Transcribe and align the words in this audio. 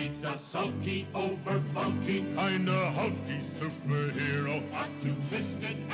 meet 0.00 0.22
the 0.22 0.38
sulky, 0.38 1.06
over 1.14 1.58
bulky, 1.74 2.24
kinda 2.36 2.90
hulky 2.92 3.40
superhero. 3.58 4.56
A 4.72 4.86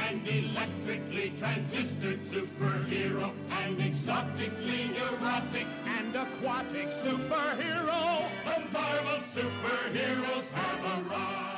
and 0.09 0.29
electrically 0.29 1.33
transistored 1.37 2.21
superhero. 2.31 3.33
An 3.51 3.81
exotically 3.81 4.91
neurotic 4.95 5.67
and 5.99 6.15
aquatic 6.15 6.91
superhero. 7.03 8.29
The 8.47 8.57
Marvel 8.73 9.21
superheroes 9.35 10.49
have 10.53 10.85
arrived. 10.85 11.57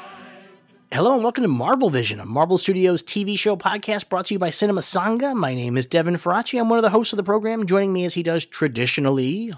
Hello 0.90 1.12
and 1.12 1.22
welcome 1.22 1.42
to 1.42 1.48
Marvel 1.48 1.90
Vision, 1.90 2.18
a 2.18 2.24
Marvel 2.24 2.56
Studios 2.56 3.02
TV 3.02 3.38
show 3.38 3.56
podcast 3.56 4.08
brought 4.08 4.26
to 4.26 4.34
you 4.34 4.38
by 4.38 4.48
Cinema 4.48 4.80
Sangha. 4.80 5.36
My 5.36 5.54
name 5.54 5.76
is 5.76 5.84
Devin 5.84 6.16
Faraci. 6.16 6.58
I'm 6.58 6.70
one 6.70 6.78
of 6.78 6.82
the 6.82 6.90
hosts 6.90 7.12
of 7.12 7.18
the 7.18 7.22
program. 7.22 7.66
Joining 7.66 7.92
me 7.92 8.06
as 8.06 8.14
he 8.14 8.22
does 8.22 8.46
traditionally. 8.46 9.52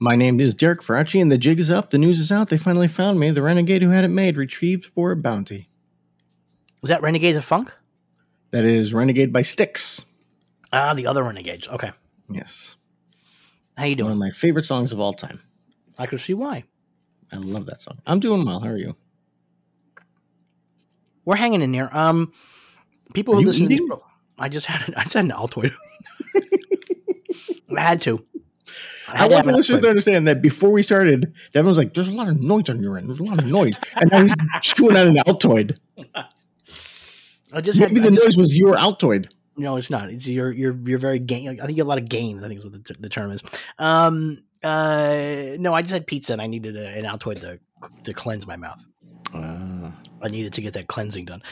My 0.00 0.16
name 0.16 0.40
is 0.40 0.54
Derek 0.54 0.80
Faraci, 0.82 1.20
and 1.22 1.30
the 1.30 1.38
jig 1.38 1.60
is 1.60 1.70
up. 1.70 1.90
The 1.90 1.98
news 1.98 2.18
is 2.20 2.32
out. 2.32 2.48
They 2.48 2.58
finally 2.58 2.88
found 2.88 3.18
me. 3.20 3.30
The 3.30 3.42
renegade 3.42 3.80
who 3.82 3.90
had 3.90 4.04
it 4.04 4.08
made, 4.08 4.36
retrieved 4.36 4.84
for 4.84 5.12
a 5.12 5.16
bounty. 5.16 5.68
Was 6.82 6.88
that 6.90 7.02
Renegades 7.02 7.38
of 7.38 7.44
Funk? 7.44 7.72
That 8.50 8.64
is 8.64 8.92
Renegade 8.92 9.32
by 9.32 9.42
Styx. 9.42 10.04
Ah, 10.72 10.94
the 10.94 11.06
other 11.06 11.22
Renegades. 11.22 11.68
Okay. 11.68 11.92
Yes. 12.30 12.76
How 13.76 13.84
you 13.84 13.94
doing? 13.94 14.06
One 14.06 14.12
of 14.12 14.18
my 14.18 14.30
favorite 14.30 14.64
songs 14.64 14.92
of 14.92 15.00
all 15.00 15.12
time. 15.12 15.40
I 15.98 16.06
can 16.06 16.18
see 16.18 16.34
why. 16.34 16.64
I 17.32 17.36
love 17.36 17.66
that 17.66 17.80
song. 17.80 17.98
I'm 18.06 18.20
doing 18.20 18.44
well. 18.44 18.60
How 18.60 18.70
are 18.70 18.76
you? 18.76 18.96
We're 21.24 21.36
hanging 21.36 21.62
in 21.62 21.72
there. 21.72 21.94
Um, 21.96 22.32
people 23.14 23.34
Are 23.34 23.40
who 23.40 23.46
listen 23.46 23.68
to 23.68 23.74
eating? 23.74 23.88
this, 23.88 23.96
pro- 23.96 24.04
I 24.38 24.48
just 24.48 24.66
had 24.66 24.94
I 24.96 25.04
just 25.04 25.14
had 25.14 25.24
an 25.24 25.30
Altoid. 25.30 25.72
I 27.76 27.80
had 27.80 28.02
to. 28.02 28.24
I, 29.08 29.18
had 29.18 29.28
to 29.28 29.34
want 29.34 29.46
the 29.46 29.52
listeners 29.52 29.82
to 29.82 29.88
understand 29.88 30.26
that 30.28 30.40
before 30.42 30.70
we 30.70 30.82
started, 30.82 31.32
Devin 31.52 31.68
was 31.68 31.78
like, 31.78 31.94
"There's 31.94 32.08
a 32.08 32.12
lot 32.12 32.28
of 32.28 32.42
noise 32.42 32.68
on 32.70 32.80
your 32.80 32.96
end. 32.98 33.08
There's 33.08 33.20
a 33.20 33.24
lot 33.24 33.38
of 33.38 33.46
noise," 33.46 33.78
and 33.96 34.10
now 34.10 34.22
he's 34.22 34.34
chewing 34.62 34.96
on 34.96 35.08
an 35.08 35.16
Altoid. 35.26 35.78
I 37.52 37.60
just 37.60 37.78
had. 37.78 37.92
Maybe 37.92 38.06
I 38.06 38.10
the 38.10 38.16
just- 38.16 38.24
noise 38.24 38.36
was 38.36 38.56
your 38.56 38.74
Altoid. 38.76 39.32
No, 39.56 39.76
it's 39.76 39.90
not. 39.90 40.10
It's 40.10 40.26
you're 40.26 40.50
you're 40.50 40.76
you're 40.84 40.98
very 40.98 41.18
gain. 41.20 41.60
I 41.60 41.66
think 41.66 41.76
you 41.76 41.82
have 41.82 41.86
a 41.86 41.88
lot 41.88 41.98
of 41.98 42.08
gains. 42.08 42.42
I 42.42 42.48
think 42.48 42.58
is 42.58 42.64
what 42.64 42.72
the, 42.72 42.94
the 42.98 43.08
term 43.08 43.30
is. 43.30 43.42
Um. 43.78 44.38
Uh. 44.62 45.56
No, 45.58 45.74
I 45.74 45.82
just 45.82 45.92
had 45.92 46.06
pizza 46.06 46.32
and 46.32 46.42
I 46.42 46.46
needed 46.46 46.76
a, 46.76 46.86
an 46.88 47.04
Altoid 47.04 47.40
to 47.40 47.60
to 48.04 48.14
cleanse 48.14 48.46
my 48.46 48.56
mouth. 48.56 48.84
Uh, 49.32 49.90
I 50.22 50.28
needed 50.28 50.52
to 50.54 50.60
get 50.62 50.74
that 50.74 50.86
cleansing 50.86 51.24
done. 51.24 51.42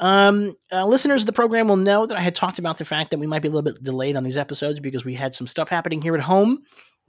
Um, 0.00 0.54
uh, 0.70 0.86
listeners 0.86 1.22
of 1.22 1.26
the 1.26 1.32
program 1.32 1.68
will 1.68 1.76
know 1.76 2.06
that 2.06 2.16
I 2.16 2.20
had 2.20 2.34
talked 2.34 2.58
about 2.58 2.78
the 2.78 2.84
fact 2.84 3.10
that 3.10 3.18
we 3.18 3.26
might 3.26 3.42
be 3.42 3.48
a 3.48 3.50
little 3.50 3.70
bit 3.70 3.82
delayed 3.82 4.16
on 4.16 4.22
these 4.24 4.38
episodes 4.38 4.80
because 4.80 5.04
we 5.04 5.14
had 5.14 5.34
some 5.34 5.46
stuff 5.46 5.68
happening 5.68 6.00
here 6.00 6.14
at 6.14 6.20
home. 6.20 6.62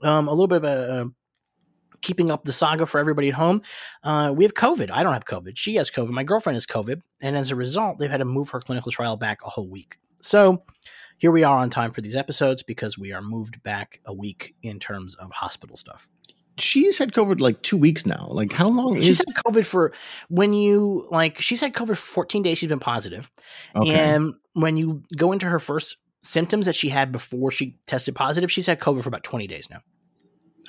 Um, 0.04 0.28
a 0.28 0.30
little 0.30 0.46
bit 0.48 0.58
of 0.58 0.64
a, 0.64 0.92
uh 0.92 1.04
keeping 2.02 2.30
up 2.30 2.44
the 2.44 2.52
saga 2.52 2.84
for 2.84 2.98
everybody 3.00 3.28
at 3.28 3.34
home. 3.34 3.62
Uh, 4.02 4.30
we 4.36 4.44
have 4.44 4.52
COVID. 4.52 4.90
I 4.90 5.02
don't 5.02 5.14
have 5.14 5.24
COVID. 5.24 5.52
She 5.56 5.76
has 5.76 5.90
COVID. 5.90 6.10
My 6.10 6.22
girlfriend 6.22 6.56
has 6.56 6.66
COVID, 6.66 7.00
and 7.22 7.34
as 7.34 7.50
a 7.50 7.56
result, 7.56 7.98
they've 7.98 8.10
had 8.10 8.18
to 8.18 8.26
move 8.26 8.50
her 8.50 8.60
clinical 8.60 8.92
trial 8.92 9.16
back 9.16 9.38
a 9.42 9.48
whole 9.48 9.68
week. 9.70 9.96
So 10.20 10.64
here 11.16 11.30
we 11.32 11.44
are 11.44 11.56
on 11.56 11.70
time 11.70 11.92
for 11.92 12.02
these 12.02 12.14
episodes 12.14 12.62
because 12.62 12.98
we 12.98 13.12
are 13.12 13.22
moved 13.22 13.62
back 13.62 14.00
a 14.04 14.12
week 14.12 14.54
in 14.62 14.78
terms 14.78 15.14
of 15.14 15.30
hospital 15.30 15.76
stuff. 15.76 16.06
she's 16.58 16.98
had 16.98 17.12
COVID 17.12 17.40
like 17.40 17.62
two 17.62 17.76
weeks 17.78 18.04
now. 18.04 18.28
Like, 18.30 18.52
how 18.52 18.68
long 18.68 18.96
She's 18.96 19.20
is? 19.20 19.24
had 19.26 19.34
COVID 19.44 19.64
for 19.64 19.92
when 20.28 20.52
you 20.52 21.08
like 21.10 21.40
she's 21.40 21.60
had 21.62 21.72
COVID 21.72 21.88
for 21.88 21.94
14 21.96 22.42
days. 22.42 22.58
She's 22.58 22.68
been 22.68 22.80
positive. 22.80 23.30
Okay. 23.74 23.94
And 23.94 24.34
when 24.52 24.76
you 24.76 25.02
go 25.16 25.32
into 25.32 25.46
her 25.46 25.58
first 25.58 25.96
symptoms 26.22 26.66
that 26.66 26.74
she 26.74 26.90
had 26.90 27.12
before 27.12 27.50
she 27.50 27.78
tested 27.86 28.14
positive, 28.14 28.52
she's 28.52 28.66
had 28.66 28.78
COVID 28.78 29.02
for 29.02 29.08
about 29.08 29.24
20 29.24 29.46
days 29.46 29.68
now. 29.70 29.80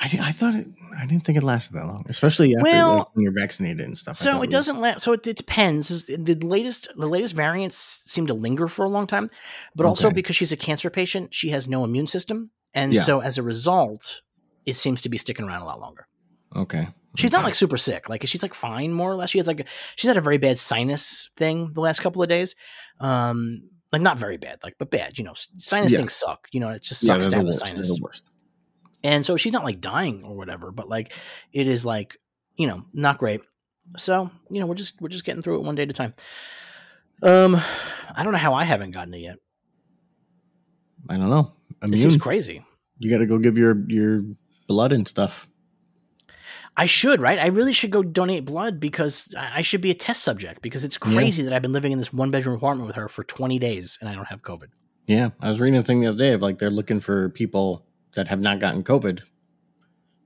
I, 0.02 0.06
I 0.22 0.32
thought 0.32 0.56
it. 0.56 0.68
I 0.98 1.06
didn't 1.06 1.24
think 1.24 1.38
it 1.38 1.44
lasted 1.44 1.74
that 1.76 1.86
long, 1.86 2.06
especially 2.10 2.54
after 2.56 2.64
Well, 2.64 2.98
like, 2.98 3.16
when 3.16 3.24
you're 3.24 3.34
vaccinated 3.34 3.86
and 3.86 3.98
stuff. 3.98 4.16
So 4.18 4.42
it 4.42 4.50
doesn't 4.50 4.80
last. 4.82 5.04
So 5.04 5.14
it, 5.14 5.26
it 5.28 5.38
depends. 5.38 6.06
The 6.06 6.36
latest, 6.36 6.90
the 6.98 7.08
latest 7.08 7.34
variants 7.34 7.78
seem 8.06 8.28
to 8.28 8.34
linger 8.34 8.68
for 8.68 8.86
a 8.86 8.90
long 8.90 9.08
time, 9.08 9.30
but 9.76 9.86
also 9.86 10.12
because 10.12 10.36
she's 10.36 10.52
a 10.52 10.58
cancer 10.58 10.90
patient, 10.90 11.34
she 11.34 11.50
has 11.50 11.68
no 11.70 11.84
immune 11.84 12.08
system, 12.08 12.50
and 12.74 12.94
Yeah. 12.94 13.04
so 13.04 13.22
as 13.22 13.38
a 13.38 13.44
result, 13.44 14.22
it 14.66 14.76
seems 14.76 15.02
to 15.04 15.10
be 15.10 15.18
sticking 15.18 15.46
around 15.46 15.62
a 15.62 15.66
lot 15.66 15.80
longer. 15.80 16.08
Okay. 16.56 16.88
She's 17.18 17.32
not 17.32 17.46
like 17.46 17.56
super 17.56 17.78
sick. 17.78 18.10
Like 18.10 18.28
she's 18.28 18.42
like 18.44 18.54
fine, 18.54 18.92
more 18.92 19.10
or 19.12 19.16
less. 19.16 19.30
She 19.30 19.38
has 19.38 19.48
like 19.48 19.62
a, 19.62 19.66
she's 19.96 20.10
had 20.10 20.18
a 20.18 20.22
very 20.22 20.38
bad 20.38 20.60
sinus 20.60 21.30
thing 21.38 21.72
the 21.74 21.80
last 21.80 22.02
couple 22.02 22.22
of 22.22 22.28
days. 22.28 22.56
Um, 23.00 23.70
like 23.94 24.02
not 24.02 24.18
very 24.20 24.36
bad, 24.36 24.60
like 24.64 24.76
but 24.78 24.90
bad. 24.92 25.18
You 25.18 25.24
know, 25.24 25.34
sinus 25.36 25.94
Yeah. 25.94 26.00
things 26.00 26.14
suck. 26.14 26.50
You 26.52 26.60
know, 26.60 26.70
it 26.72 26.82
just 26.82 27.00
sucks 27.06 27.26
they're 27.28 27.32
to 27.32 27.38
have 27.38 27.48
a 27.48 27.54
sinus. 27.54 27.88
the 27.88 28.00
worst. 28.02 28.24
And 29.06 29.24
so 29.24 29.38
she's 29.38 29.54
not 29.54 29.64
like 29.64 29.82
dying 29.82 30.24
or 30.24 30.36
whatever, 30.36 30.72
but 30.72 30.90
like 30.90 31.14
it 31.54 31.68
is 31.68 31.86
like 31.86 32.18
you 32.58 32.66
know 32.66 32.84
not 32.92 33.20
great. 33.20 33.42
So 33.98 34.32
you 34.50 34.60
know 34.60 34.66
we're 34.66 34.74
just 34.76 35.00
we're 35.00 35.10
just 35.10 35.26
getting 35.26 35.44
through 35.44 35.58
it 35.58 35.64
one 35.64 35.76
day 35.76 35.84
at 35.84 35.90
a 35.92 35.94
time. 35.94 36.14
Um, 37.22 37.56
I 38.16 38.24
don't 38.24 38.34
know 38.34 38.40
how 38.40 38.56
I 38.56 38.64
haven't 38.64 38.92
gotten 38.92 39.14
it 39.14 39.20
yet. 39.20 39.38
I 41.08 41.18
don't 41.18 41.30
know. 41.30 41.54
It 41.84 41.90
Immune. 41.90 42.02
seems 42.02 42.18
crazy. 42.18 42.64
You 42.98 43.12
got 43.12 43.20
to 43.20 43.28
go 43.28 43.38
give 43.38 43.58
your 43.58 43.84
your 43.88 44.24
blood 44.68 44.92
and 44.92 45.08
stuff. 45.08 45.48
I 46.78 46.88
should, 46.88 47.22
right? 47.22 47.40
I 47.40 47.48
really 47.48 47.72
should 47.74 47.92
go 47.92 48.04
donate 48.04 48.44
blood 48.44 48.80
because 48.80 49.34
I 49.38 49.62
should 49.62 49.82
be 49.82 49.92
a 49.92 49.96
test 49.96 50.24
subject 50.24 50.62
because 50.62 50.84
it's 50.84 50.98
Yeah. 51.06 51.14
crazy 51.14 51.44
that 51.44 51.54
I've 51.54 51.62
been 51.62 51.72
living 51.74 51.92
in 51.94 52.00
this 52.00 52.12
one 52.12 52.32
bedroom 52.32 52.56
apartment 52.58 52.88
with 52.88 52.96
her 52.98 53.08
for 53.08 53.24
20 53.24 53.60
days 53.60 53.98
and 54.02 54.10
I 54.10 54.16
don't 54.16 54.26
have 54.28 54.42
COVID. 54.42 54.68
Yeah, 55.08 55.30
I 55.40 55.50
was 55.50 55.62
reading 55.62 55.80
a 55.80 55.84
thing 55.84 56.02
the 56.02 56.08
other 56.08 56.18
day 56.18 56.34
of 56.34 56.42
like 56.42 56.58
they're 56.60 56.70
looking 56.72 57.00
for 57.00 57.30
people 57.30 57.86
that 58.16 58.28
have 58.28 58.42
not 58.42 58.60
gotten 58.60 58.84
COVID. 58.84 59.22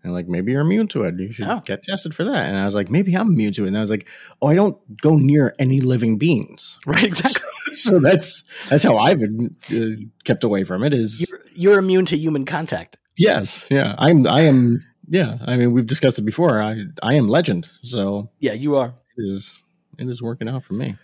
And 0.03 0.13
like 0.13 0.27
maybe 0.29 0.53
you're 0.53 0.61
immune 0.61 0.87
to 0.89 1.03
it. 1.03 1.19
You 1.19 1.31
should 1.31 1.47
Oh. 1.47 1.61
get 1.65 1.83
tested 1.83 2.15
for 2.15 2.23
that. 2.23 2.47
And 2.47 2.57
I 2.57 2.63
was 2.65 2.73
like, 2.73 2.89
maybe 2.89 3.15
I'm 3.17 3.27
immune 3.33 3.51
to 3.53 3.65
it. 3.65 3.67
And 3.67 3.77
I 3.77 3.81
was 3.81 3.89
like, 3.89 4.07
oh, 4.41 4.47
I 4.47 4.53
don't 4.55 4.77
go 5.01 5.17
near 5.17 5.53
any 5.59 5.81
living 5.81 6.17
beings. 6.17 6.77
Right, 6.85 7.03
exactly. 7.03 7.43
so 7.73 7.99
that's 7.99 8.43
that's 8.69 8.83
how 8.85 8.97
I've 8.97 9.21
uh, 9.21 9.77
kept 10.23 10.43
away 10.45 10.63
from 10.63 10.83
it. 10.83 10.93
Is 10.93 11.29
you're, 11.29 11.41
you're 11.53 11.79
immune 11.79 12.05
to 12.05 12.17
human 12.17 12.45
contact. 12.45 12.97
yes, 13.17 13.67
yeah. 13.69 13.95
I'm 13.97 14.25
I 14.25 14.41
am 14.41 14.81
yeah. 15.09 15.37
I 15.45 15.57
mean, 15.57 15.73
we've 15.73 15.85
discussed 15.87 16.17
it 16.17 16.21
before. 16.23 16.61
I 16.61 16.83
I 17.03 17.15
am 17.15 17.27
legend. 17.27 17.69
So 17.83 18.29
Yeah, 18.39 18.53
you 18.53 18.77
are. 18.77 18.93
it 19.17 19.23
is 19.23 19.59
it 19.97 20.07
is 20.07 20.21
working 20.21 20.47
out 20.47 20.63
for 20.63 20.75
me. 20.75 20.95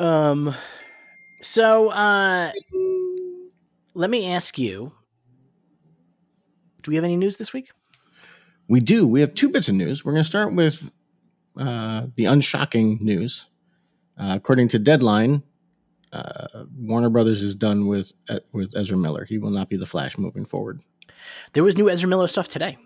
Um, 0.00 0.52
so 1.40 1.90
uh, 1.90 2.50
let 3.94 4.10
me 4.10 4.32
ask 4.32 4.58
you: 4.58 4.92
Do 6.82 6.90
we 6.90 6.96
have 6.96 7.04
any 7.04 7.16
news 7.16 7.36
this 7.36 7.52
week? 7.52 7.70
We 8.68 8.80
do. 8.80 9.06
We 9.06 9.20
have 9.20 9.34
two 9.34 9.48
bits 9.48 9.68
of 9.68 9.74
news. 9.74 10.04
We're 10.04 10.12
going 10.12 10.24
to 10.24 10.28
start 10.28 10.54
with 10.54 10.90
uh, 11.58 12.06
the 12.16 12.26
unshocking 12.26 12.98
news. 13.00 13.46
Uh, 14.18 14.34
according 14.36 14.68
to 14.68 14.78
Deadline, 14.78 15.42
uh, 16.12 16.64
Warner 16.78 17.10
Brothers 17.10 17.42
is 17.42 17.54
done 17.54 17.86
with 17.86 18.12
uh, 18.28 18.40
with 18.52 18.72
Ezra 18.76 18.96
Miller. 18.96 19.24
He 19.24 19.38
will 19.38 19.50
not 19.50 19.68
be 19.68 19.76
the 19.76 19.86
Flash 19.86 20.18
moving 20.18 20.44
forward. 20.44 20.80
There 21.54 21.64
was 21.64 21.76
new 21.76 21.88
Ezra 21.88 22.08
Miller 22.08 22.28
stuff 22.28 22.48
today. 22.48 22.76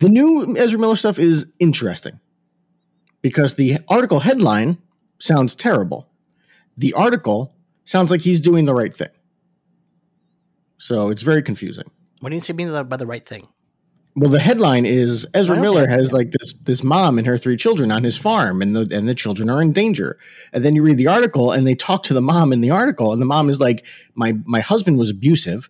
The 0.00 0.08
new 0.08 0.56
Ezra 0.56 0.78
Miller 0.78 0.96
stuff 0.96 1.18
is 1.18 1.50
interesting 1.58 2.20
because 3.22 3.54
the 3.54 3.78
article 3.88 4.20
headline 4.20 4.78
sounds 5.18 5.54
terrible. 5.54 6.06
The 6.76 6.92
article 6.92 7.54
sounds 7.84 8.10
like 8.10 8.20
he's 8.20 8.40
doing 8.40 8.66
the 8.66 8.74
right 8.74 8.94
thing. 8.94 9.08
So 10.78 11.08
it's 11.08 11.22
very 11.22 11.42
confusing. 11.42 11.90
What 12.24 12.30
do 12.30 12.36
you 12.36 12.40
say 12.40 12.54
mean 12.54 12.72
by 12.88 12.96
the 12.96 13.06
right 13.06 13.24
thing? 13.26 13.46
Well, 14.16 14.30
the 14.30 14.40
headline 14.40 14.86
is 14.86 15.26
Ezra 15.34 15.58
Oh. 15.58 15.60
Miller 15.60 15.86
has 15.86 16.10
like 16.10 16.30
this 16.30 16.54
this 16.62 16.82
mom 16.82 17.18
and 17.18 17.26
her 17.26 17.36
three 17.36 17.58
children 17.58 17.92
on 17.92 18.02
his 18.02 18.16
farm, 18.16 18.62
and 18.62 18.74
the 18.74 18.96
and 18.96 19.06
the 19.06 19.14
children 19.14 19.50
are 19.50 19.60
in 19.60 19.72
danger. 19.72 20.18
And 20.54 20.64
then 20.64 20.74
you 20.74 20.82
read 20.82 20.96
the 20.96 21.08
article, 21.08 21.52
and 21.52 21.66
they 21.66 21.74
talk 21.74 22.02
to 22.04 22.14
the 22.14 22.22
mom 22.22 22.50
in 22.50 22.62
the 22.62 22.70
article, 22.70 23.12
and 23.12 23.20
the 23.20 23.26
mom 23.26 23.50
is 23.50 23.60
like, 23.60 23.84
"My 24.14 24.32
my 24.46 24.60
husband 24.60 24.96
was 24.98 25.10
abusive. 25.10 25.68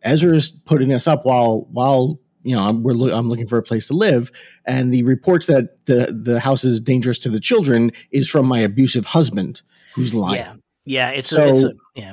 Ezra's 0.00 0.48
putting 0.48 0.90
us 0.94 1.06
up 1.06 1.26
while 1.26 1.66
while 1.70 2.18
you 2.44 2.56
know 2.56 2.62
I'm, 2.62 2.82
we're 2.82 2.92
loo- 2.94 3.12
I'm 3.12 3.28
looking 3.28 3.46
for 3.46 3.58
a 3.58 3.62
place 3.62 3.86
to 3.88 3.94
live, 3.94 4.32
and 4.64 4.94
the 4.94 5.02
reports 5.02 5.46
that 5.48 5.84
the 5.84 6.16
the 6.18 6.40
house 6.40 6.64
is 6.64 6.80
dangerous 6.80 7.18
to 7.18 7.28
the 7.28 7.40
children 7.40 7.92
is 8.10 8.26
from 8.30 8.46
my 8.46 8.60
abusive 8.60 9.04
husband 9.04 9.60
who's 9.94 10.14
lying. 10.14 10.36
Yeah, 10.36 10.54
yeah. 10.86 11.10
It's 11.10 11.28
So, 11.28 11.42
a, 11.42 11.48
it's 11.52 11.64
a, 11.64 11.72
yeah. 11.96 12.12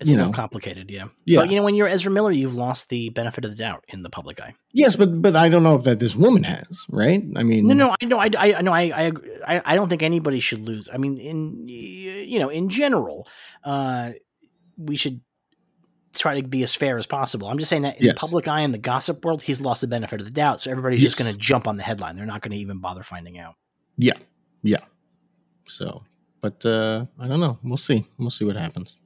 It's 0.00 0.10
you 0.10 0.16
know. 0.16 0.32
complicated. 0.32 0.90
Yeah. 0.90 1.04
Yeah. 1.24 1.40
But 1.40 1.50
you 1.50 1.56
know, 1.56 1.62
when 1.62 1.76
you're 1.76 1.86
Ezra 1.86 2.10
Miller, 2.10 2.32
you've 2.32 2.54
lost 2.54 2.88
the 2.88 3.10
benefit 3.10 3.44
of 3.44 3.52
the 3.52 3.56
doubt 3.56 3.84
in 3.88 4.02
the 4.02 4.10
public 4.10 4.40
eye. 4.40 4.54
Yes, 4.72 4.96
but 4.96 5.22
but 5.22 5.36
I 5.36 5.48
don't 5.48 5.62
know 5.62 5.76
if 5.76 5.84
that 5.84 6.00
this 6.00 6.16
woman 6.16 6.42
has 6.42 6.84
right. 6.88 7.22
I 7.36 7.42
mean, 7.44 7.66
No, 7.68 7.74
no, 7.74 7.94
I 8.00 8.04
know, 8.04 8.18
I, 8.18 8.30
I, 8.36 8.62
no, 8.62 8.72
I, 8.72 8.90
I, 8.90 9.02
agree. 9.02 9.30
I, 9.46 9.76
don't 9.76 9.88
think 9.88 10.02
anybody 10.02 10.40
should 10.40 10.60
lose. 10.60 10.88
I 10.92 10.96
mean, 10.96 11.18
in 11.18 11.68
you 11.68 12.40
know, 12.40 12.48
in 12.48 12.70
general, 12.70 13.28
uh, 13.62 14.12
we 14.76 14.96
should 14.96 15.20
try 16.12 16.40
to 16.40 16.46
be 16.46 16.64
as 16.64 16.74
fair 16.74 16.98
as 16.98 17.06
possible. 17.06 17.48
I'm 17.48 17.58
just 17.58 17.68
saying 17.68 17.82
that 17.82 17.98
in 17.98 18.06
Yes. 18.06 18.14
the 18.16 18.20
public 18.20 18.48
eye 18.48 18.60
and 18.60 18.74
the 18.74 18.78
gossip 18.78 19.24
world, 19.24 19.42
he's 19.42 19.60
lost 19.60 19.80
the 19.80 19.86
benefit 19.88 20.20
of 20.20 20.26
the 20.26 20.32
doubt. 20.32 20.60
So 20.60 20.70
everybody's 20.72 21.00
just 21.02 21.16
going 21.18 21.32
to 21.32 21.38
jump 21.38 21.68
on 21.68 21.76
the 21.76 21.82
headline. 21.84 22.16
They're 22.16 22.26
not 22.26 22.40
going 22.42 22.52
to 22.52 22.58
even 22.58 22.78
bother 22.78 23.02
finding 23.04 23.38
out. 23.38 23.54
Yeah, 23.96 24.14
yeah. 24.62 24.84
So, 25.68 26.02
but 26.40 26.66
uh 26.66 27.06
I 27.20 27.28
don't 27.28 27.40
know. 27.40 27.58
We'll 27.62 27.76
see. 27.76 28.06
We'll 28.18 28.30
see 28.30 28.44
what 28.44 28.56
happens. 28.56 28.96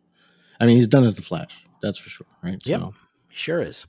I 0.61 0.67
mean, 0.67 0.77
he's 0.77 0.89
done 0.89 1.05
as 1.05 1.15
the 1.15 1.23
Flash. 1.23 1.65
That's 1.83 1.99
for 1.99 2.11
sure, 2.11 2.27
right? 2.43 2.61
Yep. 2.65 2.93
Sure 3.29 3.63
is. 3.63 3.87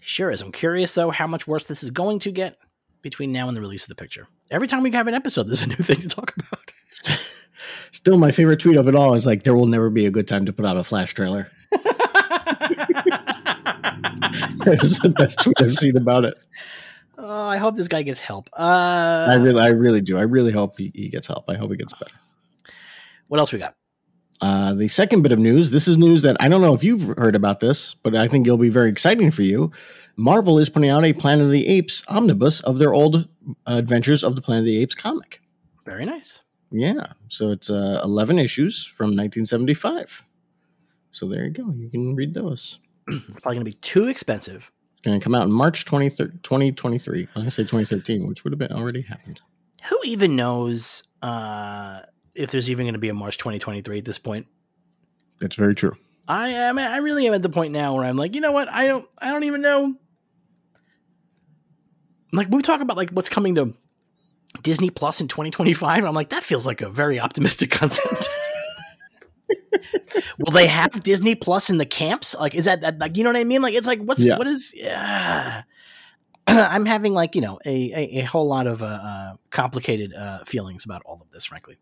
Sure 0.00 0.30
is. 0.30 0.40
I'm 0.40 0.52
curious 0.52 0.94
though 0.94 1.10
how 1.10 1.26
much 1.26 1.46
worse 1.48 1.66
this 1.66 1.82
is 1.82 1.90
going 1.90 2.20
to 2.20 2.30
get 2.30 2.58
between 3.02 3.32
now 3.32 3.48
and 3.48 3.56
the 3.56 3.60
release 3.60 3.82
of 3.82 3.88
the 3.88 3.94
picture. 3.94 4.28
Every 4.50 4.68
time 4.68 4.82
we 4.82 4.90
have 4.92 5.08
an 5.08 5.14
episode, 5.14 5.44
there's 5.48 5.62
a 5.62 5.66
new 5.66 5.74
thing 5.80 6.00
to 6.00 6.08
talk 6.08 6.34
about. 6.36 6.72
Still, 7.90 8.18
my 8.18 8.30
favorite 8.30 8.60
tweet 8.60 8.76
of 8.76 8.86
it 8.88 8.94
all 8.94 9.14
is 9.14 9.26
like, 9.26 9.42
"There 9.42 9.56
will 9.56 9.66
never 9.66 9.90
be 9.90 10.06
a 10.06 10.10
good 10.10 10.28
time 10.28 10.46
to 10.46 10.52
put 10.52 10.64
out 10.66 10.76
a 10.76 10.84
Flash 10.84 11.14
trailer." 11.14 11.50
that 14.64 14.78
is 14.82 14.98
the 15.00 15.08
best 15.08 15.40
tweet 15.42 15.54
I've 15.58 15.74
seen 15.74 15.96
about 15.96 16.24
it. 16.24 16.34
oh, 17.18 17.46
I 17.48 17.56
hope 17.56 17.76
this 17.76 17.88
guy 17.88 18.02
gets 18.02 18.20
help. 18.20 18.48
Uh, 18.52 19.26
I 19.28 19.34
really, 19.36 19.60
I 19.60 19.68
really 19.68 20.00
do. 20.00 20.18
I 20.18 20.22
really 20.22 20.52
hope 20.52 20.76
he, 20.78 20.92
he 20.94 21.08
gets 21.08 21.26
help. 21.26 21.44
I 21.48 21.56
hope 21.56 21.70
he 21.70 21.76
gets 21.76 21.92
better. 21.94 22.14
what 23.28 23.40
else 23.40 23.52
we 23.52 23.58
got? 23.58 23.74
Uh, 24.40 24.74
the 24.74 24.88
second 24.88 25.22
bit 25.22 25.32
of 25.32 25.38
news. 25.38 25.70
This 25.70 25.88
is 25.88 25.96
news 25.96 26.22
that 26.22 26.36
I 26.40 26.48
don't 26.48 26.60
know 26.60 26.74
if 26.74 26.84
you've 26.84 27.16
heard 27.16 27.34
about 27.34 27.60
this, 27.60 27.94
but 27.94 28.14
I 28.14 28.28
think 28.28 28.46
it'll 28.46 28.58
be 28.58 28.68
very 28.68 28.90
exciting 28.90 29.30
for 29.30 29.42
you. 29.42 29.72
Marvel 30.16 30.58
is 30.58 30.68
putting 30.68 30.90
out 30.90 31.04
a 31.04 31.12
Planet 31.12 31.46
of 31.46 31.52
the 31.52 31.66
Apes 31.66 32.02
omnibus 32.08 32.60
of 32.60 32.78
their 32.78 32.92
old 32.92 33.28
Adventures 33.66 34.22
of 34.22 34.36
the 34.36 34.42
Planet 34.42 34.62
of 34.62 34.66
the 34.66 34.78
Apes 34.78 34.94
comic. 34.94 35.40
Very 35.84 36.04
nice. 36.04 36.40
Yeah, 36.70 37.12
so 37.28 37.50
it's 37.50 37.70
uh, 37.70 38.00
eleven 38.02 38.38
issues 38.38 38.84
from 38.84 39.06
1975. 39.08 40.24
So 41.12 41.28
there 41.28 41.44
you 41.44 41.50
go. 41.50 41.72
You 41.74 41.88
can 41.88 42.14
read 42.14 42.34
those. 42.34 42.78
It's 43.08 43.24
probably 43.42 43.56
going 43.56 43.58
to 43.60 43.64
be 43.64 43.72
too 43.74 44.08
expensive. 44.08 44.70
It's 44.94 45.02
going 45.02 45.18
to 45.18 45.22
come 45.24 45.34
out 45.34 45.44
in 45.44 45.52
March 45.52 45.84
20, 45.84 46.10
2023. 46.10 47.20
I 47.20 47.24
was 47.24 47.32
going 47.34 47.44
to 47.44 47.50
say 47.50 47.62
2013, 47.62 48.26
which 48.26 48.44
would 48.44 48.52
have 48.52 48.58
been 48.58 48.72
already 48.72 49.02
happened. 49.02 49.40
Who 49.84 49.98
even 50.04 50.34
knows 50.34 51.04
uh, 51.22 52.00
if 52.36 52.50
there's 52.50 52.70
even 52.70 52.84
going 52.86 52.94
to 52.94 52.98
be 53.00 53.08
a 53.08 53.14
March 53.14 53.38
2023 53.38 53.98
at 53.98 54.04
this 54.04 54.18
point? 54.18 54.46
That's 55.40 55.56
very 55.56 55.74
true. 55.74 55.96
I 56.28 56.48
am. 56.48 56.78
I 56.78 56.96
really 56.98 57.26
am 57.26 57.34
at 57.34 57.42
the 57.42 57.48
point 57.48 57.72
now 57.72 57.94
where 57.94 58.04
I'm 58.04 58.16
like, 58.16 58.34
you 58.34 58.40
know 58.40 58.52
what? 58.52 58.68
I 58.68 58.86
don't. 58.86 59.06
I 59.18 59.30
don't 59.30 59.44
even 59.44 59.60
know. 59.62 59.94
Like 62.32 62.48
we 62.50 62.60
talk 62.62 62.80
about 62.80 62.96
like 62.96 63.10
what's 63.10 63.28
coming 63.28 63.54
to 63.54 63.74
Disney 64.62 64.90
Plus 64.90 65.20
in 65.20 65.28
2025. 65.28 66.04
I'm 66.04 66.14
like, 66.14 66.30
that 66.30 66.42
feels 66.42 66.66
like 66.66 66.80
a 66.82 66.88
very 66.90 67.20
optimistic 67.20 67.70
concept. 67.72 68.28
Will 70.38 70.50
they 70.52 70.66
have 70.66 71.02
Disney 71.02 71.34
Plus 71.34 71.70
in 71.70 71.78
the 71.78 71.86
camps? 71.86 72.34
Like, 72.34 72.54
is 72.54 72.64
that, 72.64 72.80
that 72.80 72.98
like 72.98 73.16
you 73.16 73.22
know 73.24 73.30
what 73.30 73.36
I 73.38 73.44
mean? 73.44 73.62
Like, 73.62 73.74
it's 73.74 73.86
like 73.86 74.00
what's 74.00 74.24
Yeah. 74.24 74.38
what 74.38 74.46
is? 74.48 74.72
Yeah. 74.76 75.62
I'm 76.46 76.86
having 76.86 77.12
like 77.12 77.34
you 77.34 77.40
know 77.40 77.58
a 77.64 77.92
a, 77.92 78.18
a 78.20 78.22
whole 78.22 78.48
lot 78.48 78.66
of 78.66 78.82
uh, 78.82 78.86
uh, 78.86 79.32
complicated 79.50 80.12
uh, 80.14 80.44
feelings 80.44 80.84
about 80.84 81.02
all 81.04 81.20
of 81.22 81.30
this. 81.30 81.44
Frankly, 81.44 81.76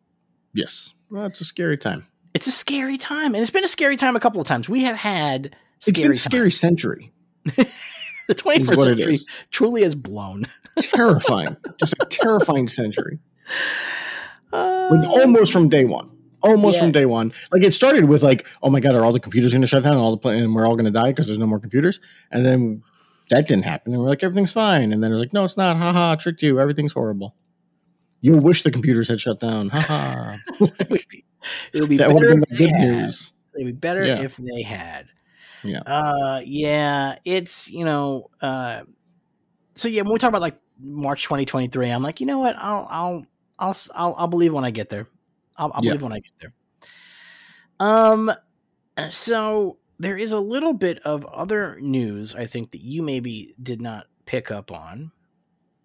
Yes. 0.55 0.93
Well, 1.11 1.27
it's 1.27 1.41
a 1.41 1.45
scary 1.45 1.77
time. 1.77 2.07
it's 2.33 2.47
a 2.47 2.53
scary 2.53 2.97
time, 2.99 3.35
and 3.35 3.43
it's 3.43 3.51
been 3.51 3.65
a 3.65 3.69
scary 3.69 3.97
time 3.97 4.17
a 4.17 4.21
couple 4.21 4.41
of 4.41 4.47
times. 4.47 4.69
We 4.69 4.85
have 4.85 4.97
had 4.97 5.55
It's 5.77 5.87
been 5.87 5.95
scary 5.95 6.15
a 6.15 6.17
scary 6.17 6.51
century. 6.51 7.13
The 8.27 8.35
21st 8.35 8.61
is 8.71 8.77
what 8.79 8.89
it 8.89 8.97
century 8.97 9.19
truly 9.51 9.83
has 9.83 9.95
blown. 9.95 10.47
Terrifying. 10.79 11.59
Just 11.79 11.93
a 12.01 12.07
terrifying 12.07 12.69
century. 12.69 13.19
Uh, 14.51 14.89
Like 14.93 15.07
almost 15.11 15.53
from 15.53 15.69
day 15.69 15.85
one. 15.85 16.11
Almost 16.43 16.77
Yeah. 16.77 16.83
from 16.85 16.93
day 16.93 17.05
one. 17.05 17.35
Like 17.53 17.63
it 17.63 17.75
started 17.75 18.07
with 18.07 18.23
like, 18.23 18.47
oh 18.63 18.71
my 18.71 18.81
god, 18.81 18.95
are 18.95 19.05
all 19.05 19.13
the 19.13 19.21
computers 19.21 19.53
going 19.53 19.61
to 19.61 19.67
shut 19.67 19.83
down? 19.83 19.93
And 19.93 20.01
all 20.01 20.13
the 20.13 20.17
pla- 20.17 20.31
and 20.33 20.55
we're 20.55 20.67
all 20.67 20.75
going 20.75 20.87
to 20.87 20.91
die 20.91 21.11
because 21.11 21.27
there's 21.27 21.39
no 21.39 21.47
more 21.47 21.61
computers. 21.61 22.01
And 22.31 22.47
then 22.47 22.83
that 23.29 23.47
didn't 23.47 23.65
happen. 23.65 23.93
And 23.93 24.01
we're 24.03 24.09
like, 24.09 24.23
everything's 24.23 24.53
fine. 24.53 24.93
And 24.93 25.03
then 25.03 25.11
it 25.11 25.15
was 25.15 25.21
like, 25.21 25.33
no, 25.35 25.45
it's 25.45 25.59
not. 25.59 25.77
Ha 25.77 25.93
ha. 25.93 26.17
Tricked 26.17 26.41
you. 26.43 26.59
Everything's 26.61 26.93
horrible. 26.95 27.35
You 28.25 28.39
wish 28.39 28.63
the 28.63 28.71
computers 28.71 29.09
had 29.09 29.21
shut 29.21 29.39
down. 29.39 29.69
Ha 29.69 29.81
ha. 29.81 30.39
it 30.79 30.89
would 30.89 31.05
be, 31.11 31.25
it 31.75 31.81
would 31.81 31.89
be 31.91 31.99
that 31.99 32.09
would 32.11 32.23
better 32.23 32.37
have 32.37 32.41
been 32.41 32.43
if 32.43 32.49
the 32.49 32.57
they 32.57 32.71
good 32.71 32.81
had. 32.81 32.89
news. 33.05 33.33
It'd 33.55 33.67
be 33.67 33.73
better 33.73 34.03
Yeah. 34.05 34.23
if 34.23 34.37
they 34.39 34.63
had. 34.63 35.07
Yeah. 35.63 35.81
Uh, 35.81 36.41
yeah. 36.43 37.17
It's 37.27 37.71
you 37.71 37.85
know. 37.85 38.31
Uh, 38.41 38.85
so 39.75 39.89
yeah, 39.89 40.01
when 40.03 40.13
we 40.15 40.19
talk 40.19 40.31
about 40.31 40.41
like 40.41 40.59
March 40.81 41.25
2023, 41.25 41.91
I'm 41.91 42.03
like, 42.03 42.21
you 42.21 42.27
know 42.27 42.39
what? 42.39 42.57
I'll 42.57 42.87
I'll 42.91 43.27
I'll 43.59 43.77
I'll, 43.95 44.15
I'll 44.17 44.27
believe 44.29 44.55
when 44.55 44.65
I 44.65 44.71
get 44.71 44.89
there. 44.89 45.07
I'll, 45.59 45.71
I'll 45.75 45.85
Yeah. 45.85 45.91
believe 45.91 46.03
when 46.03 46.13
I 46.13 46.21
get 46.21 46.33
there. 46.41 46.55
Um. 47.79 48.33
So 49.11 49.77
there 49.99 50.17
is 50.17 50.33
a 50.33 50.41
little 50.41 50.73
bit 50.73 50.99
of 51.05 51.27
other 51.27 51.79
news 51.81 52.35
I 52.35 52.47
think 52.47 52.71
that 52.71 52.81
you 52.81 53.03
maybe 53.03 53.55
did 53.63 53.83
not 53.83 54.07
pick 54.25 54.51
up 54.51 54.73
on. 54.73 55.11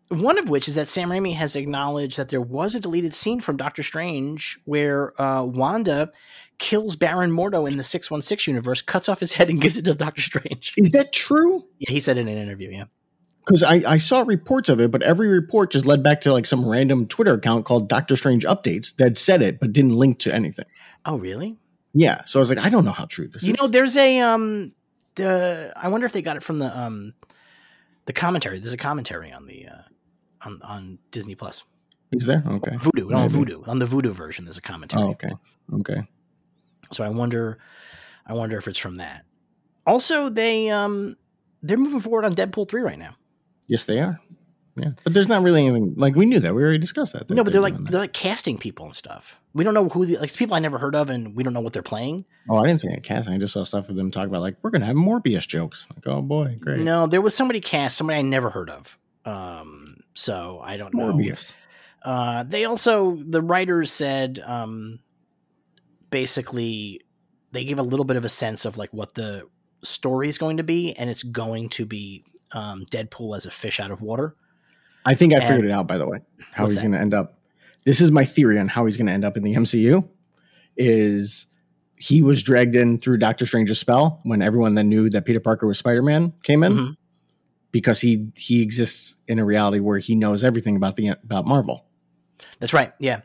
One 0.09 0.39
of 0.39 0.49
which 0.49 0.67
is 0.67 0.75
that 0.75 0.89
Sam 0.89 1.09
Raimi 1.09 1.35
has 1.35 1.55
acknowledged 1.55 2.17
that 2.17 2.29
there 2.29 2.41
was 2.41 2.73
a 2.73 2.79
deleted 2.79 3.13
scene 3.13 3.39
from 3.39 3.57
Doctor 3.57 3.83
Strange 3.83 4.59
where 4.65 5.19
uh, 5.21 5.43
Wanda 5.43 6.11
kills 6.57 6.95
Baron 6.95 7.31
Mordo 7.31 7.69
in 7.69 7.77
the 7.77 7.83
616 7.83 8.51
universe, 8.51 8.81
cuts 8.81 9.07
off 9.07 9.19
his 9.19 9.33
head, 9.33 9.49
and 9.49 9.61
gives 9.61 9.77
it 9.77 9.85
to 9.85 9.93
Doctor 9.93 10.21
Strange. 10.21 10.73
Is 10.77 10.91
that 10.91 11.13
true? 11.13 11.65
Yeah, 11.77 11.91
he 11.91 11.99
said 11.99 12.17
in 12.17 12.27
an 12.27 12.37
interview. 12.37 12.71
Yeah. 12.71 12.85
Because 13.45 13.63
I, 13.63 13.81
I 13.87 13.97
saw 13.97 14.21
reports 14.21 14.69
of 14.69 14.79
it, 14.79 14.91
but 14.91 15.01
every 15.01 15.27
report 15.27 15.71
just 15.71 15.85
led 15.85 16.03
back 16.03 16.21
to 16.21 16.33
like 16.33 16.45
some 16.45 16.67
random 16.67 17.07
Twitter 17.07 17.33
account 17.33 17.65
called 17.65 17.87
Doctor 17.87 18.15
Strange 18.15 18.45
Updates 18.45 18.95
that 18.97 19.17
said 19.17 19.41
it, 19.41 19.59
but 19.59 19.73
didn't 19.73 19.95
link 19.95 20.19
to 20.19 20.33
anything. 20.33 20.65
Oh, 21.05 21.17
really? 21.17 21.57
Yeah. 21.93 22.25
So 22.25 22.39
I 22.39 22.41
was 22.41 22.49
like, 22.49 22.59
I 22.63 22.69
don't 22.69 22.85
know 22.85 22.91
how 22.91 23.05
true 23.05 23.27
this 23.27 23.43
You 23.43 23.53
is. 23.53 23.59
You 23.59 23.63
know, 23.63 23.71
there's 23.71 23.97
a 23.97 24.19
um, 24.19 24.73
the 25.15 25.73
I 25.75 25.87
wonder 25.87 26.05
if 26.05 26.13
they 26.13 26.21
got 26.21 26.37
it 26.37 26.43
from 26.43 26.59
the 26.59 26.77
um, 26.77 27.13
the 28.05 28.13
commentary. 28.13 28.59
There's 28.59 28.73
a 28.73 28.77
commentary 28.77 29.31
on 29.31 29.47
the 29.47 29.67
uh, 29.67 29.81
on 30.43 30.61
on 30.61 30.99
Disney 31.11 31.35
Plus. 31.35 31.63
is 32.11 32.25
there? 32.25 32.43
Okay. 32.45 32.71
Vudu, 32.77 33.09
Maybe. 33.09 33.33
Vudu. 33.33 33.67
On 33.67 33.79
the 33.79 33.85
Vudu 33.85 34.11
version, 34.11 34.45
there's 34.45 34.57
a 34.57 34.61
commentary. 34.61 35.03
Oh, 35.03 35.09
okay. 35.11 35.31
Okay. 35.73 36.01
So 36.91 37.03
I 37.03 37.09
wonder, 37.09 37.59
I 38.25 38.33
wonder 38.33 38.57
if 38.57 38.67
it's 38.67 38.79
from 38.79 38.95
that. 38.95 39.25
Also, 39.85 40.29
they 40.29 40.69
um, 40.69 41.17
they're 41.61 41.77
moving 41.77 41.99
forward 41.99 42.25
on 42.25 42.33
Deadpool 42.33 42.67
three 42.69 42.81
right 42.81 42.97
now. 42.99 43.15
Yes, 43.67 43.85
they 43.85 43.99
are. 43.99 44.19
Yeah. 44.75 44.91
But 45.03 45.13
there's 45.13 45.27
not 45.27 45.43
really 45.43 45.65
anything 45.67 45.95
like 45.97 46.15
we 46.15 46.25
knew 46.25 46.39
that. 46.39 46.55
We 46.55 46.61
already 46.63 46.77
discussed 46.77 47.13
that. 47.13 47.29
no, 47.29 47.43
but 47.43 47.51
they're 47.51 47.61
like 47.61 47.73
doing 47.73 47.85
that. 47.85 47.91
they're 47.91 47.99
like 48.01 48.13
casting 48.13 48.57
people 48.57 48.85
and 48.85 48.95
stuff. 48.95 49.35
We 49.53 49.63
don't 49.63 49.73
know 49.73 49.89
who 49.89 50.05
the, 50.05 50.17
like 50.17 50.33
people 50.33 50.55
I 50.55 50.59
never 50.59 50.77
heard 50.77 50.95
of, 50.95 51.09
and 51.09 51.35
we 51.35 51.43
don't 51.43 51.53
know 51.53 51.59
what 51.59 51.73
they're 51.73 51.81
playing. 51.81 52.25
Oh, 52.49 52.57
I 52.57 52.67
didn't 52.67 52.81
see 52.81 52.87
any 52.87 53.01
casting. 53.01 53.33
I 53.33 53.37
just 53.39 53.53
saw 53.53 53.63
stuff 53.63 53.89
of 53.89 53.95
them 53.95 54.09
talk 54.09 54.27
about 54.27 54.41
like 54.41 54.55
we're 54.61 54.69
gonna 54.69 54.85
have 54.85 54.95
Morbius 54.95 55.47
jokes. 55.47 55.85
Like, 55.93 56.07
oh 56.07 56.21
boy, 56.21 56.57
great. 56.59 56.79
No, 56.79 57.07
there 57.07 57.21
was 57.21 57.35
somebody 57.35 57.59
cast, 57.59 57.97
somebody 57.97 58.19
I 58.19 58.21
never 58.21 58.49
heard 58.49 58.69
of. 58.69 58.97
Um, 59.25 59.98
so 60.19 60.59
I 60.63 60.75
don't 60.77 60.93
know. 60.93 61.13
Morbius. 61.13 61.53
Uh, 62.03 62.43
they 62.43 62.65
also 62.65 63.17
the 63.27 63.41
writers 63.41 63.91
said 63.91 64.39
um, 64.45 64.99
basically 66.09 67.01
they 67.51 67.63
gave 67.63 67.79
a 67.79 67.83
little 67.83 68.05
bit 68.05 68.17
of 68.17 68.25
a 68.25 68.29
sense 68.29 68.65
of 68.65 68.77
like 68.77 68.91
what 68.93 69.13
the 69.15 69.43
story 69.81 70.29
is 70.29 70.37
going 70.37 70.57
to 70.57 70.63
be, 70.63 70.93
and 70.93 71.09
it's 71.09 71.23
going 71.23 71.69
to 71.69 71.85
be 71.85 72.23
um, 72.51 72.85
Deadpool 72.91 73.35
as 73.35 73.45
a 73.45 73.51
fish 73.51 73.79
out 73.79 73.91
of 73.91 74.01
water. 74.01 74.35
I 75.05 75.15
think 75.15 75.33
I 75.33 75.37
And- 75.37 75.47
figured 75.47 75.65
it 75.65 75.71
out 75.71 75.87
by 75.87 75.97
the 75.97 76.07
way. 76.07 76.19
How 76.51 76.65
he's 76.65 76.81
gonna 76.81 76.97
end 76.99 77.13
up. 77.13 77.37
This 77.85 78.01
is 78.01 78.11
my 78.11 78.25
theory 78.25 78.59
on 78.59 78.67
how 78.67 78.85
he's 78.85 78.97
gonna 78.97 79.11
end 79.11 79.23
up 79.23 79.37
in 79.37 79.43
the 79.43 79.53
MCU. 79.55 80.07
Is 80.77 81.45
he 81.95 82.21
was 82.21 82.41
dragged 82.43 82.75
in 82.75 82.97
through 82.97 83.17
Doctor 83.17 83.45
Strange's 83.45 83.79
spell 83.79 84.19
when 84.23 84.41
everyone 84.41 84.75
then 84.75 84.89
knew 84.89 85.09
that 85.09 85.25
Peter 85.25 85.39
Parker 85.39 85.67
was 85.67 85.77
Spider 85.77 86.01
Man 86.01 86.33
came 86.43 86.63
in 86.63 86.73
Mhm. 86.73 86.97
Because 87.71 88.01
he 88.01 88.29
he 88.35 88.61
exists 88.61 89.15
in 89.27 89.39
a 89.39 89.45
reality 89.45 89.79
where 89.79 89.99
he 89.99 90.15
knows 90.15 90.43
everything 90.43 90.75
about 90.75 90.95
the 90.95 91.09
about 91.09 91.45
Marvel. 91.45 91.85
That's 92.59 92.73
right. 92.73 92.93
Yeah, 92.99 93.21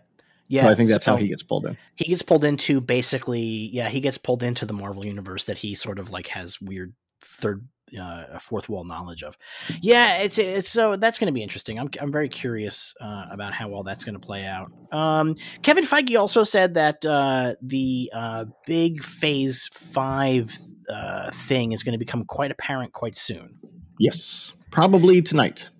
yeah. 0.48 0.62
so 0.62 0.68
I 0.68 0.74
think 0.74 0.90
that's 0.90 1.04
how 1.04 1.16
he 1.16 1.28
gets 1.28 1.42
pulled 1.42 1.66
in. 1.66 1.76
he 1.96 2.06
gets 2.06 2.22
pulled 2.22 2.44
into 2.44 2.80
basically. 2.80 3.70
Yeah, 3.72 3.88
he 3.88 4.00
gets 4.00 4.18
pulled 4.18 4.42
into 4.42 4.66
the 4.66 4.74
Marvel 4.74 5.04
universe 5.04 5.44
that 5.46 5.58
he 5.58 5.74
sort 5.74 5.98
of 5.98 6.10
like 6.10 6.28
has 6.28 6.60
weird 6.60 6.94
third. 7.20 7.68
Uh, 8.00 8.40
fourth 8.40 8.68
wall 8.68 8.82
knowledge 8.82 9.22
of, 9.22 9.38
yeah. 9.80 10.16
It's 10.16 10.36
it's 10.36 10.68
so 10.68 10.96
that's 10.96 11.16
going 11.16 11.26
to 11.26 11.32
be 11.32 11.44
interesting. 11.44 11.78
I'm 11.78 11.88
I'm 12.00 12.10
very 12.10 12.28
curious 12.28 12.92
uh, 13.00 13.26
about 13.30 13.52
how 13.52 13.68
well 13.68 13.84
that's 13.84 14.02
going 14.02 14.14
to 14.14 14.18
play 14.18 14.46
out. 14.46 14.72
Um, 14.90 15.36
Kevin 15.62 15.84
Feige 15.84 16.18
also 16.18 16.42
said 16.42 16.74
that 16.74 17.06
uh, 17.06 17.54
the 17.62 18.10
uh, 18.12 18.46
big 18.66 19.04
Phase 19.04 19.68
Five 19.72 20.58
uh, 20.88 21.30
thing 21.30 21.70
is 21.70 21.84
going 21.84 21.92
to 21.92 21.98
become 21.98 22.24
quite 22.24 22.50
apparent 22.50 22.92
quite 22.92 23.16
soon. 23.16 23.58
Yes, 23.98 24.52
probably 24.70 25.22
tonight. 25.22 25.70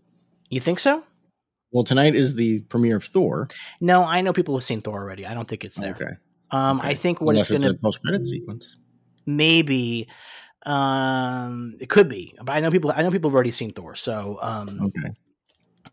You 0.51 0.61
think 0.61 0.79
so? 0.79 1.03
Well, 1.73 1.85
tonight 1.85 2.15
is 2.15 2.35
the 2.35 2.61
premiere 2.61 2.97
of 2.97 3.05
Thor. 3.05 3.49
No, 3.81 4.05
I 4.05 4.21
know 4.21 4.33
people 4.33 4.55
have 4.57 4.63
seen 4.65 4.81
Thor 4.81 5.01
already. 5.01 5.27
I 5.27 5.35
don't 5.35 5.49
think 5.49 5.65
it's 5.65 5.77
there. 5.77 5.93
Okay, 5.95 6.13
Um, 6.53 6.79
okay. 6.79 6.89
I 6.91 6.95
think 6.95 7.21
what 7.21 7.31
unless 7.33 7.51
it's 7.51 7.65
going 7.65 7.75
to 7.75 7.81
post 7.83 8.01
credit 8.03 8.25
sequence. 8.29 8.77
maybe 9.27 10.09
um 10.67 11.75
it 11.79 11.91
could 11.91 12.09
be 12.09 12.35
but 12.43 12.53
i 12.53 12.61
know 12.61 12.71
people 12.71 12.91
i 12.97 13.03
know 13.03 13.11
people 13.11 13.29
have 13.29 13.35
already 13.35 13.51
seen 13.51 13.71
thor 13.71 13.95
so 13.95 14.39
um 14.41 14.81
Okay, 14.87 15.11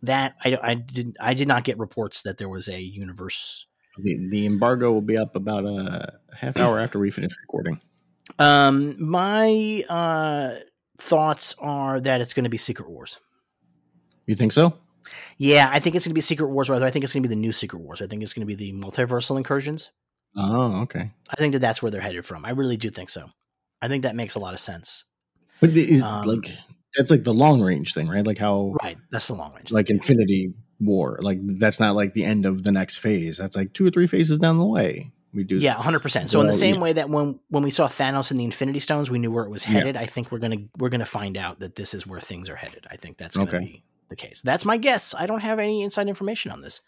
that 0.04 0.36
i 0.46 0.58
i 0.64 0.74
did 0.76 1.14
i 1.20 1.34
did 1.34 1.46
not 1.46 1.66
get 1.66 1.78
reports 1.78 2.22
that 2.22 2.38
there 2.38 2.48
was 2.48 2.70
a 2.70 2.80
universe 2.80 3.66
the, 3.98 4.30
the 4.32 4.46
embargo 4.46 4.90
will 4.94 5.02
be 5.02 5.18
up 5.18 5.36
about 5.36 5.66
a 5.66 6.14
half 6.34 6.56
hour 6.56 6.80
after 6.80 7.00
we 7.00 7.12
finish 7.12 7.32
recording. 7.42 7.82
um 8.40 8.96
my 8.98 9.84
uh 9.90 10.56
thoughts 11.02 11.56
are 11.60 12.00
that 12.00 12.22
it's 12.22 12.34
going 12.34 12.44
to 12.44 12.50
be 12.50 12.58
secret 12.58 12.90
wars 12.90 13.20
You 14.28 14.36
think 14.36 14.52
so? 14.52 14.74
yeah 15.38 15.68
i 15.74 15.80
think 15.80 15.96
it's 15.96 16.06
going 16.06 16.12
to 16.12 16.16
be 16.16 16.22
secret 16.22 16.48
wars 16.48 16.70
or 16.70 16.76
i 16.76 16.92
think 16.92 17.04
it's 17.04 17.12
going 17.14 17.24
to 17.24 17.28
be 17.30 17.36
the 17.36 17.42
new 17.42 17.52
secret 17.52 17.80
wars 17.82 18.02
i 18.02 18.08
think 18.08 18.22
it's 18.22 18.34
going 18.34 18.48
to 18.48 18.56
be 18.56 18.56
the 18.56 18.72
multiversal 18.74 19.36
incursions 19.38 19.92
Oh, 20.38 20.82
okay. 20.84 21.12
i 21.30 21.36
think 21.36 21.54
that 21.54 21.60
that's 21.60 21.82
where 21.82 21.90
they're 21.92 22.00
headed 22.02 22.24
from 22.26 22.46
i 22.46 22.52
really 22.52 22.78
do 22.78 22.90
think 22.90 23.10
so 23.10 23.30
i 23.82 23.88
think 23.88 24.04
that 24.04 24.16
makes 24.16 24.36
a 24.36 24.40
lot 24.40 24.54
of 24.54 24.60
sense 24.60 25.06
But 25.60 25.72
is 25.72 26.04
Um, 26.04 26.22
like 26.22 26.52
that's 26.98 27.10
like 27.12 27.24
the 27.24 27.34
long 27.34 27.62
range 27.62 27.94
thing, 27.94 28.10
right? 28.10 28.26
Like 28.28 28.38
how 28.38 28.76
Right. 28.84 28.98
That's 29.12 29.28
the 29.28 29.34
long 29.36 29.54
range. 29.56 29.72
like 29.72 29.88
thing. 29.88 29.98
Infinity 29.98 30.54
War. 30.82 31.20
Like 31.22 31.40
that's 31.58 31.80
not 31.80 31.96
like 31.96 32.12
the 32.14 32.26
end 32.26 32.46
of 32.46 32.64
the 32.64 32.72
next 32.74 32.98
phase. 32.98 33.38
That's 33.38 33.56
like 33.56 33.72
two 33.74 33.86
or 33.88 33.92
three 33.92 34.08
phases 34.08 34.40
down 34.40 34.58
the 34.58 34.66
way. 34.66 35.14
We 35.34 35.44
do 35.44 35.58
Yeah, 35.58 35.74
hundred 35.76 36.02
percent. 36.02 36.30
So 36.30 36.42
in 36.42 36.48
the 36.48 36.54
same 36.54 36.76
yeah. 36.76 36.82
way 36.82 36.94
that 36.94 37.10
when 37.10 37.40
when 37.50 37.64
we 37.64 37.72
saw 37.72 37.88
Thanos 37.88 38.32
and 38.32 38.40
the 38.40 38.44
Infinity 38.44 38.80
Stones, 38.80 39.10
we 39.10 39.20
knew 39.20 39.32
where 39.32 39.46
it 39.46 39.50
was 39.50 39.66
Yeah. 39.66 39.74
headed. 39.74 39.98
I 39.98 40.06
think 40.06 40.32
we're 40.32 40.40
gonna 40.40 40.58
we're 40.78 40.90
gonna 40.90 41.06
find 41.06 41.38
out 41.38 41.60
that 41.60 41.76
this 41.76 41.94
is 41.94 42.06
where 42.06 42.20
things 42.20 42.50
are 42.50 42.56
headed. 42.56 42.86
I 42.92 42.98
think 42.98 43.18
that's 43.18 43.38
gonna 43.38 43.50
Okay. 43.50 43.60
be 43.60 43.84
the 44.10 44.16
case. 44.18 44.42
That's 44.42 44.66
my 44.66 44.76
guess. 44.76 45.16
I 45.18 45.26
don't 45.26 45.40
have 45.40 45.58
any 45.60 45.84
inside 45.84 46.10
information 46.10 46.52
on 46.52 46.62
this. 46.62 46.82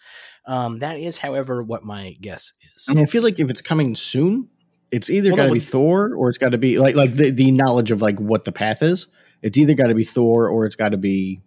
Um, 0.45 0.79
that 0.79 0.97
is, 0.99 1.17
however, 1.19 1.63
what 1.63 1.83
my 1.85 2.17
guess 2.19 2.51
is. 2.75 2.85
I 2.89 2.93
mean, 2.93 3.03
I 3.03 3.05
feel 3.07 3.23
like 3.23 3.39
if 3.39 3.49
it's 3.49 3.61
coming 3.61 3.95
soon, 3.95 4.49
it's 4.91 5.09
either 5.09 5.29
Well, 5.29 5.37
got 5.37 5.43
to 5.43 5.47
no, 5.49 5.53
be 5.53 5.59
Thor 5.61 6.13
or 6.13 6.27
it's 6.27 6.37
got 6.37 6.49
to 6.49 6.57
be 6.57 6.79
like 6.79 6.95
like 6.95 7.13
the, 7.13 7.29
the 7.31 7.51
knowledge 7.51 7.91
of 7.91 8.01
like 8.01 8.19
what 8.19 8.43
the 8.43 8.51
path 8.51 8.83
is. 8.83 9.07
It's 9.41 9.57
either 9.57 9.73
got 9.73 9.87
to 9.87 9.95
be 9.95 10.03
Thor 10.03 10.49
or 10.49 10.65
it's 10.65 10.75
got 10.75 10.89
to 10.89 10.97
be 10.97 11.41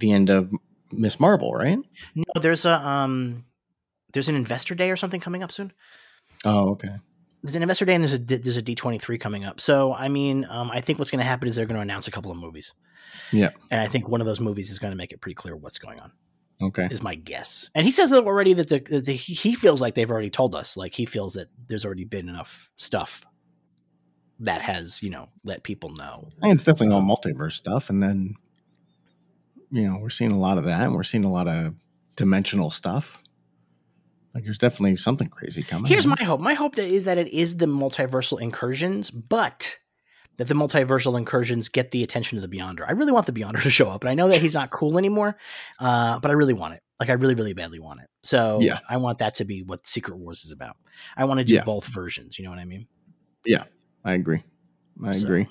the 0.00 0.12
end 0.12 0.28
of 0.28 0.50
Miss 0.92 1.18
Marvel, 1.18 1.52
right? 1.54 1.78
No, 2.14 2.24
there's 2.40 2.64
a 2.66 2.78
um, 2.86 3.44
there's 4.14 4.28
an 4.28 4.36
investor 4.36 4.74
day 4.74 4.90
or 4.90 4.96
something 4.96 5.20
coming 5.20 5.44
up 5.44 5.52
soon. 5.52 5.72
Oh, 6.44 6.70
okay. 6.70 6.96
There's 7.42 7.56
an 7.56 7.62
investor 7.62 7.84
day 7.84 7.94
and 7.94 8.02
there's 8.02 8.14
a 8.14 8.18
there's 8.18 8.56
a 8.56 8.62
D 8.62 8.74
twenty 8.74 8.98
three 8.98 9.18
coming 9.18 9.44
up. 9.44 9.60
So 9.60 9.92
I 9.92 10.08
mean, 10.08 10.46
um, 10.48 10.70
I 10.70 10.80
think 10.80 10.98
what's 10.98 11.10
going 11.10 11.22
to 11.22 11.26
happen 11.26 11.46
is 11.48 11.56
they're 11.56 11.66
going 11.66 11.76
to 11.76 11.82
announce 11.82 12.08
a 12.08 12.10
couple 12.10 12.30
of 12.30 12.38
movies. 12.38 12.72
Yeah. 13.30 13.50
and 13.70 13.80
I 13.80 13.86
think 13.86 14.08
one 14.08 14.20
of 14.20 14.26
those 14.26 14.40
movies 14.40 14.70
is 14.70 14.78
going 14.78 14.92
to 14.92 14.96
make 14.96 15.12
it 15.12 15.20
pretty 15.20 15.34
clear 15.34 15.54
what's 15.54 15.78
going 15.78 16.00
on. 16.00 16.10
Okay. 16.62 16.88
is 16.90 17.02
my 17.02 17.16
guess. 17.16 17.70
And 17.74 17.84
he 17.84 17.90
says 17.90 18.12
already 18.12 18.54
that 18.54 18.68
the, 18.68 19.00
the, 19.00 19.12
he 19.12 19.34
he 19.34 19.54
feels 19.54 19.80
like 19.80 19.94
they've 19.94 20.10
already 20.10 20.30
told 20.30 20.54
us. 20.54 20.76
Like 20.76 20.94
he 20.94 21.04
feels 21.04 21.34
that 21.34 21.48
there's 21.66 21.84
already 21.84 22.04
been 22.04 22.28
enough 22.28 22.70
stuff 22.76 23.22
that 24.40 24.62
has 24.62 25.02
you 25.02 25.10
know 25.10 25.28
let 25.44 25.64
people 25.64 25.90
know. 25.90 26.28
And 26.42 26.52
it's 26.52 26.64
definitely 26.64 26.94
all 26.94 27.02
multiverse 27.02 27.52
stuff, 27.52 27.90
and 27.90 28.02
then 28.02 28.34
you 29.70 29.88
know 29.88 29.98
we're 30.00 30.10
seeing 30.10 30.32
a 30.32 30.38
lot 30.38 30.56
of 30.56 30.64
that, 30.64 30.82
and 30.86 30.94
we're 30.94 31.02
seeing 31.02 31.24
a 31.24 31.30
lot 31.30 31.48
of 31.48 31.74
dimensional 32.16 32.70
stuff. 32.70 33.20
Like 34.34 34.44
there's 34.44 34.58
definitely 34.58 34.96
something 34.96 35.28
crazy 35.28 35.62
coming. 35.62 35.88
Here's 35.88 36.06
my 36.06 36.16
hope. 36.22 36.40
My 36.40 36.54
hope 36.54 36.76
is 36.78 37.04
that 37.04 37.18
it 37.18 37.28
is 37.28 37.56
the 37.58 37.66
multiversal 37.66 38.40
incursions, 38.40 39.10
but 39.10 39.78
that 40.38 40.48
the 40.48 40.54
multiversal 40.54 41.16
incursions 41.16 41.68
get 41.68 41.92
the 41.92 42.02
attention 42.02 42.36
of 42.36 42.42
the 42.42 42.48
Beyonder. 42.56 42.84
I 42.86 42.92
really 42.92 43.12
want 43.12 43.26
the 43.26 43.32
Beyonder 43.32 43.62
to 43.62 43.70
show 43.70 43.88
up, 43.90 44.02
and 44.02 44.10
I 44.10 44.14
know 44.14 44.28
that 44.28 44.38
he's 44.40 44.54
not 44.54 44.70
cool 44.70 44.98
anymore, 44.98 45.36
uh, 45.78 46.18
but 46.18 46.30
I 46.32 46.34
really 46.34 46.54
want 46.54 46.74
it. 46.74 46.80
Like 46.98 47.10
I 47.10 47.12
really, 47.14 47.34
really 47.36 47.54
badly 47.54 47.78
want 47.78 48.00
it. 48.00 48.08
So 48.24 48.58
Yeah. 48.60 48.80
I 48.90 48.96
want 48.96 49.18
that 49.18 49.34
to 49.34 49.44
be 49.44 49.62
what 49.62 49.86
Secret 49.86 50.16
Wars 50.16 50.44
is 50.44 50.50
about. 50.52 50.76
I 51.16 51.24
want 51.24 51.38
to 51.38 51.44
do 51.44 51.54
Yeah. 51.54 51.64
both 51.64 51.86
versions. 51.86 52.36
You 52.38 52.44
know 52.44 52.50
what 52.50 52.58
I 52.58 52.64
mean? 52.64 52.86
Yeah, 53.44 53.64
I 54.04 54.14
agree. 54.14 54.42
I 55.04 55.12
So, 55.12 55.26
agree. 55.26 55.46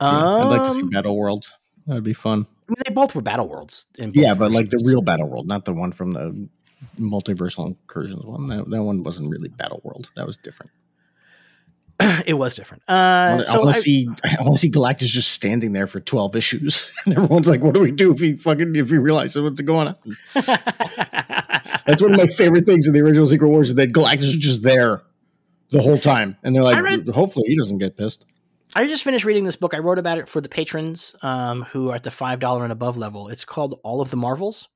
Yeah, 0.00 0.08
I'd 0.40 0.44
like 0.48 0.62
to 0.64 0.70
see 0.72 0.82
Um, 0.82 0.90
Battle 0.90 1.16
World. 1.16 1.50
That'd 1.86 2.02
be 2.04 2.12
fun. 2.12 2.46
I 2.72 2.74
mean, 2.78 2.82
they 2.88 2.94
both 2.94 3.14
were 3.14 3.20
battle 3.22 3.48
worlds. 3.48 3.86
Yeah, 3.98 4.34
but 4.34 4.50
like 4.50 4.70
the 4.70 4.82
real 4.86 5.02
Battle 5.02 5.28
World, 5.28 5.46
not 5.46 5.64
the 5.66 5.72
one 5.74 5.92
from 5.92 6.12
the 6.12 6.48
multiversal 6.98 7.66
incursions 7.66 8.24
one. 8.24 8.48
That, 8.48 8.68
that 8.70 8.82
one 8.82 9.02
wasn't 9.02 9.30
really 9.30 9.48
Battle 9.48 9.80
World. 9.84 10.10
That 10.16 10.26
was 10.26 10.36
different. 10.38 10.72
it 12.26 12.34
was 12.34 12.56
different. 12.56 12.82
I 12.88 12.94
Uh, 12.94 13.36
want 13.36 13.46
to 13.46 13.68
I- 13.68 13.72
see. 13.72 14.08
I 14.24 14.42
want 14.42 14.54
to 14.54 14.58
see 14.58 14.70
Galactus 14.70 15.06
just 15.06 15.30
standing 15.32 15.72
there 15.72 15.86
for 15.86 16.00
twelve 16.00 16.34
issues, 16.34 16.90
and 17.04 17.14
everyone's 17.14 17.48
like, 17.48 17.62
"What 17.62 17.74
do 17.74 17.80
we 17.80 17.90
do 17.92 18.10
if 18.12 18.20
he 18.20 18.36
fucking 18.36 18.74
if 18.74 18.88
he 18.90 18.96
realizes 18.96 19.42
what's 19.42 19.60
going 19.60 19.88
on?" 19.88 19.96
That's 21.86 22.00
one 22.00 22.12
of 22.12 22.16
my 22.18 22.26
favorite 22.28 22.64
things 22.64 22.86
in 22.86 22.92
the 22.94 23.00
original 23.00 23.26
Secret 23.26 23.48
Wars 23.48 23.68
is 23.70 23.74
that 23.74 23.92
Galactus 23.92 24.22
is 24.24 24.36
just 24.36 24.62
there 24.62 25.02
the 25.70 25.80
whole 25.80 25.98
time, 25.98 26.36
and 26.42 26.54
they're 26.54 26.62
like, 26.62 26.82
read- 26.82 27.08
"Hopefully, 27.08 27.44
he 27.48 27.56
doesn't 27.56 27.78
get 27.78 27.96
pissed." 27.96 28.24
I 28.74 28.86
just 28.86 29.04
finished 29.04 29.24
reading 29.24 29.44
this 29.44 29.56
book. 29.56 29.74
I 29.74 29.78
wrote 29.78 29.98
about 29.98 30.18
it 30.18 30.28
for 30.28 30.40
the 30.40 30.48
patrons 30.48 31.14
um, 31.22 31.62
who 31.62 31.90
are 31.90 31.96
at 31.96 32.02
the 32.04 32.10
five 32.10 32.40
dollar 32.40 32.62
and 32.64 32.72
above 32.72 32.96
level. 32.96 33.28
It's 33.28 33.44
called 33.44 33.78
All 33.84 34.00
of 34.00 34.10
the 34.10 34.16
Marvels. 34.16 34.68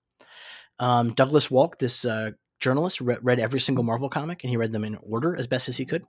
Um, 0.79 1.15
Douglas 1.15 1.49
Wolk, 1.49 1.79
this 1.79 2.05
uh, 2.05 2.33
journalist, 2.61 3.01
re- 3.01 3.17
read 3.23 3.39
every 3.41 3.61
single 3.61 3.85
Marvel 3.85 4.11
comic, 4.11 4.45
and 4.45 4.51
he 4.51 4.59
read 4.59 4.73
them 4.73 4.85
in 4.85 4.99
order 5.03 5.35
as 5.35 5.47
best 5.47 5.69
as 5.71 5.79
he 5.79 5.87
could. 5.87 6.05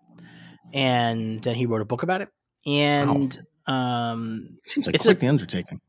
And 0.73 1.41
then 1.41 1.55
he 1.55 1.65
wrote 1.65 1.81
a 1.81 1.85
book 1.85 2.03
about 2.03 2.21
it. 2.21 2.27
And 2.65 3.37
um, 3.67 4.57
Seems 4.63 4.87
like 4.87 4.95
It's 4.95 5.05
quite 5.05 5.15
a- 5.15 5.19
the 5.19 5.27
undertaking. 5.27 5.79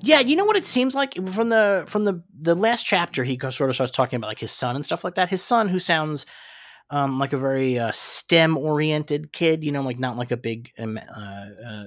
Yeah, 0.00 0.20
you 0.20 0.34
know 0.34 0.46
what 0.46 0.56
it 0.56 0.64
seems 0.64 0.94
like 0.94 1.14
from 1.28 1.50
the 1.50 1.84
from 1.86 2.04
the 2.06 2.22
the 2.38 2.54
last 2.54 2.84
chapter. 2.86 3.22
He 3.22 3.38
sort 3.38 3.68
of 3.68 3.74
starts 3.74 3.92
talking 3.92 4.16
about 4.16 4.28
like 4.28 4.38
his 4.38 4.50
son 4.52 4.76
and 4.76 4.84
stuff 4.84 5.04
like 5.04 5.16
that. 5.16 5.28
His 5.28 5.42
son, 5.42 5.68
who 5.68 5.78
sounds 5.78 6.24
um, 6.94 7.18
like 7.18 7.32
a 7.32 7.36
very 7.36 7.76
uh, 7.76 7.90
STEM 7.92 8.56
oriented 8.56 9.32
kid, 9.32 9.64
you 9.64 9.72
know, 9.72 9.82
like 9.82 9.98
not 9.98 10.16
like 10.16 10.30
a 10.30 10.36
big 10.36 10.70
um, 10.78 10.96
uh, 10.96 11.20
uh, 11.20 11.84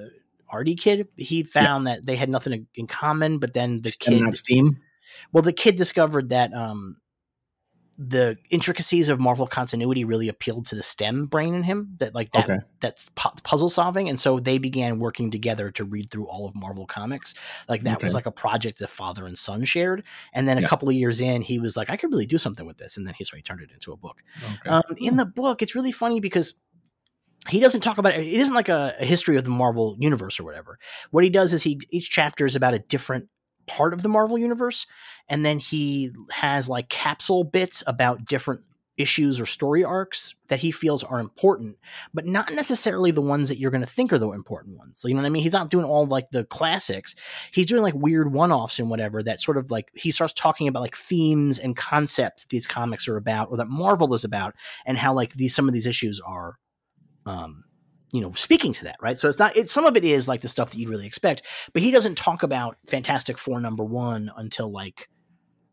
arty 0.49 0.75
kid. 0.75 1.07
He 1.15 1.43
found 1.43 1.87
that 1.87 2.05
they 2.05 2.17
had 2.17 2.29
nothing 2.29 2.51
in- 2.51 2.67
in 2.75 2.87
common, 2.87 3.39
but 3.39 3.53
then 3.53 3.81
the 3.81 3.91
Stem, 3.91 4.25
kid, 4.25 4.37
well, 5.31 5.43
the 5.43 5.53
kid 5.53 5.77
discovered 5.77 6.29
that 6.29 6.53
um, 6.53 6.97
the 7.99 8.37
intricacies 8.51 9.09
of 9.09 9.19
Marvel 9.19 9.47
continuity 9.47 10.03
really 10.05 10.29
appealed 10.29 10.67
to 10.67 10.75
the 10.75 10.83
STEM 10.83 11.25
brain 11.25 11.55
in 11.55 11.63
him. 11.63 11.95
That 11.97 12.13
like 12.13 12.31
that 12.33 12.47
Okay. 12.49 12.59
that's 12.79 13.09
pu- 13.15 13.31
puzzle 13.43 13.69
solving, 13.69 14.07
and 14.07 14.19
so 14.19 14.39
they 14.39 14.59
began 14.59 14.99
working 14.99 15.31
together 15.31 15.71
to 15.71 15.83
read 15.83 16.11
through 16.11 16.27
all 16.27 16.45
of 16.45 16.55
Marvel 16.55 16.85
comics. 16.85 17.33
Like 17.67 17.81
that 17.83 18.03
was 18.03 18.13
like 18.13 18.27
a 18.27 18.31
project 18.31 18.79
that 18.79 18.89
father 18.89 19.25
and 19.25 19.37
son 19.37 19.65
shared. 19.65 20.03
And 20.33 20.47
then 20.47 20.57
a 20.57 20.61
Yeah. 20.61 20.67
couple 20.67 20.89
of 20.89 20.95
years 20.95 21.21
in, 21.21 21.41
he 21.41 21.57
was 21.57 21.75
like, 21.75 21.89
I 21.89 21.97
could 21.97 22.11
really 22.11 22.27
do 22.27 22.37
something 22.37 22.67
with 22.67 22.77
this, 22.77 22.97
and 22.97 23.07
then 23.07 23.15
he 23.17 23.23
so 23.23 23.35
he 23.35 23.41
turned 23.41 23.61
it 23.61 23.71
into 23.71 23.91
a 23.91 23.97
book. 23.97 24.21
Okay. 24.43 24.69
Um, 24.69 24.83
in 24.97 25.15
the 25.17 25.25
book, 25.25 25.61
it's 25.61 25.73
really 25.73 25.91
funny 25.91 26.19
because 26.19 26.53
he 27.49 27.59
doesn't 27.59 27.81
talk 27.81 27.97
about 27.97 28.13
it. 28.13 28.21
It 28.21 28.39
isn't 28.41 28.53
like 28.53 28.69
a, 28.69 28.95
a 28.99 29.05
history 29.05 29.37
of 29.37 29.43
the 29.43 29.49
Marvel 29.49 29.95
universe 29.99 30.39
or 30.39 30.43
whatever. 30.43 30.77
What 31.11 31.23
he 31.23 31.29
does 31.29 31.53
is 31.53 31.63
he 31.63 31.79
each 31.89 32.09
chapter 32.11 32.45
is 32.45 32.55
about 32.55 32.73
a 32.73 32.79
different 32.79 33.29
part 33.67 33.93
of 33.93 34.01
the 34.01 34.09
Marvel 34.09 34.37
universe, 34.37 34.85
and 35.29 35.45
then 35.45 35.59
he 35.59 36.11
has 36.31 36.69
like 36.69 36.89
capsule 36.89 37.43
bits 37.43 37.83
about 37.87 38.25
different 38.25 38.61
issues 38.97 39.39
or 39.39 39.45
story 39.45 39.83
arcs 39.83 40.33
that 40.47 40.59
he 40.59 40.71
feels 40.71 41.03
are 41.03 41.19
important, 41.19 41.77
but 42.13 42.25
not 42.25 42.51
necessarily 42.51 43.11
the 43.11 43.21
ones 43.21 43.47
that 43.47 43.59
you're 43.59 43.71
going 43.71 43.83
to 43.83 43.89
think 43.89 44.11
are 44.11 44.17
the 44.17 44.29
important 44.31 44.77
ones. 44.77 45.03
You 45.05 45.13
know 45.13 45.21
what 45.21 45.27
I 45.27 45.29
mean? 45.29 45.43
He's 45.43 45.53
not 45.53 45.69
doing 45.69 45.85
all 45.85 46.05
like 46.07 46.29
the 46.31 46.45
classics. 46.45 47.15
He's 47.51 47.67
doing 47.67 47.83
like 47.83 47.93
weird 47.93 48.33
one-offs 48.33 48.79
and 48.79 48.89
whatever 48.89 49.21
that 49.23 49.41
sort 49.41 49.57
of 49.57 49.69
like 49.69 49.89
he 49.93 50.11
starts 50.11 50.33
talking 50.33 50.67
about 50.67 50.81
like 50.81 50.95
themes 50.95 51.59
and 51.59 51.77
concepts 51.77 52.43
that 52.43 52.49
these 52.49 52.67
comics 52.67 53.07
are 53.07 53.17
about 53.17 53.49
or 53.51 53.57
that 53.57 53.67
Marvel 53.67 54.13
is 54.13 54.23
about 54.23 54.55
and 54.85 54.97
how 54.97 55.13
like 55.13 55.33
these 55.33 55.53
some 55.53 55.67
of 55.67 55.73
these 55.73 55.87
issues 55.87 56.19
are 56.25 56.57
um 57.25 57.63
you 58.13 58.21
know 58.21 58.31
speaking 58.31 58.73
to 58.73 58.85
that 58.85 58.97
right? 59.01 59.19
So 59.19 59.29
it's 59.29 59.39
not 59.39 59.55
it's 59.55 59.71
some 59.73 59.85
of 59.85 59.97
it 59.97 60.03
is 60.03 60.27
like 60.27 60.41
the 60.41 60.49
stuff 60.49 60.71
that 60.71 60.77
you'd 60.77 60.89
really 60.89 61.07
expect 61.07 61.41
but 61.73 61.81
he 61.81 61.91
doesn't 61.91 62.15
talk 62.15 62.43
about 62.43 62.77
fantastic 62.87 63.37
four 63.37 63.59
number 63.59 63.83
one 63.83 64.31
until 64.37 64.71
like 64.71 65.09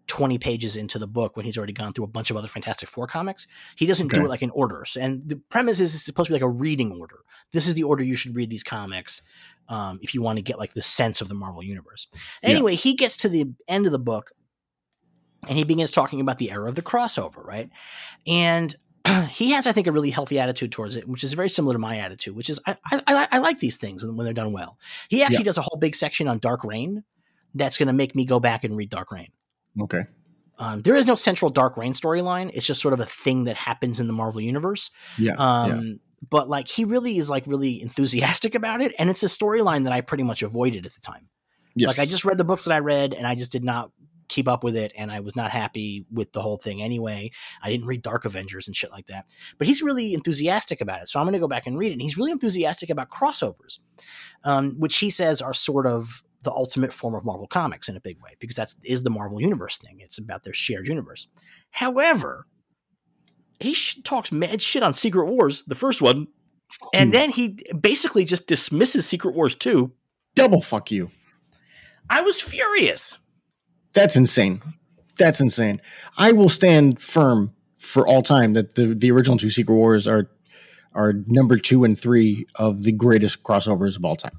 20 0.06 0.38
pages 0.38 0.76
into 0.76 0.98
the 0.98 1.06
book 1.06 1.36
when 1.36 1.46
he's 1.46 1.56
already 1.56 1.72
gone 1.72 1.92
through 1.92 2.04
a 2.04 2.08
bunch 2.08 2.30
of 2.30 2.36
other 2.36 2.48
fantastic 2.48 2.88
four 2.88 3.06
comics. 3.06 3.46
He 3.76 3.86
doesn't 3.86 4.08
do 4.12 4.24
it 4.24 4.28
like 4.28 4.42
in 4.42 4.50
orders 4.50 4.96
and 5.00 5.22
the 5.22 5.36
premise 5.48 5.80
is 5.80 5.94
it's 5.94 6.04
supposed 6.04 6.26
to 6.26 6.30
be 6.30 6.34
like 6.34 6.42
a 6.42 6.48
reading 6.48 6.92
order. 6.92 7.20
This 7.52 7.68
is 7.68 7.74
the 7.74 7.84
order 7.84 8.02
you 8.02 8.16
should 8.16 8.36
read 8.36 8.50
these 8.50 8.64
comics 8.64 9.22
um, 9.68 9.98
if 10.02 10.12
you 10.14 10.20
want 10.20 10.36
to 10.36 10.42
get 10.42 10.58
like 10.58 10.74
the 10.74 10.82
sense 10.82 11.20
of 11.20 11.28
the 11.28 11.34
marvel 11.34 11.62
universe. 11.62 12.08
Yeah. 12.42 12.50
anyway 12.50 12.74
he 12.74 12.94
gets 12.94 13.16
to 13.18 13.28
the 13.28 13.46
end 13.66 13.86
of 13.86 13.92
the 13.92 13.98
book 13.98 14.32
and 15.48 15.56
he 15.56 15.64
begins 15.64 15.90
talking 15.90 16.20
about 16.20 16.38
the 16.38 16.50
era 16.50 16.68
of 16.68 16.74
the 16.74 16.82
crossover 16.82 17.42
right? 17.44 17.70
And 18.26 18.74
he 19.30 19.50
has, 19.52 19.66
I 19.66 19.72
think, 19.72 19.86
a 19.86 19.92
really 19.92 20.10
healthy 20.10 20.38
attitude 20.38 20.72
towards 20.72 20.96
it, 20.96 21.06
which 21.08 21.24
is 21.24 21.32
very 21.34 21.48
similar 21.48 21.74
to 21.74 21.78
my 21.78 21.98
attitude, 21.98 22.34
which 22.34 22.48
is 22.50 22.58
I, 22.66 22.76
I, 22.90 23.02
I, 23.06 23.28
I 23.32 23.38
like 23.38 23.58
these 23.58 23.76
things 23.76 24.02
when, 24.02 24.16
when 24.16 24.24
they're 24.24 24.32
done 24.34 24.52
well. 24.52 24.78
He 25.08 25.22
actually 25.22 25.38
Yeah. 25.38 25.42
does 25.44 25.58
a 25.58 25.62
whole 25.62 25.78
big 25.78 25.94
section 25.94 26.28
on 26.28 26.38
Dark 26.38 26.64
Reign 26.64 27.04
that's 27.54 27.76
going 27.78 27.86
to 27.88 27.92
make 27.92 28.14
me 28.14 28.24
go 28.24 28.40
back 28.40 28.64
and 28.64 28.76
read 28.76 28.90
Dark 28.90 29.12
Reign. 29.12 29.28
okay. 29.80 30.02
Um, 30.56 30.82
there 30.82 30.94
is 30.94 31.04
no 31.04 31.16
central 31.16 31.50
Dark 31.50 31.76
Reign 31.76 31.94
storyline. 31.94 32.48
It's 32.54 32.64
just 32.64 32.80
sort 32.80 32.94
of 32.94 33.00
a 33.00 33.04
thing 33.06 33.44
that 33.46 33.56
happens 33.56 33.98
in 33.98 34.06
the 34.06 34.12
Marvel 34.12 34.40
universe. 34.40 34.92
Yeah. 35.18 35.34
Um, 35.36 35.70
yeah. 35.82 35.94
But 36.30 36.48
like 36.48 36.68
he 36.68 36.84
really 36.84 37.18
is 37.18 37.28
like 37.28 37.42
really 37.48 37.82
enthusiastic 37.82 38.54
about 38.54 38.80
it, 38.80 38.94
and 38.96 39.10
it's 39.10 39.24
a 39.24 39.26
storyline 39.26 39.82
that 39.82 39.92
I 39.92 40.00
pretty 40.00 40.22
much 40.22 40.42
avoided 40.44 40.86
at 40.86 40.94
the 40.94 41.00
time. 41.00 41.28
Yes. 41.74 41.88
Like 41.88 41.98
I 41.98 42.08
just 42.08 42.24
read 42.24 42.38
the 42.38 42.44
books 42.44 42.66
that 42.66 42.72
I 42.72 42.78
read, 42.78 43.14
and 43.14 43.26
I 43.26 43.34
just 43.34 43.50
did 43.50 43.64
not 43.64 43.90
keep 44.28 44.48
up 44.48 44.64
with 44.64 44.76
it, 44.76 44.92
and 44.96 45.10
I 45.10 45.20
was 45.20 45.36
not 45.36 45.50
happy 45.50 46.06
with 46.12 46.32
the 46.32 46.42
whole 46.42 46.56
thing 46.56 46.82
anyway. 46.82 47.30
I 47.62 47.70
didn't 47.70 47.86
read 47.86 48.02
Dark 48.02 48.24
Avengers 48.24 48.66
and 48.66 48.76
shit 48.76 48.90
like 48.90 49.06
that. 49.06 49.26
But 49.58 49.66
he's 49.66 49.82
really 49.82 50.14
enthusiastic 50.14 50.80
about 50.80 51.02
it, 51.02 51.08
so 51.08 51.20
I'm 51.20 51.26
going 51.26 51.34
to 51.34 51.38
go 51.38 51.48
back 51.48 51.66
and 51.66 51.78
read 51.78 51.90
it. 51.90 51.94
And 51.94 52.02
he's 52.02 52.16
really 52.16 52.32
enthusiastic 52.32 52.90
about 52.90 53.10
crossovers, 53.10 53.78
um, 54.44 54.78
which 54.78 54.96
he 54.96 55.10
says 55.10 55.40
are 55.40 55.54
sort 55.54 55.86
of 55.86 56.22
the 56.42 56.52
ultimate 56.52 56.92
form 56.92 57.14
of 57.14 57.24
Marvel 57.24 57.46
comics 57.46 57.88
in 57.88 57.96
a 57.96 58.00
big 58.00 58.20
way, 58.20 58.36
because 58.38 58.56
that's 58.56 58.76
is 58.84 59.02
the 59.02 59.10
Marvel 59.10 59.40
universe 59.40 59.78
thing. 59.78 59.98
It's 60.00 60.18
about 60.18 60.44
their 60.44 60.54
shared 60.54 60.86
universe. 60.86 61.28
However, 61.70 62.46
he 63.60 63.74
sh- 63.74 64.00
talks 64.04 64.32
mad 64.32 64.60
shit 64.62 64.82
on 64.82 64.94
Secret 64.94 65.26
Wars, 65.26 65.62
the 65.66 65.74
first 65.74 66.02
one, 66.02 66.28
and 66.92 67.12
then 67.12 67.30
he 67.30 67.58
basically 67.80 68.24
just 68.24 68.46
dismisses 68.46 69.06
Secret 69.06 69.34
Wars 69.34 69.54
2. 69.54 69.92
double 70.34 70.60
fuck 70.60 70.90
you. 70.90 71.10
I 72.10 72.20
was 72.20 72.40
furious. 72.40 73.18
That's 73.94 74.16
insane. 74.16 74.62
That's 75.16 75.40
insane. 75.40 75.80
I 76.18 76.32
will 76.32 76.48
stand 76.48 77.00
firm 77.00 77.54
for 77.78 78.06
all 78.06 78.22
time 78.22 78.52
that 78.54 78.74
the 78.74 78.94
the 78.94 79.10
original 79.10 79.36
two 79.38 79.50
Secret 79.50 79.74
Wars 79.74 80.06
are 80.06 80.28
are 80.92 81.12
number 81.26 81.58
two 81.58 81.84
and 81.84 81.98
three 81.98 82.46
of 82.54 82.82
the 82.82 82.92
greatest 82.92 83.42
crossovers 83.42 83.96
of 83.96 84.04
all 84.04 84.16
time. 84.16 84.38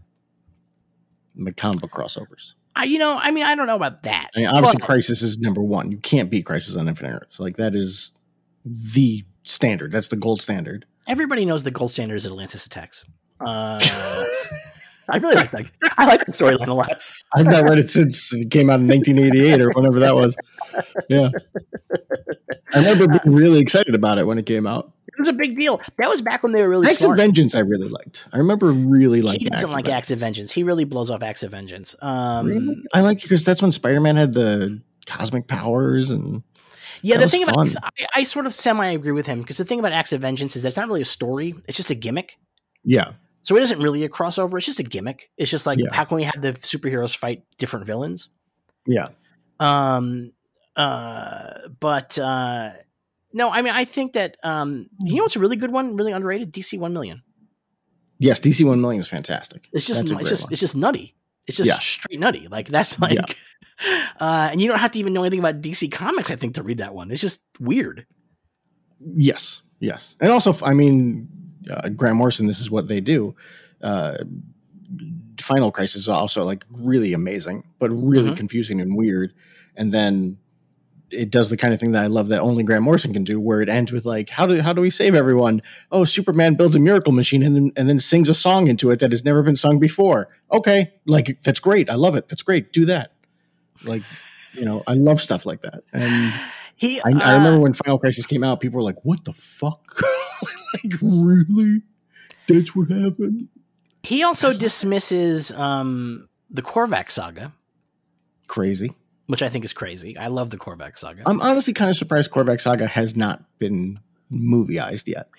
comic 1.58 1.82
book 1.82 1.92
crossovers. 1.92 2.54
I, 2.78 2.84
you 2.86 2.98
know, 2.98 3.18
I 3.22 3.32
mean, 3.32 3.46
I 3.46 3.56
don't 3.56 3.68
know 3.68 3.76
about 3.76 4.04
that. 4.04 4.30
I 4.36 4.40
mean, 4.40 4.48
obviously, 4.48 4.80
but- 4.80 4.86
Crisis 4.86 5.22
is 5.22 5.38
number 5.38 5.62
one. 5.62 5.92
You 5.92 5.98
can't 5.98 6.30
beat 6.30 6.46
Crisis 6.46 6.76
on 6.76 6.88
Infinite 6.88 7.14
Earths. 7.14 7.40
Like 7.40 7.58
that 7.58 7.74
is 7.76 8.12
the 8.66 9.24
standard. 9.44 9.92
That's 9.92 10.10
the 10.10 10.18
gold 10.18 10.42
standard. 10.42 10.86
everybody 11.08 11.46
knows 11.46 11.64
the 11.64 11.72
gold 11.72 11.92
standard 11.92 12.16
is 12.16 12.26
Atlantis 12.26 12.66
attacks. 12.66 13.06
Uh, 13.40 13.80
I 15.10 15.18
really 15.18 15.36
like 15.36 15.52
that. 15.52 15.68
I 15.98 16.06
like 16.06 16.26
the 16.26 16.32
storyline 16.32 16.68
a 16.68 16.74
lot. 16.74 17.00
I've 17.36 17.46
not 17.46 17.64
read 17.64 17.80
it 17.80 17.90
since 17.90 18.34
it 18.34 18.50
came 18.52 18.70
out 18.70 18.80
in 18.80 18.88
1988 18.88 19.62
or 19.62 19.70
whenever 19.72 20.00
that 20.00 20.16
was. 20.16 20.36
Yeah, 21.10 21.30
I 22.74 22.80
remember 22.80 23.08
being 23.08 23.36
really 23.36 23.60
excited 23.60 23.96
about 23.96 24.18
it 24.18 24.26
when 24.26 24.38
it 24.38 24.46
came 24.46 24.66
out. 24.68 24.92
It 25.08 25.20
was 25.20 25.28
a 25.30 25.34
big 25.34 25.58
deal. 25.58 25.80
That 25.98 26.10
was 26.10 26.22
back 26.22 26.44
when 26.44 26.52
they 26.52 26.62
were 26.62 26.68
really 26.70 26.88
Acts 26.90 27.04
of. 27.04 27.16
Vengeance, 27.16 27.56
I 27.56 27.60
really 27.60 27.88
liked. 27.88 28.28
I 28.34 28.38
remember 28.38 28.72
really 28.72 29.22
liking. 29.22 29.44
he 29.44 29.50
doesn't 29.50 29.70
Acts 29.70 29.74
like. 29.74 29.88
Acts 29.90 30.12
of 30.12 30.20
Vengeance. 30.20 30.52
He 30.52 30.64
really 30.64 30.84
blows 30.84 31.10
off 31.10 31.24
Acts 31.24 31.42
of 31.44 31.52
Vengeance. 31.52 31.96
Um, 32.02 32.48
Really? 32.48 32.84
I 32.94 33.02
like 33.02 33.22
because 33.22 33.46
that's 33.46 33.62
when 33.62 33.72
Spider 33.72 34.02
Man 34.02 34.18
had 34.18 34.34
the 34.34 34.82
cosmic 35.06 35.48
powers 35.48 36.10
and 36.10 36.44
Yeah, 37.02 37.16
That 37.18 37.26
the 37.26 37.30
thing 37.30 37.44
about 37.44 37.56
fun. 37.56 37.68
Acts- 37.68 37.78
I, 37.82 38.22
I 38.22 38.24
sort 38.24 38.46
of 38.46 38.54
semi 38.54 38.88
agree 38.92 39.14
with 39.14 39.26
him 39.28 39.40
because 39.40 39.56
the 39.58 39.64
thing 39.66 39.80
about 39.80 39.94
Acts 39.94 40.12
of 40.12 40.20
Vengeance 40.20 40.56
is 40.58 40.64
that's 40.64 40.76
not 40.76 40.88
really 40.88 41.02
a 41.04 41.06
story; 41.06 41.56
it's 41.68 41.78
just 41.78 41.92
a 41.92 41.96
gimmick. 41.96 42.38
yeah, 42.84 43.14
So 43.46 43.56
it 43.56 43.62
isn't 43.64 43.80
really 43.80 44.04
a 44.04 44.10
crossover; 44.10 44.58
it's 44.58 44.66
just 44.66 44.80
a 44.80 44.84
gimmick. 44.84 45.30
It's 45.38 45.50
just 45.52 45.66
like 45.66 45.80
Yeah. 45.80 45.94
how 45.94 46.04
can 46.04 46.18
we 46.18 46.24
have 46.24 46.42
the 46.42 46.54
superheroes 46.54 47.16
fight 47.16 47.44
different 47.58 47.86
villains? 47.86 48.30
yeah. 48.88 49.08
Um, 49.60 50.32
uh, 50.76 51.70
but 51.80 52.20
uh, 52.20 52.74
no, 53.32 53.50
I 53.50 53.62
mean, 53.62 53.74
I 53.74 53.86
think 53.86 54.14
that 54.14 54.36
um, 54.44 54.88
you 55.02 55.16
know, 55.16 55.24
what's 55.24 55.36
a 55.36 55.40
really 55.40 55.56
good 55.56 55.72
one, 55.72 55.96
really 55.96 56.12
underrated. 56.12 56.52
DC 56.52 56.78
One 56.78 56.92
Million. 56.92 57.22
Yes, 58.20 58.40
DC 58.40 58.66
One 58.66 58.82
Million 58.82 59.00
is 59.00 59.08
fantastic. 59.08 59.70
It's 59.72 59.86
just 59.86 60.02
it's 60.02 60.30
just 60.30 60.44
one. 60.46 60.52
it's 60.54 60.60
just 60.62 60.76
nutty. 60.76 61.16
It's 61.48 61.58
just 61.58 61.68
Yeah. 61.70 61.78
straight 61.80 62.20
nutty. 62.20 62.48
Like 62.48 62.68
that's 62.68 63.00
like, 63.00 63.14
Yeah. 63.14 64.06
uh, 64.20 64.50
and 64.52 64.60
you 64.60 64.68
don't 64.68 64.80
have 64.80 64.92
to 64.92 65.00
even 65.00 65.14
know 65.14 65.22
anything 65.24 65.40
about 65.40 65.62
DC 65.62 65.92
Comics. 65.92 66.32
I 66.32 66.36
think 66.36 66.56
to 66.56 66.64
read 66.64 66.80
that 66.80 66.94
one, 66.96 67.12
it's 67.12 67.22
just 67.22 67.44
weird. 67.60 68.06
Yes, 69.16 69.62
yes, 69.80 70.16
and 70.20 70.32
also, 70.32 70.56
I 70.64 70.74
mean, 70.74 71.28
uh, 71.72 71.90
Grant 71.90 72.16
Morrison. 72.18 72.48
This 72.48 72.60
is 72.60 72.70
what 72.72 72.88
they 72.88 73.02
do. 73.02 73.36
Uh, 73.82 74.18
Final 75.42 75.72
Crisis 75.72 76.04
is 76.04 76.10
also 76.10 76.44
like 76.46 76.66
really 76.72 77.14
amazing, 77.14 77.64
but 77.80 77.90
really 77.90 78.32
Mhm. 78.32 78.38
confusing 78.38 78.80
and 78.82 78.96
weird. 78.96 79.34
And 79.76 79.92
then 79.94 80.38
it 81.12 81.30
does 81.30 81.50
the 81.50 81.58
kind 81.58 81.74
of 81.74 81.80
thing 81.80 81.92
that 81.92 82.04
I 82.04 82.08
love 82.08 82.30
that 82.30 82.40
only 82.42 82.64
Grant 82.64 82.84
Morrison 82.84 83.14
can 83.14 83.24
do, 83.24 83.40
where 83.40 83.62
it 83.62 83.70
ends 83.70 83.92
with 83.92 84.06
like, 84.06 84.30
"How 84.30 84.46
do 84.46 84.60
how 84.62 84.74
do 84.74 84.82
we 84.82 84.90
save 84.90 85.14
everyone?" 85.14 85.62
Oh, 85.92 86.04
Superman 86.06 86.56
builds 86.56 86.76
a 86.76 86.80
miracle 86.80 87.12
machine 87.14 87.44
and 87.44 87.56
then 87.56 87.72
and 87.76 87.88
then 87.88 88.00
sings 88.00 88.28
a 88.30 88.34
song 88.34 88.68
into 88.68 88.90
it 88.92 89.00
that 89.02 89.12
has 89.12 89.24
never 89.24 89.44
been 89.44 89.56
sung 89.56 89.78
before. 89.80 90.30
Okay, 90.52 90.94
like 91.06 91.38
that's 91.44 91.60
great. 91.60 91.90
I 91.90 91.96
love 91.96 92.16
it. 92.16 92.28
That's 92.28 92.42
great. 92.44 92.74
Do 92.74 92.86
that. 92.86 93.12
Like, 93.84 94.02
you 94.54 94.66
know, 94.66 94.84
I 94.88 94.94
love 94.94 95.22
stuff 95.22 95.46
like 95.46 95.62
that. 95.62 95.84
And 95.94 96.34
He, 96.78 97.00
I, 97.02 97.12
I 97.12 97.34
uh, 97.34 97.38
remember 97.38 97.60
when 97.60 97.74
Final 97.74 97.98
Crisis 98.00 98.26
came 98.26 98.44
out, 98.44 98.60
people 98.60 98.78
were 98.78 98.84
like, 98.84 99.04
"What 99.06 99.24
the 99.26 99.32
fuck? 99.34 100.02
like, 100.84 101.02
really? 101.02 101.82
That's 102.48 102.76
what 102.76 102.90
happened?" 102.90 103.48
He 104.04 104.24
also 104.24 104.54
dismisses 104.54 105.52
um, 105.54 106.28
the 106.52 106.62
Korvac 106.62 107.10
saga, 107.10 107.52
Crazy. 108.48 108.94
which 109.28 109.42
I 109.42 109.50
think 109.50 109.66
is 109.66 109.74
crazy. 109.74 110.18
I 110.18 110.28
love 110.28 110.52
the 110.52 110.58
Korvac 110.58 110.98
saga. 110.98 111.24
I'm 111.26 111.42
honestly 111.42 111.74
kind 111.74 111.90
of 111.90 111.98
surprised 111.98 112.30
Korvac 112.32 112.62
Saga 112.62 112.86
has 112.88 113.16
not 113.16 113.44
been 113.58 114.00
movieized 114.32 115.08
yet. 115.08 115.30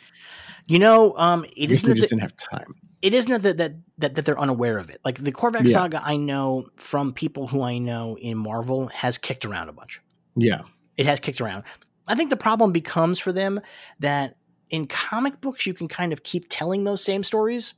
you 0.67 0.79
know, 0.81 1.17
um, 1.17 1.45
it 1.45 1.65
I 1.65 1.67
guess 1.67 1.71
isn't 1.79 1.89
we 1.89 1.95
that 1.95 1.97
just 1.99 2.11
the- 2.11 2.17
didn't 2.17 2.23
have 2.23 2.37
time. 2.37 2.75
it 3.03 3.15
isn't 3.15 3.43
that, 3.43 3.57
that 3.59 3.75
that 3.99 4.15
that 4.17 4.25
they're 4.25 4.39
unaware 4.41 4.79
of 4.79 4.91
it. 4.91 4.99
Like 5.05 5.19
the 5.19 5.31
Korvac 5.33 5.67
Yeah. 5.67 5.73
saga, 5.73 6.03
I 6.05 6.17
know 6.17 6.67
from 6.77 7.13
people 7.13 7.47
who 7.47 7.63
I 7.63 7.79
know 7.79 8.17
in 8.19 8.37
Marvel 8.37 8.89
has 8.89 9.17
kicked 9.17 9.45
around 9.45 9.69
a 9.69 9.73
bunch. 9.73 10.01
Yeah, 10.35 10.63
It 10.97 11.07
has 11.07 11.21
kicked 11.21 11.41
around. 11.41 11.63
I 12.09 12.15
think 12.17 12.31
the 12.31 12.37
problem 12.37 12.73
becomes 12.73 13.19
for 13.21 13.33
them 13.33 13.61
that 14.01 14.37
in 14.71 14.87
comic 14.87 15.41
books 15.41 15.67
you 15.67 15.75
can 15.75 15.89
kind 15.89 16.13
of 16.13 16.23
keep 16.23 16.47
telling 16.49 16.85
those 16.85 17.03
same 17.03 17.23
stories, 17.23 17.75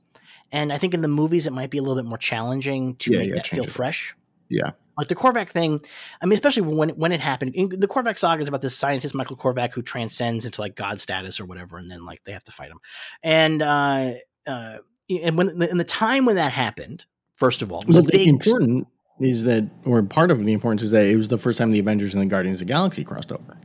and 0.53 0.73
I 0.73 0.79
think 0.79 0.95
in 0.95 1.01
the 1.01 1.09
movies 1.09 1.47
it 1.47 1.53
might 1.53 1.71
be 1.71 1.79
a 1.79 1.83
little 1.83 2.01
bit 2.03 2.09
more 2.09 2.19
challenging 2.19 2.97
to 2.97 3.13
Yeah, 3.13 3.19
make 3.19 3.29
yeah, 3.31 3.35
that 3.37 3.47
feel 3.47 3.65
it. 3.65 3.71
fresh. 3.71 4.15
Yeah. 4.49 4.71
Like 4.97 5.09
the 5.09 5.15
Korvac 5.15 5.51
thing, 5.51 5.81
I 6.21 6.27
mean, 6.27 6.33
especially 6.33 6.63
when 6.63 6.89
when 6.91 7.13
it 7.13 7.21
happened. 7.21 7.55
The 7.55 7.87
Korvac 7.87 8.19
saga 8.19 8.43
is 8.43 8.49
about 8.49 8.63
this 8.63 8.77
scientist 8.77 9.15
Michael 9.15 9.37
Korvac 9.37 9.73
who 9.73 9.81
transcends 9.83 10.45
into 10.45 10.61
like 10.61 10.75
god 10.75 11.01
status 11.01 11.39
or 11.39 11.45
whatever, 11.45 11.79
and 11.79 11.89
then 11.89 12.05
like 12.05 12.25
they 12.25 12.33
have 12.33 12.43
to 12.45 12.53
fight 12.53 12.71
him. 12.71 12.81
And 13.23 13.63
uh, 13.63 14.15
uh, 14.47 14.79
and 15.09 15.39
when 15.39 15.63
in 15.63 15.79
the 15.79 15.85
time 15.85 16.25
when 16.25 16.35
that 16.35 16.51
happened, 16.51 17.05
first 17.33 17.63
of 17.63 17.71
all, 17.71 17.83
it 17.83 17.87
was 17.87 17.97
well, 17.97 18.05
a 18.07 18.11
the 18.11 18.19
big 18.19 18.29
important 18.29 18.89
is 19.21 19.45
that, 19.45 19.69
or 19.85 20.03
part 20.03 20.31
of 20.31 20.45
the 20.45 20.53
importance 20.53 20.83
is 20.83 20.91
that 20.93 21.07
it 21.07 21.17
was 21.17 21.29
the 21.29 21.39
first 21.39 21.59
time 21.59 21.71
the 21.71 21.79
Avengers 21.79 22.15
and 22.15 22.21
the 22.23 22.27
Guardians 22.27 22.61
of 22.61 22.67
the 22.67 22.73
Galaxy 22.73 23.05
crossed 23.05 23.31
over. 23.33 23.57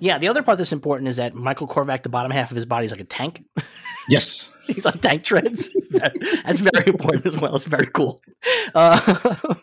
Yeah, 0.00 0.18
the 0.18 0.28
other 0.28 0.42
part 0.42 0.58
that's 0.58 0.72
important 0.72 1.08
is 1.08 1.16
that 1.16 1.34
Michael 1.34 1.68
Korvac, 1.68 2.02
the 2.02 2.08
bottom 2.08 2.30
half 2.30 2.50
of 2.50 2.54
his 2.54 2.66
body 2.66 2.86
is 2.86 2.90
like 2.90 3.00
a 3.00 3.04
tank. 3.04 3.44
Yes, 4.08 4.50
He's 4.66 4.86
on 4.86 4.98
tank 4.98 5.22
treads. 5.22 5.70
that's 5.90 6.58
very 6.58 6.86
important 6.88 7.26
as 7.26 7.36
well. 7.36 7.54
It's 7.54 7.66
very 7.66 7.86
cool. 7.86 8.22
Uh, 8.74 8.98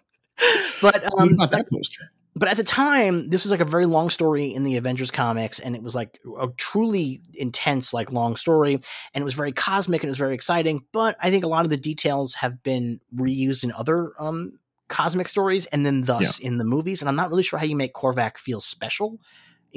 but 0.82 1.20
um, 1.20 1.34
about 1.34 1.52
that 1.52 1.66
poster? 1.70 2.12
but 2.38 2.48
at 2.48 2.56
the 2.56 2.64
time, 2.64 3.30
this 3.30 3.44
was 3.44 3.52
like 3.52 3.60
a 3.60 3.66
very 3.66 3.88
long 3.88 4.10
story 4.10 4.54
in 4.54 4.64
the 4.64 4.78
Avengers 4.78 5.10
comics, 5.10 5.60
and 5.60 5.76
it 5.76 5.82
was 5.82 5.96
like 5.96 6.20
a 6.40 6.48
truly 6.56 7.22
intense, 7.34 7.94
like 7.94 8.12
long 8.12 8.36
story, 8.36 8.76
and 9.14 9.22
it 9.22 9.26
was 9.26 9.34
very 9.34 9.52
cosmic 9.52 10.04
and 10.04 10.08
it 10.08 10.12
was 10.12 10.20
very 10.20 10.36
exciting. 10.36 10.86
But 10.94 11.18
I 11.20 11.32
think 11.32 11.44
a 11.44 11.48
lot 11.48 11.66
of 11.66 11.72
the 11.72 11.78
details 11.78 12.36
have 12.36 12.62
been 12.62 13.00
reused 13.16 13.64
in 13.64 13.72
other 13.72 14.14
um, 14.20 14.60
cosmic 14.88 15.30
stories, 15.30 15.66
and 15.68 15.86
then 15.86 16.04
thus 16.04 16.38
in 16.38 16.58
the 16.58 16.64
movies. 16.64 17.02
And 17.02 17.10
I'm 17.10 17.16
not 17.16 17.30
really 17.30 17.44
sure 17.44 17.58
how 17.58 17.66
you 17.66 17.76
make 17.76 17.94
Korvac 17.94 18.38
feel 18.38 18.60
special 18.60 19.20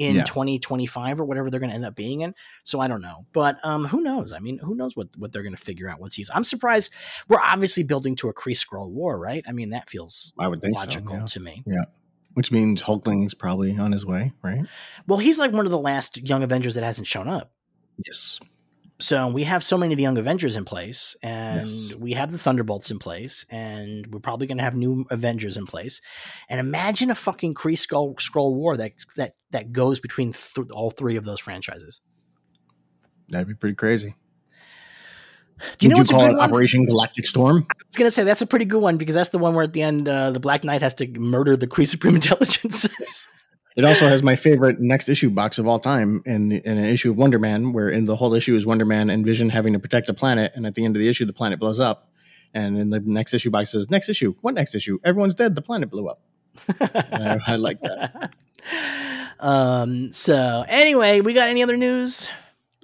in 0.01 0.15
Yeah. 0.15 0.23
2025 0.23 1.19
or 1.21 1.25
whatever 1.25 1.49
they're 1.49 1.59
going 1.59 1.69
to 1.69 1.75
end 1.75 1.85
up 1.85 1.95
being 1.95 2.21
in. 2.21 2.33
So 2.63 2.79
I 2.79 2.87
don't 2.87 3.01
know, 3.01 3.25
but 3.33 3.63
um, 3.63 3.85
who 3.85 4.01
knows? 4.01 4.33
I 4.33 4.39
mean, 4.39 4.57
who 4.57 4.75
knows 4.75 4.95
what 4.95 5.09
what 5.17 5.31
they're 5.31 5.43
going 5.43 5.55
to 5.55 5.61
figure 5.61 5.87
out 5.89 5.99
once 5.99 6.15
he's. 6.15 6.29
I'm 6.33 6.43
surprised. 6.43 6.91
We're 7.29 7.39
obviously 7.41 7.83
building 7.83 8.15
to 8.17 8.29
a 8.29 8.33
Kree 8.33 8.57
Skrull 8.57 8.89
War, 8.89 9.17
right? 9.19 9.43
I 9.47 9.51
mean, 9.51 9.69
that 9.69 9.89
feels 9.89 10.33
I 10.39 10.47
would 10.47 10.61
think 10.61 10.75
logical 10.75 11.11
so. 11.13 11.17
yeah. 11.19 11.25
to 11.25 11.39
me. 11.39 11.63
Yeah. 11.67 11.85
Which 12.33 12.51
means 12.51 12.81
Hulkling's 12.81 13.33
probably 13.33 13.77
on 13.77 13.91
his 13.91 14.05
way, 14.05 14.31
right? 14.41 14.65
Well, 15.05 15.19
he's 15.19 15.37
like 15.37 15.51
one 15.51 15.65
of 15.65 15.71
the 15.71 15.77
last 15.77 16.17
young 16.17 16.43
Avengers 16.43 16.75
that 16.75 16.83
hasn't 16.83 17.07
shown 17.07 17.27
up. 17.27 17.51
Yes. 18.05 18.39
So 19.01 19.27
we 19.29 19.45
have 19.45 19.63
so 19.63 19.79
many 19.79 19.93
of 19.93 19.97
the 19.97 20.03
young 20.03 20.17
Avengers 20.19 20.55
in 20.55 20.63
place, 20.63 21.15
and 21.23 21.67
Yes. 21.67 21.95
we 21.95 22.13
have 22.13 22.31
the 22.31 22.37
Thunderbolts 22.37 22.91
in 22.91 22.99
place, 22.99 23.45
and 23.49 24.05
we're 24.13 24.19
probably 24.19 24.45
going 24.45 24.59
to 24.59 24.63
have 24.63 24.75
new 24.75 25.05
Avengers 25.09 25.57
in 25.57 25.65
place. 25.65 26.01
And 26.47 26.59
imagine 26.59 27.09
a 27.09 27.15
fucking 27.15 27.55
Kree 27.55 27.77
Skull 27.77 28.13
Skrull 28.15 28.53
War 28.53 28.77
that 28.77 28.91
that 29.15 29.33
that 29.49 29.71
goes 29.71 29.99
between 29.99 30.33
th- 30.33 30.69
all 30.69 30.91
three 30.91 31.15
of 31.15 31.25
those 31.25 31.39
franchises. 31.39 31.99
That'd 33.29 33.47
be 33.47 33.55
pretty 33.55 33.75
crazy. 33.75 34.15
Do 35.77 35.85
you 35.85 35.89
Would 35.89 35.95
know 35.95 35.99
what's 36.01 36.11
a 36.11 36.13
call 36.13 36.29
it? 36.29 36.39
Operation 36.39 36.85
Galactic 36.85 37.25
Storm? 37.27 37.65
I 37.69 37.73
was 37.87 37.95
going 37.95 38.07
to 38.07 38.11
say 38.11 38.23
that's 38.23 38.41
a 38.41 38.47
pretty 38.47 38.65
good 38.65 38.81
one 38.81 38.97
because 38.97 39.15
that's 39.15 39.29
the 39.29 39.37
one 39.37 39.53
where 39.55 39.63
at 39.63 39.73
the 39.73 39.81
end 39.83 40.07
uh, 40.09 40.31
the 40.31 40.39
Black 40.39 40.63
Knight 40.63 40.81
has 40.81 40.95
to 40.95 41.07
murder 41.19 41.55
the 41.55 41.67
Kree 41.67 41.87
Supreme 41.87 42.15
Intelligence. 42.21 43.20
It 43.75 43.85
also 43.85 44.07
has 44.07 44.21
my 44.21 44.35
favorite 44.35 44.79
next 44.79 45.07
issue 45.07 45.29
box 45.29 45.57
of 45.57 45.67
all 45.67 45.79
time 45.79 46.21
in, 46.25 46.49
the, 46.49 46.57
in 46.65 46.77
an 46.77 46.83
issue 46.83 47.11
of 47.11 47.17
Wonder 47.17 47.39
Man, 47.39 47.71
where 47.71 47.89
in 47.89 48.05
the 48.05 48.15
whole 48.15 48.33
issue 48.33 48.55
is 48.55 48.65
Wonder 48.65 48.85
Man 48.85 49.09
and 49.09 49.25
Vision 49.25 49.49
having 49.49 49.73
to 49.73 49.79
protect 49.79 50.09
a 50.09 50.13
planet, 50.13 50.51
and 50.55 50.65
at 50.65 50.75
the 50.75 50.83
end 50.83 50.95
of 50.95 50.99
the 50.99 51.07
issue, 51.07 51.25
the 51.25 51.33
planet 51.33 51.59
blows 51.59 51.79
up. 51.79 52.09
And 52.53 52.77
in 52.77 52.89
the 52.89 52.99
next 52.99 53.33
issue 53.33 53.49
box 53.49 53.71
says, 53.71 53.89
"Next 53.89 54.09
issue, 54.09 54.35
what 54.41 54.53
next 54.53 54.75
issue? 54.75 54.99
Everyone's 55.05 55.35
dead. 55.35 55.55
The 55.55 55.61
planet 55.61 55.89
blew 55.89 56.07
up." 56.07 56.21
I, 56.81 57.39
I 57.47 57.55
like 57.55 57.79
that. 57.79 58.33
um. 59.39 60.11
So 60.11 60.65
anyway, 60.67 61.21
we 61.21 61.33
got 61.33 61.47
any 61.47 61.63
other 61.63 61.77
news? 61.77 62.29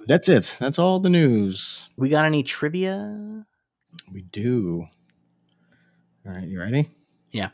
That's 0.06 0.30
it. 0.30 0.56
That's 0.58 0.78
all 0.78 1.00
the 1.00 1.10
news 1.10 1.90
We 1.98 2.08
got 2.08 2.24
any 2.24 2.42
trivia? 2.42 3.44
we 4.10 4.22
do. 4.22 4.86
All 6.26 6.32
right, 6.32 6.48
you 6.48 6.58
ready? 6.58 6.90
Yeah. 7.30 7.50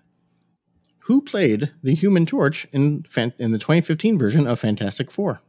Who 1.05 1.21
played 1.21 1.73
the 1.83 1.95
Human 1.95 2.25
Torch 2.25 2.67
in 2.73 3.05
fan- 3.09 3.35
in 3.38 3.53
the 3.53 3.59
2015 3.59 4.19
version 4.19 4.47
of 4.47 4.59
Fantastic 4.59 5.11
Four? 5.11 5.40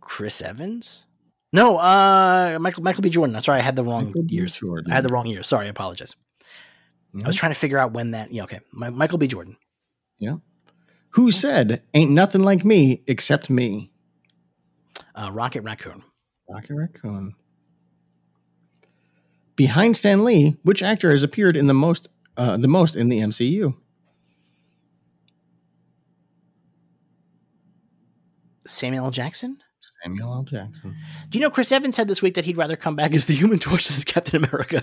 Chris 0.00 0.42
Evans? 0.42 1.04
No, 1.54 1.78
uh, 1.78 2.58
Michael 2.60 2.82
Michael 2.82 3.02
B. 3.02 3.08
Jordan. 3.10 3.40
Sorry, 3.40 3.60
I 3.60 3.62
had 3.62 3.76
the 3.76 3.84
wrong 3.84 4.06
Michael 4.06 4.24
years. 4.26 4.56
Jordan. 4.56 4.90
I 4.92 4.94
had 4.94 5.04
the 5.04 5.12
wrong 5.12 5.26
year. 5.26 5.42
Sorry, 5.42 5.66
I 5.66 5.70
apologize. 5.70 6.14
I 7.22 7.26
was 7.26 7.36
trying 7.36 7.52
to 7.52 7.58
figure 7.58 7.78
out 7.78 7.92
when 7.92 8.12
that. 8.12 8.32
Yeah, 8.32 8.44
okay. 8.44 8.60
My, 8.70 8.88
Michael 8.88 9.18
B. 9.18 9.26
Jordan. 9.26 9.56
Yeah. 10.18 10.36
Who 11.10 11.30
said, 11.30 11.82
"Ain't 11.92 12.10
nothing 12.10 12.42
like 12.42 12.64
me 12.64 13.02
except 13.06 13.50
me"? 13.50 13.90
Uh, 15.14 15.30
Rocket 15.32 15.62
Raccoon. 15.62 16.02
Rocket 16.50 16.74
Raccoon. 16.74 17.34
Behind 19.56 19.94
Stan 19.96 20.24
Lee, 20.24 20.56
which 20.62 20.82
actor 20.82 21.10
has 21.10 21.22
appeared 21.22 21.56
in 21.56 21.66
the 21.66 21.74
most 21.74 22.08
uh, 22.36 22.56
the 22.56 22.68
most 22.68 22.96
in 22.96 23.08
the 23.08 23.18
MCU? 23.20 23.74
Samuel 28.66 29.06
L. 29.06 29.10
Jackson. 29.10 29.58
Samuel 30.02 30.32
L. 30.32 30.42
Jackson. 30.44 30.96
Do 31.28 31.38
you 31.38 31.42
know 31.42 31.50
Chris 31.50 31.72
Evans 31.72 31.96
said 31.96 32.08
this 32.08 32.22
week 32.22 32.34
that 32.34 32.44
he'd 32.44 32.56
rather 32.56 32.76
come 32.76 32.96
back 32.96 33.14
as 33.14 33.26
the 33.26 33.34
Human 33.34 33.58
Torch 33.58 33.88
than 33.88 33.96
as 33.96 34.04
Captain 34.04 34.42
America? 34.44 34.82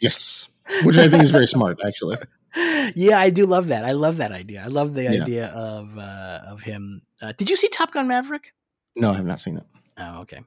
Yes, 0.00 0.48
which 0.84 0.96
I 0.96 1.08
think 1.08 1.22
is 1.22 1.30
very 1.30 1.46
smart, 1.46 1.78
actually. 1.86 2.16
yeah, 2.94 3.18
I 3.20 3.30
do 3.30 3.46
love 3.46 3.68
that. 3.68 3.84
I 3.84 3.92
love 3.92 4.16
that 4.16 4.32
idea. 4.32 4.62
I 4.64 4.68
love 4.68 4.94
the 4.94 5.04
Yeah. 5.04 5.22
idea 5.22 5.46
of 5.48 5.96
uh, 5.98 6.40
of 6.48 6.62
him. 6.62 7.02
Uh, 7.22 7.32
did 7.36 7.50
you 7.50 7.56
see 7.56 7.68
Top 7.68 7.92
Gun 7.92 8.08
Maverick? 8.08 8.52
No, 8.96 9.10
I 9.10 9.14
have 9.14 9.26
not 9.26 9.40
seen 9.40 9.56
it. 9.58 9.64
Oh, 9.98 10.20
okay. 10.22 10.40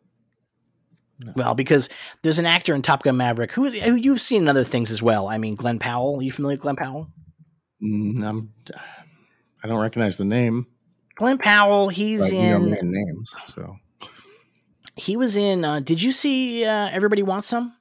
No. 1.20 1.34
Well, 1.36 1.54
because 1.56 1.90
there's 2.24 2.40
an 2.40 2.46
actor 2.46 2.74
in 2.74 2.82
Top 2.82 3.04
Gun 3.04 3.16
Maverick 3.18 3.52
who, 3.52 3.70
who 3.70 3.96
you've 3.96 4.20
seen 4.22 4.44
in 4.44 4.48
other 4.48 4.64
things 4.64 4.90
as 4.92 5.02
well. 5.02 5.28
I 5.28 5.38
mean, 5.38 5.56
Glenn 5.56 5.80
Powell. 5.80 6.18
Are 6.18 6.22
you 6.24 6.32
familiar 6.32 6.56
with 6.56 6.62
Glenn 6.62 6.76
Powell? 6.76 7.08
Mm, 7.82 8.24
I'm, 8.26 8.54
I 9.64 9.68
don't 9.68 9.80
recognize 9.80 10.18
the 10.18 10.26
name. 10.26 10.66
Glenn 11.16 11.38
Powell. 11.38 11.90
He's 11.90 12.22
But, 12.22 12.34
you 12.34 12.42
know 12.42 12.76
in. 12.76 12.92
names, 12.92 13.32
so 13.54 13.76
He 14.96 15.16
was 15.16 15.38
in. 15.38 15.64
Uh, 15.64 15.80
did 15.82 16.02
you 16.02 16.12
see 16.12 16.66
uh, 16.66 16.90
Everybody 16.90 17.24
Wants 17.24 17.48
Some? 17.48 17.74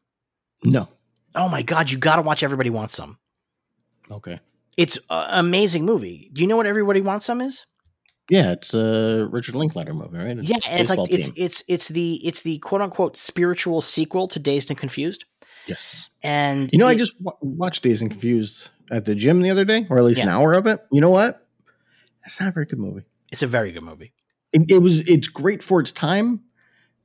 no. 0.63 0.89
Oh 1.35 1.49
my 1.49 1.63
God! 1.63 1.91
You 1.91 1.97
got 1.97 2.17
to 2.17 2.23
watch 2.23 2.43
Everybody 2.43 2.69
Wants 2.69 2.95
Some. 2.95 3.17
Okay. 4.11 4.39
It's 4.77 4.99
an 5.09 5.27
amazing 5.47 5.87
movie. 5.87 6.29
Do 6.35 6.43
you 6.43 6.47
know 6.47 6.59
what 6.59 6.67
Everybody 6.67 7.01
Wants 7.01 7.25
Some 7.25 7.41
is? 7.41 7.65
Yeah, 8.31 8.53
it's 8.53 8.73
a 8.73 9.29
Richard 9.31 9.55
Linklater 9.57 9.93
movie, 9.95 10.17
right? 10.17 10.39
yeah, 10.43 10.57
and 10.67 10.81
it's 10.81 10.91
like 10.91 11.11
it's 11.11 11.31
it's 11.37 11.65
it's 11.69 11.89
the 11.89 12.15
it's 12.27 12.43
the 12.43 12.59
quote 12.59 12.81
unquote 12.81 13.17
spiritual 13.17 13.81
sequel 13.83 14.29
to 14.29 14.39
Dazed 14.39 14.71
and 14.71 14.79
Confused. 14.79 15.25
yes. 15.67 16.09
And 16.23 16.71
You 16.73 16.79
know, 16.79 16.87
I 16.87 16.95
just 16.95 17.15
wa- 17.21 17.37
watched 17.41 17.83
Dazed 17.83 18.03
and 18.03 18.11
Confused 18.11 18.71
at 18.91 19.05
the 19.05 19.15
gym 19.15 19.41
the 19.43 19.51
other 19.51 19.65
day, 19.65 19.87
or 19.91 19.99
at 19.99 20.05
least 20.05 20.21
an 20.21 20.29
hour 20.29 20.55
of 20.55 20.67
it. 20.67 20.81
You 20.93 21.01
know 21.01 21.11
what? 21.11 21.47
It's 22.25 22.39
not 22.41 22.49
a 22.51 22.53
very 22.53 22.67
good 22.67 22.79
movie. 22.79 23.03
it's 23.33 23.43
a 23.43 23.47
very 23.49 23.73
good 23.73 23.83
movie. 23.83 24.13
It, 24.53 24.71
it 24.71 24.79
was. 24.79 24.99
It's 25.01 25.29
great 25.29 25.63
for 25.63 25.81
its 25.81 25.91
time, 25.93 26.41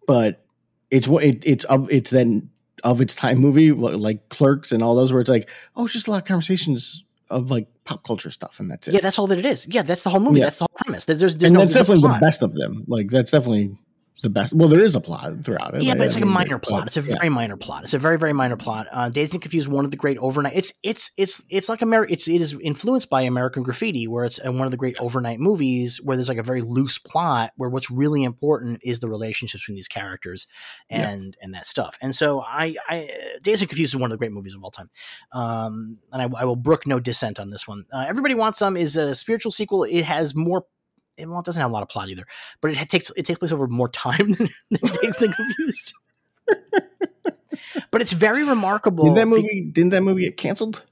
but 0.06 0.46
it's 0.92 1.08
what 1.08 1.24
it, 1.24 1.44
it's 1.46 1.64
of 1.66 1.90
it's 1.92 2.12
then 2.12 2.50
of 2.84 3.02
its 3.02 3.16
time 3.16 3.40
movie 3.40 3.72
like 3.72 4.30
Clerks 4.30 4.72
and 4.72 4.84
all 4.84 4.96
those 4.96 5.12
where 5.12 5.20
it's 5.22 5.30
like 5.30 5.50
oh, 5.76 5.86
it's 5.86 5.94
just 5.94 6.08
a 6.08 6.12
lot 6.12 6.20
of 6.22 6.26
conversations 6.26 7.04
of 7.30 7.52
like 7.52 7.68
pop 7.84 8.04
culture 8.04 8.32
stuff, 8.32 8.60
and 8.60 8.70
that's 8.70 8.88
it. 8.88 8.94
Yeah, 8.94 9.00
that's 9.02 9.20
all 9.20 9.28
that 9.28 9.38
it 9.38 9.46
is. 9.46 9.68
Yeah, 9.68 9.82
that's 9.82 10.04
the 10.04 10.10
whole 10.10 10.20
movie. 10.20 10.40
Yeah. 10.40 10.46
That's 10.46 10.58
the 10.58 10.68
whole 10.70 10.78
premise. 10.86 11.06
There's, 11.06 11.20
there's, 11.20 11.34
and 11.36 11.54
no 11.54 11.60
that's 11.62 11.74
definitely 11.74 12.04
the 12.04 12.20
best 12.20 12.42
of 12.42 12.54
them. 12.54 12.84
Like 12.88 13.10
that's 13.10 13.32
definitely 13.32 13.78
the 14.24 14.30
best. 14.30 14.54
Well, 14.54 14.68
there 14.68 14.84
is 14.84 14.96
a 14.96 15.00
plot 15.02 15.44
throughout 15.44 15.76
it. 15.76 15.84
Yeah, 15.84 15.94
but 15.96 16.06
it's 16.08 16.16
I 16.16 16.20
like 16.20 16.24
a 16.24 16.26
mean, 16.26 16.34
minor 16.34 16.58
but- 16.58 16.68
plot. 16.68 16.88
It's 16.88 16.98
a 16.98 17.02
yeah. 17.02 17.16
very 17.18 17.30
minor 17.30 17.56
plot. 17.56 17.84
It's 17.84 17.94
a 17.94 18.00
very 18.00 18.18
very 18.18 18.34
minor 18.34 18.58
plot. 18.58 18.88
Uh, 18.92 19.10
Dazed 19.10 19.34
and 19.34 19.42
Confused, 19.42 19.68
one 19.68 19.86
of 19.86 19.92
the 19.92 19.98
great 19.98 20.18
overnight. 20.18 20.54
It's 20.56 20.74
it's 20.84 21.12
it's 21.18 21.44
it's 21.50 21.70
like 21.70 21.82
America. 21.82 22.14
It's 22.14 22.28
it 22.28 22.42
is 22.42 22.58
influenced 22.62 23.10
by 23.10 23.22
American 23.22 23.64
Graffiti, 23.64 24.08
where 24.08 24.26
it's 24.26 24.40
uh, 24.46 24.52
one 24.52 24.66
of 24.66 24.72
the 24.72 24.78
great 24.78 24.98
overnight 25.00 25.40
movies 25.40 26.02
where 26.04 26.18
there's 26.18 26.30
like 26.30 26.38
a 26.38 26.44
very 26.44 26.62
loose 26.62 26.98
plot 26.98 27.52
where 27.58 27.70
what's 27.70 27.92
really 27.92 28.24
important 28.24 28.80
is 28.84 29.00
the 29.00 29.10
relationships 29.10 29.64
between 29.64 29.76
these 29.76 29.88
characters 29.88 30.48
Yeah. 30.90 31.10
and 31.10 31.38
and 31.42 31.54
that 31.54 31.68
stuff. 31.68 31.98
And 32.02 32.16
so 32.16 32.42
I 32.42 32.76
I 32.88 33.10
Dazed 33.42 33.62
and 33.62 33.70
Confused 33.70 33.94
is 33.94 33.96
one 34.00 34.12
of 34.12 34.16
the 34.16 34.20
great 34.20 34.32
movies 34.32 34.56
of 34.56 34.64
all 34.64 34.72
time. 34.72 34.90
Um, 35.32 35.98
and 36.12 36.22
I, 36.22 36.42
I 36.42 36.46
will 36.46 36.56
brook 36.56 36.88
no 36.88 37.00
dissent 37.00 37.40
on 37.40 37.50
this 37.50 37.68
one. 37.68 37.86
Uh, 37.94 38.06
Everybody 38.08 38.34
Wants 38.34 38.58
Some 38.60 38.78
is 38.78 38.98
a 38.98 39.14
spiritual 39.16 39.52
sequel. 39.52 39.84
It 39.84 40.04
has 40.04 40.34
more. 40.34 40.66
It, 41.18 41.28
well, 41.28 41.40
it 41.40 41.46
doesn't 41.46 41.60
have 41.62 41.72
a 41.72 41.74
lot 41.74 41.84
of 41.84 41.90
plot 41.90 42.10
either, 42.10 42.26
but 42.62 42.72
it 42.72 42.90
takes 42.90 43.12
it 43.18 43.26
takes 43.26 43.40
place 43.40 43.52
over 43.52 43.68
more 43.68 43.90
time 43.90 44.32
than, 44.34 44.50
than 44.72 44.92
Dazed 45.02 45.24
and 45.24 45.36
Confused. 45.36 45.94
but 47.92 48.02
it's 48.02 48.14
very 48.14 48.44
remarkable. 48.44 49.06
Did 49.06 49.16
that 49.16 49.26
be- 49.26 49.30
movie? 49.32 49.70
Didn't 49.72 49.92
that 49.92 50.02
movie 50.02 50.24
get 50.24 50.38
canceled? 50.38 50.84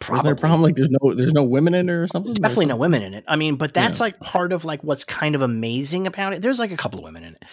Probably. 0.00 0.22
there 0.24 0.32
a 0.32 0.36
problem? 0.36 0.62
Like 0.62 0.74
there's 0.74 0.90
no 0.90 1.14
there's 1.14 1.32
no 1.32 1.44
women 1.44 1.74
in 1.74 1.88
it 1.88 1.92
or 1.92 2.06
something? 2.08 2.34
There's 2.34 2.40
Or 2.40 2.42
definitely 2.42 2.66
no 2.66 2.76
women 2.76 3.02
in 3.02 3.14
it. 3.14 3.24
I 3.28 3.36
mean, 3.36 3.56
but 3.56 3.72
that's 3.72 4.00
like 4.00 4.18
part 4.20 4.52
of 4.52 4.64
like 4.64 4.82
what's 4.82 5.04
kind 5.04 5.34
of 5.34 5.42
amazing 5.42 6.06
about 6.06 6.32
it. 6.32 6.42
There's 6.42 6.58
like 6.58 6.72
a 6.72 6.76
couple 6.76 6.98
of 6.98 7.04
women 7.04 7.22
in 7.24 7.34
it, 7.34 7.44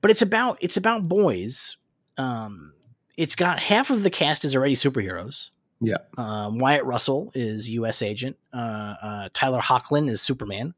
but 0.00 0.10
it's 0.10 0.22
about 0.22 0.58
it's 0.60 0.76
about 0.76 1.08
boys. 1.08 1.76
Um, 2.16 2.72
it's 3.16 3.34
got 3.34 3.58
half 3.58 3.90
of 3.90 4.02
the 4.04 4.10
cast 4.10 4.44
is 4.44 4.54
already 4.54 4.76
superheroes. 4.76 5.50
Yeah. 5.80 5.96
Um, 6.16 6.58
Wyatt 6.58 6.84
Russell 6.84 7.30
is 7.34 7.68
U.S. 7.70 8.02
agent. 8.02 8.36
Uh, 8.52 8.56
uh, 8.56 9.28
Tyler 9.32 9.60
Hoechlin 9.60 10.08
is 10.10 10.20
Superman. 10.20 10.74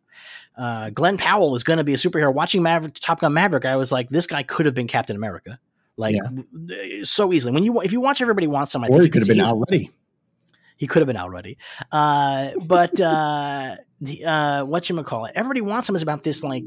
Uh, 0.57 0.91
Glenn 0.91 1.17
Powell 1.17 1.55
is 1.55 1.63
going 1.63 1.79
to 1.79 1.85
be 1.85 1.95
a 1.95 1.97
superhero. 1.97 2.33
Watching 2.33 2.63
Maverick, 2.63 2.95
Top 2.95 3.21
Gun 3.21 3.33
Maverick, 3.33 3.65
I 3.65 3.77
was 3.77 3.91
like, 3.91 4.09
this 4.11 4.27
guy 4.27 4.43
could 4.43 4.67
have 4.67 4.75
been 4.75 4.89
Captain 4.89 5.17
America, 5.17 5.59
like 5.97 6.17
w- 6.17 7.05
so 7.05 7.33
easily. 7.33 7.55
When 7.55 7.63
you 7.65 7.81
if 7.81 7.93
you 7.93 8.01
watch 8.01 8.21
Everybody 8.21 8.47
Wants 8.47 8.73
Some, 8.73 8.85
I 8.85 8.89
Or 8.89 8.99
think 9.01 9.05
he 9.05 9.11
could 9.11 9.23
have 9.27 9.37
been 9.37 9.41
already. 9.45 9.91
he 10.77 10.87
could 10.87 11.01
have 11.01 11.07
been 11.07 11.17
already. 11.17 11.57
Uh, 11.91 12.51
but 12.67 13.01
uh, 13.01 13.77
the 14.03 14.25
uh, 14.25 14.65
what 14.67 14.89
you 14.91 15.03
call 15.03 15.25
it? 15.25 15.33
Everybody 15.35 15.63
wants 15.63 15.89
him 15.89 15.95
is 15.95 16.03
about 16.03 16.23
this 16.25 16.43
like 16.45 16.65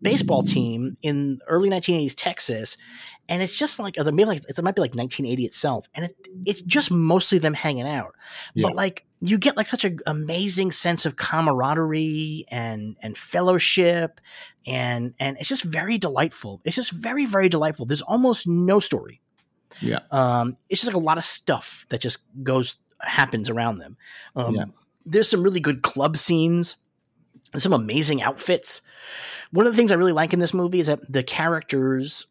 baseball 0.00 0.42
team 0.42 0.96
in 1.02 1.40
early 1.46 1.68
1980s 1.68 2.14
Texas, 2.16 2.78
and 3.28 3.42
it's 3.42 3.56
just 3.56 3.78
like 3.78 3.96
maybe 3.96 4.24
like 4.24 4.42
it 4.48 4.62
might 4.62 4.74
be 4.74 4.82
like 4.82 4.94
1980 4.94 5.44
itself, 5.44 5.88
and 5.94 6.06
it, 6.06 6.28
it's 6.44 6.62
just 6.62 6.90
mostly 6.90 7.38
them 7.38 7.54
hanging 7.54 7.86
out. 7.86 8.14
Yeah. 8.54 8.68
But 8.68 8.76
like 8.76 9.04
you 9.20 9.38
get 9.38 9.56
like 9.56 9.66
such 9.66 9.84
an 9.84 9.98
amazing 10.06 10.72
sense 10.72 11.06
of 11.06 11.16
camaraderie 11.16 12.44
and 12.48 12.96
and 13.02 13.16
fellowship, 13.16 14.20
and 14.66 15.14
and 15.18 15.36
it's 15.38 15.48
just 15.48 15.64
very 15.64 15.98
delightful. 15.98 16.60
It's 16.64 16.76
just 16.76 16.92
very 16.92 17.26
very 17.26 17.48
delightful. 17.48 17.86
There's 17.86 18.02
almost 18.02 18.46
no 18.46 18.80
story. 18.80 19.20
Yeah. 19.80 20.00
Um, 20.10 20.56
it's 20.68 20.80
just 20.80 20.92
like 20.92 21.00
a 21.00 21.04
lot 21.04 21.18
of 21.18 21.24
stuff 21.24 21.86
that 21.88 22.00
just 22.00 22.20
goes 22.42 22.76
happens 23.00 23.50
around 23.50 23.78
them. 23.78 23.96
Um, 24.34 24.54
Yeah. 24.54 24.64
There's 25.04 25.28
some 25.28 25.42
really 25.42 25.60
good 25.60 25.82
club 25.82 26.16
scenes 26.16 26.76
and 27.52 27.62
some 27.62 27.72
amazing 27.72 28.22
outfits. 28.22 28.82
One 29.52 29.66
of 29.66 29.72
the 29.72 29.76
things 29.76 29.92
I 29.92 29.96
really 29.96 30.12
like 30.12 30.32
in 30.32 30.40
this 30.40 30.52
movie 30.52 30.80
is 30.80 30.88
that 30.88 31.00
the 31.10 31.22
characters, 31.22 32.26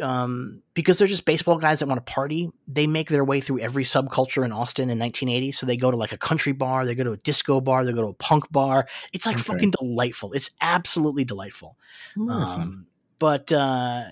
um, 0.00 0.62
because 0.74 0.98
they're 0.98 1.08
just 1.08 1.24
baseball 1.24 1.58
guys 1.58 1.80
that 1.80 1.86
want 1.88 2.04
to 2.04 2.12
party, 2.12 2.50
they 2.68 2.86
make 2.86 3.08
their 3.08 3.24
way 3.24 3.40
through 3.40 3.60
every 3.60 3.84
subculture 3.84 4.44
in 4.44 4.52
Austin 4.52 4.90
in 4.90 4.98
1980. 4.98 5.52
So 5.52 5.66
they 5.66 5.76
go 5.76 5.90
to 5.90 5.96
like 5.96 6.12
a 6.12 6.18
country 6.18 6.52
bar, 6.52 6.86
they 6.86 6.94
go 6.94 7.04
to 7.04 7.12
a 7.12 7.16
disco 7.16 7.60
bar, 7.60 7.84
they 7.84 7.92
go 7.92 8.02
to 8.02 8.08
a 8.08 8.14
punk 8.14 8.50
bar. 8.50 8.86
It's 9.12 9.26
like 9.26 9.36
Okay. 9.36 9.42
fucking 9.42 9.72
delightful. 9.72 10.32
It's 10.32 10.50
absolutely 10.60 11.24
delightful. 11.24 11.76
Um, 12.16 12.86
but 13.18 13.52
uh, 13.52 14.04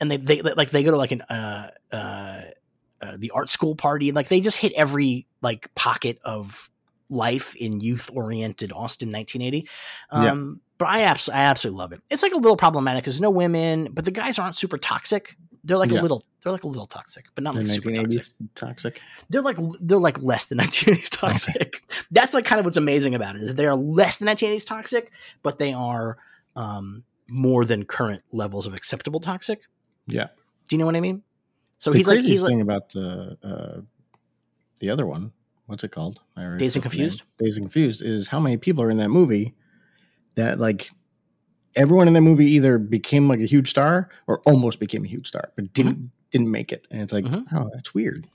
and 0.00 0.10
they 0.10 0.16
they 0.18 0.42
like 0.42 0.70
they 0.70 0.82
go 0.82 0.90
to 0.92 0.96
like 0.96 1.12
an 1.12 1.22
uh, 1.22 1.70
uh, 1.92 2.40
uh, 3.02 3.16
the 3.18 3.30
art 3.32 3.50
school 3.50 3.74
party. 3.74 4.12
Like 4.12 4.28
they 4.28 4.40
just 4.40 4.58
hit 4.58 4.72
every 4.74 5.26
like 5.42 5.74
pocket 5.74 6.18
of 6.24 6.70
life 7.08 7.54
in 7.56 7.80
youth 7.80 8.10
oriented 8.12 8.72
Austin 8.72 9.10
1980. 9.12 9.68
Yeah. 10.12 10.30
Um, 10.32 10.60
But 10.78 10.88
I 10.88 11.02
abs- 11.02 11.28
I 11.28 11.40
absolutely 11.40 11.78
love 11.78 11.92
it. 11.92 12.02
It's 12.10 12.22
like 12.22 12.32
a 12.32 12.36
little 12.36 12.56
problematic 12.56 13.02
because 13.04 13.20
no 13.20 13.30
women, 13.30 13.88
but 13.92 14.04
the 14.04 14.10
guys 14.10 14.38
aren't 14.38 14.56
super 14.56 14.76
toxic. 14.78 15.36
They're 15.64 15.78
like 15.78 15.90
a 15.90 15.94
little 15.94 16.24
they're 16.42 16.52
like 16.52 16.62
a 16.64 16.68
little 16.68 16.86
toxic, 16.86 17.24
but 17.34 17.42
not 17.42 17.56
like 17.56 17.66
super 17.66 17.90
toxic 17.92 18.34
toxic. 18.54 19.02
they're 19.30 19.42
like 19.42 19.56
they're 19.80 19.98
like 19.98 20.22
less 20.22 20.46
than 20.46 20.58
1980s 20.60 21.08
toxic. 21.10 21.82
That's 22.10 22.34
like 22.34 22.44
kind 22.44 22.60
of 22.60 22.64
what's 22.66 22.76
amazing 22.76 23.14
about 23.16 23.34
it. 23.36 23.56
They 23.56 23.66
are 23.66 23.74
less 23.74 24.18
than 24.18 24.28
1980s 24.28 24.64
toxic, 24.66 25.10
but 25.42 25.58
they 25.58 25.72
are 25.72 26.18
um, 26.54 27.02
more 27.28 27.64
than 27.64 27.84
current 27.84 28.22
levels 28.30 28.66
of 28.68 28.74
acceptable 28.74 29.18
toxic. 29.18 29.62
Yeah. 30.06 30.28
Do 30.68 30.76
you 30.76 30.78
know 30.78 30.86
what 30.86 30.94
I 30.96 31.00
mean? 31.00 31.22
So 31.78 31.90
the 31.90 31.98
he's 31.98 32.06
like 32.08 32.20
he's 32.20 32.42
like 32.42 32.50
thing 32.50 32.60
about 32.60 32.94
uh, 32.94 33.34
uh, 33.42 33.80
the 34.78 34.90
other 34.90 35.04
one, 35.06 35.32
what's 35.66 35.84
it 35.84 35.90
called? 35.92 36.20
Dazed 36.36 36.42
and 36.42 36.58
forgot 36.58 36.58
the 36.58 36.64
name. 36.64 36.82
Confused? 36.82 37.22
Dazed 37.38 37.58
and 37.58 37.64
Confused 37.66 38.02
is 38.02 38.28
how 38.28 38.40
many 38.40 38.56
people 38.56 38.82
are 38.82 38.90
in 38.90 38.96
that 38.98 39.10
movie 39.10 39.54
that 40.34 40.58
like 40.58 40.90
everyone 41.74 42.08
in 42.08 42.14
that 42.14 42.20
movie 42.22 42.46
either 42.52 42.78
became 42.78 43.28
like 43.28 43.40
a 43.40 43.46
huge 43.46 43.68
star 43.70 44.08
or 44.26 44.40
almost 44.46 44.78
became 44.80 45.04
a 45.04 45.08
huge 45.08 45.28
star, 45.28 45.50
but 45.56 45.72
didn't 45.72 46.10
didn't 46.30 46.50
make 46.50 46.72
it. 46.72 46.86
And 46.90 47.00
it's 47.02 47.12
like, 47.12 47.24
Mhm. 47.24 47.44
oh, 47.54 47.70
that's 47.74 47.94
weird. 47.94 48.26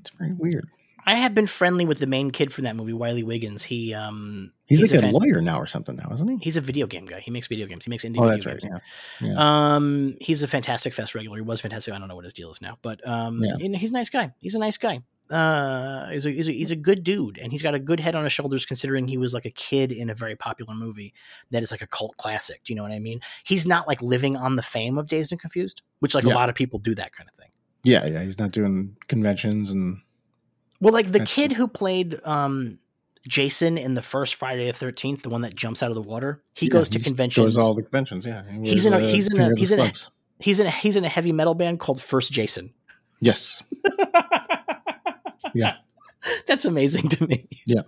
It's 0.00 0.10
very 0.10 0.32
weird. 0.32 0.68
I 1.06 1.14
have 1.14 1.32
been 1.32 1.46
friendly 1.46 1.86
with 1.86 1.98
the 2.00 2.06
main 2.06 2.30
kid 2.30 2.52
from 2.52 2.64
that 2.64 2.76
movie, 2.76 2.92
Wiley 2.92 3.22
Wiggins. 3.22 3.62
He 3.62 3.94
um 3.94 4.52
He's, 4.66 4.80
He's 4.80 4.92
like 4.92 4.98
a 4.98 5.02
fan- 5.04 5.14
lawyer 5.14 5.40
now 5.40 5.58
or 5.58 5.66
something 5.66 5.96
now, 5.96 6.10
isn't 6.12 6.28
he? 6.28 6.36
he's 6.42 6.58
a 6.58 6.60
video 6.60 6.86
game 6.86 7.06
guy. 7.06 7.20
He 7.20 7.30
makes 7.30 7.46
video 7.46 7.66
games. 7.66 7.86
He 7.86 7.88
makes 7.90 8.04
indie 8.04 8.18
Oh, 8.18 8.28
video 8.28 8.50
right. 8.52 8.60
games. 8.60 8.80
Yeah. 9.22 9.28
Yeah. 9.28 9.74
Um, 9.76 10.16
he's 10.20 10.42
a 10.42 10.48
Fantastic 10.48 10.92
Fest 10.92 11.14
regular. 11.14 11.36
He 11.38 11.42
was 11.42 11.62
fantastic. 11.62 11.94
I 11.94 11.98
don't 11.98 12.08
know 12.08 12.14
what 12.16 12.24
his 12.26 12.34
deal 12.34 12.50
is 12.50 12.60
now, 12.60 12.76
but 12.82 13.06
um, 13.08 13.42
Yeah. 13.42 13.56
he's 13.78 13.90
a 13.90 13.94
nice 13.94 14.10
guy. 14.10 14.34
He's 14.42 14.54
a 14.54 14.58
nice 14.58 14.76
guy. 14.76 15.00
Uh, 15.30 16.08
he's 16.08 16.24
a, 16.26 16.30
he's 16.30 16.48
a 16.48 16.52
he's 16.52 16.70
a 16.70 16.76
good 16.76 17.04
dude, 17.04 17.38
and 17.38 17.52
he's 17.52 17.62
got 17.62 17.74
a 17.74 17.78
good 17.78 18.00
head 18.00 18.14
on 18.14 18.24
his 18.24 18.32
shoulders. 18.32 18.64
Considering 18.64 19.06
he 19.06 19.18
was 19.18 19.34
like 19.34 19.44
a 19.44 19.50
kid 19.50 19.92
in 19.92 20.08
a 20.10 20.14
very 20.14 20.34
popular 20.36 20.74
movie 20.74 21.12
that 21.50 21.62
is 21.62 21.70
like 21.70 21.82
a 21.82 21.86
cult 21.86 22.16
classic. 22.16 22.62
Do 22.64 22.72
you 22.72 22.76
know 22.76 22.82
what 22.82 22.92
I 22.92 22.98
mean? 22.98 23.20
He's 23.44 23.66
not 23.66 23.86
like 23.86 24.00
living 24.00 24.36
on 24.36 24.56
the 24.56 24.62
fame 24.62 24.96
of 24.98 25.06
Dazed 25.06 25.32
and 25.32 25.40
Confused, 25.40 25.82
which 26.00 26.14
like 26.14 26.24
a 26.24 26.28
lot 26.30 26.48
of 26.48 26.54
people 26.54 26.78
do 26.78 26.94
that 26.94 27.12
kind 27.12 27.28
of 27.28 27.34
thing. 27.34 27.48
yeah, 27.84 28.06
yeah. 28.06 28.22
He's 28.22 28.38
not 28.38 28.52
doing 28.52 28.96
conventions 29.08 29.70
and 29.70 29.98
Well, 30.80 30.92
like 30.94 31.12
the 31.12 31.20
kid 31.20 31.52
who 31.52 31.68
played 31.68 32.18
um 32.24 32.78
Jason 33.26 33.76
in 33.76 33.92
the 33.92 34.00
first 34.02 34.36
Friday 34.36 34.66
the 34.66 34.72
Thirteenth, 34.72 35.22
the 35.22 35.28
one 35.28 35.42
that 35.42 35.54
jumps 35.54 35.82
out 35.82 35.90
of 35.90 35.94
the 35.94 36.00
water, 36.02 36.42
he 36.54 36.66
Yeah, 36.66 36.72
goes 36.72 36.88
to 36.90 36.98
conventions. 37.00 37.54
Goes 37.54 37.62
all 37.62 37.74
the 37.74 37.82
conventions. 37.82 38.24
Yeah. 38.24 38.42
He 38.62 38.70
He's 38.70 38.86
in 38.86 38.94
a- 38.94 39.00
he's 39.00 39.26
in 39.28 39.38
a- 39.40 39.54
he's 39.56 39.72
in 39.72 39.80
a- 39.80 39.92
he's 40.40 40.58
in 40.60 40.66
a 40.66 40.70
he's 40.70 40.96
in 40.96 41.04
a 41.04 41.08
heavy 41.10 41.32
metal 41.32 41.54
band 41.54 41.80
called 41.80 42.00
First 42.00 42.32
Jason. 42.32 42.72
Yes. 43.20 43.62
Yeah. 45.58 45.74
That's 46.46 46.64
amazing 46.64 47.08
to 47.10 47.26
me. 47.26 47.48
Yeah. 47.66 47.82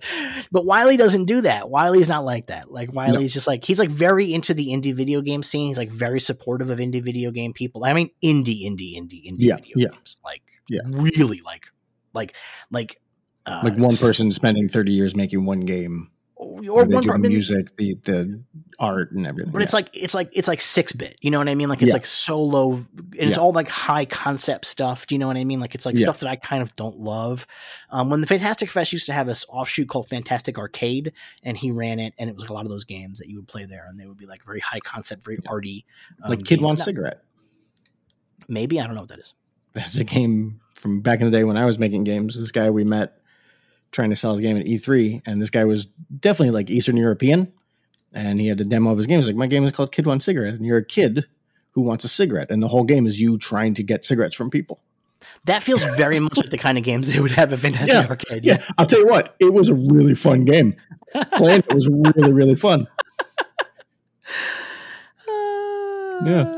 But 0.53 0.65
Wiley 0.65 0.97
doesn't 0.97 1.25
do 1.25 1.41
that. 1.43 1.69
Wiley's 1.69 2.09
not 2.09 2.25
like 2.25 2.47
that. 2.47 2.71
Like 2.71 2.93
Wiley's 2.93 3.35
just 3.35 3.47
like 3.47 3.65
he's 3.65 3.79
like 3.79 3.91
very 3.91 4.33
into 4.33 4.55
the 4.55 4.69
indie 4.69 4.95
video 4.95 5.21
game 5.21 5.43
scene. 5.43 5.69
He's 5.69 5.79
like 5.79 5.91
very 5.91 6.21
supportive 6.21 6.71
of 6.71 6.79
indie 6.79 7.03
video 7.03 7.31
game 7.33 7.53
people. 7.53 7.85
I 7.85 7.93
mean 7.93 8.11
indie, 8.23 8.65
indie, 8.65 8.97
indie, 8.97 9.27
indie 9.27 9.37
Yeah, 9.39 9.57
video 9.57 9.73
yeah. 9.77 9.89
games. 9.93 10.19
Like 10.25 10.43
Yeah. 10.69 10.81
really 10.87 11.41
like 11.45 11.67
like 12.15 12.37
like 12.71 13.01
uh, 13.47 13.61
like 13.65 13.77
one 13.77 13.97
person 13.97 14.31
spending 14.31 14.69
30 14.69 14.93
years 14.93 15.17
making 15.17 15.45
one 15.45 15.61
game 15.61 16.11
or 16.43 16.85
one 16.85 17.21
the 17.23 17.29
music 17.29 17.77
the 17.77 17.95
the 18.05 18.43
art 18.79 19.13
and 19.13 19.27
everything 19.27 19.53
but 19.53 19.61
it's 19.61 19.75
like 19.75 19.91
it's 19.93 20.15
like 20.15 20.31
it's 20.33 20.49
like 20.49 20.61
six 20.63 20.91
bit. 20.93 21.17
You 21.21 21.31
know 21.31 21.37
what 21.39 21.49
I 21.51 21.55
mean? 21.55 21.69
Like 21.69 21.83
it's 21.83 21.89
Yeah. 21.91 21.95
like 21.95 22.07
so 22.07 22.43
low, 22.43 22.73
and 22.73 22.87
it's 23.19 23.37
Yeah. 23.37 23.43
all 23.43 23.53
like 23.53 23.69
high 23.69 24.07
concept 24.07 24.65
stuff. 24.65 25.07
Do 25.07 25.15
you 25.15 25.19
know 25.19 25.27
what 25.27 25.37
I 25.37 25.45
mean? 25.45 25.61
Like 25.61 25.75
it's 25.75 25.85
like 25.85 25.97
Yeah. 25.97 26.05
stuff 26.05 26.21
that 26.21 26.31
I 26.31 26.37
kind 26.37 26.63
of 26.63 26.75
don't 26.77 26.99
love. 26.99 27.47
Um, 27.91 28.09
when 28.09 28.23
the 28.23 28.27
Fantastic 28.27 28.71
Fest 28.71 28.93
used 28.93 29.05
to 29.07 29.13
have 29.13 29.27
this 29.27 29.45
offshoot 29.51 29.89
called 29.89 30.09
Fantastic 30.09 30.59
Arcade, 30.59 31.13
and 31.43 31.57
he 31.59 31.71
ran 31.71 31.99
it, 31.99 32.15
and 32.19 32.31
it 32.31 32.35
was 32.35 32.43
like 32.45 32.51
a 32.51 32.55
lot 32.55 32.65
of 32.65 32.71
those 32.71 32.85
games 32.85 33.19
that 33.19 33.29
you 33.29 33.37
would 33.37 33.49
play 33.49 33.67
there, 33.67 33.87
and 33.89 34.01
they 34.01 34.07
would 34.07 34.17
be 34.17 34.27
like 34.27 34.43
very 34.47 34.61
high 34.61 34.81
concept, 34.81 35.25
very 35.25 35.39
arty. 35.47 35.85
um, 36.23 36.31
like 36.31 36.39
kid 36.41 36.57
games. 36.57 36.63
wants 36.63 36.79
Now- 36.81 36.85
cigarette 36.87 37.23
Maybe 38.49 38.81
I 38.81 38.87
don't 38.87 38.95
know 38.95 39.03
what 39.03 39.11
that 39.11 39.19
is. 39.21 39.35
that's 39.75 39.97
a 39.97 40.05
game 40.05 40.61
from 40.75 41.01
back 41.03 41.21
in 41.21 41.31
the 41.31 41.37
day 41.37 41.45
when 41.45 41.57
i 41.59 41.65
was 41.67 41.79
making 41.79 42.03
games 42.05 42.37
this 42.41 42.51
guy 42.51 42.71
we 42.71 42.83
met 42.85 43.20
trying 43.93 44.11
to 44.11 44.17
sell 44.17 44.33
his 44.33 44.41
game 44.41 44.57
at 44.57 44.67
e3 44.67 45.23
and 45.27 45.41
this 45.43 45.51
guy 45.51 45.65
was 45.65 45.87
definitely 46.21 46.51
like 46.53 46.71
eastern 46.71 46.97
european 46.97 47.53
and 48.13 48.41
he 48.41 48.47
had 48.49 48.61
a 48.61 48.65
demo 48.65 48.91
of 48.91 48.97
his 48.99 49.07
game 49.07 49.19
he's 49.19 49.27
like 49.27 49.37
my 49.37 49.47
game 49.47 49.65
is 49.65 49.73
called 49.73 49.93
kid 49.93 50.07
wants 50.07 50.25
cigarette 50.25 50.55
and 50.55 50.65
you're 50.67 50.79
a 50.79 50.85
kid 50.85 51.27
who 51.73 51.81
wants 51.83 52.05
a 52.05 52.09
cigarette 52.09 52.51
and 52.51 52.63
the 52.63 52.69
whole 52.69 52.85
game 52.85 53.07
is 53.07 53.21
you 53.21 53.39
trying 53.39 53.75
to 53.75 53.83
get 53.83 54.05
cigarettes 54.05 54.35
from 54.35 54.51
people 54.51 54.81
That 55.45 55.63
feels 55.63 55.85
very 55.97 56.19
much 56.21 56.37
like 56.37 56.51
the 56.51 56.59
kind 56.59 56.77
of 56.79 56.85
games 56.85 57.07
they 57.09 57.21
would 57.21 57.33
have 57.33 57.53
at 57.53 57.59
Fantastic 57.59 57.95
Yeah. 57.95 58.07
Arcade. 58.09 58.45
yeah 58.45 58.65
i'll 58.79 58.87
tell 58.87 59.01
you 59.01 59.07
what 59.07 59.35
it 59.41 59.53
was 59.53 59.69
a 59.69 59.75
really 59.75 60.15
fun 60.15 60.45
game 60.45 60.75
playing 61.37 61.61
it 61.69 61.75
was 61.75 61.89
really 61.89 62.33
really 62.33 62.55
fun 62.55 62.87
yeah. 66.27 66.53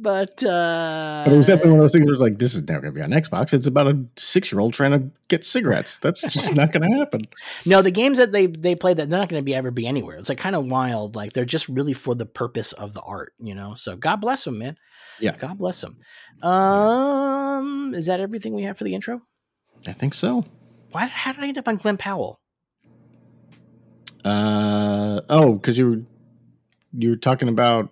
But 0.00 0.44
uh 0.44 1.22
But 1.24 1.32
it 1.32 1.36
was 1.36 1.46
definitely 1.46 1.72
one 1.72 1.80
of 1.80 1.84
those 1.84 1.92
things 1.92 2.06
where 2.06 2.14
it's 2.14 2.22
like, 2.22 2.38
this 2.38 2.54
is 2.54 2.62
never 2.62 2.82
going 2.82 2.94
to 2.94 3.00
be 3.00 3.02
on 3.02 3.10
Xbox. 3.10 3.52
It's 3.52 3.66
about 3.66 3.88
a 3.88 4.04
six 4.16 4.52
year 4.52 4.60
old 4.60 4.72
trying 4.72 4.92
to 4.92 5.10
get 5.26 5.44
cigarettes. 5.44 5.98
That's 5.98 6.22
just 6.22 6.54
not 6.54 6.72
going 6.72 6.88
to 6.88 6.98
happen. 6.98 7.22
No, 7.66 7.82
the 7.82 7.90
games 7.90 8.18
that 8.18 8.32
they 8.32 8.46
they 8.46 8.74
play 8.74 8.94
that 8.94 9.10
they're 9.10 9.18
not 9.18 9.28
going 9.28 9.40
to 9.40 9.44
be 9.44 9.54
ever 9.54 9.70
be 9.70 9.86
anywhere. 9.86 10.16
It's 10.16 10.28
like 10.28 10.38
kind 10.38 10.54
of 10.54 10.66
wild. 10.66 11.16
Like 11.16 11.32
they're 11.32 11.44
just 11.44 11.68
really 11.68 11.92
for 11.92 12.14
the 12.14 12.24
purpose 12.26 12.72
of 12.72 12.94
the 12.94 13.00
art, 13.00 13.32
you 13.38 13.54
know. 13.54 13.74
So 13.74 13.96
God 13.96 14.16
bless 14.16 14.44
them, 14.44 14.58
man. 14.58 14.76
Yeah. 15.20 15.36
God 15.36 15.58
bless 15.58 15.80
them. 15.80 15.96
Um, 16.42 17.92
is 17.94 18.06
that 18.06 18.20
everything 18.20 18.54
we 18.54 18.62
have 18.62 18.78
for 18.78 18.84
the 18.84 18.94
intro? 18.94 19.22
I 19.86 19.92
think 19.92 20.14
so. 20.14 20.44
Why? 20.92 21.06
How 21.06 21.32
did 21.32 21.42
I 21.42 21.48
end 21.48 21.58
up 21.58 21.68
on 21.68 21.76
Glenn 21.76 21.96
Powell? 21.96 22.40
Uh, 24.24 25.20
oh, 25.28 25.54
because 25.54 25.78
you 25.78 25.90
were, 25.90 26.02
you 26.92 27.10
were 27.10 27.16
talking 27.16 27.48
about 27.48 27.90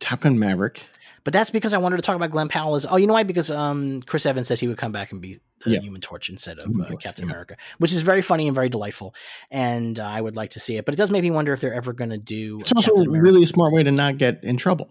Top 0.00 0.20
Gun 0.20 0.38
Maverick. 0.38 0.86
But 1.24 1.32
that's 1.32 1.50
because 1.50 1.74
I 1.74 1.78
wanted 1.78 1.96
to 1.96 2.02
talk 2.02 2.16
about 2.16 2.30
Glenn 2.30 2.48
Powell. 2.48 2.74
As 2.74 2.86
oh, 2.86 2.96
you 2.96 3.06
know 3.06 3.12
why? 3.12 3.22
Because 3.22 3.50
um, 3.50 4.00
Chris 4.02 4.24
Evans 4.24 4.48
says 4.48 4.60
he 4.60 4.68
would 4.68 4.78
come 4.78 4.92
back 4.92 5.12
and 5.12 5.20
be 5.20 5.40
the 5.64 5.72
Yeah. 5.72 5.80
Human 5.80 6.00
Torch 6.00 6.30
instead 6.30 6.58
of 6.62 6.80
uh, 6.80 6.96
Captain 6.96 7.26
yeah. 7.26 7.32
America, 7.32 7.56
which 7.78 7.92
is 7.92 8.02
very 8.02 8.22
funny 8.22 8.46
and 8.48 8.54
very 8.54 8.68
delightful. 8.68 9.14
And 9.50 9.98
uh, 9.98 10.06
I 10.06 10.20
would 10.20 10.36
like 10.36 10.50
to 10.50 10.60
see 10.60 10.76
it. 10.76 10.84
But 10.84 10.94
it 10.94 10.96
does 10.96 11.10
make 11.10 11.22
me 11.22 11.30
wonder 11.30 11.52
if 11.52 11.60
they're 11.60 11.74
ever 11.74 11.92
going 11.92 12.10
to 12.10 12.18
do. 12.18 12.60
It's 12.60 12.72
also 12.72 12.94
a 12.94 13.08
really 13.08 13.44
smart 13.44 13.74
way 13.74 13.82
to 13.82 13.90
not 13.90 14.16
get 14.16 14.42
in 14.42 14.56
trouble. 14.56 14.88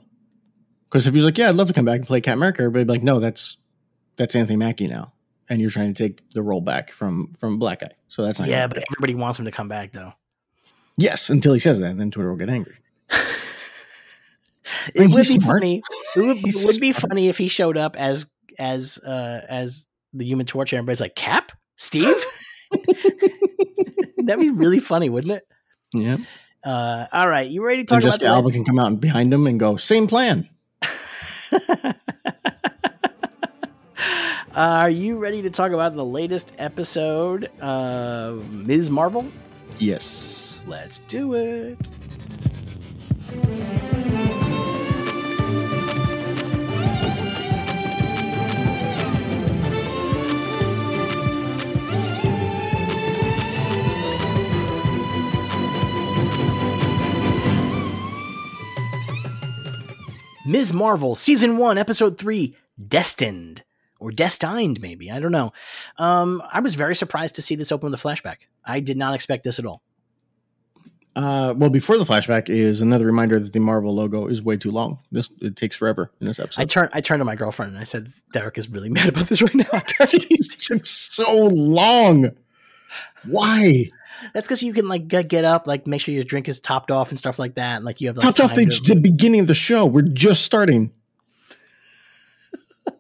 Because 0.89 1.08
if 1.08 1.13
he 1.13 1.17
was 1.17 1.26
like, 1.26 1.38
yeah, 1.38 1.50
I'd 1.50 1.56
love 1.56 1.67
to 1.67 1.74
come 1.74 1.86
back 1.86 1.98
and 1.98 2.08
play 2.08 2.22
Captain 2.22 2.39
America, 2.39 2.62
everybody'd 2.62 2.88
be 2.88 2.93
like, 2.93 3.04
no, 3.04 3.20
that's 3.20 3.58
that's 4.17 4.36
Anthony 4.36 4.58
Mackie 4.58 4.88
now. 4.88 5.13
And 5.50 5.62
you're 5.62 5.70
trying 5.70 5.93
to 5.93 6.08
take 6.08 6.22
the 6.34 6.43
role 6.43 6.62
back 6.62 6.91
from 6.91 7.34
from 7.39 7.58
Black 7.58 7.80
Guy. 7.80 7.91
So 8.10 8.24
that's 8.24 8.39
not 8.39 8.48
Yeah, 8.48 8.67
but 8.67 8.84
everybody 8.91 9.15
wants 9.15 9.39
him 9.39 9.46
to 9.46 9.52
come 9.52 9.70
back 9.70 9.91
though. 9.91 10.13
Yes, 10.98 11.30
until 11.30 11.54
he 11.54 11.60
says 11.60 11.80
that, 11.80 11.91
and 11.91 12.00
then 12.00 12.12
Twitter 12.12 12.30
will 12.30 12.38
get 12.38 12.50
angry. 12.50 12.76
It 14.95 15.08
would 15.08 15.15
be 15.15 15.23
smart. 15.23 15.58
funny. 15.60 15.82
It 16.15 16.19
would, 16.19 16.38
it 16.38 16.65
would 16.65 16.80
be 16.80 16.91
funny 16.91 17.30
if 17.30 17.38
he 17.38 17.47
showed 17.47 17.78
up 17.78 17.95
as 17.95 18.26
as 18.60 18.97
uh 19.00 19.41
as 19.50 19.88
the 20.13 20.26
Human 20.26 20.45
Torch, 20.45 20.73
and 20.73 20.78
everybody's 20.80 21.02
like, 21.02 21.15
"Cap, 21.15 21.52
Steve." 21.76 22.15
That'd 24.17 24.39
be 24.39 24.50
really 24.52 24.80
funny, 24.80 25.10
wouldn't 25.10 25.34
it? 25.34 25.47
Yeah. 25.93 26.17
Uh, 26.63 27.06
all 27.13 27.30
right, 27.30 27.50
you 27.50 27.63
ready 27.65 27.86
to 27.86 27.93
And 27.93 28.02
talk 28.02 28.12
Jessica 28.12 28.26
about 28.26 28.36
Alba 28.36 28.52
can 28.52 28.65
come 28.65 28.78
out 28.78 29.00
behind 29.00 29.34
him 29.34 29.47
and 29.47 29.58
go, 29.60 29.78
same 29.78 30.06
plan. 30.08 30.50
Are 34.54 34.89
you 34.89 35.17
ready 35.17 35.41
to 35.43 35.50
talk 35.50 35.71
about 35.71 35.95
the 35.95 36.04
latest 36.04 36.54
episode 36.58 37.45
of 37.62 38.52
Ms. 38.52 38.89
Marvel? 38.89 39.26
Yes. 39.78 40.60
Let's 40.65 41.00
do 41.00 41.36
it. 41.36 41.78
Ms. 60.48 60.72
Marvel, 60.72 61.14
Season 61.14 61.58
1, 61.58 61.78
Episode 61.78 62.18
3, 62.18 62.56
Destined. 62.88 63.64
Or 64.00 64.12
Destined, 64.12 64.82
maybe. 64.82 65.12
I 65.12 65.20
don't 65.20 65.32
know. 65.32 65.52
Um, 65.98 66.42
I 66.52 66.62
was 66.62 66.76
very 66.76 66.96
surprised 66.96 67.36
to 67.36 67.42
see 67.42 67.56
this 67.56 67.72
open 67.72 67.92
with 67.92 68.00
a 68.00 68.04
flashback. 68.04 68.38
I 68.64 68.80
did 68.80 68.98
not 68.98 69.14
expect 69.14 69.44
this 69.44 69.60
at 69.60 69.66
all. 69.66 69.82
Uh, 71.18 71.54
well, 71.58 71.72
before 71.72 71.98
the 71.98 72.04
flashback 72.04 72.48
is 72.48 72.80
another 72.80 73.08
reminder 73.08 73.40
that 73.40 73.52
the 73.52 73.60
Marvel 73.60 73.94
logo 73.94 74.28
is 74.28 74.42
way 74.42 74.56
too 74.56 74.70
long. 74.70 75.00
This 75.12 75.30
it 75.42 75.56
takes 75.56 75.76
forever 75.76 76.12
in 76.22 76.28
this 76.28 76.38
episode. 76.38 76.62
I 76.62 76.66
turned 76.66 76.90
I 76.94 77.02
turned 77.02 77.22
to 77.22 77.26
my 77.26 77.36
girlfriend 77.36 77.72
and 77.72 77.82
I 77.82 77.86
said, 77.86 78.14
Derek 78.34 78.60
is 78.60 78.70
really 78.70 78.90
mad 78.98 79.10
about 79.10 79.28
this 79.28 79.42
right 79.42 79.56
now. 79.56 79.66
I 79.74 79.80
guarantee 79.80 80.36
you." 80.36 80.38
it 80.40 80.52
took 80.62 80.86
so 80.86 81.48
long. 81.48 82.30
Why? 83.26 83.90
That's 84.34 84.48
because 84.48 84.64
you 84.64 84.74
can 84.74 84.88
like 84.88 85.08
get 85.08 85.28
get 85.28 85.46
up, 85.46 85.68
like 85.68 85.88
make 85.88 86.02
sure 86.02 86.14
your 86.14 86.24
drink 86.24 86.48
is 86.48 86.60
topped 86.60 86.92
off 86.92 87.10
and 87.10 87.20
stuff 87.20 87.38
like 87.40 87.56
that. 87.56 87.78
And 87.78 87.86
like 87.86 88.02
you 88.02 88.08
have 88.08 88.18
like 88.18 88.24
Topped 88.24 88.40
off 88.40 88.56
the, 88.56 88.66
to- 88.66 88.94
the 88.96 89.00
beginning 89.00 89.42
of 89.42 89.48
the 89.48 89.54
show. 89.54 89.86
We're 89.86 90.02
just 90.02 90.44
starting. 90.44 90.92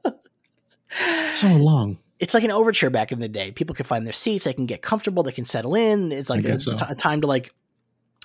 so 1.33 1.47
long. 1.49 1.97
it's 2.19 2.33
like 2.33 2.43
an 2.43 2.51
overture 2.51 2.89
back 2.89 3.11
in 3.11 3.19
the 3.19 3.27
day. 3.27 3.51
People 3.51 3.75
can 3.75 3.85
find 3.85 4.05
their 4.05 4.13
seats, 4.13 4.45
they 4.45 4.53
can 4.53 4.65
get 4.65 4.81
comfortable, 4.81 5.23
they 5.23 5.31
can 5.31 5.45
settle 5.45 5.75
in. 5.75 6.11
It's 6.11 6.29
like 6.29 6.45
a, 6.45 6.59
so. 6.59 6.71
t- 6.71 6.85
a 6.87 6.95
time 6.95 7.21
to 7.21 7.27
like, 7.27 7.53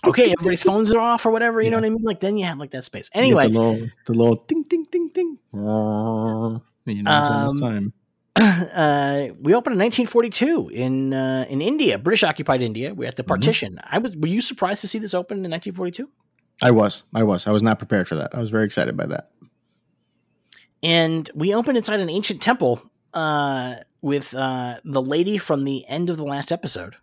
okay, 0.07 0.33
everybody's 0.33 0.63
phones 0.63 0.93
are 0.93 0.99
off 1.01 1.27
or 1.27 1.31
whatever. 1.31 1.61
You 1.61 1.71
know 1.71 1.77
what 1.77 1.85
I 1.85 1.91
mean? 1.91 2.03
Like 2.03 2.21
then 2.21 2.37
you 2.39 2.47
have 2.47 2.59
like 2.59 2.71
that 2.71 2.85
space. 2.85 3.11
Anyway, 3.13 3.45
the 3.45 3.49
little, 3.59 3.89
the 4.07 4.13
little 4.15 4.37
ding, 4.47 4.65
ding, 4.69 4.87
ding, 4.91 5.09
ding. 5.13 5.39
You 5.53 5.61
know, 7.03 7.11
Um, 7.11 7.57
time. 7.59 7.93
uh, 8.37 9.29
we 9.41 9.55
opened 9.55 9.75
in 9.75 9.81
1942 9.81 10.71
in 10.73 11.13
uh, 11.13 11.45
in 11.49 11.61
India, 11.61 11.99
British 11.99 12.23
occupied 12.23 12.63
India. 12.63 12.95
We 12.95 13.05
had 13.05 13.17
the 13.17 13.23
Mhm. 13.25 13.29
partition. 13.29 13.79
I 13.85 13.99
was. 13.99 14.17
Were 14.17 14.29
you 14.29 14.41
surprised 14.41 14.81
to 14.83 14.89
see 14.89 14.99
this 14.99 15.15
open 15.15 15.45
in 15.45 15.51
1942? 15.51 16.09
I 16.63 16.71
was. 16.71 17.03
I 17.15 17.23
was. 17.25 17.47
I 17.47 17.51
was 17.53 17.63
not 17.63 17.79
prepared 17.79 18.09
for 18.09 18.15
that. 18.17 18.35
I 18.35 18.39
was 18.41 18.51
very 18.51 18.65
excited 18.65 18.97
by 18.97 19.07
that. 19.07 19.31
and 20.85 21.31
we 21.35 21.55
opened 21.55 21.77
inside 21.77 22.01
an 22.01 22.11
ancient 22.11 22.43
temple 22.43 22.83
uh, 23.15 23.77
with 24.01 24.35
uh, 24.35 24.77
the 24.85 25.01
lady 25.03 25.39
from 25.39 25.63
the 25.65 25.87
end 25.87 26.11
of 26.11 26.17
the 26.17 26.25
last 26.25 26.51
episode, 26.51 26.97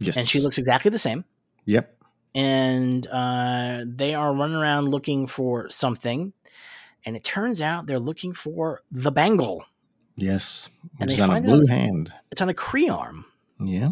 Yes. 0.00 0.16
and 0.18 0.28
she 0.28 0.40
looks 0.40 0.58
exactly 0.58 0.90
the 0.90 0.98
same. 0.98 1.24
Yep. 1.64 1.96
And 2.34 3.06
uh, 3.06 3.84
they 3.86 4.14
are 4.14 4.34
running 4.34 4.56
around 4.56 4.88
looking 4.88 5.26
for 5.26 5.70
something, 5.70 6.32
and 7.06 7.16
it 7.16 7.24
turns 7.24 7.62
out 7.62 7.86
they're 7.86 7.98
looking 7.98 8.32
for 8.34 8.82
the 8.90 9.10
bangle. 9.12 9.64
Yes. 10.22 10.68
And 11.00 11.10
is 11.10 11.18
on 11.20 11.30
a 11.30 11.40
blue 11.40 11.62
out- 11.62 11.68
hand. 11.68 12.12
It's 12.30 12.40
on 12.40 12.48
a 12.48 12.54
Kree 12.54 12.90
arm. 12.90 13.24
Yeah. 13.60 13.90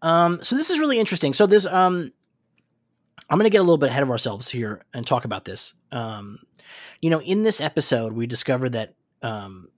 Um, 0.00 0.42
so 0.42 0.56
this 0.56 0.70
is 0.70 0.78
really 0.78 0.98
interesting. 0.98 1.32
So 1.34 1.46
there's 1.46 1.66
um, 1.66 2.12
I'm 3.30 3.38
going 3.38 3.44
to 3.44 3.50
get 3.50 3.58
a 3.58 3.62
little 3.62 3.78
bit 3.78 3.90
ahead 3.90 4.02
of 4.02 4.10
ourselves 4.10 4.48
here 4.48 4.82
and 4.92 5.06
talk 5.06 5.24
about 5.24 5.44
this. 5.44 5.74
Um, 5.92 6.38
you 7.00 7.10
know, 7.10 7.20
in 7.20 7.42
this 7.42 7.60
episode, 7.60 8.12
we 8.12 8.26
discover 8.26 8.68
that 8.70 8.94
um, 9.22 9.68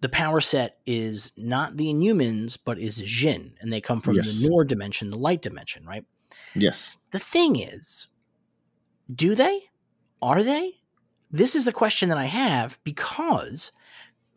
the 0.00 0.08
power 0.08 0.40
set 0.40 0.78
is 0.86 1.32
not 1.36 1.76
the 1.76 1.86
Inhumans, 1.86 2.58
but 2.62 2.78
is 2.78 2.98
Djinn, 2.98 3.52
and 3.60 3.72
they 3.72 3.80
come 3.80 4.00
from 4.00 4.16
Yes. 4.16 4.32
the 4.38 4.48
Noor 4.48 4.64
dimension, 4.64 5.10
the 5.10 5.18
light 5.18 5.42
dimension, 5.42 5.84
right? 5.84 6.04
Yes. 6.54 6.96
The 7.12 7.18
thing 7.18 7.56
is, 7.58 8.06
do 9.14 9.34
they? 9.34 9.60
Are 10.22 10.42
they? 10.42 10.72
This 11.30 11.56
is 11.56 11.64
the 11.64 11.72
question 11.72 12.08
that 12.10 12.18
I 12.18 12.24
have 12.26 12.78
because 12.84 13.72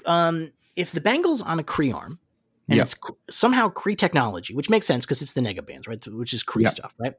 um, 0.06 0.52
if 0.80 0.92
the 0.94 1.02
bangle's 1.02 1.42
on 1.42 1.60
a 1.60 1.63
Kree 1.63 1.94
arm 1.94 2.20
and 2.70 2.78
Yep. 2.78 2.86
it's 2.88 2.96
somehow 3.38 3.70
Kree 3.70 3.98
technology, 3.98 4.54
which 4.56 4.70
makes 4.70 4.86
sense 4.88 5.06
because 5.06 5.22
it's 5.22 5.34
the 5.34 5.42
negabands, 5.42 5.88
right? 5.88 6.04
Which 6.08 6.34
is 6.34 6.44
Kree 6.44 6.62
Yep. 6.63 6.72
stuff, 6.72 6.94
right? 7.00 7.13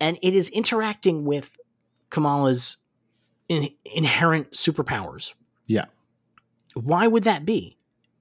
And 0.00 0.18
it 0.22 0.34
is 0.34 0.48
interacting 0.48 1.24
with 1.24 1.56
Kamala's 2.10 2.78
in- 3.48 3.74
inherent 3.84 4.52
superpowers. 4.52 5.34
Yeah. 5.66 5.86
Why 6.74 7.06
would 7.06 7.24
that 7.24 7.44
be 7.44 7.76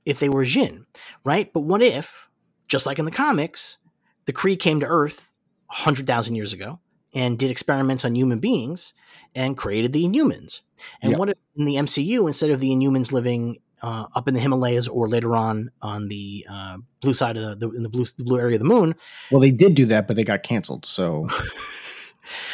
if 0.05 0.19
they 0.19 0.29
were 0.29 0.43
Djinn, 0.45 0.85
right? 1.23 1.51
But 1.53 1.61
what 1.61 1.81
if, 1.81 2.27
just 2.67 2.85
like 2.85 2.99
in 2.99 3.05
the 3.05 3.11
comics, 3.11 3.77
the 4.25 4.33
Kree 4.33 4.59
came 4.59 4.79
to 4.81 4.85
Earth 4.85 5.29
100,000 5.67 6.35
years 6.35 6.51
ago 6.53 6.79
and 7.13 7.37
did 7.39 7.51
experiments 7.51 8.03
on 8.03 8.15
human 8.15 8.39
beings 8.39 8.93
and 9.35 9.57
created 9.57 9.93
the 9.93 10.03
Inhumans? 10.03 10.61
And 11.01 11.13
Yeah. 11.13 11.17
what 11.19 11.29
if 11.29 11.37
in 11.55 11.65
the 11.65 11.77
MCU, 11.77 12.27
instead 12.27 12.49
of 12.49 12.59
the 12.59 12.69
Inhumans 12.71 13.11
living 13.11 13.57
uh, 13.81 14.05
up 14.15 14.27
in 14.27 14.33
the 14.33 14.39
Himalayas 14.39 14.87
or 14.87 15.07
later 15.07 15.35
on 15.35 15.71
on 15.81 16.07
the 16.07 16.45
uh, 16.49 16.77
blue 17.01 17.13
side 17.13 17.37
of 17.37 17.59
the, 17.59 17.69
in 17.71 17.83
the 17.83 17.89
blue 17.89 18.05
the 18.17 18.23
blue 18.23 18.39
area 18.39 18.55
of 18.55 18.59
the 18.59 18.67
moon. 18.67 18.95
Well, 19.31 19.41
they 19.41 19.51
did 19.51 19.75
do 19.75 19.85
that, 19.87 20.07
but 20.07 20.15
they 20.15 20.23
got 20.23 20.43
canceled. 20.43 20.85
So, 20.85 21.27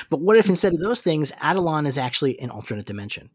But 0.10 0.22
what 0.22 0.38
if 0.38 0.48
instead 0.48 0.74
of 0.74 0.80
those 0.80 1.02
things, 1.02 1.32
Attilan 1.34 1.88
is 1.88 1.98
actually 1.98 2.40
an 2.40 2.50
alternate 2.50 2.86
dimension? 2.86 3.30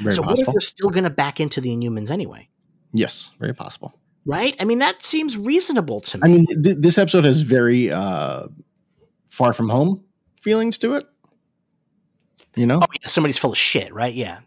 very 0.00 0.14
so 0.14 0.22
what 0.22 0.38
if 0.38 0.48
we're 0.48 0.60
still 0.60 0.90
going 0.90 1.04
to 1.04 1.10
back 1.10 1.40
into 1.40 1.60
the 1.60 1.70
Inhumans 1.70 2.10
anyway? 2.10 2.48
yes, 2.92 3.32
very 3.40 3.54
possible. 3.54 3.92
Right? 4.24 4.56
I 4.58 4.64
mean, 4.64 4.78
that 4.78 5.02
seems 5.02 5.36
reasonable 5.36 6.00
to 6.00 6.18
me. 6.18 6.22
I 6.24 6.28
mean, 6.28 6.46
th- 6.62 6.76
this 6.78 6.96
episode 6.96 7.24
has 7.24 7.42
very 7.42 7.90
uh, 7.90 8.46
far 9.28 9.52
from 9.52 9.68
home 9.68 10.02
feelings 10.40 10.78
to 10.78 10.94
it. 10.94 11.06
You 12.56 12.66
know, 12.66 12.78
oh, 12.80 12.86
yeah, 13.02 13.08
somebody's 13.08 13.36
full 13.36 13.50
of 13.50 13.58
shit, 13.58 13.92
right? 13.92 14.14
Yeah. 14.14 14.38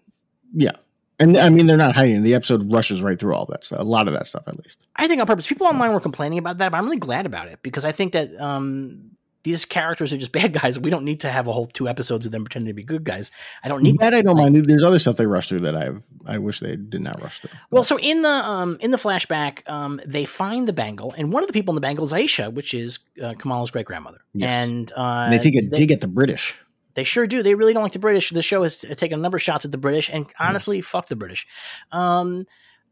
yeah, 0.54 0.78
and 1.20 1.38
I 1.38 1.50
mean 1.50 1.66
they're 1.68 1.78
not 1.78 1.96
hiding. 1.96 2.24
The 2.24 2.36
episode 2.36 2.72
rushes 2.72 3.02
right 3.02 3.20
through 3.20 3.36
all 3.36 3.46
that 3.48 3.64
stuff. 3.64 3.80
A 3.80 3.84
lot 3.84 4.08
of 4.08 4.14
that 4.14 4.28
stuff, 4.28 4.44
at 4.48 4.58
least. 4.58 4.86
I 4.96 5.08
think 5.08 5.20
on 5.22 5.28
purpose. 5.28 5.48
People 5.48 5.68
online 5.68 5.94
were 5.94 6.00
complaining 6.00 6.40
about 6.40 6.58
that, 6.60 6.72
but 6.72 6.78
I'm 6.78 6.86
really 6.86 6.98
glad 7.00 7.26
about 7.26 7.48
it 7.48 7.60
because 7.64 7.86
I 7.86 7.92
think 7.92 8.14
that 8.14 8.40
um, 8.40 9.12
these 9.44 9.66
characters 9.66 10.12
are 10.14 10.18
just 10.18 10.32
bad 10.40 10.54
guys. 10.54 10.78
We 10.80 10.90
don't 10.90 11.06
need 11.06 11.22
to 11.22 11.30
have 11.32 11.48
a 11.48 11.54
whole 11.54 11.66
two 11.66 11.88
episodes 11.88 12.26
of 12.26 12.32
them 12.32 12.44
pretending 12.44 12.68
to 12.70 12.74
be 12.74 12.84
good 12.84 13.04
guys. 13.04 13.32
I 13.64 13.68
don't 13.68 13.82
need 13.82 13.98
That 14.00 14.14
I 14.14 14.22
don't 14.22 14.38
mind. 14.38 14.56
There's 14.66 14.84
other 14.84 15.00
stuff 15.00 15.16
they 15.16 15.26
rush 15.26 15.50
through 15.50 15.62
that 15.62 15.76
I've 15.78 16.04
I 16.30 16.38
wish 16.40 16.60
they 16.60 16.76
did 16.76 17.02
not 17.02 17.22
rush 17.22 17.40
through. 17.40 17.52
Well, 17.72 17.84
so 17.84 17.98
in 18.00 18.22
the 18.22 18.30
um, 18.30 18.78
in 18.82 18.92
the 18.92 18.98
flashback, 18.98 19.68
um, 19.70 20.02
they 20.06 20.26
find 20.26 20.68
the 20.68 20.74
bangle, 20.74 21.14
and 21.18 21.32
one 21.32 21.42
of 21.42 21.48
the 21.48 21.54
people 21.54 21.72
in 21.72 21.76
the 21.76 21.82
bangle 21.82 22.04
is 22.04 22.12
Aisha, 22.12 22.52
which 22.54 22.74
is 22.74 23.00
uh, 23.24 23.34
Kamala's 23.36 23.72
great 23.72 23.86
grandmother, 23.86 24.20
Yes. 24.34 24.52
and 24.52 24.92
uh, 24.92 25.02
And 25.30 25.34
they 25.34 25.40
take 25.40 25.56
a 25.56 25.66
they, 25.66 25.78
dig 25.78 25.92
at 25.92 26.02
the 26.02 26.08
British. 26.08 26.60
They 26.98 27.04
sure 27.04 27.28
do. 27.28 27.44
They 27.44 27.54
really 27.54 27.74
don't 27.74 27.84
like 27.84 27.92
the 27.92 28.00
British. 28.00 28.32
The 28.32 28.42
show 28.42 28.64
has 28.64 28.80
taken 28.80 29.20
a 29.20 29.22
number 29.22 29.36
of 29.38 29.44
shots 29.44 29.66
at 29.66 29.72
the 29.72 29.78
British, 29.78 30.10
and 30.12 30.26
honestly, 30.40 30.82
fuck 30.82 31.06
the 31.06 31.16
British. 31.16 31.46
Um, 31.92 32.48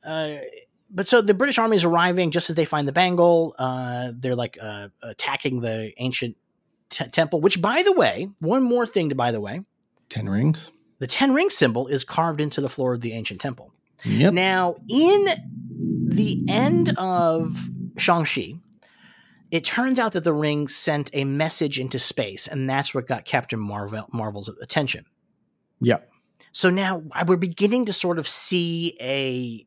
uh, 0.06 0.36
but 0.92 1.08
so 1.08 1.24
the 1.24 1.34
British 1.34 1.58
army 1.58 1.76
is 1.76 1.84
arriving 1.84 2.30
just 2.30 2.52
as 2.52 2.56
they 2.56 2.66
find 2.66 2.88
the 2.88 2.92
bangle. 2.92 3.56
Uh, 3.58 4.12
they're 4.14 4.36
like 4.36 4.60
uh, 4.62 4.90
attacking 5.02 5.62
the 5.62 5.92
ancient 5.98 6.38
t- 6.90 7.08
temple. 7.08 7.42
Which, 7.42 7.60
by 7.60 7.82
the 7.82 7.94
way, 7.94 8.30
one 8.40 8.62
more 8.62 8.86
thing 8.86 9.10
to 9.10 9.16
by 9.16 9.32
the 9.32 9.42
way, 9.42 9.62
Ten 10.08 10.30
rings. 10.30 10.72
the 11.00 11.08
ten 11.08 11.34
ring 11.34 11.50
symbol 11.50 11.88
is 11.88 12.04
carved 12.04 12.40
into 12.42 12.62
the 12.62 12.70
floor 12.70 12.94
of 12.94 13.02
the 13.02 13.14
ancient 13.14 13.42
temple. 13.42 13.74
Yep. 14.04 14.34
Now, 14.34 14.76
in 14.88 15.26
the 16.10 16.46
end 16.48 16.94
of 17.00 17.58
Shang-Chi, 17.98 18.60
it 19.52 19.64
turns 19.64 20.00
out 20.00 20.14
that 20.14 20.24
the 20.24 20.34
ring 20.34 20.68
sent 20.68 21.10
a 21.14 21.24
message 21.24 21.80
into 21.80 22.00
space, 22.00 22.48
and 22.48 22.70
that's 22.70 22.94
what 22.94 23.08
got 23.08 23.26
Captain 23.26 23.60
Marvel 23.60 24.08
Marvel's 24.12 24.50
attention. 24.50 25.06
Yep. 25.82 26.10
So 26.52 26.70
now 26.70 27.04
we're 27.28 27.36
beginning 27.38 27.86
to 27.86 27.94
sort 27.94 28.18
of 28.18 28.28
see 28.28 28.98
a 29.02 29.66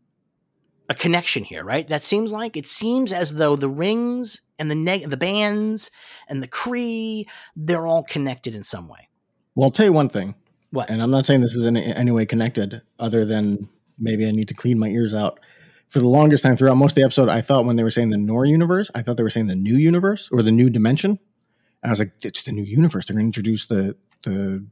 a 0.90 0.94
connection 0.94 1.44
here, 1.44 1.62
right? 1.62 1.86
That 1.86 2.02
seems 2.02 2.32
like 2.32 2.56
it 2.56 2.64
seems 2.66 3.12
as 3.12 3.34
though 3.34 3.56
the 3.56 3.68
rings 3.68 4.40
and 4.58 4.70
the 4.70 4.74
neg- 4.74 5.10
the 5.10 5.18
bands 5.18 5.90
and 6.28 6.42
the 6.42 6.48
Kree, 6.48 7.26
they're 7.54 7.86
all 7.86 8.02
connected 8.02 8.54
in 8.54 8.64
some 8.64 8.88
way. 8.88 9.08
Well, 9.54 9.66
I'll 9.66 9.70
tell 9.70 9.84
you 9.86 9.92
one 9.92 10.08
thing, 10.08 10.34
What? 10.70 10.88
and 10.88 11.02
I'm 11.02 11.10
not 11.10 11.26
saying 11.26 11.42
this 11.42 11.54
is 11.54 11.66
in 11.66 11.76
any 11.76 12.10
way 12.10 12.24
connected, 12.24 12.80
other 12.98 13.26
than 13.26 13.68
maybe 13.98 14.26
I 14.26 14.30
need 14.30 14.48
to 14.48 14.54
clean 14.54 14.78
my 14.78 14.88
ears 14.88 15.12
out. 15.12 15.40
For 15.88 16.00
the 16.00 16.08
longest 16.08 16.42
time 16.44 16.56
throughout 16.56 16.76
most 16.76 16.92
of 16.92 16.96
the 16.96 17.02
episode, 17.02 17.28
I 17.28 17.40
thought 17.40 17.64
when 17.64 17.76
they 17.76 17.82
were 17.82 17.90
saying 17.90 18.10
the 18.10 18.18
Noor 18.18 18.44
universe, 18.44 18.90
I 18.94 19.02
thought 19.02 19.16
they 19.16 19.22
were 19.22 19.30
saying 19.30 19.46
the 19.46 19.54
new 19.56 19.76
universe 19.76 20.28
or 20.30 20.42
the 20.42 20.52
new 20.52 20.68
dimension. 20.68 21.12
And 21.82 21.90
I 21.90 21.90
was 21.90 21.98
like, 21.98 22.12
it's 22.22 22.42
the 22.42 22.52
new 22.52 22.64
universe. 22.64 23.06
They're 23.06 23.14
going 23.14 23.24
to 23.24 23.28
introduce 23.38 23.66
the 23.66 23.96
the 24.22 24.64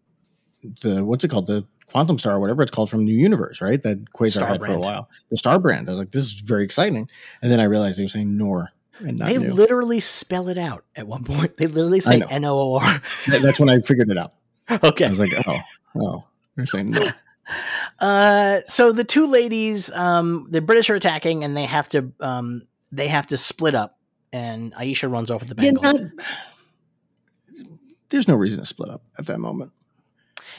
the 0.83 1.05
what's 1.05 1.25
it 1.25 1.29
called, 1.29 1.47
the 1.47 1.65
quantum 1.91 2.19
star 2.19 2.35
or 2.35 2.41
whatever 2.41 2.63
it's 2.63 2.71
called 2.73 2.91
from 2.91 3.05
New 3.05 3.15
Universe, 3.15 3.61
right? 3.61 3.81
That 3.83 4.13
Quasar 4.13 4.33
Star 4.33 4.49
had 4.49 4.61
for 4.61 4.67
a 4.67 4.79
while. 4.81 5.09
The 5.31 5.37
Star 5.37 5.59
brand. 5.59 5.89
I 5.89 5.93
was 5.93 6.01
like, 6.01 6.11
this 6.11 6.25
is 6.25 6.33
very 6.33 6.65
exciting. 6.65 7.09
And 7.41 7.51
then 7.51 7.61
I 7.61 7.65
realized 7.65 7.99
they 7.99 8.03
were 8.05 8.09
saying 8.09 8.37
Noor 8.37 8.71
and 8.99 9.19
not 9.19 9.29
They 9.29 9.39
new. 9.39 9.53
literally 9.53 10.01
spell 10.01 10.49
it 10.49 10.59
out 10.59 10.85
at 10.97 11.07
one 11.07 11.25
point. 11.25 11.57
They 11.57 11.67
literally 11.67 12.01
say 12.01 12.19
know. 12.19 12.27
N 12.29 12.45
O 12.45 12.59
O 12.59 12.79
R. 12.81 13.03
That's 13.29 13.61
when 13.61 13.69
I 13.71 13.81
figured 13.81 14.11
it 14.11 14.19
out. 14.19 14.33
Okay. 14.83 15.05
I 15.05 15.11
was 15.11 15.21
like, 15.21 15.33
oh, 15.47 15.61
oh, 15.97 16.25
they're 16.57 16.67
saying 16.67 16.91
Noor. 16.91 17.15
Uh, 18.01 18.61
so 18.67 18.93
the 18.93 19.05
two 19.05 19.27
ladies, 19.27 19.91
um, 19.93 20.47
the 20.51 20.61
British 20.61 20.91
are 20.91 20.95
attacking, 20.95 21.45
and 21.45 21.57
they 21.57 21.65
have 21.67 21.89
to, 21.91 22.13
um, 22.21 22.63
they 22.93 23.09
have 23.09 23.27
to 23.27 23.37
split 23.37 23.75
up. 23.75 23.99
And 24.33 24.75
Aisha 24.75 25.11
runs 25.11 25.31
off 25.31 25.41
with 25.43 25.57
the 25.57 25.73
not- 25.73 25.97
there's 28.09 28.29
no 28.29 28.35
reason 28.35 28.61
to 28.61 28.67
split 28.67 28.91
up 28.91 29.03
at 29.19 29.27
that 29.27 29.39
moment. 29.39 29.73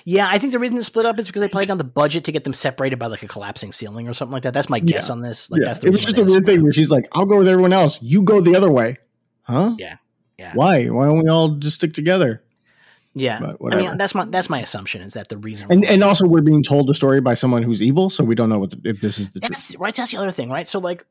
Yeah, 0.06 0.28
I 0.30 0.38
think 0.38 0.54
the 0.54 0.60
reason 0.60 0.78
to 0.78 0.84
split 0.84 1.06
up 1.06 1.20
is 1.20 1.28
because 1.28 1.42
they 1.42 1.48
played 1.50 1.68
down 1.68 1.78
the 1.78 1.84
budget 1.84 2.24
to 2.26 2.32
get 2.32 2.44
them 2.44 2.54
separated 2.54 2.98
by 2.98 3.08
like 3.08 3.24
a 3.24 3.28
collapsing 3.28 3.72
ceiling 3.74 4.08
or 4.08 4.14
something 4.14 4.32
like 4.34 4.44
that. 4.44 4.54
That's 4.54 4.70
my 4.70 4.80
guess 4.80 5.08
Yeah. 5.10 5.14
on 5.14 5.22
this. 5.22 5.52
Like 5.52 5.60
yeah, 5.62 5.66
that's 5.68 5.80
the 5.80 5.88
it 5.88 5.92
was 5.92 6.00
just 6.02 6.18
a 6.18 6.24
weird 6.24 6.46
thing 6.46 6.64
where 6.64 6.72
she's 6.72 6.90
like, 6.90 7.08
"I'll 7.12 7.26
go 7.26 7.38
with 7.38 7.48
everyone 7.48 7.74
else. 7.74 8.00
You 8.02 8.22
go 8.22 8.40
the 8.42 8.56
other 8.56 8.72
way." 8.72 8.96
Huh? 9.44 9.76
Yeah, 9.78 9.98
yeah. 10.38 10.52
Why? 10.56 10.88
Why 10.88 11.06
don't 11.06 11.22
we 11.24 11.30
all 11.30 11.50
just 11.56 11.78
stick 11.78 11.94
together? 11.94 12.44
Yeah, 13.20 13.54
I 13.72 13.76
mean 13.76 13.98
that's 13.98 14.14
my 14.16 14.26
that's 14.26 14.50
my 14.50 14.62
assumption 14.62 15.02
is 15.02 15.14
that 15.14 15.30
the 15.30 15.38
reason. 15.38 15.68
And 15.72 15.86
and 15.86 16.04
also 16.04 16.28
we're 16.28 16.42
being 16.42 16.64
told 16.64 16.90
a 16.90 16.94
story 16.94 17.22
by 17.22 17.34
someone 17.34 17.64
who's 17.64 17.82
evil, 17.82 18.10
so 18.10 18.24
we 18.24 18.36
don't 18.36 18.50
know 18.50 18.60
what 18.60 18.72
the, 18.72 18.90
if 18.90 19.02
this 19.02 19.20
is 19.20 19.32
the 19.32 19.40
truth. 19.40 19.76
right. 19.80 19.96
That's 19.96 20.12
the 20.12 20.18
other 20.18 20.32
thing, 20.32 20.50
right? 20.50 20.68
So 20.68 20.80
like, 20.80 21.06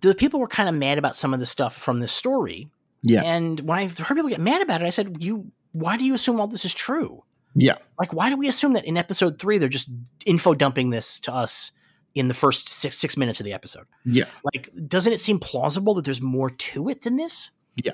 the 0.00 0.14
people 0.14 0.40
were 0.40 0.48
kind 0.48 0.68
of 0.68 0.74
mad 0.74 0.98
about 0.98 1.16
some 1.16 1.32
of 1.32 1.40
the 1.40 1.46
stuff 1.46 1.76
from 1.76 1.98
this 1.98 2.12
story, 2.12 2.68
Yeah, 3.02 3.22
and 3.24 3.60
when 3.60 3.78
I 3.78 3.88
heard 3.88 4.14
people 4.16 4.30
get 4.30 4.40
mad 4.40 4.62
about 4.62 4.82
it, 4.82 4.86
I 4.86 4.90
said, 4.90 5.16
"You, 5.20 5.50
why 5.72 5.96
do 5.96 6.04
you 6.04 6.14
assume 6.14 6.40
all 6.40 6.46
this 6.46 6.64
is 6.64 6.74
true? 6.74 7.22
yeah, 7.54 7.76
Like, 7.98 8.12
why 8.12 8.28
do 8.28 8.36
we 8.36 8.48
assume 8.48 8.74
that 8.74 8.84
in 8.84 8.98
episode 8.98 9.38
three 9.38 9.56
they're 9.56 9.68
just 9.70 9.88
info 10.26 10.52
dumping 10.52 10.90
this 10.90 11.18
to 11.20 11.34
us 11.34 11.72
in 12.14 12.28
the 12.28 12.34
first 12.34 12.68
six 12.68 12.96
six 12.98 13.16
minutes 13.16 13.40
of 13.40 13.44
the 13.44 13.52
episode? 13.54 13.86
yeah. 14.04 14.26
Like, 14.42 14.70
doesn't 14.86 15.12
it 15.12 15.20
seem 15.22 15.38
plausible 15.38 15.94
that 15.94 16.04
there's 16.04 16.20
more 16.20 16.50
to 16.50 16.88
it 16.90 17.02
than 17.02 17.16
this? 17.16 17.50
Yeah. 17.82 17.92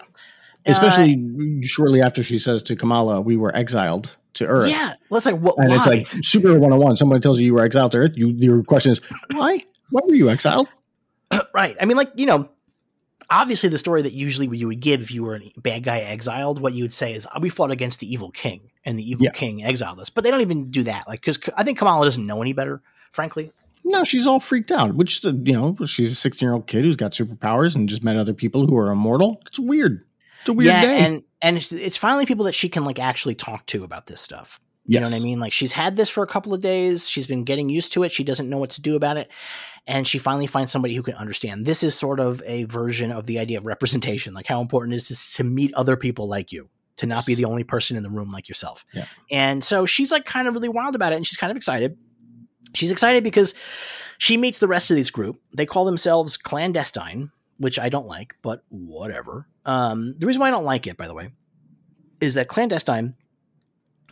Uh, 0.66 0.70
Especially 0.70 1.62
shortly 1.64 2.00
after 2.02 2.22
she 2.22 2.38
says 2.38 2.62
to 2.64 2.76
Kamala, 2.76 3.20
"We 3.20 3.36
were 3.36 3.54
exiled 3.56 4.16
to 4.34 4.46
Earth." 4.46 4.70
yeah. 4.70 4.94
Let's 5.10 5.26
like 5.26 5.36
what? 5.38 5.56
And 5.58 5.70
why? 5.70 5.76
it's 5.76 5.86
like 5.86 6.06
Super 6.24 6.52
101. 6.52 6.96
Someone 6.96 7.20
tells 7.20 7.40
you 7.40 7.46
you 7.46 7.54
were 7.54 7.62
exiled 7.64 7.92
to 7.92 7.98
Earth. 7.98 8.12
You, 8.16 8.28
your 8.28 8.62
question 8.62 8.92
is, 8.92 9.00
why? 9.32 9.64
Why 9.90 10.00
were 10.06 10.14
you 10.14 10.30
exiled? 10.30 10.68
right. 11.54 11.76
I 11.80 11.84
mean, 11.84 11.96
like 11.96 12.12
you 12.14 12.26
know, 12.26 12.48
obviously 13.30 13.68
the 13.68 13.78
story 13.78 14.02
that 14.02 14.12
usually 14.12 14.46
you 14.56 14.68
would 14.68 14.80
give 14.80 15.00
if 15.02 15.10
you 15.10 15.24
were 15.24 15.36
a 15.36 15.60
bad 15.60 15.82
guy 15.84 15.98
exiled, 15.98 16.60
what 16.60 16.74
you 16.74 16.84
would 16.84 16.92
say 16.92 17.12
is, 17.14 17.26
"We 17.40 17.48
fought 17.48 17.70
against 17.70 18.00
the 18.00 18.12
evil 18.12 18.30
king, 18.30 18.70
and 18.84 18.98
the 18.98 19.08
evil 19.10 19.24
Yeah. 19.24 19.30
king 19.32 19.64
exiled 19.64 19.98
us." 20.00 20.10
But 20.10 20.24
they 20.24 20.30
don't 20.30 20.42
even 20.42 20.70
do 20.70 20.84
that. 20.84 21.08
Like, 21.08 21.20
because 21.20 21.38
I 21.56 21.64
think 21.64 21.78
Kamala 21.78 22.04
doesn't 22.04 22.26
know 22.26 22.40
any 22.40 22.52
better, 22.52 22.82
frankly. 23.10 23.50
No, 23.84 24.04
she's 24.04 24.26
all 24.26 24.38
freaked 24.38 24.70
out. 24.70 24.94
Which 24.94 25.24
uh, 25.24 25.32
you 25.42 25.52
know, 25.54 25.76
she's 25.86 26.12
a 26.12 26.14
16 26.14 26.46
year 26.46 26.54
old 26.54 26.66
kid 26.68 26.84
who's 26.84 26.96
got 26.96 27.12
superpowers 27.12 27.74
and 27.74 27.88
just 27.88 28.04
met 28.04 28.16
other 28.16 28.32
people 28.34 28.66
who 28.66 28.76
are 28.76 28.92
immortal. 28.92 29.42
It's 29.46 29.58
weird. 29.58 30.04
It's 30.42 30.48
a 30.48 30.52
weird 30.52 30.66
yeah, 30.66 30.82
day. 30.82 30.98
and 31.00 31.22
and 31.40 31.56
it's, 31.56 31.72
it's 31.72 31.96
finally 31.96 32.26
people 32.26 32.44
that 32.44 32.54
she 32.54 32.68
can 32.68 32.84
like 32.84 32.98
actually 32.98 33.34
talk 33.34 33.66
to 33.66 33.82
about 33.82 34.06
this 34.06 34.20
stuff. 34.20 34.60
You 34.84 34.98
know 34.98 35.06
what 35.06 35.14
I 35.14 35.20
mean? 35.20 35.38
Like 35.38 35.52
she's 35.52 35.72
had 35.72 35.94
this 35.94 36.10
for 36.10 36.24
a 36.24 36.26
couple 36.26 36.52
of 36.52 36.60
days. 36.60 37.08
She's 37.08 37.26
been 37.26 37.44
getting 37.44 37.68
used 37.68 37.92
to 37.92 38.02
it. 38.02 38.10
She 38.10 38.24
doesn't 38.24 38.50
know 38.50 38.58
what 38.58 38.70
to 38.70 38.82
do 38.82 38.96
about 38.96 39.16
it. 39.16 39.30
And 39.86 40.06
she 40.08 40.18
finally 40.18 40.48
finds 40.48 40.72
somebody 40.72 40.94
who 40.94 41.02
can 41.02 41.14
understand. 41.14 41.66
This 41.66 41.84
is 41.84 41.94
sort 41.94 42.18
of 42.18 42.42
a 42.44 42.64
version 42.64 43.12
of 43.12 43.26
the 43.26 43.38
idea 43.38 43.58
of 43.58 43.66
representation, 43.66 44.34
like 44.34 44.46
how 44.46 44.60
important 44.60 44.94
it 44.94 45.10
is 45.10 45.34
to 45.34 45.44
meet 45.44 45.72
other 45.74 45.96
people 45.96 46.26
like 46.26 46.50
you, 46.50 46.68
to 46.96 47.06
not 47.06 47.24
be 47.26 47.36
the 47.36 47.44
only 47.44 47.62
person 47.62 47.96
in 47.96 48.02
the 48.02 48.10
room 48.10 48.30
like 48.30 48.48
yourself. 48.48 48.84
Yeah. 48.92 49.06
And 49.30 49.62
so 49.62 49.86
she's 49.86 50.10
like 50.10 50.24
kind 50.24 50.48
of 50.48 50.54
really 50.54 50.68
wild 50.68 50.96
about 50.96 51.12
it 51.12 51.16
and 51.16 51.26
she's 51.26 51.36
kind 51.36 51.52
of 51.52 51.56
excited. 51.56 51.96
She's 52.74 52.90
excited 52.90 53.22
because 53.22 53.54
she 54.18 54.36
meets 54.36 54.58
the 54.58 54.68
rest 54.68 54.90
of 54.90 54.96
this 54.96 55.10
group. 55.10 55.40
They 55.54 55.66
call 55.66 55.84
themselves 55.84 56.36
clandestine, 56.36 57.30
which 57.62 57.78
I 57.78 57.88
don't 57.88 58.06
like, 58.06 58.34
but 58.42 58.64
whatever. 58.68 59.46
Um, 59.64 60.14
the 60.18 60.26
reason 60.26 60.40
why 60.40 60.48
I 60.48 60.50
don't 60.50 60.64
like 60.64 60.86
it, 60.86 60.96
by 60.96 61.06
the 61.06 61.14
way, 61.14 61.30
is 62.20 62.34
that 62.34 62.48
clandestine 62.48 63.14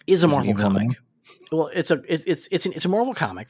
is 0.06 0.24
a 0.24 0.28
Is 0.28 0.32
Marvel 0.32 0.54
comic. 0.54 0.96
Well, 1.52 1.70
it's 1.74 1.90
a 1.90 2.02
it, 2.06 2.22
it's 2.26 2.48
it's 2.50 2.66
an, 2.66 2.72
it's 2.74 2.84
a 2.84 2.88
Marvel 2.88 3.14
comic. 3.14 3.48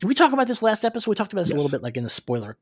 Did 0.00 0.06
we 0.06 0.14
talk 0.14 0.32
about 0.32 0.46
this 0.46 0.62
last 0.62 0.84
episode? 0.84 1.10
We 1.10 1.16
talked 1.16 1.32
about 1.32 1.42
this 1.42 1.50
a 1.50 1.54
little 1.54 1.70
bit, 1.70 1.82
like 1.82 1.96
in 1.96 2.04
the 2.04 2.10
spoiler 2.10 2.56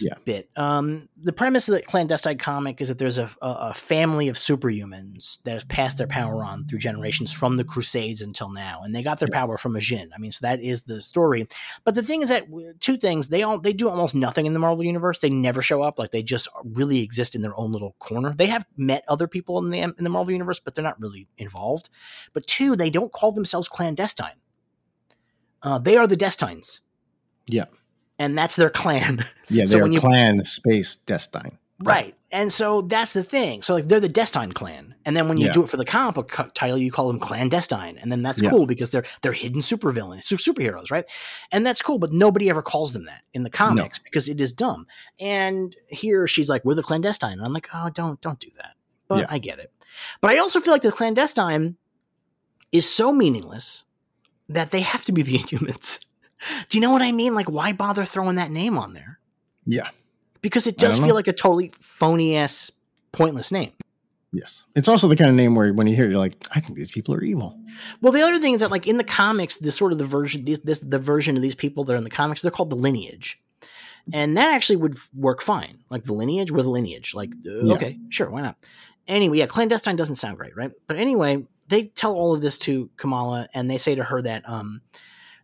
Yeah. 0.00 0.14
bit. 0.24 0.48
Um, 0.56 1.08
the 1.16 1.32
premise 1.32 1.68
of 1.68 1.74
the 1.74 1.82
clandestine 1.82 2.38
comic 2.38 2.80
is 2.80 2.88
that 2.88 2.98
there's 2.98 3.18
a, 3.18 3.30
a, 3.42 3.74
family 3.74 4.28
of 4.28 4.36
superhumans 4.36 5.42
that 5.42 5.52
have 5.52 5.68
passed 5.68 5.98
their 5.98 6.06
power 6.06 6.42
on 6.42 6.66
through 6.66 6.78
generations 6.78 7.32
from 7.32 7.56
the 7.56 7.64
Crusades 7.64 8.22
until 8.22 8.48
now, 8.50 8.80
and 8.82 8.94
they 8.94 9.02
got 9.02 9.18
their 9.18 9.28
Yeah. 9.30 9.40
power 9.40 9.58
from 9.58 9.76
a 9.76 9.80
Djinn. 9.80 10.10
I 10.14 10.18
mean, 10.18 10.32
so 10.32 10.46
that 10.46 10.62
is 10.62 10.82
the 10.84 11.02
story. 11.02 11.46
But 11.84 11.94
the 11.94 12.02
thing 12.02 12.22
is 12.22 12.30
that 12.30 12.46
two 12.80 12.96
things 12.96 13.28
they 13.28 13.42
all 13.42 13.58
they 13.58 13.74
do 13.74 13.90
almost 13.90 14.14
nothing 14.14 14.46
in 14.46 14.54
the 14.54 14.58
Marvel 14.58 14.84
universe. 14.84 15.20
They 15.20 15.30
never 15.30 15.60
show 15.60 15.82
up. 15.82 15.98
Like 15.98 16.12
they 16.12 16.22
just 16.22 16.48
really 16.64 17.02
exist 17.02 17.34
in 17.34 17.42
their 17.42 17.58
own 17.58 17.70
little 17.70 17.94
corner. 17.98 18.32
They 18.32 18.46
have 18.46 18.64
met 18.76 19.04
other 19.06 19.28
people 19.28 19.58
in 19.58 19.70
the 19.70 19.80
in 19.80 19.94
the 19.98 20.10
Marvel 20.10 20.32
universe, 20.32 20.60
but 20.60 20.74
they're 20.74 20.84
not 20.84 21.00
really 21.00 21.28
involved. 21.36 21.90
But 22.32 22.46
two, 22.46 22.74
they 22.74 22.90
don't 22.90 23.12
call 23.12 23.32
themselves 23.32 23.68
clandestine. 23.68 24.36
Uh, 25.62 25.78
they 25.78 25.96
are 25.96 26.06
the 26.06 26.16
Destines. 26.16 26.80
Yeah. 27.46 27.64
And 28.18 28.36
that's 28.36 28.56
their 28.56 28.70
clan. 28.70 29.24
Yeah, 29.50 29.64
So 29.66 29.80
when 29.80 29.92
you- 29.92 30.00
clan 30.00 30.44
space 30.44 30.96
Destine. 30.96 31.56
Right. 31.80 32.14
And 32.32 32.52
so 32.52 32.82
that's 32.82 33.12
the 33.12 33.22
thing. 33.22 33.62
So 33.62 33.72
like 33.74 33.86
they're 33.88 34.00
the 34.00 34.08
Destine 34.08 34.52
clan. 34.52 34.94
And 35.06 35.16
then 35.16 35.28
when 35.28 35.38
you 35.38 35.46
Yeah. 35.46 35.52
do 35.52 35.62
it 35.62 35.70
for 35.70 35.76
the 35.78 35.84
comic 35.86 36.16
book 36.16 36.50
title, 36.52 36.76
you 36.76 36.90
call 36.90 37.06
them 37.08 37.18
clandestine. 37.20 37.96
And 37.98 38.10
then 38.12 38.20
that's 38.22 38.42
Yeah. 38.42 38.50
cool 38.50 38.66
because 38.66 38.90
they're 38.90 39.04
they're 39.22 39.32
hidden 39.32 39.60
supervillains, 39.62 40.24
su- 40.24 40.36
superheroes, 40.36 40.90
right? 40.90 41.04
And 41.52 41.64
that's 41.64 41.80
cool, 41.80 41.98
but 41.98 42.12
nobody 42.12 42.50
ever 42.50 42.60
calls 42.62 42.92
them 42.92 43.06
that 43.06 43.22
in 43.32 43.42
the 43.44 43.48
comics 43.50 43.98
because 44.00 44.28
it 44.28 44.40
is 44.40 44.52
dumb. 44.52 44.86
And 45.20 45.74
here 45.88 46.26
she's 46.26 46.50
like, 46.50 46.64
We're 46.64 46.74
the 46.74 46.82
clandestine. 46.82 47.32
And 47.38 47.42
I'm 47.44 47.52
like, 47.54 47.68
oh, 47.72 47.88
don't 47.90 48.20
don't 48.20 48.40
do 48.40 48.50
that. 48.56 48.72
But 49.06 49.20
Yeah. 49.20 49.26
I 49.30 49.38
get 49.38 49.58
it. 49.60 49.72
But 50.20 50.32
I 50.32 50.38
also 50.38 50.60
feel 50.60 50.72
like 50.74 50.82
the 50.82 50.92
clandestine 50.92 51.76
is 52.72 52.86
so 52.90 53.12
meaningless 53.12 53.84
that 54.48 54.72
they 54.72 54.80
have 54.80 55.04
to 55.06 55.12
be 55.12 55.22
the 55.22 55.38
Inhumans. 55.38 56.04
Do 56.68 56.78
you 56.78 56.82
know 56.82 56.92
what 56.92 57.02
I 57.02 57.12
mean? 57.12 57.34
Like, 57.34 57.50
why 57.50 57.72
bother 57.72 58.04
throwing 58.04 58.36
that 58.36 58.50
name 58.50 58.78
on 58.78 58.94
there? 58.94 59.18
Yeah. 59.66 59.90
Because 60.40 60.66
it 60.66 60.78
does 60.78 60.98
feel 60.98 61.08
know. 61.08 61.14
like 61.14 61.28
a 61.28 61.32
totally 61.32 61.72
phony 61.80 62.36
ass, 62.36 62.70
pointless 63.12 63.50
name. 63.50 63.72
Yes. 64.32 64.64
It's 64.76 64.88
also 64.88 65.08
the 65.08 65.16
kind 65.16 65.30
of 65.30 65.36
name 65.36 65.54
where 65.54 65.72
when 65.72 65.86
you 65.86 65.96
hear 65.96 66.04
it, 66.04 66.10
you're 66.10 66.18
like, 66.18 66.46
I 66.54 66.60
think 66.60 66.78
these 66.78 66.90
people 66.90 67.14
are 67.14 67.22
evil. 67.22 67.58
Well, 68.00 68.12
the 68.12 68.22
other 68.22 68.38
thing 68.38 68.54
is 68.54 68.60
that, 68.60 68.70
like 68.70 68.86
in 68.86 68.98
the 68.98 69.04
comics, 69.04 69.56
this 69.56 69.76
sort 69.76 69.92
of 69.92 69.98
the 69.98 70.04
version, 70.04 70.44
this, 70.44 70.58
this 70.60 70.80
the 70.80 70.98
version 70.98 71.36
of 71.36 71.42
these 71.42 71.54
people 71.54 71.84
that 71.84 71.94
are 71.94 71.96
in 71.96 72.04
the 72.04 72.10
comics, 72.10 72.42
they're 72.42 72.50
called 72.50 72.70
the 72.70 72.76
lineage, 72.76 73.40
and 74.12 74.36
that 74.36 74.48
actually 74.48 74.76
would 74.76 74.98
work 75.14 75.42
fine. 75.42 75.78
Like 75.88 76.04
the 76.04 76.12
lineage, 76.12 76.50
we're 76.50 76.62
the 76.62 76.68
lineage. 76.68 77.14
Like, 77.14 77.30
uh, 77.46 77.64
Yeah. 77.64 77.74
okay, 77.74 77.98
sure, 78.10 78.30
why 78.30 78.42
not? 78.42 78.56
Anyway, 79.06 79.38
yeah, 79.38 79.46
clandestine 79.46 79.96
doesn't 79.96 80.16
sound 80.16 80.36
great, 80.36 80.54
right? 80.54 80.70
But 80.86 80.98
anyway, 80.98 81.46
they 81.68 81.84
tell 81.84 82.12
all 82.12 82.34
of 82.34 82.42
this 82.42 82.58
to 82.60 82.90
Kamala, 82.96 83.48
and 83.54 83.70
they 83.70 83.78
say 83.78 83.94
to 83.94 84.04
her 84.04 84.20
that 84.22 84.46
um, 84.48 84.82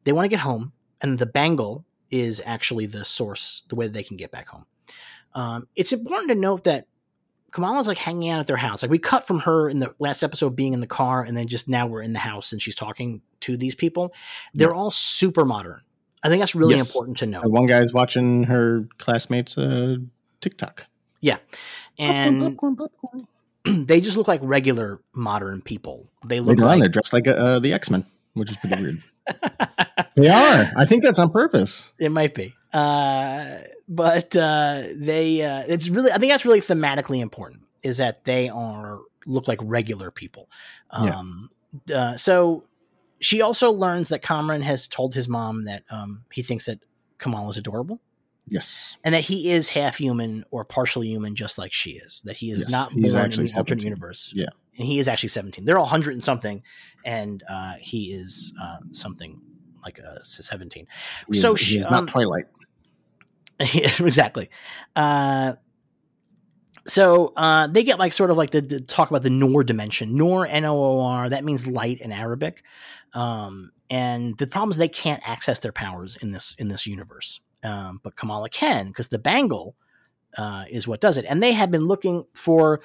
they 0.04 0.12
want 0.12 0.26
to 0.26 0.28
get 0.28 0.40
home, 0.40 0.72
and 1.04 1.18
the 1.18 1.26
bangle 1.26 1.84
is 2.10 2.42
actually 2.46 2.86
the 2.86 3.04
source, 3.04 3.62
the 3.68 3.74
way 3.74 3.86
that 3.86 3.92
they 3.92 4.02
can 4.02 4.16
get 4.16 4.30
back 4.30 4.48
home. 4.48 4.64
Um, 5.34 5.68
it's 5.76 5.92
important 5.92 6.30
to 6.30 6.34
note 6.34 6.64
that 6.64 6.86
Kamala's 7.50 7.86
like 7.86 7.98
hanging 7.98 8.30
out 8.30 8.40
at 8.40 8.46
their 8.46 8.56
house. 8.56 8.82
Like 8.82 8.90
we 8.90 8.98
cut 8.98 9.26
from 9.26 9.40
her 9.40 9.68
in 9.68 9.80
the 9.80 9.94
last 9.98 10.22
episode 10.22 10.56
being 10.56 10.72
in 10.72 10.80
the 10.80 10.86
car, 10.86 11.22
and 11.22 11.36
then 11.36 11.46
just 11.46 11.68
now 11.68 11.86
we're 11.86 12.00
in 12.02 12.12
the 12.14 12.18
house 12.18 12.52
and 12.52 12.62
she's 12.62 12.74
talking 12.74 13.20
to 13.40 13.56
these 13.56 13.74
people. 13.74 14.14
They're 14.54 14.74
all 14.74 14.90
super 14.90 15.44
modern. 15.44 15.82
I 16.22 16.30
think 16.30 16.40
that's 16.40 16.54
really 16.54 16.76
Yes. 16.76 16.88
important 16.88 17.18
to 17.18 17.26
know. 17.26 17.42
And 17.42 17.52
one 17.52 17.66
guy's 17.66 17.92
watching 17.92 18.44
her 18.44 18.88
classmates' 18.98 19.58
uh, 19.58 19.96
TikTok. 20.40 20.86
Yeah, 21.20 21.36
and 21.98 22.40
Popcorn, 22.40 22.76
popcorn, 22.76 23.26
popcorn. 23.64 23.86
they 23.86 24.00
just 24.00 24.16
look 24.16 24.28
like 24.28 24.40
regular 24.42 25.00
modern 25.12 25.60
people. 25.62 26.08
They 26.24 26.40
look 26.40 26.56
Later 26.56 26.62
on, 26.62 26.68
like 26.68 26.80
they're 26.80 26.88
dressed 26.88 27.12
like 27.12 27.28
uh, 27.28 27.58
the 27.58 27.72
X 27.74 27.90
Men, 27.90 28.04
which 28.32 28.50
is 28.50 28.56
pretty 28.56 28.80
weird. 28.82 29.02
They 30.16 30.28
are. 30.28 30.70
I 30.76 30.84
think 30.84 31.02
that's 31.02 31.18
on 31.18 31.30
purpose. 31.30 31.90
it 31.98 32.10
might 32.12 32.34
be. 32.34 32.54
Uh, 32.72 33.58
but 33.88 34.36
uh, 34.36 34.82
they 34.94 35.42
uh, 35.42 35.64
it's 35.68 35.88
really 35.88 36.10
I 36.12 36.18
think 36.18 36.32
that's 36.32 36.44
really 36.44 36.60
thematically 36.60 37.20
important 37.20 37.62
is 37.82 37.98
that 37.98 38.24
they 38.24 38.48
are 38.48 39.00
look 39.26 39.46
like 39.48 39.58
regular 39.62 40.10
people. 40.10 40.48
Yeah. 40.92 41.10
Um, 41.10 41.50
uh, 41.92 42.16
so 42.16 42.64
she 43.20 43.40
also 43.42 43.70
learns 43.72 44.08
that 44.10 44.22
Kamran 44.22 44.62
has 44.62 44.88
told 44.88 45.14
his 45.14 45.28
mom 45.28 45.64
that 45.64 45.82
um, 45.90 46.24
he 46.32 46.42
thinks 46.42 46.66
that 46.66 46.80
Kamal 47.18 47.48
is 47.50 47.58
adorable 47.58 48.00
Yes. 48.48 48.96
and 49.04 49.14
that 49.14 49.22
he 49.24 49.50
is 49.50 49.70
half 49.70 49.96
human 49.96 50.44
or 50.50 50.64
partially 50.64 51.08
human, 51.08 51.34
just 51.34 51.56
like 51.58 51.72
she 51.72 51.90
is. 51.92 52.22
That 52.24 52.36
he 52.36 52.50
is 52.50 52.58
Yes, 52.58 52.70
not 52.70 52.92
he's 52.92 53.14
born 53.14 53.32
in 53.32 53.44
the 53.44 53.54
alternate 53.56 53.84
universe. 53.84 54.32
Yeah. 54.34 54.48
And 54.76 54.86
he 54.86 54.98
is 54.98 55.08
actually 55.08 55.28
seventeen. 55.30 55.64
They're 55.64 55.78
all 55.78 55.86
hundred 55.86 56.14
and 56.14 56.24
something, 56.24 56.62
and 57.04 57.42
uh, 57.48 57.74
he 57.80 58.12
is 58.12 58.52
uh, 58.60 58.78
something 58.92 59.40
like 59.82 60.00
uh, 60.00 60.18
seventeen. 60.22 60.86
He 61.32 61.38
So 61.40 61.54
is, 61.54 61.60
she- 61.60 61.78
he 61.78 61.84
um, 61.84 61.90
not 61.90 62.08
Twilight. 62.08 62.46
exactly. 63.60 64.50
Uh, 64.96 65.54
so 66.86 67.32
uh, 67.36 67.66
they 67.68 67.82
get 67.82 67.98
like 67.98 68.12
sort 68.12 68.30
of 68.30 68.36
like 68.36 68.50
the, 68.50 68.60
the 68.60 68.80
talk 68.80 69.10
about 69.10 69.22
the 69.22 69.30
Noor 69.30 69.64
dimension. 69.64 70.16
Noor 70.16 70.46
N 70.46 70.64
O 70.64 70.76
O 70.76 71.00
R, 71.00 71.28
that 71.30 71.44
means 71.44 71.66
light 71.66 72.00
in 72.00 72.12
Arabic. 72.12 72.62
Um, 73.14 73.70
and 73.88 74.36
the 74.38 74.46
problem 74.46 74.70
is 74.70 74.76
they 74.76 74.88
can't 74.88 75.22
access 75.26 75.60
their 75.60 75.72
powers 75.72 76.16
in 76.20 76.30
this 76.32 76.54
in 76.58 76.68
this 76.68 76.86
universe. 76.86 77.40
Um, 77.62 78.00
but 78.02 78.16
Kamala 78.16 78.50
can 78.50 78.88
because 78.88 79.08
the 79.08 79.18
bangle 79.18 79.76
uh, 80.36 80.64
is 80.70 80.86
what 80.88 81.00
does 81.00 81.16
it. 81.18 81.24
And 81.28 81.42
they 81.42 81.52
had 81.52 81.70
been 81.70 81.84
looking 81.86 82.24
for. 82.34 82.80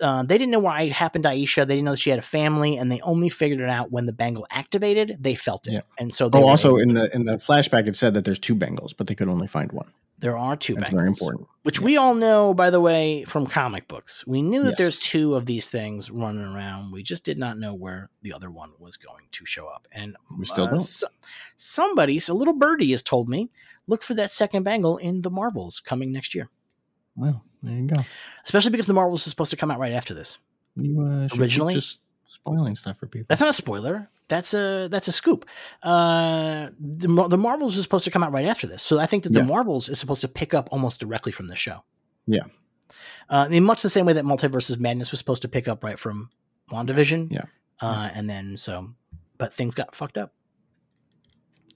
Uh, 0.00 0.22
they 0.22 0.38
didn't 0.38 0.50
know 0.52 0.58
why 0.60 0.82
it 0.82 0.92
happened 0.92 1.24
to 1.24 1.30
Aisha. 1.30 1.66
They 1.66 1.74
didn't 1.74 1.84
know 1.84 1.90
that 1.92 2.00
she 2.00 2.10
had 2.10 2.18
a 2.18 2.22
family, 2.22 2.76
and 2.76 2.90
they 2.90 3.00
only 3.02 3.28
figured 3.28 3.60
it 3.60 3.68
out 3.68 3.90
when 3.92 4.06
the 4.06 4.12
bangle 4.12 4.46
activated. 4.50 5.16
They 5.20 5.34
felt 5.34 5.66
it, 5.66 5.74
Yeah. 5.74 5.80
and 5.98 6.12
so 6.12 6.28
they 6.28 6.38
Oh, 6.38 6.48
also 6.48 6.76
in 6.76 6.94
the 6.94 7.14
in 7.14 7.24
the 7.24 7.36
flashback, 7.36 7.88
it 7.88 7.96
said 7.96 8.14
that 8.14 8.24
there's 8.24 8.38
two 8.38 8.54
bangles, 8.54 8.92
but 8.92 9.06
they 9.06 9.14
could 9.14 9.28
only 9.28 9.46
find 9.48 9.72
one. 9.72 9.90
there 10.20 10.38
are 10.38 10.56
two 10.56 10.74
That's 10.74 10.88
bangles. 10.90 11.00
very 11.00 11.08
important. 11.08 11.48
which 11.64 11.80
we 11.82 11.96
all 11.98 12.14
know, 12.14 12.54
by 12.54 12.70
the 12.70 12.80
way, 12.80 13.24
from 13.24 13.46
comic 13.46 13.88
books. 13.88 14.24
We 14.26 14.40
knew 14.40 14.62
that 14.62 14.70
Yes. 14.70 14.78
there's 14.78 14.98
two 15.00 15.34
of 15.34 15.44
these 15.44 15.68
things 15.68 16.10
running 16.10 16.44
around. 16.44 16.92
We 16.92 17.02
just 17.02 17.24
did 17.24 17.36
not 17.36 17.58
know 17.58 17.74
where 17.74 18.08
the 18.22 18.32
other 18.32 18.50
one 18.50 18.70
was 18.78 18.96
going 18.96 19.24
to 19.32 19.44
show 19.44 19.66
up. 19.66 19.86
And 19.92 20.16
We 20.38 20.46
still 20.46 20.64
uh, 20.64 20.70
don't. 20.70 20.80
so- 20.80 21.08
somebody, 21.56 22.20
so 22.20 22.34
little 22.34 22.54
birdie, 22.54 22.92
has 22.92 23.02
told 23.02 23.28
me, 23.28 23.50
look 23.86 24.02
for 24.02 24.14
that 24.14 24.30
second 24.32 24.62
bangle 24.62 24.96
in 24.96 25.22
the 25.22 25.30
Marvels 25.30 25.80
coming 25.80 26.10
next 26.12 26.34
year. 26.34 26.48
Well, 27.16 27.42
there 27.62 27.74
you 27.76 27.86
go. 27.86 27.96
Especially 28.44 28.70
because 28.70 28.86
the 28.86 28.94
Marvels 28.94 29.24
is 29.26 29.30
supposed 29.30 29.50
to 29.50 29.56
come 29.56 29.70
out 29.70 29.78
right 29.78 29.92
after 29.92 30.14
this. 30.14 30.38
You 30.76 31.00
uh, 31.00 31.28
Originally? 31.38 31.74
just 31.74 32.00
spoiling 32.26 32.74
stuff 32.76 32.98
for 32.98 33.06
people. 33.06 33.26
That's 33.28 33.40
not 33.40 33.50
a 33.50 33.54
spoiler. 33.54 34.08
That's 34.28 34.54
a 34.54 34.88
that's 34.90 35.06
a 35.08 35.12
scoop. 35.12 35.46
Uh, 35.82 36.70
the, 36.80 37.28
the 37.28 37.36
Marvels 37.38 37.76
is 37.76 37.82
supposed 37.82 38.04
to 38.06 38.10
come 38.10 38.22
out 38.24 38.32
right 38.32 38.46
after 38.46 38.66
this, 38.66 38.82
so 38.82 38.98
I 38.98 39.06
think 39.06 39.22
that 39.24 39.32
the 39.34 39.40
Yeah. 39.40 39.46
Marvels 39.46 39.88
is 39.88 39.98
supposed 40.00 40.22
to 40.22 40.28
pick 40.28 40.54
up 40.54 40.68
almost 40.72 40.98
directly 40.98 41.30
from 41.30 41.48
the 41.48 41.56
show. 41.56 41.84
Yeah. 42.26 42.44
uh, 43.28 43.48
in 43.50 43.62
much 43.64 43.82
the 43.82 43.90
same 43.90 44.06
way 44.06 44.14
that 44.14 44.24
Multiverses 44.24 44.78
Madness 44.80 45.10
was 45.10 45.18
supposed 45.18 45.42
to 45.42 45.48
pick 45.48 45.68
up 45.68 45.84
right 45.84 45.98
from 45.98 46.30
WandaVision. 46.70 47.30
Yeah. 47.30 47.44
uh, 47.82 48.08
and 48.14 48.28
then 48.28 48.56
so, 48.56 48.94
but 49.36 49.52
things 49.52 49.74
got 49.74 49.94
fucked 49.94 50.16
up. 50.16 50.32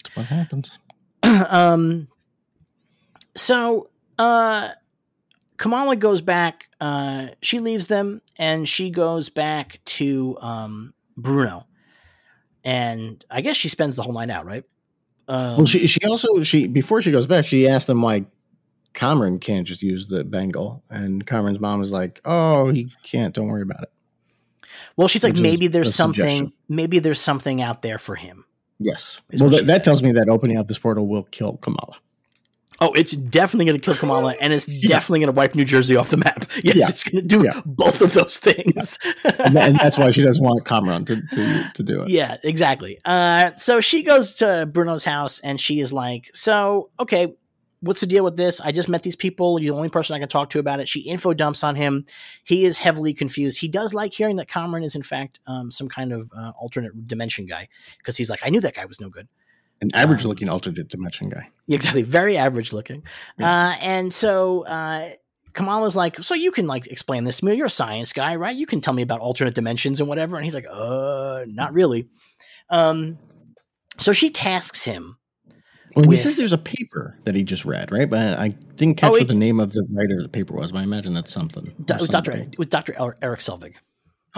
That's 0.05 0.17
what 0.17 0.27
happens. 0.27 0.79
um, 1.23 2.09
so 3.37 3.91
uh, 4.19 4.71
Kamala 5.59 5.97
goes 5.97 6.21
back. 6.21 6.69
Uh, 6.81 7.29
she 7.43 7.59
leaves 7.59 7.89
them, 7.89 8.23
and 8.39 8.67
she 8.67 8.91
goes 8.91 9.29
back 9.29 9.81
to 9.85 10.39
um, 10.41 10.95
Bruno, 11.17 11.67
and 12.65 13.23
I 13.31 13.41
guess 13.41 13.57
she 13.57 13.69
spends 13.69 13.97
the 13.97 14.03
whole 14.03 14.15
night 14.15 14.31
out, 14.31 14.47
right? 14.47 14.65
Um, 15.27 15.59
Well, 15.59 15.67
she 15.67 15.87
she 15.87 16.01
also 16.07 16.43
she 16.43 16.67
before 16.67 17.03
she 17.03 17.11
goes 17.11 17.27
back, 17.27 17.45
she 17.45 17.69
asked 17.69 17.87
them 17.89 18.01
why 18.01 18.25
Kamran 18.95 19.39
can't 19.39 19.67
just 19.67 19.83
use 19.83 20.07
the 20.07 20.25
bangle, 20.25 20.83
and 20.89 21.27
Kamran's 21.27 21.61
mom 21.61 21.83
is 21.83 21.93
like, 21.93 22.21
"Oh, 22.25 22.71
he 22.71 22.91
can't. 23.03 23.35
Don't 23.35 23.49
worry 23.49 23.63
about 23.63 23.83
it." 23.83 23.93
well, 24.97 25.07
she's 25.07 25.23
like, 25.23 25.35
which 25.35 25.39
is 25.39 25.43
maybe 25.43 25.67
there's 25.69 25.95
something, 25.95 26.25
suggestion. 26.25 26.53
maybe 26.69 26.99
there's 26.99 27.21
something 27.21 27.63
out 27.63 27.83
there 27.83 27.99
for 27.99 28.17
him. 28.17 28.45
Yes. 28.81 29.21
Well, 29.39 29.51
that, 29.51 29.67
that 29.67 29.77
says. 29.79 29.85
tells 29.85 30.03
me 30.03 30.13
that 30.13 30.29
opening 30.29 30.59
up 30.59 30.67
this 30.69 30.79
portal 30.79 31.07
will 31.07 31.25
kill 31.25 31.57
Kamala. 31.59 31.97
Oh, 32.81 32.93
it's 32.93 33.11
definitely 33.13 33.65
going 33.65 33.81
to 33.81 33.85
kill 33.85 33.97
Kamala, 33.97 34.37
and 34.41 34.53
it's 34.53 34.69
Yeah. 34.69 34.89
definitely 34.89 35.21
going 35.21 35.29
to 35.35 35.37
wipe 35.37 35.55
New 35.57 35.65
Jersey 35.65 35.97
off 35.97 36.11
the 36.11 36.17
map. 36.19 36.45
Yes, 36.63 36.77
Yeah. 36.77 36.89
it's 36.89 37.05
going 37.05 37.23
to 37.23 37.29
do 37.37 37.43
Yeah. 37.45 37.61
both 37.67 38.01
of 38.01 38.13
those 38.13 38.37
things. 38.39 38.99
and, 39.25 39.57
that- 39.57 39.69
and 39.69 39.79
that's 39.81 39.99
why 39.99 40.11
she 40.13 40.23
doesn't 40.23 40.45
want 40.45 40.65
Kamran 40.65 41.05
to 41.07 41.21
to, 41.33 41.71
to 41.75 41.83
do 41.83 42.03
it. 42.03 42.09
yeah, 42.11 42.37
exactly. 42.45 42.99
Uh, 43.05 43.51
so 43.57 43.81
she 43.81 44.03
goes 44.03 44.35
to 44.35 44.69
Bruno's 44.73 45.05
house, 45.05 45.41
and 45.41 45.61
she 45.61 45.81
is 45.81 45.93
like, 45.93 46.31
"So, 46.35 46.91
okay, 47.01 47.35
what's 47.81 48.01
the 48.01 48.07
deal 48.07 48.25
with 48.25 48.37
this? 48.37 48.61
I 48.61 48.71
just 48.73 48.89
met 48.89 49.03
these 49.03 49.17
people. 49.17 49.61
You're 49.61 49.73
the 49.73 49.77
only 49.77 49.89
person 49.89 50.15
I 50.15 50.21
can 50.21 50.29
talk 50.29 50.51
to 50.51 50.59
about 50.61 50.79
it." 50.81 50.89
She 50.89 51.01
info 51.01 51.35
dumps 51.35 51.65
on 51.65 51.75
him. 51.75 52.05
He 52.45 52.65
is 52.65 52.79
heavily 52.79 53.13
confused. 53.13 53.59
He 53.61 53.67
does 53.69 53.93
like 53.93 54.13
hearing 54.13 54.37
that 54.37 54.49
Kamran 54.49 54.85
is 54.85 54.95
in 54.95 55.03
fact 55.03 55.41
um, 55.49 55.71
some 55.73 55.89
kind 55.89 56.13
of 56.13 56.31
uh, 56.37 56.53
alternate 56.61 57.07
dimension 57.09 57.47
guy 57.47 57.69
because 57.99 58.17
he's 58.17 58.31
like, 58.31 58.41
"I 58.45 58.51
knew 58.51 58.61
that 58.61 58.75
guy 58.75 58.85
was 58.85 59.01
no 59.01 59.09
good." 59.09 59.27
An 59.81 59.91
average 59.95 60.25
looking 60.25 60.49
alternate 60.49 60.89
dimension 60.89 61.29
guy. 61.29 61.49
Exactly, 61.71 62.01
very 62.01 62.39
average 62.39 62.73
looking. 62.73 63.03
Yeah. 63.39 63.51
Uh, 63.69 63.75
and 63.83 64.11
so 64.13 64.63
uh, 64.65 65.11
Kamala's 65.53 65.95
like, 65.95 66.19
so 66.25 66.35
you 66.35 66.51
can 66.51 66.67
like 66.67 66.87
explain 66.87 67.25
this 67.25 67.41
to 67.41 67.45
me. 67.45 67.55
You're 67.57 67.67
a 67.67 67.71
science 67.71 68.15
guy, 68.15 68.37
right? 68.37 68.57
You 68.57 68.65
can 68.65 68.81
tell 68.81 68.95
me 68.95 69.03
about 69.03 69.21
alternate 69.21 69.55
dimensions 69.55 70.01
and 70.01 70.09
whatever. 70.09 70.37
And 70.37 70.47
he's 70.47 70.55
like, 70.55 70.65
uh, 70.71 71.45
not 71.47 71.75
really. 71.75 72.09
Um, 72.71 73.19
so 73.99 74.15
she 74.15 74.31
tasks 74.31 74.83
him. 74.83 75.19
Well, 75.95 76.05
he 76.05 76.09
With- 76.09 76.21
says 76.21 76.39
there's 76.39 76.53
a 76.53 76.59
paper 76.59 77.19
that 77.25 77.35
he 77.35 77.43
just 77.45 77.67
read, 77.67 77.93
right? 77.93 78.09
But 78.09 78.39
I 78.39 78.49
didn't 78.49 78.97
catch 78.97 79.09
Oh, 79.09 79.13
what 79.13 79.21
it- 79.23 79.29
the 79.29 79.35
name 79.35 79.61
of 79.61 79.75
the 79.75 79.87
writer 79.93 80.17
of 80.17 80.23
the 80.23 80.29
paper 80.31 80.55
was. 80.55 80.73
But 80.73 80.79
I 80.79 80.83
imagine 80.85 81.13
that's 81.13 81.31
something. 81.33 81.65
Do- 81.85 81.95
or 81.95 81.99
with 82.01 82.11
Doctor 82.11 82.33
somebody. 82.33 82.57
with 82.57 82.71
Doctor 82.71 82.95
Eric 83.21 83.41
Selvig. 83.41 83.75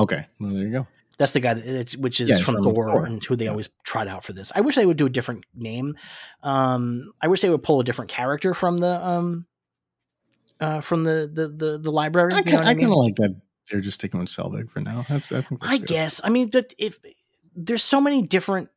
Okay, 0.01 0.26
well 0.41 0.51
there 0.53 0.62
you 0.64 0.72
go. 0.72 0.86
That's 1.20 1.32
the 1.32 1.40
guy 1.40 1.52
that 1.52 1.66
it's, 1.66 1.94
which 1.98 2.18
is 2.18 2.30
Yeah, 2.30 2.38
from, 2.38 2.62
Thor, 2.62 2.72
Thor. 2.86 3.04
and 3.04 3.22
who 3.22 3.36
they 3.36 3.44
Yeah. 3.44 3.50
always 3.50 3.68
tried 3.84 4.08
out 4.08 4.24
for 4.24 4.32
this. 4.32 4.50
I 4.54 4.62
wish 4.62 4.74
they 4.76 4.86
would 4.86 4.96
do 4.96 5.04
a 5.04 5.10
different 5.10 5.44
name. 5.54 5.98
Um, 6.42 7.12
I 7.20 7.28
wish 7.28 7.42
they 7.42 7.50
would 7.50 7.62
pull 7.62 7.78
a 7.78 7.84
different 7.84 8.10
character 8.10 8.54
from 8.54 8.78
the 8.78 9.06
um, 9.06 9.44
uh, 10.60 10.80
from 10.80 11.04
the 11.04 11.30
the 11.30 11.48
the, 11.48 11.78
the 11.78 11.92
library. 11.92 12.32
I, 12.32 12.40
kind 12.40 12.54
what 12.56 12.66
I 12.66 12.72
mean? 12.74 12.86
of 12.86 12.92
like 12.92 13.16
that. 13.16 13.36
They're 13.70 13.82
just 13.82 13.96
sticking 13.98 14.18
with 14.18 14.30
Selvig 14.30 14.70
for 14.70 14.80
now. 14.80 15.04
That's 15.10 15.30
I 15.30 15.42
think. 15.42 15.60
That's 15.60 15.72
I 15.74 15.76
guess. 15.76 16.22
I 16.24 16.30
mean, 16.30 16.48
that 16.52 16.72
if 16.78 16.98
there's 17.54 17.84
so 17.84 18.00
many 18.00 18.22
different 18.22 18.70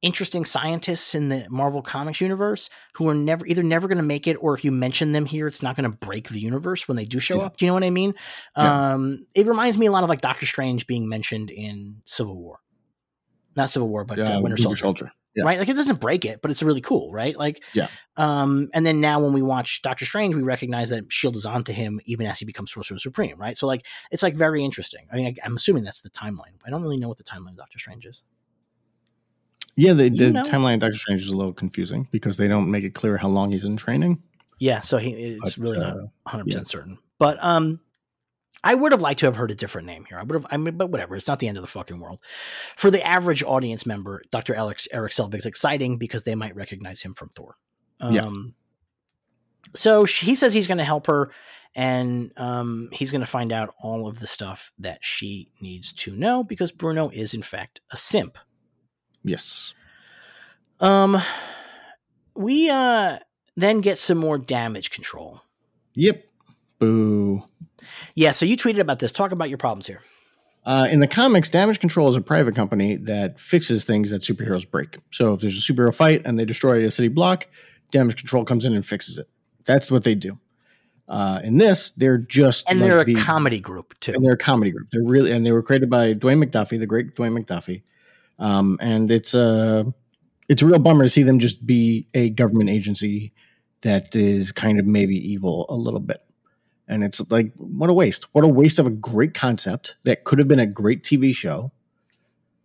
interesting 0.00 0.44
scientists 0.44 1.14
in 1.14 1.28
the 1.28 1.46
Marvel 1.50 1.82
Comics 1.82 2.20
universe 2.20 2.70
who 2.94 3.08
are 3.08 3.14
never 3.14 3.44
either 3.46 3.62
never 3.62 3.88
going 3.88 3.98
to 3.98 4.04
make 4.04 4.26
it 4.26 4.34
or 4.34 4.54
if 4.54 4.64
you 4.64 4.70
mention 4.70 5.12
them 5.12 5.24
here, 5.24 5.46
it's 5.48 5.62
not 5.62 5.76
going 5.76 5.90
to 5.90 5.96
break 5.96 6.28
the 6.28 6.40
universe 6.40 6.86
when 6.86 6.96
they 6.96 7.04
do 7.04 7.18
show 7.18 7.38
Yeah. 7.38 7.46
up. 7.46 7.56
Do 7.56 7.64
you 7.64 7.70
know 7.70 7.74
what 7.74 7.84
I 7.84 7.90
mean? 7.90 8.14
Yeah. 8.56 8.92
Um, 8.94 9.26
it 9.34 9.46
reminds 9.46 9.76
me 9.76 9.86
a 9.86 9.92
lot 9.92 10.04
of 10.04 10.08
like 10.08 10.20
Doctor 10.20 10.46
Strange 10.46 10.86
being 10.86 11.08
mentioned 11.08 11.50
in 11.50 12.02
Civil 12.04 12.36
War, 12.36 12.60
not 13.56 13.70
Civil 13.70 13.88
War, 13.88 14.04
but 14.04 14.20
uh, 14.20 14.34
Uh, 14.36 14.40
Winter 14.40 14.76
Soldier. 14.76 15.10
Yeah. 15.34 15.44
Right, 15.44 15.58
like 15.58 15.68
it 15.68 15.74
doesn't 15.74 16.00
break 16.00 16.24
it, 16.24 16.40
but 16.42 16.50
it's 16.50 16.62
really 16.64 16.80
cool, 16.80 17.12
right? 17.12 17.36
Like, 17.36 17.62
Yeah. 17.72 17.88
Um, 18.16 18.70
and 18.74 18.84
then 18.84 19.00
now 19.00 19.20
when 19.20 19.32
we 19.32 19.42
watch 19.42 19.82
Doctor 19.82 20.04
Strange, 20.04 20.34
we 20.34 20.42
recognize 20.42 20.90
that 20.90 21.12
Shield 21.12 21.36
is 21.36 21.46
onto 21.46 21.72
him 21.72 22.00
even 22.06 22.26
as 22.26 22.40
he 22.40 22.44
becomes 22.44 22.72
Sorcerer 22.72 22.98
Supreme, 22.98 23.38
right? 23.38 23.56
So 23.56 23.66
like, 23.68 23.84
it's 24.10 24.22
like 24.22 24.34
very 24.34 24.64
interesting. 24.64 25.06
I 25.12 25.16
mean, 25.16 25.26
I, 25.26 25.34
I'm 25.46 25.54
assuming 25.54 25.84
that's 25.84 26.00
the 26.00 26.10
timeline. 26.10 26.54
I 26.66 26.70
don't 26.70 26.82
really 26.82 26.96
know 26.96 27.08
what 27.08 27.18
the 27.18 27.24
timeline 27.24 27.50
of 27.50 27.56
Doctor 27.56 27.78
Strange 27.78 28.06
is. 28.06 28.24
Yeah, 29.78 29.92
the, 29.92 30.10
You 30.10 30.16
the 30.16 30.30
know. 30.30 30.42
timeline 30.42 30.74
of 30.74 30.80
Doctor 30.80 30.96
Strange 30.96 31.22
is 31.22 31.28
a 31.28 31.36
little 31.36 31.52
confusing 31.52 32.08
because 32.10 32.36
they 32.36 32.48
don't 32.48 32.68
make 32.68 32.82
it 32.82 32.94
clear 32.94 33.16
how 33.16 33.28
long 33.28 33.52
he's 33.52 33.62
in 33.62 33.76
training. 33.76 34.20
Yeah, 34.58 34.80
so 34.80 34.98
he 34.98 35.10
it's 35.10 35.54
But, 35.54 35.62
really 35.62 35.78
not 35.78 35.92
uh, 35.92 36.06
100 36.24 36.38
yeah. 36.38 36.44
percent 36.44 36.68
certain. 36.68 36.98
But 37.20 37.42
um, 37.42 37.78
I 38.64 38.74
would 38.74 38.90
have 38.90 39.00
liked 39.00 39.20
to 39.20 39.26
have 39.26 39.36
heard 39.36 39.52
a 39.52 39.54
different 39.54 39.86
name 39.86 40.04
here. 40.08 40.18
I 40.18 40.24
would 40.24 40.34
have. 40.34 40.46
I 40.50 40.56
mean, 40.56 40.76
but 40.76 40.90
whatever. 40.90 41.14
It's 41.14 41.28
not 41.28 41.38
the 41.38 41.46
end 41.46 41.58
of 41.58 41.62
the 41.62 41.68
fucking 41.68 42.00
world. 42.00 42.18
For 42.76 42.90
the 42.90 43.06
average 43.06 43.44
audience 43.44 43.86
member, 43.86 44.22
Doctor 44.32 44.52
Alex 44.54 44.88
Eric 44.92 45.12
Selvig's 45.12 45.46
exciting 45.46 45.96
because 45.96 46.24
they 46.24 46.34
might 46.34 46.56
recognize 46.56 47.00
him 47.00 47.14
from 47.14 47.28
Thor. 47.28 47.56
Um, 48.00 48.14
Yeah. 48.14 48.30
So 49.74 50.06
she, 50.06 50.26
he 50.26 50.34
says 50.34 50.52
he's 50.54 50.66
going 50.66 50.78
to 50.78 50.84
help 50.84 51.06
her, 51.06 51.30
and 51.74 52.32
um, 52.36 52.88
he's 52.90 53.10
going 53.12 53.20
to 53.20 53.26
find 53.26 53.52
out 53.52 53.74
all 53.80 54.08
of 54.08 54.18
the 54.18 54.26
stuff 54.26 54.72
that 54.78 55.04
she 55.04 55.50
needs 55.60 55.92
to 55.92 56.16
know 56.16 56.42
because 56.42 56.72
Bruno 56.72 57.10
is 57.10 57.32
in 57.34 57.42
fact 57.42 57.80
a 57.92 57.96
simp. 57.96 58.38
Yes. 59.28 59.74
Um, 60.80 61.20
we 62.34 62.70
uh 62.70 63.18
then 63.56 63.80
get 63.80 63.98
some 63.98 64.18
more 64.18 64.38
damage 64.38 64.90
control. 64.90 65.40
Yep. 65.94 66.24
Boo. 66.78 67.42
Yeah, 68.14 68.30
so 68.32 68.46
you 68.46 68.56
tweeted 68.56 68.78
about 68.78 69.00
this. 69.00 69.10
Talk 69.10 69.32
about 69.32 69.48
your 69.48 69.58
problems 69.58 69.86
here. 69.86 70.02
Uh, 70.64 70.86
in 70.90 71.00
the 71.00 71.06
comics, 71.06 71.48
Damage 71.48 71.80
Control 71.80 72.08
is 72.10 72.16
a 72.16 72.20
private 72.20 72.54
company 72.54 72.96
that 72.96 73.40
fixes 73.40 73.84
things 73.84 74.10
that 74.10 74.20
superheroes 74.22 74.68
break. 74.70 74.98
So 75.10 75.32
if 75.34 75.40
there's 75.40 75.56
a 75.56 75.72
superhero 75.72 75.94
fight 75.94 76.22
and 76.26 76.38
they 76.38 76.44
destroy 76.44 76.84
a 76.86 76.90
city 76.90 77.08
block, 77.08 77.46
Damage 77.90 78.16
Control 78.16 78.44
comes 78.44 78.64
in 78.64 78.74
and 78.74 78.84
fixes 78.86 79.18
it. 79.18 79.28
That's 79.64 79.90
what 79.90 80.04
they 80.04 80.14
do. 80.14 80.38
Uh, 81.08 81.40
in 81.42 81.56
this, 81.56 81.92
they're 81.92 82.18
just 82.18 82.68
And 82.68 82.80
like 82.80 82.90
they're 82.90 83.00
a 83.00 83.04
the- 83.04 83.14
comedy 83.14 83.60
group 83.60 83.98
too. 83.98 84.12
and 84.12 84.22
they're 84.24 84.34
a 84.34 84.38
comedy 84.38 84.70
group. 84.70 84.88
They're 84.92 85.02
really 85.02 85.32
and 85.32 85.44
they 85.46 85.52
were 85.52 85.62
created 85.62 85.88
by 85.88 86.12
Dwayne 86.14 86.44
McDuffie, 86.44 86.78
the 86.78 86.86
great 86.86 87.14
Dwayne 87.16 87.36
McDuffie. 87.38 87.82
Um, 88.38 88.78
and 88.80 89.10
it's 89.10 89.34
a 89.34 89.92
it's 90.48 90.62
a 90.62 90.66
real 90.66 90.78
bummer 90.78 91.04
to 91.04 91.10
see 91.10 91.22
them 91.22 91.38
just 91.38 91.66
be 91.66 92.06
a 92.14 92.30
government 92.30 92.70
agency 92.70 93.32
that 93.82 94.14
is 94.16 94.52
kind 94.52 94.80
of 94.80 94.86
maybe 94.86 95.16
evil 95.16 95.66
a 95.68 95.74
little 95.74 96.00
bit. 96.00 96.22
And 96.86 97.04
it's 97.04 97.30
like 97.30 97.52
what 97.56 97.90
a 97.90 97.92
waste! 97.92 98.34
What 98.34 98.44
a 98.44 98.48
waste 98.48 98.78
of 98.78 98.86
a 98.86 98.90
great 98.90 99.34
concept 99.34 99.96
that 100.04 100.24
could 100.24 100.38
have 100.38 100.48
been 100.48 100.60
a 100.60 100.66
great 100.66 101.02
TV 101.02 101.34
show 101.34 101.70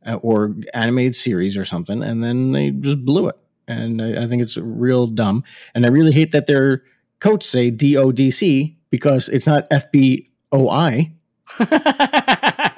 uh, 0.06 0.16
or 0.22 0.56
animated 0.74 1.16
series 1.16 1.58
or 1.58 1.66
something, 1.66 2.02
and 2.02 2.24
then 2.24 2.54
they 2.54 2.70
just 2.70 3.04
blew 3.04 3.28
it. 3.28 3.36
And 3.68 4.02
I, 4.02 4.24
I 4.24 4.28
think 4.28 4.42
it's 4.42 4.58
real 4.58 5.08
dumb. 5.08 5.44
And 5.76 5.86
I 5.86 5.90
really 5.90 6.14
hate 6.14 6.32
that 6.32 6.48
their 6.48 6.84
coach 7.20 7.44
say 7.44 7.70
DODC 7.72 8.76
because 8.90 9.28
it's 9.30 9.48
not 9.48 9.70
FBOI. 9.70 11.12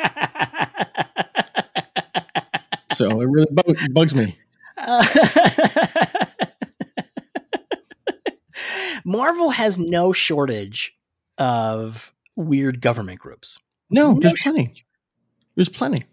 So 2.96 3.22
it 3.22 3.26
really 3.26 3.48
bug, 3.52 3.78
bugs 3.92 4.16
me. 4.16 4.38
Marvel 9.06 9.52
has 9.52 9.78
no 9.78 10.12
shortage 10.14 10.94
of 11.38 12.14
weird 12.36 12.82
government 12.82 13.20
groups. 13.20 13.60
No, 13.90 14.14
No 14.14 14.20
there's 14.20 14.42
plenty. 14.42 14.86
There's 15.56 15.70
plenty. 15.70 16.04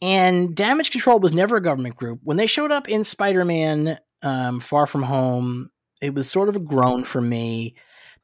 And 0.00 0.54
Damage 0.54 0.92
Control 0.92 1.18
was 1.18 1.32
never 1.32 1.56
a 1.56 1.62
government 1.62 1.96
group. 1.96 2.20
When 2.22 2.36
they 2.36 2.46
showed 2.46 2.70
up 2.70 2.88
in 2.88 3.02
Spider 3.02 3.44
Man 3.44 3.98
um, 4.22 4.60
Far 4.60 4.86
From 4.86 5.02
Home, 5.02 5.70
it 6.00 6.14
was 6.14 6.30
sort 6.30 6.48
of 6.48 6.56
a 6.56 6.60
groan 6.60 7.04
for 7.04 7.20
me. 7.20 7.74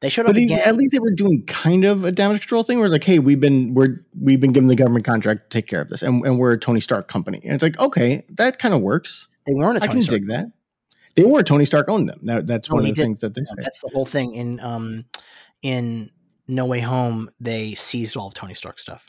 They 0.01 0.09
showed 0.09 0.23
up 0.23 0.29
But 0.29 0.37
he- 0.37 0.45
again. 0.45 0.59
at 0.65 0.75
least 0.75 0.91
they 0.91 0.99
were 0.99 1.11
doing 1.13 1.45
kind 1.45 1.85
of 1.85 2.03
a 2.03 2.11
damage 2.11 2.41
control 2.41 2.63
thing 2.63 2.77
where 2.77 2.85
it's 2.85 2.91
like, 2.93 3.03
hey, 3.03 3.19
we've 3.19 3.39
been 3.39 3.73
we're 3.73 4.05
we've 4.19 4.39
been 4.39 4.51
given 4.53 4.67
the 4.67 4.75
government 4.75 5.05
contract 5.05 5.49
to 5.49 5.57
take 5.57 5.67
care 5.67 5.81
of 5.81 5.89
this, 5.89 6.01
and, 6.03 6.23
and 6.25 6.37
we're 6.37 6.51
a 6.53 6.59
Tony 6.59 6.79
Stark 6.81 7.07
company. 7.07 7.39
And 7.43 7.53
it's 7.53 7.63
like, 7.63 7.79
okay, 7.79 8.25
that 8.31 8.59
kind 8.59 8.73
of 8.73 8.81
works. 8.81 9.27
they 9.47 9.53
weren't 9.53 9.77
a 9.77 9.83
I 9.83 9.87
can 9.87 10.01
Stark 10.03 10.21
dig 10.21 10.29
that. 10.29 10.47
They 11.15 11.23
were 11.23 11.43
Tony 11.43 11.63
Stark 11.65 11.87
owned 11.87 12.09
them. 12.09 12.19
That, 12.23 12.45
that's 12.45 12.69
No, 12.69 12.75
one 12.75 12.83
of 12.83 12.87
the 12.89 12.93
did. 12.93 13.01
things 13.01 13.21
that 13.21 13.33
they 13.35 13.43
say. 13.45 13.53
That's 13.63 13.79
the 13.81 13.89
whole 13.93 14.05
thing 14.05 14.33
in 14.35 14.59
um 14.59 15.05
in 15.61 16.09
No 16.47 16.65
Way 16.65 16.81
Home. 16.81 17.29
They 17.39 17.73
seized 17.73 18.17
all 18.17 18.27
of 18.27 18.33
Tony 18.33 18.53
Stark 18.53 18.79
stuff. 18.79 19.07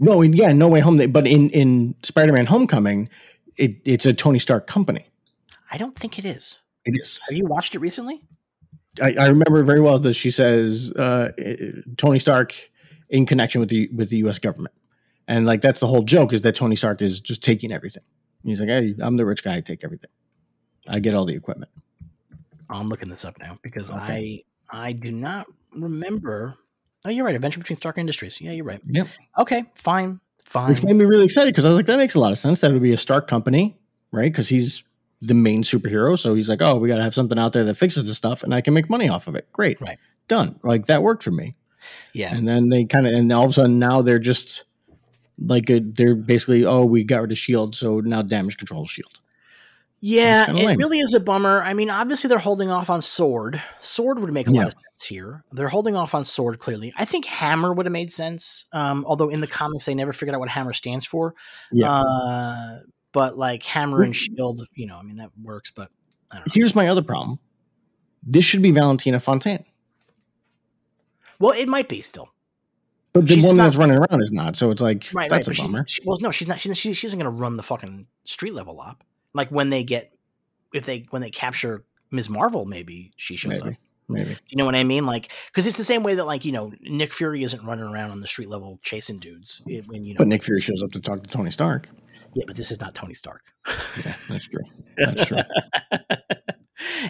No, 0.00 0.22
in- 0.22 0.32
yeah, 0.32 0.52
no 0.52 0.68
way 0.68 0.80
home. 0.80 0.96
They, 0.96 1.06
but 1.06 1.26
in 1.26 1.50
in 1.50 1.94
Spider 2.02 2.32
Man 2.32 2.46
Homecoming, 2.46 3.10
it, 3.58 3.74
it's 3.84 4.06
a 4.06 4.14
Tony 4.14 4.38
Stark 4.38 4.66
company. 4.66 5.06
I 5.70 5.76
don't 5.76 5.94
think 5.98 6.18
it 6.18 6.24
is. 6.24 6.56
It 6.86 6.92
is. 6.98 7.20
Have 7.28 7.36
you 7.36 7.44
watched 7.44 7.74
it 7.74 7.80
recently? 7.80 8.22
I, 9.00 9.14
I 9.18 9.26
remember 9.28 9.62
very 9.64 9.80
well 9.80 9.98
that 9.98 10.14
she 10.14 10.30
says 10.30 10.92
uh, 10.92 11.30
Tony 11.96 12.18
Stark 12.18 12.54
in 13.08 13.26
connection 13.26 13.60
with 13.60 13.68
the 13.70 13.88
with 13.94 14.10
the 14.10 14.18
U.S. 14.18 14.38
government, 14.38 14.74
and 15.26 15.46
like 15.46 15.60
that's 15.60 15.80
the 15.80 15.86
whole 15.86 16.02
joke 16.02 16.32
is 16.32 16.42
that 16.42 16.54
Tony 16.56 16.76
Stark 16.76 17.02
is 17.02 17.20
just 17.20 17.42
taking 17.42 17.72
everything. 17.72 18.04
He's 18.44 18.60
like, 18.60 18.68
hey, 18.68 18.94
I'm 19.00 19.16
the 19.16 19.26
rich 19.26 19.42
guy, 19.42 19.56
I 19.56 19.60
take 19.60 19.82
everything. 19.84 20.10
I 20.86 21.00
get 21.00 21.14
all 21.14 21.24
the 21.24 21.34
equipment. 21.34 21.70
I'm 22.70 22.88
looking 22.88 23.08
this 23.08 23.24
up 23.24 23.38
now 23.38 23.58
because 23.62 23.90
Okay. 23.90 24.44
I 24.70 24.86
I 24.86 24.92
do 24.92 25.10
not 25.10 25.46
remember. 25.72 26.54
Oh, 27.04 27.10
you're 27.10 27.24
right. 27.24 27.34
Adventure 27.34 27.60
between 27.60 27.76
Stark 27.76 27.98
Industries. 27.98 28.40
Yeah, 28.40 28.52
you're 28.52 28.64
right. 28.64 28.80
Yep. 28.86 29.06
Okay, 29.38 29.64
fine, 29.74 30.20
fine. 30.44 30.70
Which 30.70 30.82
made 30.82 30.96
me 30.96 31.04
really 31.04 31.24
excited 31.24 31.52
because 31.52 31.64
I 31.64 31.68
was 31.68 31.76
like, 31.76 31.86
that 31.86 31.98
makes 31.98 32.14
a 32.14 32.20
lot 32.20 32.32
of 32.32 32.38
sense. 32.38 32.60
That 32.60 32.72
would 32.72 32.82
be 32.82 32.92
a 32.92 32.96
Stark 32.98 33.28
company, 33.28 33.78
right? 34.12 34.30
Because 34.30 34.48
he's 34.48 34.82
the 35.20 35.34
main 35.34 35.62
superhero. 35.62 36.18
So 36.18 36.34
he's 36.34 36.48
like, 36.48 36.62
oh, 36.62 36.76
we 36.76 36.88
got 36.88 36.96
to 36.96 37.02
have 37.02 37.14
something 37.14 37.38
out 37.38 37.52
there 37.52 37.64
that 37.64 37.74
fixes 37.74 38.06
the 38.06 38.14
stuff 38.14 38.42
and 38.44 38.54
I 38.54 38.60
can 38.60 38.74
make 38.74 38.88
money 38.88 39.08
off 39.08 39.26
of 39.26 39.34
it. 39.34 39.50
Great. 39.52 39.80
Right. 39.80 39.98
Done. 40.28 40.60
Like 40.62 40.86
that 40.86 41.02
worked 41.02 41.22
for 41.22 41.30
me. 41.32 41.56
yeah, 42.12 42.34
And 42.34 42.46
then 42.46 42.68
they 42.68 42.84
kind 42.84 43.06
of, 43.06 43.12
and 43.14 43.32
all 43.32 43.44
of 43.44 43.50
a 43.50 43.52
sudden 43.54 43.78
now 43.78 44.02
they're 44.02 44.18
just 44.18 44.64
like, 45.38 45.70
a, 45.70 45.80
they're 45.80 46.14
basically, 46.14 46.64
oh, 46.64 46.84
we 46.84 47.02
got 47.04 47.22
rid 47.22 47.32
of 47.32 47.38
Shield. 47.38 47.74
So 47.74 48.00
now 48.00 48.22
damage 48.22 48.58
control 48.58 48.84
Shield. 48.86 49.20
yeah. 50.00 50.50
It 50.50 50.54
lame. 50.54 50.78
really 50.78 51.00
is 51.00 51.14
a 51.14 51.20
bummer. 51.20 51.62
I 51.62 51.74
mean, 51.74 51.90
obviously 51.90 52.28
they're 52.28 52.38
holding 52.38 52.70
off 52.70 52.88
on 52.88 53.02
Sword. 53.02 53.60
Sword 53.80 54.20
would 54.20 54.32
make 54.32 54.46
a 54.46 54.52
lot 54.52 54.66
of 54.66 54.72
sense 54.72 55.04
here. 55.04 55.42
They're 55.50 55.68
holding 55.68 55.96
off 55.96 56.14
on 56.14 56.24
Sword 56.24 56.60
clearly. 56.60 56.92
I 56.96 57.04
think 57.04 57.24
Hammer 57.24 57.72
would 57.72 57.86
have 57.86 57.92
made 57.92 58.12
sense. 58.12 58.66
Um, 58.72 59.04
although 59.04 59.28
in 59.30 59.40
the 59.40 59.48
comics 59.48 59.86
they 59.86 59.94
never 59.96 60.12
figured 60.12 60.34
out 60.34 60.40
what 60.40 60.48
Hammer 60.48 60.72
stands 60.72 61.04
for. 61.06 61.34
Yeah. 61.72 61.90
Uh, 61.90 62.78
but 63.12 63.36
like 63.38 63.62
Hammer 63.64 64.02
and 64.02 64.14
Shield, 64.14 64.66
you 64.74 64.86
know, 64.86 64.96
I 64.96 65.02
mean 65.02 65.16
that 65.16 65.30
works. 65.42 65.70
But 65.70 65.90
I 66.30 66.36
don't 66.36 66.46
know. 66.46 66.52
Here's 66.54 66.74
my 66.74 66.88
other 66.88 67.02
problem. 67.02 67.38
This 68.22 68.44
should 68.44 68.62
be 68.62 68.70
Valentina 68.70 69.20
Fontaine. 69.20 69.64
Well, 71.38 71.52
it 71.52 71.68
might 71.68 71.88
be 71.88 72.00
still. 72.00 72.28
But 73.12 73.26
the 73.26 73.34
She's 73.34 73.44
woman 73.44 73.58
not- 73.58 73.64
that's 73.64 73.76
running 73.76 73.96
around 73.98 74.22
is 74.22 74.32
not. 74.32 74.56
So 74.56 74.70
it's 74.70 74.82
like, 74.82 75.08
Right, 75.14 75.30
that's 75.30 75.48
right. 75.48 75.58
A 75.58 75.62
bummer. 75.62 75.84
she, 75.88 76.02
well, 76.04 76.18
no, 76.20 76.30
she's 76.30 76.48
not. 76.48 76.60
She, 76.60 76.72
she, 76.74 76.92
she 76.92 77.06
isn't 77.06 77.18
going 77.18 77.30
to 77.30 77.36
run 77.36 77.56
the 77.56 77.62
fucking 77.62 78.06
street 78.24 78.54
level 78.54 78.80
op. 78.80 79.02
Like 79.34 79.48
when 79.50 79.70
they 79.70 79.84
get, 79.84 80.12
if 80.74 80.84
they 80.84 81.06
when 81.10 81.22
they 81.22 81.30
capture 81.30 81.84
Ms. 82.10 82.28
Marvel, 82.28 82.64
maybe 82.64 83.12
she 83.16 83.36
shows 83.36 83.58
up. 83.58 83.64
Maybe. 83.64 83.78
Maybe. 84.10 84.36
You 84.48 84.56
know 84.56 84.64
what 84.64 84.74
I 84.74 84.84
mean? 84.84 85.04
Like, 85.04 85.30
because 85.46 85.66
it's 85.66 85.76
the 85.76 85.84
same 85.84 86.02
way 86.02 86.14
that 86.14 86.24
like 86.26 86.44
you 86.44 86.52
know 86.52 86.72
Nick 86.80 87.12
Fury 87.12 87.42
isn't 87.42 87.62
running 87.64 87.84
around 87.84 88.10
on 88.10 88.20
the 88.20 88.26
street 88.26 88.48
level 88.48 88.78
chasing 88.82 89.18
dudes. 89.18 89.62
When 89.86 90.04
you 90.04 90.14
know, 90.14 90.18
But 90.18 90.28
Nick 90.28 90.42
Fury 90.42 90.60
shows 90.60 90.82
up 90.82 90.90
to 90.92 91.00
talk 91.00 91.22
to 91.22 91.30
Tony 91.30 91.50
Stark. 91.50 91.88
Yeah, 92.34 92.44
but 92.46 92.56
this 92.56 92.70
is 92.70 92.80
not 92.80 92.94
Tony 92.94 93.14
Stark. 93.14 93.42
Yeah, 94.04 94.14
that's 94.28 94.46
true. 94.46 94.64
That's 94.96 95.26
true. 95.26 95.38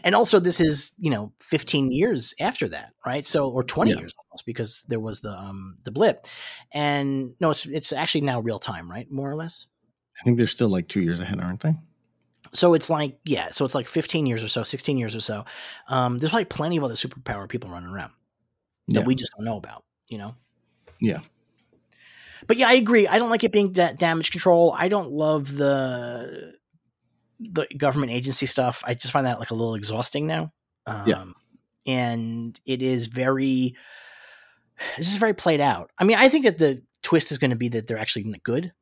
and 0.04 0.14
also, 0.14 0.38
this 0.40 0.60
is 0.60 0.92
you 0.98 1.10
know 1.10 1.32
15 1.40 1.90
years 1.92 2.34
after 2.40 2.68
that, 2.68 2.92
right? 3.06 3.24
So, 3.26 3.48
or 3.48 3.62
20 3.64 3.90
Yeah. 3.90 3.98
years 3.98 4.12
almost, 4.18 4.44
because 4.46 4.84
there 4.88 5.00
was 5.00 5.20
the 5.20 5.30
um 5.32 5.76
the 5.84 5.90
blip, 5.90 6.26
and 6.72 7.32
no, 7.40 7.50
it's 7.50 7.66
it's 7.66 7.92
actually 7.92 8.22
now 8.22 8.40
real 8.40 8.58
time, 8.58 8.90
right? 8.90 9.10
More 9.10 9.30
or 9.30 9.34
less. 9.36 9.66
I 10.20 10.24
think 10.24 10.36
they're 10.36 10.46
still 10.46 10.68
like 10.68 10.88
two 10.88 11.00
years 11.00 11.20
ahead, 11.20 11.40
aren't 11.40 11.60
they? 11.60 11.74
So 12.52 12.74
it's 12.74 12.88
like 12.90 13.18
yeah, 13.24 13.50
so 13.50 13.64
it's 13.64 13.74
like 13.74 13.88
15 13.88 14.26
years 14.26 14.42
or 14.42 14.48
so, 14.48 14.62
16 14.62 14.96
years 14.98 15.14
or 15.16 15.20
so. 15.20 15.44
Um, 15.88 16.18
there's 16.18 16.30
probably 16.30 16.44
plenty 16.46 16.76
of 16.76 16.84
other 16.84 16.94
superpower 16.94 17.48
people 17.48 17.70
running 17.70 17.90
around 17.90 18.12
that 18.88 19.00
Yeah. 19.00 19.06
we 19.06 19.14
just 19.14 19.32
don't 19.36 19.44
know 19.44 19.56
about, 19.58 19.84
you 20.08 20.18
know. 20.18 20.34
Yeah. 21.00 21.20
But 22.48 22.56
yeah, 22.56 22.68
I 22.68 22.72
agree. 22.72 23.06
I 23.06 23.18
don't 23.18 23.30
like 23.30 23.44
it 23.44 23.52
being 23.52 23.72
da- 23.72 23.92
damage 23.92 24.32
control. 24.32 24.74
I 24.76 24.88
don't 24.88 25.12
love 25.12 25.54
the 25.54 26.54
the 27.38 27.66
government 27.76 28.10
agency 28.10 28.46
stuff. 28.46 28.82
I 28.84 28.94
just 28.94 29.12
find 29.12 29.26
that 29.26 29.38
like 29.38 29.52
a 29.52 29.54
little 29.54 29.76
exhausting 29.76 30.26
now. 30.26 30.52
Um, 30.86 31.04
Yeah. 31.06 31.24
and 31.86 32.60
it 32.66 32.82
is 32.82 33.06
very. 33.06 33.76
This 34.96 35.08
is 35.08 35.16
very 35.16 35.34
played 35.34 35.60
out. 35.60 35.90
I 35.98 36.04
mean, 36.04 36.16
I 36.18 36.28
think 36.28 36.44
that 36.44 36.58
the 36.58 36.82
twist 37.02 37.30
is 37.32 37.38
going 37.38 37.50
to 37.50 37.56
be 37.56 37.68
that 37.68 37.86
they're 37.86 37.98
actually 37.98 38.32
good. 38.42 38.72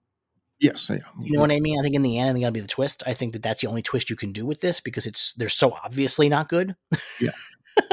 Yes, 0.59 0.89
yeah. 0.89 0.99
You 1.21 1.33
know 1.35 1.41
what 1.41 1.51
I 1.53 1.61
mean? 1.61 1.79
I 1.79 1.83
think 1.83 1.95
in 1.95 2.03
the 2.03 2.19
end, 2.19 2.31
I 2.31 2.33
think 2.33 2.43
that'll 2.45 2.55
be 2.55 2.61
the 2.61 2.67
twist. 2.67 3.03
I 3.07 3.13
think 3.15 3.35
that 3.35 3.43
that's 3.43 3.61
the 3.61 3.67
only 3.67 3.83
twist 3.83 4.09
you 4.09 4.17
can 4.17 4.33
do 4.33 4.47
with 4.47 4.61
this 4.63 4.81
because 4.81 5.05
it's 5.07 5.35
they're 5.35 5.49
so 5.51 5.73
obviously 5.85 6.29
not 6.31 6.49
good. 6.49 6.77
Yeah. 7.21 7.31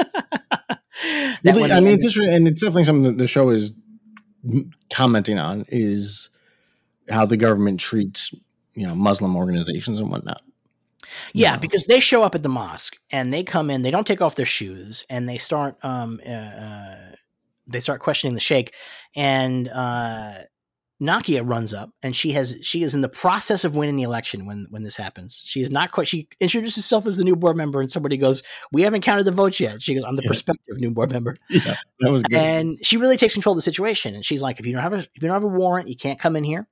Well, 1.44 1.60
when 1.60 1.72
I 1.72 1.80
mean, 1.80 1.94
it's 1.94 2.04
interesting, 2.04 2.32
and 2.32 2.48
it's 2.48 2.60
definitely 2.62 2.84
something 2.84 3.02
that 3.02 3.18
the 3.18 3.26
show 3.26 3.50
is 3.50 3.72
commenting 4.92 5.38
on 5.38 5.64
is 5.68 6.30
how 7.08 7.26
the 7.26 7.36
government 7.36 7.80
treats 7.80 8.32
you 8.74 8.86
know 8.86 8.94
Muslim 8.94 9.36
organizations 9.36 10.00
and 10.00 10.10
whatnot. 10.10 10.42
Yeah, 11.32 11.52
Yeah. 11.52 11.56
because 11.58 11.84
they 11.86 12.00
show 12.00 12.22
up 12.22 12.34
at 12.34 12.42
the 12.42 12.48
mosque 12.48 12.96
and 13.10 13.32
they 13.32 13.42
come 13.42 13.70
in, 13.70 13.82
they 13.82 13.90
don't 13.90 14.06
take 14.06 14.22
off 14.22 14.34
their 14.36 14.46
shoes, 14.46 15.04
and 15.10 15.28
they 15.28 15.38
start 15.38 15.76
um 15.84 16.20
uh, 16.26 16.30
uh 16.30 16.96
they 17.66 17.80
start 17.80 18.00
questioning 18.00 18.34
the 18.34 18.40
sheikh, 18.40 18.74
and 19.14 19.68
uh 19.68 20.34
Nakia 21.02 21.42
runs 21.44 21.74
up 21.74 21.90
and 22.02 22.14
she 22.14 22.32
has 22.32 22.56
she 22.62 22.82
is 22.82 22.94
in 22.94 23.00
the 23.00 23.08
process 23.08 23.64
of 23.64 23.74
winning 23.74 23.96
the 23.96 24.04
election 24.04 24.46
when 24.46 24.66
when 24.70 24.84
this 24.84 24.96
happens. 24.96 25.42
She 25.44 25.60
is 25.60 25.70
not 25.70 25.90
quite 25.92 26.06
she 26.06 26.28
introduces 26.40 26.76
herself 26.84 27.06
as 27.06 27.16
the 27.16 27.24
new 27.24 27.34
board 27.36 27.56
member 27.56 27.80
and 27.80 27.90
somebody 27.90 28.16
goes, 28.16 28.42
We 28.72 28.82
haven't 28.82 29.00
counted 29.00 29.24
the 29.24 29.32
votes 29.32 29.58
yet. 29.58 29.82
She 29.82 29.94
goes, 29.94 30.04
I'm 30.04 30.16
the 30.16 30.22
Yeah. 30.22 30.28
prospective 30.28 30.78
new 30.78 30.90
board 30.90 31.10
member. 31.12 31.36
Yeah, 31.50 31.74
that 32.00 32.10
was 32.12 32.22
good. 32.22 32.38
And 32.38 32.78
she 32.82 32.96
really 32.96 33.16
takes 33.16 33.32
control 33.34 33.54
of 33.54 33.58
the 33.58 33.62
situation. 33.62 34.14
And 34.14 34.24
she's 34.24 34.40
like, 34.42 34.60
if 34.60 34.66
you 34.66 34.72
don't 34.72 34.82
have 34.82 34.92
a 34.92 34.98
if 34.98 35.08
you 35.20 35.28
don't 35.28 35.34
have 35.34 35.44
a 35.44 35.48
warrant, 35.48 35.88
you 35.88 35.96
can't 35.96 36.18
come 36.18 36.36
in 36.36 36.44
here. 36.44 36.68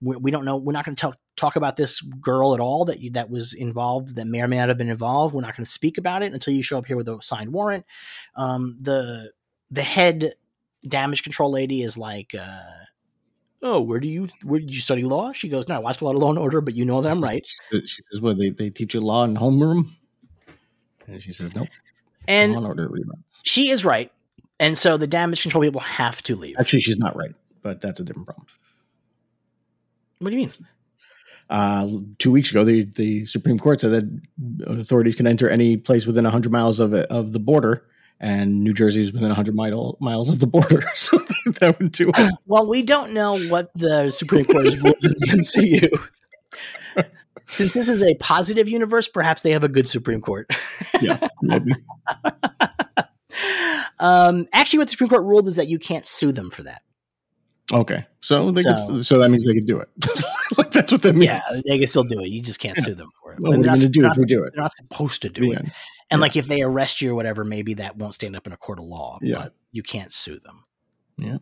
We, 0.00 0.16
we 0.16 0.30
don't 0.30 0.44
know. 0.44 0.56
We're 0.58 0.72
not 0.72 0.84
going 0.86 0.96
to 0.96 1.00
talk 1.00 1.18
talk 1.36 1.56
about 1.56 1.76
this 1.76 2.00
girl 2.00 2.54
at 2.54 2.60
all 2.60 2.86
that 2.86 3.00
you, 3.00 3.10
that 3.10 3.28
was 3.28 3.52
involved, 3.52 4.16
that 4.16 4.26
may 4.26 4.40
or 4.40 4.48
may 4.48 4.56
not 4.56 4.68
have 4.68 4.78
been 4.78 4.88
involved. 4.88 5.34
We're 5.34 5.42
not 5.42 5.54
going 5.56 5.66
to 5.66 5.70
speak 5.70 5.98
about 5.98 6.22
it 6.22 6.32
until 6.32 6.54
you 6.54 6.62
show 6.62 6.78
up 6.78 6.86
here 6.86 6.96
with 6.96 7.08
a 7.08 7.18
signed 7.20 7.52
warrant. 7.52 7.84
Um, 8.36 8.78
the 8.80 9.32
the 9.70 9.82
head 9.82 10.34
damage 10.86 11.22
control 11.22 11.50
lady 11.50 11.82
is 11.82 11.98
like, 11.98 12.34
uh, 12.38 12.60
oh, 13.62 13.80
where 13.80 14.00
do 14.00 14.08
you 14.08 14.28
where 14.44 14.60
did 14.60 14.72
you 14.72 14.80
study 14.80 15.02
law? 15.02 15.32
She 15.32 15.48
goes, 15.48 15.68
no, 15.68 15.76
I 15.76 15.78
watched 15.78 16.00
a 16.00 16.04
lot 16.04 16.14
of 16.14 16.22
Law 16.22 16.30
and 16.30 16.38
Order, 16.38 16.60
but 16.60 16.74
you 16.74 16.84
know 16.84 17.00
that 17.02 17.10
I'm 17.10 17.22
right. 17.22 17.44
she 17.70 17.80
says, 17.86 18.20
"What 18.20 18.38
they, 18.38 18.50
they 18.50 18.70
teach 18.70 18.94
you 18.94 19.00
law 19.00 19.24
in 19.24 19.36
homeroom?" 19.36 19.88
And 21.06 21.22
she 21.22 21.32
says, 21.32 21.54
"Nope, 21.54 21.68
And 22.28 22.52
law 22.52 22.58
and 22.58 22.66
order 22.66 22.88
reruns." 22.88 23.22
she 23.42 23.70
is 23.70 23.84
right. 23.84 24.10
And 24.58 24.76
so 24.78 24.96
the 24.96 25.06
damage 25.06 25.42
control 25.42 25.62
people 25.62 25.80
have 25.80 26.22
to 26.24 26.36
leave. 26.36 26.56
Actually, 26.58 26.80
she's 26.80 26.98
not 26.98 27.14
right, 27.16 27.34
but 27.62 27.80
that's 27.80 28.00
a 28.00 28.04
different 28.04 28.26
problem. 28.26 28.46
What 30.18 30.30
do 30.30 30.36
you 30.36 30.46
mean? 30.46 30.52
Uh, 31.48 31.88
two 32.18 32.32
weeks 32.32 32.50
ago, 32.50 32.64
the, 32.64 32.84
the 32.84 33.24
Supreme 33.26 33.58
Court 33.58 33.80
said 33.80 33.92
that 33.92 34.20
authorities 34.66 35.14
can 35.14 35.26
enter 35.26 35.48
any 35.48 35.76
place 35.76 36.06
within 36.06 36.24
100 36.24 36.50
miles 36.50 36.80
of 36.80 36.94
it, 36.94 37.06
of 37.10 37.32
the 37.32 37.38
border, 37.38 37.84
and 38.20 38.62
New 38.64 38.72
Jersey 38.74 39.00
is 39.02 39.12
within 39.12 39.28
100 39.28 39.54
mile, 39.54 39.96
miles 40.00 40.28
of 40.30 40.38
the 40.40 40.46
border, 40.46 40.82
so 40.94 41.18
that 41.60 41.76
would 41.78 41.92
do 41.92 42.10
it. 42.16 42.32
Well, 42.46 42.66
we 42.66 42.82
don't 42.82 43.12
know 43.12 43.38
what 43.48 43.72
the 43.74 44.10
Supreme 44.10 44.44
Court 44.44 44.64
has 44.66 44.78
ruled 44.80 45.04
in 45.04 45.10
the 45.18 45.26
MCU. 45.38 47.04
Since 47.48 47.74
this 47.74 47.88
is 47.88 48.02
a 48.02 48.14
positive 48.16 48.68
universe, 48.68 49.06
perhaps 49.06 49.42
they 49.42 49.52
have 49.52 49.62
a 49.62 49.68
good 49.68 49.88
Supreme 49.88 50.20
Court. 50.20 50.50
Yeah, 51.02 51.28
maybe. 51.42 51.72
um, 53.98 54.46
actually, 54.52 54.78
what 54.78 54.86
the 54.88 54.92
Supreme 54.92 55.10
Court 55.10 55.22
ruled 55.24 55.48
is 55.48 55.56
that 55.56 55.68
you 55.68 55.78
can't 55.78 56.06
sue 56.06 56.32
them 56.32 56.50
for 56.50 56.62
that. 56.62 56.82
Okay, 57.72 57.98
so 58.20 58.50
they 58.50 58.62
So- 58.62 58.74
could, 58.86 59.06
so 59.06 59.18
that 59.18 59.30
means 59.30 59.44
they 59.44 59.52
could 59.54 59.66
do 59.66 59.78
it. 59.80 59.88
like 60.56 60.70
that's 60.70 60.92
what 60.92 61.02
that 61.02 61.14
means. 61.14 61.24
Yeah, 61.26 61.60
they 61.66 61.78
can 61.78 61.88
still 61.88 62.04
do 62.04 62.20
it. 62.20 62.28
You 62.28 62.40
just 62.40 62.60
can't 62.60 62.78
sue 62.78 62.94
them 62.94 63.10
for 63.22 63.32
it. 63.32 63.40
Well, 63.40 63.50
what 63.52 63.54
are 63.54 63.56
you 63.58 63.62
They're 63.62 63.72
not- 63.72 63.78
going 63.80 63.92
to 63.92 63.98
do 64.00 64.06
if 64.06 64.16
we 64.16 64.24
do 64.24 64.44
it? 64.44 64.52
They're 64.54 64.62
not 64.62 64.72
supposed 64.76 65.22
to 65.22 65.28
do 65.28 65.52
it. 65.52 65.64
And 66.10 66.18
Yeah. 66.18 66.22
like 66.22 66.36
if 66.36 66.46
they 66.46 66.62
arrest 66.62 67.00
you 67.00 67.12
or 67.12 67.14
whatever, 67.14 67.44
maybe 67.44 67.74
that 67.74 67.96
won't 67.96 68.14
stand 68.14 68.36
up 68.36 68.46
in 68.46 68.52
a 68.52 68.56
court 68.56 68.78
of 68.78 68.84
law. 68.84 69.18
Yeah. 69.22 69.36
But 69.38 69.54
you 69.72 69.82
can't 69.82 70.12
sue 70.12 70.38
them. 70.40 70.64
Yeah. 71.18 71.38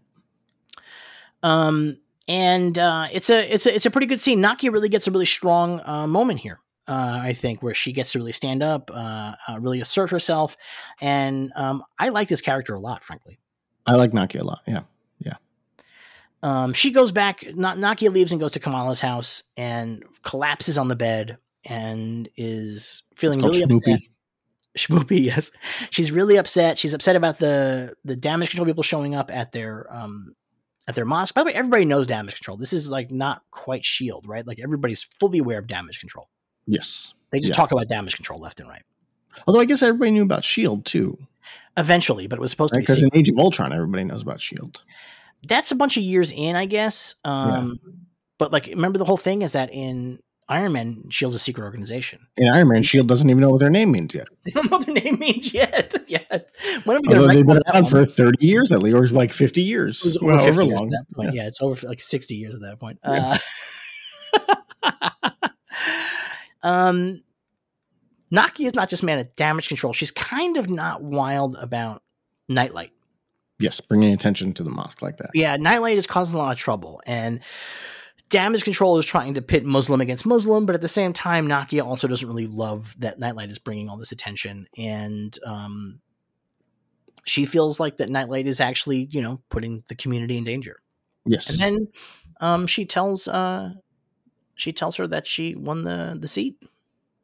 Um, 1.42 1.98
and 2.26 2.78
uh, 2.78 3.08
it's 3.12 3.28
a 3.28 3.52
it's 3.52 3.66
a 3.66 3.74
it's 3.74 3.86
a 3.86 3.90
pretty 3.90 4.06
good 4.06 4.20
scene. 4.20 4.40
Nakia 4.40 4.72
really 4.72 4.88
gets 4.88 5.06
a 5.06 5.10
really 5.10 5.26
strong 5.26 5.80
uh, 5.84 6.06
moment 6.06 6.40
here. 6.40 6.60
Uh, 6.88 7.18
I 7.22 7.32
think 7.32 7.62
where 7.62 7.74
she 7.74 7.92
gets 7.92 8.12
to 8.12 8.18
really 8.18 8.32
stand 8.32 8.62
up, 8.62 8.90
uh, 8.92 9.34
uh, 9.48 9.58
really 9.58 9.80
assert 9.80 10.10
herself, 10.10 10.56
and 11.00 11.52
um, 11.56 11.82
I 11.98 12.10
like 12.10 12.28
this 12.28 12.40
character 12.40 12.74
a 12.74 12.80
lot, 12.80 13.02
frankly. 13.02 13.38
I 13.86 13.94
like 13.96 14.12
Nakia 14.12 14.40
a 14.40 14.44
lot. 14.44 14.60
Yeah, 14.66 14.82
yeah. 15.18 15.34
Um, 16.42 16.72
she 16.72 16.90
goes 16.90 17.12
back. 17.12 17.44
Na- 17.54 17.74
Nakia 17.74 18.10
leaves 18.12 18.32
and 18.32 18.40
goes 18.40 18.52
to 18.52 18.60
Kamala's 18.60 19.00
house 19.00 19.42
and 19.56 20.02
collapses 20.22 20.78
on 20.78 20.88
the 20.88 20.96
bed 20.96 21.38
and 21.64 22.28
is 22.36 23.02
feeling 23.16 23.40
really 23.40 23.62
upset. 23.62 24.00
Schmoopy, 24.78 25.24
yes. 25.24 25.50
She's 25.90 26.10
really 26.10 26.36
upset. 26.36 26.78
She's 26.78 26.94
upset 26.94 27.16
about 27.16 27.38
the 27.38 27.94
the 28.04 28.16
damage 28.16 28.50
control 28.50 28.66
people 28.66 28.82
showing 28.82 29.14
up 29.14 29.30
at 29.32 29.52
their 29.52 29.86
um 29.94 30.34
at 30.88 30.94
their 30.94 31.04
mosque. 31.04 31.34
By 31.34 31.42
the 31.42 31.46
way, 31.46 31.54
everybody 31.54 31.84
knows 31.84 32.06
damage 32.06 32.34
control. 32.34 32.56
This 32.56 32.72
is 32.72 32.90
like 32.90 33.10
not 33.10 33.42
quite 33.50 33.84
shield, 33.84 34.26
right? 34.26 34.46
Like 34.46 34.58
everybody's 34.60 35.02
fully 35.02 35.38
aware 35.38 35.58
of 35.58 35.66
damage 35.66 36.00
control. 36.00 36.28
Yes. 36.66 37.14
They 37.30 37.38
just 37.38 37.50
Yeah. 37.50 37.54
talk 37.56 37.72
about 37.72 37.88
damage 37.88 38.16
control 38.16 38.40
left 38.40 38.60
and 38.60 38.68
right. 38.68 38.82
Although 39.46 39.60
I 39.60 39.64
guess 39.64 39.82
everybody 39.82 40.10
knew 40.12 40.22
about 40.22 40.44
Shield 40.44 40.84
too, 40.84 41.18
Eventually, 41.76 42.28
but 42.28 42.38
it 42.38 42.40
was 42.40 42.52
supposed 42.52 42.72
to 42.72 42.78
be 42.78 42.82
because 42.82 43.02
in 43.02 43.10
Age 43.14 43.28
of 43.30 43.38
Ultron, 43.38 43.72
everybody 43.72 44.04
knows 44.04 44.22
about 44.22 44.40
Shield. 44.40 44.82
that's 45.48 45.72
a 45.72 45.74
bunch 45.74 45.96
of 45.96 46.02
years 46.04 46.30
in, 46.32 46.54
I 46.56 46.66
guess. 46.66 47.14
Um 47.24 47.80
but 48.38 48.52
like 48.52 48.66
remember 48.66 48.98
the 48.98 49.04
whole 49.04 49.16
thing 49.16 49.42
is 49.42 49.52
that 49.52 49.72
in 49.72 50.20
Iron 50.48 50.72
Man, 50.72 51.08
Shield's 51.08 51.36
a 51.36 51.38
secret 51.38 51.64
organization. 51.64 52.26
In 52.36 52.48
Iron 52.48 52.68
Man, 52.68 52.82
Shield 52.82 53.08
doesn't 53.08 53.28
even 53.28 53.40
know 53.40 53.50
what 53.50 53.60
their 53.60 53.70
name 53.70 53.92
means 53.92 54.14
yet. 54.14 54.28
They 54.44 54.50
don't 54.50 54.70
know 54.70 54.76
what 54.76 54.86
their 54.86 54.94
name 54.94 55.18
means 55.18 55.54
yet. 55.54 55.94
yet. 56.06 56.50
When 56.84 56.98
are 56.98 57.00
we 57.00 57.14
Although 57.14 57.28
they've 57.28 57.46
been 57.46 57.62
around 57.72 57.86
for 57.86 58.04
30 58.04 58.46
years 58.46 58.70
at 58.70 58.82
least, 58.82 58.96
or 58.96 59.06
like 59.08 59.32
50 59.32 59.62
years. 59.62 60.00
It 60.00 60.06
was 60.06 60.16
over 60.18 60.26
Well, 60.26 60.36
50 60.36 60.50
however 60.50 60.62
years 60.64 60.78
long. 60.78 60.86
At 60.86 60.90
that 60.90 61.16
point. 61.16 61.34
Yeah. 61.34 61.42
Yeah. 61.42 61.48
it's 61.48 61.62
over 61.62 61.88
like 61.88 62.00
60 62.00 62.34
years 62.34 62.54
at 62.54 62.60
that 62.60 62.78
point. 62.78 62.98
Yeah. 63.04 63.38
Uh, 64.82 65.30
um, 66.62 67.22
Naki 68.30 68.66
is 68.66 68.74
not 68.74 68.88
just 68.90 69.02
man 69.02 69.18
at 69.18 69.36
damage 69.36 69.68
control. 69.68 69.92
She's 69.92 70.10
kind 70.10 70.56
of 70.56 70.68
not 70.68 71.02
wild 71.02 71.56
about 71.56 72.02
Nightlight. 72.48 72.90
Yes, 73.60 73.80
bringing 73.80 74.12
attention 74.12 74.52
to 74.54 74.62
the 74.62 74.70
mosque 74.70 75.00
like 75.00 75.18
that. 75.18 75.30
Yeah, 75.32 75.56
Nightlight 75.56 75.96
is 75.96 76.06
causing 76.06 76.34
a 76.34 76.38
lot 76.38 76.52
of 76.52 76.58
trouble. 76.58 77.00
And 77.06 77.40
damage 78.34 78.64
control 78.64 78.98
is 78.98 79.06
trying 79.06 79.34
to 79.34 79.40
pit 79.40 79.64
Muslim 79.64 80.00
against 80.00 80.26
Muslim, 80.26 80.66
but 80.66 80.74
at 80.74 80.80
the 80.80 80.88
same 80.88 81.12
time, 81.12 81.46
Nakia 81.46 81.84
also 81.84 82.08
doesn't 82.08 82.26
really 82.26 82.48
love 82.48 82.96
that 82.98 83.20
Nightlight 83.20 83.48
is 83.48 83.60
bringing 83.60 83.88
all 83.88 83.96
this 83.96 84.10
attention. 84.10 84.66
And 84.76 85.38
um, 85.46 86.00
she 87.24 87.44
feels 87.44 87.78
like 87.78 87.98
that 87.98 88.08
Nightlight 88.08 88.48
is 88.48 88.58
actually, 88.58 89.08
you 89.12 89.22
know, 89.22 89.40
putting 89.50 89.84
the 89.88 89.94
community 89.94 90.36
in 90.36 90.42
danger. 90.42 90.80
Yes. 91.24 91.48
And 91.48 91.60
then 91.60 91.88
um, 92.40 92.66
she 92.66 92.84
tells 92.86 93.28
uh, 93.28 93.74
she 94.56 94.72
tells 94.72 94.96
her 94.96 95.06
that 95.06 95.28
she 95.28 95.54
won 95.54 95.84
the 95.84 96.16
the 96.18 96.26
seat. 96.26 96.60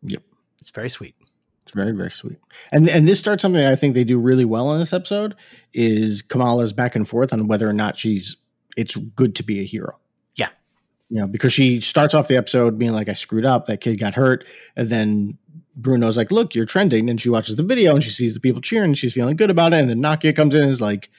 Yep. 0.03 0.23
It's 0.61 0.71
very 0.71 0.91
sweet. 0.91 1.17
It's 1.65 1.73
very, 1.73 1.91
very 1.91 2.13
sweet. 2.13 2.39
And 2.71 2.89
and 2.89 3.09
this 3.09 3.19
starts 3.19 3.43
something 3.43 3.67
I 3.67 3.75
think 3.75 3.95
they 3.95 4.05
do 4.05 4.21
really 4.21 4.45
well 4.45 4.73
in 4.73 4.79
this 4.79 4.93
episode 4.93 5.35
is 5.75 6.23
Kamala's 6.23 6.73
back 6.73 6.95
and 6.95 7.09
forth 7.09 7.33
on 7.33 7.49
whether 7.49 7.69
or 7.69 7.73
not 7.73 7.99
she's 7.99 8.37
it's 8.77 8.95
good 8.95 9.35
to 9.35 9.43
be 9.43 9.59
a 9.59 9.65
hero. 9.65 10.00
You 11.11 11.21
know, 11.21 11.27
because 11.27 11.53
she 11.53 11.81
starts 11.81 12.15
off 12.15 12.29
the 12.29 12.37
episode 12.37 12.79
being 12.79 12.93
like, 12.93 13.09
I 13.09 13.15
screwed 13.15 13.45
up, 13.45 13.67
that 13.67 13.81
kid 13.81 13.99
got 13.99 14.15
hurt. 14.15 14.47
And 14.77 14.89
then 14.89 15.39
Bruno's 15.77 16.17
like, 16.17 16.31
Look, 16.31 16.55
you're 16.55 16.67
trending. 16.67 17.11
And 17.11 17.21
she 17.21 17.29
watches 17.29 17.57
the 17.57 17.63
video 17.63 17.95
and 17.95 18.03
she 18.03 18.11
sees 18.11 18.35
the 18.35 18.41
people 18.41 18.61
cheering 18.61 18.91
and 18.91 18.99
she's 18.99 19.15
feeling 19.15 19.37
good 19.37 19.51
about 19.51 19.73
it. 19.73 19.81
And 19.81 19.91
then 19.91 20.01
Nakia 20.01 20.35
comes 20.35 20.55
in 20.55 20.63
and 20.63 20.71
is 20.71 20.81
like, 20.81 21.11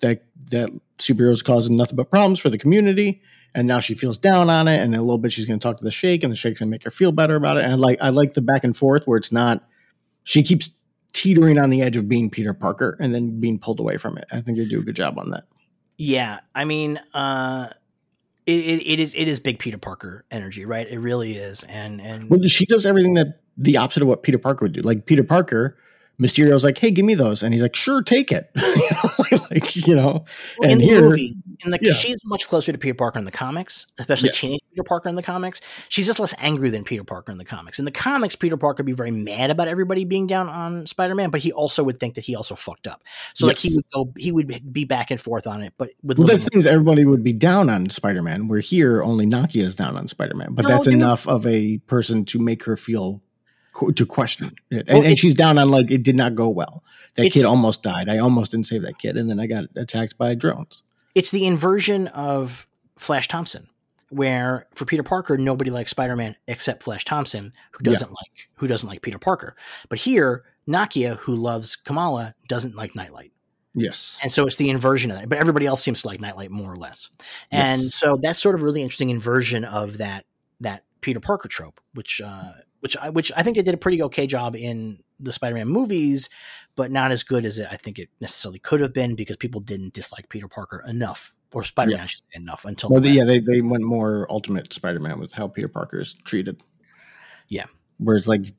that 0.00 0.24
that 0.50 0.70
superheroes 0.98 1.44
causing 1.44 1.76
nothing 1.76 1.96
but 1.96 2.10
problems 2.10 2.38
for 2.38 2.50
the 2.50 2.58
community. 2.58 3.22
And 3.54 3.66
now 3.66 3.80
she 3.80 3.94
feels 3.94 4.18
down 4.18 4.50
on 4.50 4.68
it, 4.68 4.78
and 4.78 4.92
in 4.92 5.00
a 5.00 5.02
little 5.02 5.18
bit 5.18 5.32
she's 5.32 5.46
going 5.46 5.58
to 5.58 5.62
talk 5.62 5.78
to 5.78 5.84
the 5.84 5.90
Sheikh, 5.90 6.22
and 6.22 6.30
the 6.30 6.36
Sheikh's 6.36 6.60
going 6.60 6.68
to 6.68 6.70
make 6.70 6.84
her 6.84 6.90
feel 6.90 7.12
better 7.12 7.34
about 7.34 7.56
it. 7.56 7.64
And 7.64 7.80
like 7.80 7.98
I 8.00 8.10
like 8.10 8.34
the 8.34 8.42
back 8.42 8.62
and 8.62 8.76
forth 8.76 9.06
where 9.06 9.18
it's 9.18 9.32
not 9.32 9.64
she 10.24 10.42
keeps 10.42 10.70
teetering 11.14 11.58
on 11.58 11.70
the 11.70 11.80
edge 11.80 11.96
of 11.96 12.08
being 12.08 12.28
Peter 12.28 12.52
Parker 12.52 12.96
and 13.00 13.14
then 13.14 13.40
being 13.40 13.58
pulled 13.58 13.80
away 13.80 13.96
from 13.96 14.18
it. 14.18 14.26
I 14.30 14.42
think 14.42 14.58
they 14.58 14.66
do 14.66 14.80
a 14.80 14.82
good 14.82 14.96
job 14.96 15.18
on 15.18 15.30
that. 15.30 15.44
Yeah, 15.96 16.40
I 16.54 16.66
mean, 16.66 17.00
uh, 17.14 17.70
it, 18.48 18.50
it, 18.50 18.92
it 18.92 18.98
is 18.98 19.14
it 19.14 19.28
is 19.28 19.40
big 19.40 19.58
Peter 19.58 19.76
Parker 19.76 20.24
energy, 20.30 20.64
right? 20.64 20.88
It 20.88 20.98
really 20.98 21.36
is, 21.36 21.64
and 21.64 22.00
and 22.00 22.30
Well, 22.30 22.40
she 22.44 22.64
does 22.64 22.86
everything 22.86 23.14
that 23.14 23.40
the 23.58 23.76
opposite 23.76 24.02
of 24.02 24.08
what 24.08 24.22
Peter 24.22 24.38
Parker 24.38 24.64
would 24.64 24.72
do. 24.72 24.80
Like 24.80 25.04
Peter 25.04 25.22
Parker, 25.22 25.76
Mysterio's 26.20 26.64
like, 26.64 26.76
"Hey, 26.78 26.90
give 26.90 27.04
me 27.04 27.14
those," 27.14 27.42
and 27.42 27.54
he's 27.54 27.62
like, 27.62 27.76
"Sure, 27.76 28.02
take 28.02 28.32
it." 28.32 28.50
like 29.50 29.76
you 29.76 29.94
know, 29.94 30.24
Well, 30.58 30.68
in 30.68 30.72
and 30.72 30.80
the 30.80 30.84
here- 30.86 31.00
movies, 31.08 31.36
in 31.64 31.70
the, 31.70 31.78
yeah. 31.80 31.92
she's 31.92 32.20
much 32.24 32.48
closer 32.48 32.72
to 32.72 32.78
Peter 32.78 32.94
Parker 32.94 33.18
in 33.18 33.24
the 33.24 33.30
comics, 33.30 33.86
especially 33.98 34.28
Yes. 34.28 34.38
teenage 34.40 34.60
Peter 34.70 34.82
Parker 34.84 35.08
in 35.08 35.14
the 35.14 35.22
comics. 35.22 35.60
She's 35.88 36.06
just 36.06 36.18
less 36.18 36.34
angry 36.38 36.70
than 36.70 36.84
Peter 36.84 37.04
Parker 37.04 37.30
in 37.32 37.38
the 37.38 37.44
comics. 37.44 37.78
In 37.78 37.84
the 37.84 37.90
comics, 37.90 38.34
Peter 38.36 38.56
Parker 38.56 38.80
would 38.82 38.86
be 38.86 38.92
very 38.92 39.10
mad 39.10 39.50
about 39.50 39.68
everybody 39.68 40.04
being 40.04 40.26
down 40.26 40.48
on 40.48 40.86
Spider 40.86 41.14
Man, 41.14 41.30
but 41.30 41.40
he 41.40 41.52
also 41.52 41.82
would 41.84 42.00
think 42.00 42.14
that 42.14 42.24
he 42.24 42.34
also 42.34 42.54
fucked 42.56 42.86
up. 42.86 43.02
So 43.34 43.46
like 43.46 43.58
he 43.58 43.74
would 43.76 43.84
go, 43.94 44.12
he 44.16 44.32
would 44.32 44.72
be 44.72 44.84
back 44.84 45.10
and 45.10 45.20
forth 45.20 45.46
on 45.46 45.62
it, 45.62 45.72
but 45.78 45.90
with 46.02 46.18
well, 46.18 46.26
little 46.26 46.36
that's 46.36 46.44
the 46.44 46.60
thing 46.62 46.66
everybody 46.70 47.04
would 47.04 47.22
be 47.22 47.32
down 47.32 47.70
on 47.70 47.90
Spider 47.90 48.22
Man. 48.22 48.48
Where 48.48 48.60
here, 48.60 49.02
only 49.02 49.26
Nakia 49.26 49.62
is 49.62 49.76
down 49.76 49.96
on 49.96 50.08
Spider 50.08 50.34
Man, 50.34 50.48
but 50.52 50.62
No, 50.64 50.68
that's 50.70 50.88
enough 50.88 51.26
of 51.28 51.46
a 51.46 51.78
person 51.86 52.24
to 52.26 52.38
make 52.40 52.64
her 52.64 52.76
feel 52.76 53.22
to 53.94 54.06
question 54.06 54.52
it. 54.70 54.86
Well, 54.88 54.98
And, 54.98 55.06
and 55.06 55.18
she's 55.18 55.34
down 55.34 55.58
on 55.58 55.68
like 55.68 55.90
it 55.90 56.02
did 56.02 56.16
not 56.16 56.34
go 56.34 56.48
well. 56.48 56.82
That 57.14 57.30
kid 57.32 57.44
almost 57.44 57.82
died. 57.82 58.08
I 58.08 58.18
almost 58.18 58.50
didn't 58.52 58.66
save 58.66 58.82
that 58.82 58.98
kid, 58.98 59.16
and 59.16 59.28
then 59.28 59.40
I 59.40 59.46
got 59.46 59.64
attacked 59.76 60.16
by 60.18 60.34
drones. 60.34 60.82
it's 61.14 61.30
the 61.30 61.46
inversion 61.46 62.06
of 62.08 62.66
Flash 62.96 63.28
Thompson. 63.28 63.68
where 64.10 64.66
for 64.74 64.84
Peter 64.84 65.02
Parker, 65.02 65.36
nobody 65.36 65.70
likes 65.70 65.90
Spider 65.90 66.16
Man 66.16 66.36
except 66.46 66.82
Flash 66.82 67.04
Thompson, 67.04 67.52
who 67.72 67.82
doesn't 67.84 68.10
like 68.10 68.48
who 68.56 68.66
doesn't 68.66 68.88
like 68.88 69.02
Peter 69.02 69.18
Parker. 69.18 69.54
But 69.88 69.98
here, 69.98 70.44
Nakia, 70.68 71.16
who 71.18 71.34
loves 71.34 71.76
Kamala, 71.76 72.34
doesn't 72.48 72.74
like 72.76 72.94
Nightlight. 72.94 73.32
Yes. 73.74 74.18
And 74.22 74.32
so 74.32 74.44
it's 74.46 74.56
the 74.56 74.70
inversion 74.70 75.10
of 75.10 75.18
that. 75.18 75.28
But 75.28 75.38
everybody 75.38 75.66
else 75.66 75.82
seems 75.82 76.02
to 76.02 76.08
like 76.08 76.20
Nightlight 76.20 76.50
more 76.50 76.72
or 76.72 76.76
less. 76.76 77.10
And 77.50 77.82
Yes. 77.84 77.94
so 77.94 78.18
that's 78.20 78.40
sort 78.40 78.54
of 78.54 78.62
really 78.62 78.82
interesting 78.82 79.10
inversion 79.10 79.64
of 79.64 79.98
that 79.98 80.24
that 80.60 80.84
Peter 81.00 81.20
Parker 81.20 81.48
trope, 81.48 81.80
which 81.94 82.20
uh, 82.20 82.52
which 82.80 82.96
I 82.96 83.10
which 83.10 83.32
I 83.36 83.42
think 83.42 83.56
they 83.56 83.62
did 83.62 83.74
a 83.74 83.78
pretty 83.78 84.02
okay 84.04 84.26
job 84.26 84.54
in 84.56 85.00
the 85.20 85.32
Spider-Man 85.32 85.68
movies, 85.68 86.28
but 86.76 86.90
not 86.90 87.10
as 87.10 87.22
good 87.22 87.44
as 87.44 87.58
it, 87.58 87.66
I 87.70 87.76
think 87.76 87.98
it 87.98 88.08
necessarily 88.20 88.58
could 88.58 88.80
have 88.80 88.92
been 88.92 89.14
because 89.14 89.36
people 89.36 89.60
didn't 89.60 89.94
dislike 89.94 90.28
Peter 90.28 90.48
Parker 90.48 90.84
enough, 90.86 91.34
or 91.52 91.64
Spider-Man 91.64 92.00
Yeah. 92.00 92.06
Say 92.06 92.24
enough 92.34 92.64
until 92.64 92.90
Well, 92.90 93.00
the 93.00 93.10
yeah, 93.10 93.24
they, 93.24 93.40
they 93.40 93.60
went 93.60 93.82
more 93.82 94.26
Ultimate 94.30 94.72
Spider-Man 94.72 95.18
with 95.18 95.32
how 95.32 95.48
Peter 95.48 95.68
Parker 95.68 95.98
is 95.98 96.14
treated. 96.24 96.62
Yeah. 97.48 97.66
Whereas 97.98 98.28
like 98.28 98.54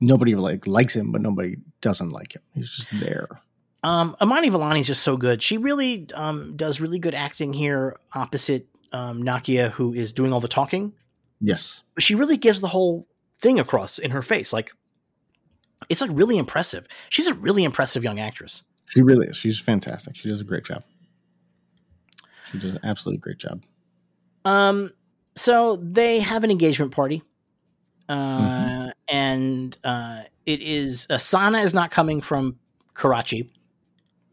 nobody 0.00 0.34
like 0.34 0.66
likes 0.66 0.94
him, 0.94 1.10
but 1.12 1.20
nobody 1.20 1.56
doesn't 1.80 2.10
like 2.10 2.36
him. 2.36 2.42
He's 2.54 2.70
just 2.70 2.90
there. 3.00 3.28
Um, 3.84 4.14
Iman 4.20 4.44
Vellani 4.44 4.80
is 4.80 4.86
just 4.86 5.02
so 5.02 5.16
good. 5.16 5.42
She 5.42 5.58
really 5.58 6.06
um, 6.14 6.54
does 6.54 6.80
really 6.80 7.00
good 7.00 7.14
acting 7.16 7.52
here, 7.52 7.96
opposite 8.12 8.68
um, 8.92 9.24
Nakia, 9.24 9.70
who 9.70 9.92
is 9.92 10.12
doing 10.12 10.32
all 10.32 10.38
the 10.38 10.46
talking. 10.46 10.92
Yes. 11.40 11.82
But 11.94 12.04
she 12.04 12.14
really 12.14 12.36
gives 12.36 12.60
the 12.60 12.68
whole 12.68 13.08
thing 13.42 13.58
across 13.60 13.98
in 13.98 14.12
her 14.12 14.22
face. 14.22 14.52
Like, 14.52 14.72
it's 15.90 16.00
like 16.00 16.10
really 16.14 16.38
impressive. 16.38 16.86
She's 17.10 17.26
a 17.26 17.34
really 17.34 17.64
impressive 17.64 18.02
young 18.04 18.18
actress. 18.20 18.62
She 18.88 19.02
really 19.02 19.26
is. 19.26 19.36
She's 19.36 19.58
fantastic. 19.60 20.16
She 20.16 20.28
does 20.28 20.40
a 20.40 20.44
great 20.44 20.64
job. 20.64 20.84
She 22.50 22.58
does 22.58 22.74
an 22.74 22.80
absolutely 22.84 23.18
great 23.18 23.38
job. 23.38 23.62
Um, 24.44 24.92
so 25.34 25.76
they 25.82 26.20
have 26.20 26.44
an 26.44 26.50
engagement 26.50 26.92
party, 26.92 27.22
uh, 28.08 28.14
Mhm. 28.16 28.92
and 29.08 29.78
uh, 29.84 30.22
it 30.46 30.60
is 30.62 31.06
Asana 31.10 31.64
is 31.64 31.74
not 31.74 31.90
coming 31.90 32.20
from 32.20 32.58
Karachi, 32.94 33.50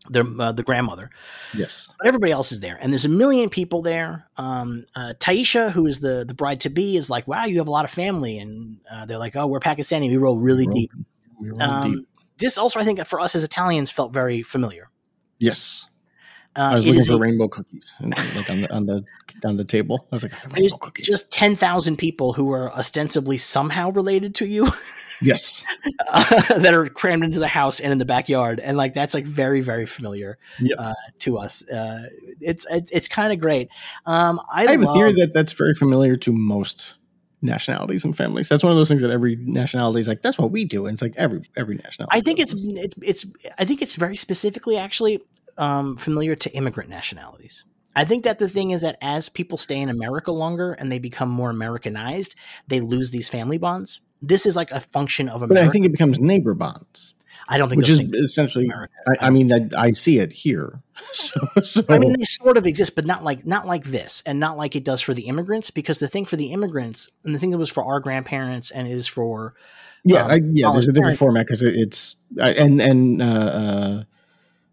their 0.10 0.24
uh, 0.39 0.51
the 0.51 0.64
grandmother. 0.64 1.10
Yes. 1.53 1.89
but 1.97 2.07
everybody 2.07 2.32
else 2.32 2.51
is 2.51 2.60
there 2.60 2.78
and 2.82 2.91
there's 2.93 3.05
a 3.05 3.10
million 3.10 3.49
people 3.49 3.82
there 3.82 4.28
um, 4.38 4.86
uh, 4.95 5.14
Tyesha 5.20 5.72
who 5.72 5.86
is 5.88 5.99
the 5.99 6.24
the 6.28 6.34
bride 6.34 6.60
to 6.62 6.70
be 6.70 6.95
is 6.97 7.10
like 7.10 7.28
wow 7.28 7.45
you 7.45 7.57
have 7.57 7.68
a 7.68 7.72
lot 7.72 7.86
of 7.86 7.91
family 7.91 8.38
and 8.38 8.80
uh, 8.91 9.05
they're 9.05 9.18
like 9.18 9.36
oh 9.36 9.47
we're 9.47 9.60
pakistani 9.60 10.10
we 10.10 10.18
roll 10.18 10.38
really 10.38 10.66
Roll- 10.68 10.76
deep 10.76 10.91
We 11.39 11.49
roll 11.49 11.62
um, 11.62 11.91
deep. 11.91 12.07
this 12.38 12.57
also 12.57 12.80
i 12.80 12.84
think 12.84 13.03
for 13.07 13.20
us 13.20 13.36
as 13.36 13.43
italians 13.43 13.89
felt 13.91 14.14
very 14.14 14.43
familiar 14.43 14.89
Yes. 15.39 15.88
Uh, 16.55 16.61
I 16.73 16.75
was 16.75 16.87
looking 16.87 17.03
for 17.05 17.13
a- 17.13 17.17
rainbow 17.17 17.47
cookies 17.47 17.93
and, 17.99 18.15
like 18.35 18.49
on 18.49 18.61
the 18.61 18.73
on 18.73 18.85
the 18.85 19.05
on 19.45 19.57
the 19.57 19.63
table. 19.63 20.07
I 20.11 20.15
was 20.15 20.23
like, 20.23 20.33
there's 20.51 20.73
cookies. 20.73 21.05
just 21.05 21.31
10,000 21.31 21.97
people 21.97 22.33
who 22.33 22.51
are 22.51 22.73
ostensibly 22.73 23.37
somehow 23.37 23.91
related 23.91 24.35
to 24.35 24.45
you 24.47 24.67
yes. 25.21 25.63
that 26.49 26.73
are 26.73 26.87
crammed 26.87 27.23
into 27.23 27.39
the 27.39 27.47
house 27.47 27.79
and 27.79 27.91
in 27.91 27.97
the 27.99 28.05
backyard 28.05 28.59
and 28.59 28.77
like 28.77 28.93
that's 28.93 29.13
like 29.13 29.25
very 29.25 29.61
very 29.61 29.85
familiar 29.85 30.37
Yeah. 30.59 30.75
uh, 30.77 30.93
to 31.19 31.37
us 31.37 31.67
uh, 31.69 32.09
it's 32.41 32.65
it's, 32.69 32.91
it's 32.91 33.07
kind 33.07 33.31
of 33.31 33.39
great 33.39 33.69
um, 34.05 34.41
I, 34.51 34.65
I 34.65 34.71
have 34.71 34.81
love, 34.81 34.89
a 34.89 34.93
theory 34.93 35.13
that 35.21 35.31
that's 35.33 35.53
very 35.53 35.75
familiar 35.75 36.15
to 36.17 36.33
most 36.33 36.95
nationalities 37.41 38.03
and 38.03 38.17
families. 38.17 38.49
That's 38.49 38.63
one 38.63 38.71
of 38.71 38.77
those 38.77 38.89
things 38.89 39.01
that 39.01 39.11
every 39.11 39.37
nationality 39.37 40.01
is 40.01 40.09
like, 40.09 40.21
that's 40.21 40.37
what 40.37 40.51
we 40.51 40.65
do. 40.65 40.87
And 40.87 40.95
it's 40.95 41.01
like 41.01 41.13
every 41.15 41.49
every 41.55 41.75
nationality. 41.75 42.17
I 42.17 42.21
think 42.21 42.39
does 42.39 42.53
it's 42.53 42.95
it's 42.97 43.23
it's 43.23 43.51
I 43.57 43.63
think 43.65 43.81
it's 43.81 43.95
very 43.95 44.17
specifically 44.17 44.77
actually 44.77 45.21
um, 45.60 45.97
familiar 45.97 46.36
to 46.36 46.51
immigrant 46.55 46.89
nationalities. 46.89 47.64
I 47.95 48.05
think 48.05 48.24
that 48.24 48.39
the 48.39 48.49
thing 48.49 48.72
is 48.72 48.82
that 48.82 48.97
as 49.01 49.30
people 49.30 49.57
stay 49.57 49.80
in 49.80 49.89
America 49.89 50.32
longer 50.32 50.74
and 50.74 50.91
they 50.91 50.99
become 50.99 51.30
more 51.30 51.49
Americanized, 51.49 52.36
they 52.68 52.80
lose 52.80 53.12
these 53.12 53.28
family 53.30 53.57
bonds. 53.57 54.01
This 54.22 54.45
is 54.45 54.55
like 54.55 54.72
a 54.72 54.80
function 54.80 55.28
of 55.30 55.41
But 55.41 55.51
America. 55.51 55.70
I 55.70 55.72
think 55.72 55.86
it 55.86 55.91
becomes 55.91 56.20
neighbor 56.20 56.53
bonds, 56.53 57.14
I 57.49 57.57
don't 57.57 57.68
think 57.68 57.82
which 57.82 57.89
is 57.89 57.97
things 57.97 58.12
exist 58.12 58.38
in 58.38 58.43
essentially. 58.43 58.66
America. 58.66 58.93
I, 59.07 59.28
I 59.28 59.30
mean, 59.32 59.51
I, 59.51 59.68
I 59.78 59.91
see 59.91 60.20
it 60.20 60.32
here. 60.32 60.82
So, 61.14 61.39
so 61.64 61.82
I 61.89 61.97
mean, 61.97 62.14
they 62.20 62.26
sort 62.26 62.57
of 62.57 62.68
exist, 62.68 62.93
but 62.93 63.05
not 63.05 63.24
like 63.24 63.45
not 63.45 63.66
like 63.66 63.86
this, 63.86 64.22
and 64.26 64.38
not 64.38 64.57
like 64.57 64.76
it 64.76 64.84
does 64.84 65.01
for 65.01 65.14
the 65.14 65.24
immigrants. 65.24 65.72
Because 65.72 65.97
the 65.97 66.10
thing 66.10 66.26
for 66.26 66.36
the 66.36 66.51
immigrants, 66.51 67.10
and 67.24 67.34
the 67.34 67.39
thing 67.39 67.51
that 67.51 67.57
was 67.57 67.70
for 67.70 67.86
our 67.86 68.01
grandparents, 68.01 68.70
and 68.70 68.86
is 68.86 69.07
for 69.07 69.55
yeah, 70.03 70.26
um, 70.26 70.32
I, 70.32 70.41
yeah. 70.51 70.72
There's 70.72 70.88
a 70.88 70.91
different 70.91 71.18
parents- 71.18 71.20
format 71.20 71.45
because 71.47 71.64
it, 71.64 71.74
it's 71.76 72.18
I- 72.39 72.51
and 72.51 72.82
and 72.82 73.22
uh, 73.22 74.03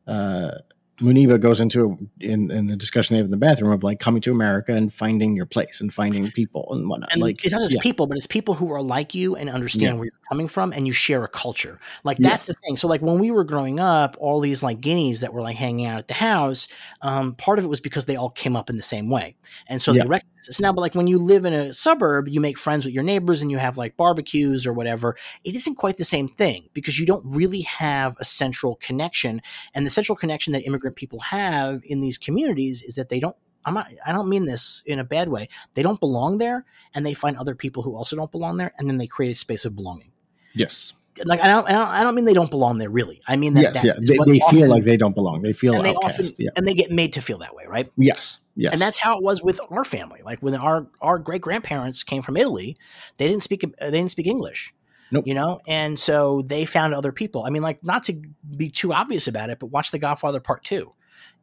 uh, 0.07 0.51
Muneeba 0.99 1.39
goes 1.39 1.61
into 1.61 1.99
in, 2.21 2.51
in 2.51 2.69
the 2.69 2.77
discussion 2.77 3.15
they 3.15 3.19
have 3.19 3.27
in 3.27 3.31
the 3.31 3.37
bathroom 3.37 3.71
of 3.71 3.83
like 3.83 4.01
coming 4.01 4.23
to 4.23 4.31
America 4.31 4.73
and 4.73 4.93
finding 4.93 5.37
your 5.37 5.45
place 5.45 5.81
and 5.81 5.93
finding 5.93 6.31
people 6.31 6.67
and 6.73 6.89
whatnot. 6.89 7.13
and 7.13 7.21
like 7.21 7.45
it's 7.45 7.53
not 7.53 7.61
just 7.63 7.75
yeah. 7.75 7.81
people, 7.83 8.07
but 8.07 8.17
it's 8.17 8.27
people 8.27 8.55
who 8.55 8.73
are 8.73 8.81
like 8.81 9.15
you 9.15 9.37
and 9.37 9.51
understand 9.51 9.83
Yeah. 9.83 9.95
where 9.95 10.05
you're 10.07 10.13
coming 10.29 10.49
from, 10.49 10.73
and 10.73 10.87
you 10.87 10.93
share 10.93 11.23
a 11.23 11.29
culture. 11.29 11.79
Like 12.05 12.19
Yeah. 12.19 12.31
that's 12.31 12.47
the 12.47 12.55
thing. 12.65 12.77
So 12.79 12.89
like 12.89 13.03
when 13.03 13.19
we 13.19 13.31
were 13.31 13.45
growing 13.45 13.79
up, 13.79 14.17
all 14.21 14.41
these 14.41 14.63
like 14.63 14.81
guineas 14.81 15.21
that 15.21 15.33
were 15.35 15.43
like 15.43 15.57
hanging 15.57 15.87
out 15.87 15.99
at 15.99 16.09
the 16.09 16.15
house, 16.15 16.69
um, 17.03 17.35
part 17.35 17.59
of 17.59 17.65
it 17.65 17.69
was 17.69 17.81
because 17.81 18.07
they 18.07 18.17
all 18.17 18.31
came 18.31 18.57
up 18.57 18.71
in 18.71 18.77
the 18.77 18.83
same 18.83 19.11
way, 19.11 19.37
and 19.69 19.83
so 19.83 19.93
Yeah. 19.93 20.03
they 20.05 20.09
recognize 20.09 20.36
us 20.49 20.61
now. 20.61 20.73
But 20.73 20.81
like 20.81 20.95
when 20.95 21.07
you 21.07 21.19
live 21.19 21.45
in 21.45 21.53
a 21.53 21.73
suburb, 21.73 22.29
you 22.29 22.41
make 22.41 22.59
friends 22.59 22.85
with 22.85 22.95
your 22.95 23.03
neighbors 23.03 23.43
and 23.43 23.51
you 23.51 23.59
have 23.59 23.77
like 23.77 23.97
barbecues 23.97 24.67
or 24.67 24.73
whatever. 24.73 25.17
It 25.45 25.55
isn't 25.55 25.77
quite 25.77 25.97
the 25.97 26.05
same 26.05 26.29
thing 26.29 26.69
because 26.73 26.99
you 26.99 27.07
don't 27.07 27.25
really 27.27 27.63
have 27.63 28.17
a 28.19 28.25
central 28.25 28.77
connection, 28.77 29.43
and 29.75 29.87
the 29.87 29.91
central 29.91 30.17
connection 30.17 30.53
that 30.53 30.67
immigrant 30.67 30.97
people 30.97 31.21
have 31.21 31.83
in 31.85 32.01
these 32.01 32.19
communities 32.19 32.83
is 32.83 32.95
that 32.97 33.09
they 33.09 33.21
don't. 33.21 33.37
I'm 33.65 33.75
not, 33.75 33.89
I 34.07 34.13
don't 34.13 34.29
mean 34.29 34.47
this 34.47 34.85
in 34.87 35.01
a 35.01 35.05
bad 35.05 35.29
way. 35.29 35.49
They 35.75 35.83
don't 35.83 35.99
belong 35.99 36.39
there, 36.39 36.65
and 36.95 37.05
they 37.05 37.15
find 37.15 37.37
other 37.37 37.57
people 37.57 37.83
who 37.83 37.97
also 37.97 38.15
don't 38.15 38.31
belong 38.31 38.59
there, 38.59 38.73
and 38.79 38.89
then 38.89 38.99
they 38.99 39.09
create 39.09 39.33
a 39.33 39.35
space 39.35 39.65
of 39.65 39.75
belonging. 39.75 40.13
yes, 40.55 40.93
Like 41.25 41.41
I 41.41 41.49
don't, 41.49 41.69
I 41.69 41.73
don't, 41.73 41.89
I 41.89 42.03
don't 42.05 42.15
mean 42.15 42.27
they 42.27 42.33
don't 42.33 42.51
belong 42.51 42.79
there. 42.79 42.91
Really, 42.91 43.21
I 43.27 43.35
mean 43.37 43.55
that. 43.55 43.63
yes, 43.63 43.75
that 43.75 43.85
yeah. 43.85 43.93
They, 43.99 44.19
they 44.33 44.41
feel 44.51 44.69
like 44.69 44.85
they 44.85 44.97
don't 44.97 45.15
belong. 45.15 45.43
They 45.43 45.53
feel 45.53 45.75
and 45.75 45.85
they 45.85 45.97
outcast. 45.97 46.21
often 46.21 46.33
yeah. 46.39 46.51
and 46.57 46.67
they 46.67 46.75
get 46.75 46.93
made 46.93 47.15
to 47.15 47.21
feel 47.21 47.39
that 47.39 47.55
way, 47.55 47.65
right? 47.67 47.91
Yes. 47.97 48.39
Yes. 48.57 48.73
And 48.73 48.81
that's 48.81 48.99
how 48.99 49.19
it 49.19 49.23
was 49.23 49.43
with 49.43 49.61
our 49.71 49.85
family. 49.85 50.23
Like 50.25 50.41
when 50.41 50.55
our 50.55 50.87
our 51.01 51.19
great 51.19 51.43
grandparents 51.43 52.03
came 52.03 52.23
from 52.23 52.37
Italy, 52.37 52.77
they 53.19 53.29
didn't 53.29 53.43
speak 53.43 53.61
they 53.61 53.91
didn't 53.91 54.11
speak 54.11 54.27
English. 54.27 54.75
Nope. 55.13 55.27
You 55.27 55.35
know, 55.35 55.61
and 55.69 55.99
so 55.99 56.43
they 56.47 56.65
found 56.65 56.95
other 56.95 57.13
people. 57.13 57.45
I 57.45 57.51
mean, 57.51 57.63
like 57.63 57.85
not 57.85 58.03
to 58.05 58.21
be 58.57 58.71
too 58.71 58.93
obvious 58.93 59.29
about 59.29 59.51
it, 59.51 59.59
but 59.61 59.67
watch 59.67 59.91
The 59.91 59.99
Godfather 59.99 60.41
Part 60.41 60.65
Two, 60.65 60.95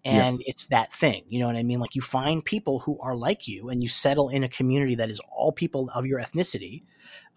and 0.03 0.41
it's 0.45 0.67
that 0.67 0.91
thing. 0.91 1.23
You 1.29 1.39
know 1.39 1.47
what 1.47 1.55
I 1.55 1.63
mean? 1.63 1.79
Like 1.79 1.95
you 1.95 2.01
find 2.01 2.43
people 2.43 2.79
who 2.79 2.99
are 2.99 3.15
like 3.15 3.47
you, 3.47 3.69
and 3.69 3.81
you 3.81 3.87
settle 3.87 4.29
in 4.29 4.43
a 4.43 4.49
community 4.49 4.95
that 4.95 5.09
is 5.09 5.21
all 5.31 5.51
people 5.51 5.89
of 5.95 6.05
your 6.05 6.19
ethnicity. 6.19 6.83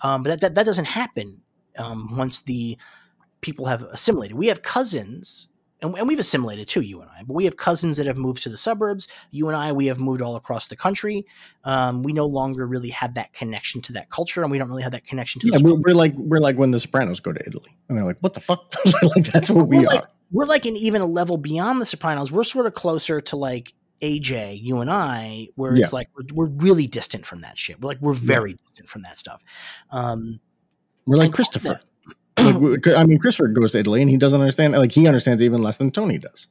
Um, 0.00 0.22
but 0.22 0.30
that, 0.30 0.40
that 0.40 0.54
that 0.56 0.66
doesn't 0.66 0.86
happen 0.86 1.42
um, 1.78 2.16
once 2.16 2.40
the 2.40 2.76
people 3.40 3.66
have 3.66 3.82
assimilated. 3.82 4.36
We 4.36 4.48
have 4.48 4.62
cousins. 4.62 5.48
And, 5.82 5.94
and 5.96 6.08
we've 6.08 6.18
assimilated 6.18 6.68
too, 6.68 6.80
you 6.80 7.02
and 7.02 7.10
I. 7.10 7.22
But 7.22 7.34
we 7.34 7.44
have 7.44 7.56
cousins 7.56 7.98
that 7.98 8.06
have 8.06 8.16
moved 8.16 8.42
to 8.44 8.48
the 8.48 8.56
suburbs 8.56 9.08
you 9.30 9.48
and 9.48 9.56
I, 9.56 9.72
we 9.72 9.86
have 9.86 10.00
moved 10.00 10.22
all 10.22 10.36
across 10.36 10.68
the 10.68 10.76
country. 10.76 11.26
Um, 11.64 12.02
we 12.02 12.12
no 12.12 12.26
longer 12.26 12.66
really 12.66 12.88
have 12.90 13.14
that 13.14 13.32
connection 13.32 13.80
to 13.82 13.92
that 13.94 14.10
culture, 14.10 14.42
and 14.42 14.50
we 14.50 14.58
don't 14.58 14.68
really 14.68 14.82
have 14.82 14.92
that 14.92 15.06
connection 15.06 15.40
to. 15.42 15.48
yeah, 15.48 15.58
we're, 15.60 15.74
we're 15.74 15.94
like 15.94 16.14
we're 16.16 16.40
like 16.40 16.56
when 16.56 16.70
the 16.70 16.80
Sopranos 16.80 17.20
go 17.20 17.32
to 17.32 17.40
Italy, 17.46 17.76
and 17.88 17.98
they're 17.98 18.04
like, 18.04 18.18
"What 18.20 18.34
the 18.34 18.40
fuck?" 18.40 18.74
like 19.16 19.26
that's 19.26 19.50
what 19.50 19.68
we 19.68 19.78
we're 19.78 19.82
are. 19.82 19.94
like, 19.94 20.04
we're 20.30 20.46
like 20.46 20.66
an 20.66 20.76
even 20.76 21.02
a 21.02 21.06
level 21.06 21.36
beyond 21.36 21.80
the 21.80 21.86
Sopranos. 21.86 22.32
We're 22.32 22.44
sort 22.44 22.66
of 22.66 22.74
closer 22.74 23.20
to 23.20 23.36
like 23.36 23.72
AJ, 24.02 24.62
you 24.62 24.80
and 24.80 24.90
I, 24.90 25.48
where 25.56 25.74
it's 25.74 25.92
like 25.92 26.08
we're, 26.16 26.24
we're 26.34 26.52
really 26.56 26.86
distant 26.86 27.26
from 27.26 27.40
that 27.40 27.58
shit. 27.58 27.80
We're 27.80 27.88
like 27.88 28.00
we're 28.00 28.12
very 28.12 28.54
distant 28.66 28.88
from 28.88 29.02
that 29.02 29.18
stuff. 29.18 29.42
Um, 29.90 30.40
We're 31.06 31.16
like 31.16 31.32
Christopher. 31.32 31.80
Like, 32.38 32.86
I 32.88 33.04
mean, 33.04 33.18
Christopher 33.18 33.48
goes 33.48 33.72
to 33.72 33.78
Italy 33.78 34.00
and 34.00 34.10
he 34.10 34.16
doesn't 34.16 34.40
understand. 34.40 34.74
Like 34.74 34.92
he 34.92 35.06
understands 35.06 35.42
even 35.42 35.62
less 35.62 35.78
than 35.78 35.90
Tony 35.90 36.18
does. 36.18 36.48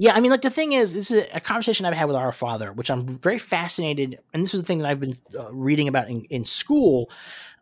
Yeah, 0.00 0.14
I 0.14 0.20
mean, 0.20 0.30
like 0.30 0.42
the 0.42 0.50
thing 0.50 0.72
is, 0.72 0.94
this 0.94 1.10
is 1.10 1.26
a 1.34 1.40
conversation 1.40 1.84
I've 1.84 1.94
had 1.94 2.06
with 2.06 2.14
our 2.14 2.30
father, 2.30 2.72
which 2.72 2.88
I'm 2.88 3.18
very 3.18 3.38
fascinated, 3.38 4.20
and 4.32 4.42
this 4.42 4.54
is 4.54 4.60
the 4.60 4.66
thing 4.66 4.78
that 4.78 4.86
I've 4.86 5.00
been 5.00 5.14
uh, 5.36 5.52
reading 5.52 5.88
about 5.88 6.08
in, 6.08 6.22
in 6.26 6.44
school, 6.44 7.10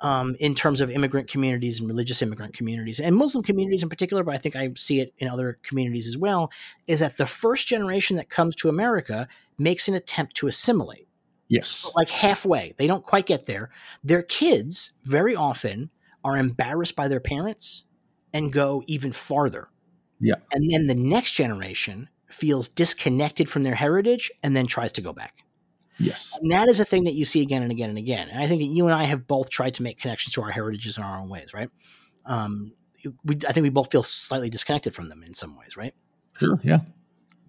um, 0.01 0.37
in 0.39 0.55
terms 0.55 0.83
of 0.83 0.91
immigrant 0.91 1.31
communities 1.31 1.81
and 1.81 1.89
religious 1.89 2.21
immigrant 2.21 2.53
communities 2.53 3.01
and 3.01 3.17
Muslim 3.17 3.43
communities 3.43 3.83
in 3.83 3.89
particular, 3.89 4.23
but 4.23 4.35
I 4.35 4.39
think 4.39 4.55
I 4.55 4.71
see 4.77 5.01
it 5.01 5.15
in 5.19 5.29
other 5.29 5.59
communities 5.63 6.07
as 6.07 6.19
well. 6.19 6.51
Is 6.87 7.01
that 7.01 7.17
the 7.17 7.27
first 7.27 7.69
generation 7.69 8.17
that 8.17 8.29
comes 8.29 8.55
to 8.57 8.69
America 8.69 9.29
makes 9.57 9.89
an 9.89 9.95
attempt 9.95 10.37
to 10.37 10.47
assimilate, 10.47 11.09
Yes. 11.49 11.91
like 11.95 12.11
halfway. 12.11 12.75
They 12.77 12.87
don't 12.87 13.05
quite 13.05 13.25
get 13.25 13.47
there. 13.47 13.71
Their 14.05 14.23
kids 14.23 14.93
very 15.05 15.35
often 15.35 15.89
are 16.27 16.37
embarrassed 16.37 16.97
by 16.97 17.07
their 17.07 17.21
parents 17.21 17.85
and 18.33 18.53
go 18.53 18.83
even 18.89 19.13
farther. 19.13 19.69
Yeah. 20.21 20.35
And 20.53 20.69
then 20.71 20.89
the 20.89 20.95
next 20.95 21.33
generation 21.33 22.09
feels 22.29 22.67
disconnected 22.67 23.49
from 23.49 23.63
their 23.63 23.77
heritage 23.77 24.33
and 24.43 24.57
then 24.57 24.67
tries 24.67 24.91
to 24.93 25.01
go 25.01 25.13
back. 25.13 25.45
Yes. 25.99 26.37
And 26.43 26.51
that 26.51 26.69
is 26.69 26.81
a 26.81 26.85
thing 26.85 27.05
that 27.05 27.15
you 27.15 27.25
see 27.25 27.43
again 27.43 27.63
and 27.63 27.71
again 27.71 27.91
and 27.91 27.99
again. 27.99 28.29
And 28.29 28.43
I 28.43 28.49
think 28.49 28.61
that 28.61 28.67
you 28.67 28.87
and 28.87 28.95
I 28.95 29.05
have 29.05 29.29
both 29.29 29.51
tried 29.51 29.75
to 29.75 29.85
make 29.85 30.01
connections 30.01 30.35
to 30.35 30.43
our 30.43 30.51
heritages 30.51 30.99
in 30.99 31.05
our 31.05 31.19
own 31.19 31.29
ways, 31.29 31.55
right? 31.55 31.71
Um, 32.25 32.73
we, 33.25 33.37
I 33.49 33.53
think 33.53 33.63
we 33.63 33.71
both 33.71 33.93
feel 33.93 34.03
slightly 34.03 34.51
disconnected 34.51 34.95
from 34.95 35.09
them 35.09 35.23
in 35.23 35.33
some 35.33 35.57
ways, 35.57 35.77
right? 35.77 35.95
Sure. 36.39 36.61
Yeah. 36.65 36.81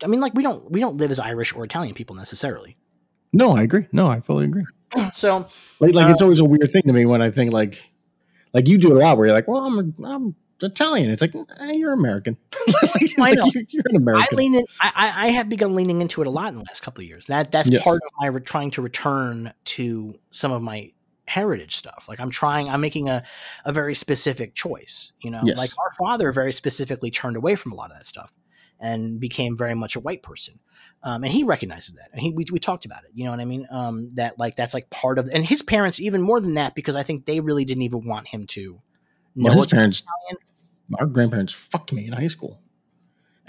I 0.03 0.07
mean, 0.07 0.21
like 0.21 0.35
we 0.35 0.43
don't 0.43 0.69
we 0.71 0.79
don't 0.79 0.97
live 0.97 1.09
as 1.09 1.19
Irish 1.19 1.55
or 1.55 1.63
Italian 1.63 1.95
people 1.95 2.15
necessarily. 2.15 2.77
No, 3.33 3.57
I 3.57 3.63
agree. 3.63 3.87
No, 3.91 4.07
I 4.07 4.19
fully 4.19 4.45
agree. 4.45 4.65
So 5.13 5.47
Like, 5.79 5.95
like 5.95 6.07
Uh, 6.07 6.11
it's 6.11 6.21
always 6.21 6.39
a 6.39 6.45
weird 6.45 6.71
thing 6.71 6.83
to 6.85 6.93
me 6.93 7.05
when 7.05 7.21
I 7.21 7.31
think 7.31 7.51
like, 7.51 7.83
like 8.53 8.67
you 8.67 8.77
do 8.77 8.91
it 8.91 8.97
a 8.97 8.99
lot 8.99 9.17
where 9.17 9.27
you're 9.27 9.35
like, 9.35 9.47
well, 9.47 9.65
I'm 9.65 9.95
I'm 10.03 10.35
Italian. 10.61 11.09
It's 11.11 11.21
like 11.21 11.35
eh, 11.59 11.71
you're 11.73 11.93
American. 11.93 12.35
like, 12.83 13.11
I 13.19 13.31
know. 13.35 13.43
like, 13.43 13.53
you're, 13.53 13.63
you're 13.69 13.83
an 13.89 14.07
I 14.09 14.27
lean 14.33 14.55
in. 14.55 14.65
I, 14.81 14.91
I 14.95 15.27
I 15.27 15.27
have 15.31 15.49
begun 15.49 15.75
leaning 15.75 16.01
into 16.01 16.21
it 16.21 16.27
a 16.27 16.31
lot 16.31 16.49
in 16.49 16.55
the 16.55 16.63
last 16.67 16.81
couple 16.81 17.03
of 17.03 17.09
years. 17.09 17.27
That 17.27 17.51
that's 17.51 17.69
Yes. 17.69 17.83
part 17.83 17.97
of 18.03 18.09
my 18.19 18.27
re- 18.27 18.41
trying 18.41 18.71
to 18.71 18.81
return 18.81 19.53
to 19.65 20.15
some 20.31 20.51
of 20.51 20.61
my 20.61 20.91
heritage 21.27 21.75
stuff. 21.75 22.05
Like 22.09 22.19
I'm 22.19 22.31
trying. 22.31 22.69
I'm 22.69 22.81
making 22.81 23.09
a 23.09 23.23
a 23.65 23.73
very 23.73 23.93
specific 23.93 24.55
choice. 24.55 25.11
You 25.21 25.31
know, 25.31 25.41
Yes. 25.43 25.57
like 25.57 25.71
our 25.77 25.91
father 25.93 26.31
very 26.31 26.53
specifically 26.53 27.11
turned 27.11 27.35
away 27.37 27.55
from 27.55 27.71
a 27.71 27.75
lot 27.75 27.91
of 27.91 27.97
that 27.97 28.07
stuff 28.07 28.31
and 28.79 29.19
became 29.19 29.57
very 29.57 29.73
much 29.75 29.95
a 29.95 29.99
white 29.99 30.23
person. 30.23 30.59
Um, 31.03 31.23
and 31.23 31.31
he 31.31 31.43
recognizes 31.43 31.95
that, 31.95 32.09
and 32.11 32.19
he 32.19 32.31
we, 32.31 32.45
we 32.51 32.59
talked 32.59 32.85
about 32.85 33.03
it. 33.03 33.11
You 33.13 33.25
know 33.25 33.31
what 33.31 33.39
I 33.39 33.45
mean? 33.45 33.67
Um, 33.69 34.09
that 34.15 34.39
like 34.39 34.55
that's 34.55 34.73
like 34.73 34.89
part 34.89 35.19
of, 35.19 35.29
and 35.31 35.45
his 35.45 35.61
parents 35.61 35.99
even 35.99 36.21
more 36.21 36.41
than 36.41 36.55
that 36.55 36.75
because 36.75 36.95
I 36.95 37.03
think 37.03 37.25
they 37.25 37.39
really 37.39 37.65
didn't 37.65 37.83
even 37.83 38.05
want 38.05 38.27
him 38.27 38.47
to 38.47 38.81
know 39.35 39.49
well, 39.49 39.53
his 39.53 39.67
parents, 39.67 40.01
Italian. 40.01 40.99
our 40.99 41.05
grandparents, 41.05 41.53
fucked 41.53 41.93
me 41.93 42.07
in 42.07 42.13
high 42.13 42.27
school. 42.27 42.59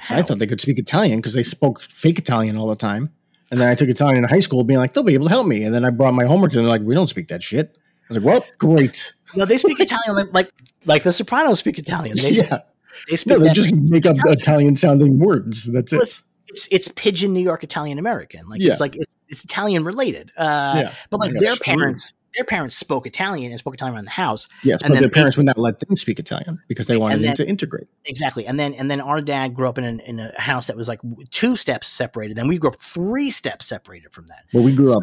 So 0.05 0.14
I 0.14 0.22
thought 0.22 0.38
they 0.38 0.46
could 0.46 0.61
speak 0.61 0.78
Italian 0.78 1.18
because 1.18 1.32
they 1.32 1.42
spoke 1.42 1.82
fake 1.82 2.18
Italian 2.18 2.57
all 2.57 2.68
the 2.68 2.76
time. 2.76 3.12
And 3.51 3.59
then 3.59 3.68
I 3.68 3.74
took 3.74 3.88
Italian 3.88 4.24
in 4.24 4.28
high 4.28 4.40
school, 4.40 4.62
being 4.62 4.78
like, 4.78 4.92
they'll 4.92 5.03
be 5.03 5.14
able 5.14 5.26
to 5.26 5.30
help 5.30 5.46
me. 5.46 5.64
And 5.64 5.74
then 5.74 5.84
I 5.84 5.90
brought 5.90 6.12
my 6.14 6.24
homework, 6.24 6.53
and 6.53 6.61
they're 6.61 6.68
like, 6.68 6.82
we 6.82 6.94
don't 6.94 7.09
speak 7.09 7.28
that 7.28 7.42
shit. 7.42 7.76
I 7.76 8.14
was 8.14 8.18
like, 8.18 8.26
well, 8.26 8.44
great. 8.59 9.14
No, 9.34 9.44
they 9.44 9.59
speak 9.59 9.80
Italian 9.80 10.30
like, 10.32 10.53
like 10.84 11.03
the 11.03 11.12
Sopranos 11.12 11.59
speak 11.59 11.78
Italian. 11.78 12.16
They, 12.16 12.30
yeah. 12.32 12.61
they 13.09 13.16
speak 13.16 13.38
No, 13.38 13.44
they 13.44 13.53
just 13.53 13.74
make 13.74 14.07
up 14.07 14.16
Italian 14.26 14.76
sounding 14.76 15.18
words. 15.18 15.70
That's 15.72 15.92
it. 15.92 16.22
It's, 16.59 16.68
it's 16.70 16.88
pidgin 16.96 17.32
New 17.32 17.40
York 17.42 17.64
Italian 17.64 17.98
American. 17.98 18.48
Like 18.48 18.61
Yeah. 18.61 18.72
it's 18.72 18.80
like 18.80 18.94
it's, 18.96 19.06
it's 19.28 19.44
Italian 19.44 19.84
related. 19.84 20.30
Uh, 20.36 20.74
yeah. 20.84 20.92
but 21.11 21.20
like 21.20 21.32
their 21.32 21.54
screwed. 21.54 21.78
parents, 21.78 22.12
their 22.34 22.44
parents 22.44 22.76
spoke 22.76 23.06
Italian 23.06 23.50
and 23.52 23.59
spoke 23.59 23.74
Italian 23.74 23.94
around 23.96 24.04
the 24.04 24.11
house. 24.11 24.48
Yes, 24.62 24.80
and 24.82 24.90
but 24.90 24.94
then 24.94 25.02
their 25.02 25.11
parents 25.11 25.36
would 25.36 25.46
not 25.46 25.59
let 25.59 25.80
them 25.80 25.96
speak 25.96 26.18
Italian 26.18 26.61
because 26.68 26.86
they 26.86 26.96
wanted 26.96 27.16
And 27.16 27.24
them 27.24 27.34
to 27.36 27.48
integrate. 27.48 27.88
Exactly. 28.06 28.46
And 28.46 28.59
then 28.61 28.74
and 28.74 28.90
then 28.90 29.00
our 29.00 29.20
dad 29.20 29.54
grew 29.54 29.68
up 29.68 29.76
in 29.78 29.84
an, 29.84 30.00
in 30.00 30.18
a 30.20 30.32
house 30.40 30.66
that 30.68 30.76
was 30.76 30.88
like 30.88 31.00
two 31.30 31.56
steps 31.56 31.88
separated. 31.88 32.38
And 32.38 32.48
we 32.48 32.59
grew 32.59 32.70
up 32.70 32.76
three 32.80 33.30
steps 33.30 33.66
separated 33.66 34.12
from 34.12 34.26
that. 34.28 34.44
Well, 34.52 34.62
we 34.64 34.74
grew 34.74 34.92
up 34.94 35.02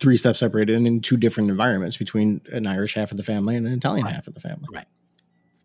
three 0.00 0.16
steps 0.16 0.38
separated 0.40 0.76
and 0.76 0.86
in 0.86 1.00
two 1.00 1.16
different 1.16 1.48
environments 1.50 1.96
between 1.96 2.40
an 2.52 2.66
Irish 2.66 2.94
half 2.94 3.10
of 3.10 3.16
the 3.16 3.22
family 3.22 3.56
and 3.56 3.66
an 3.66 3.72
Italian 3.72 4.04
Right. 4.04 4.14
half 4.14 4.26
of 4.26 4.34
the 4.34 4.40
family. 4.40 4.66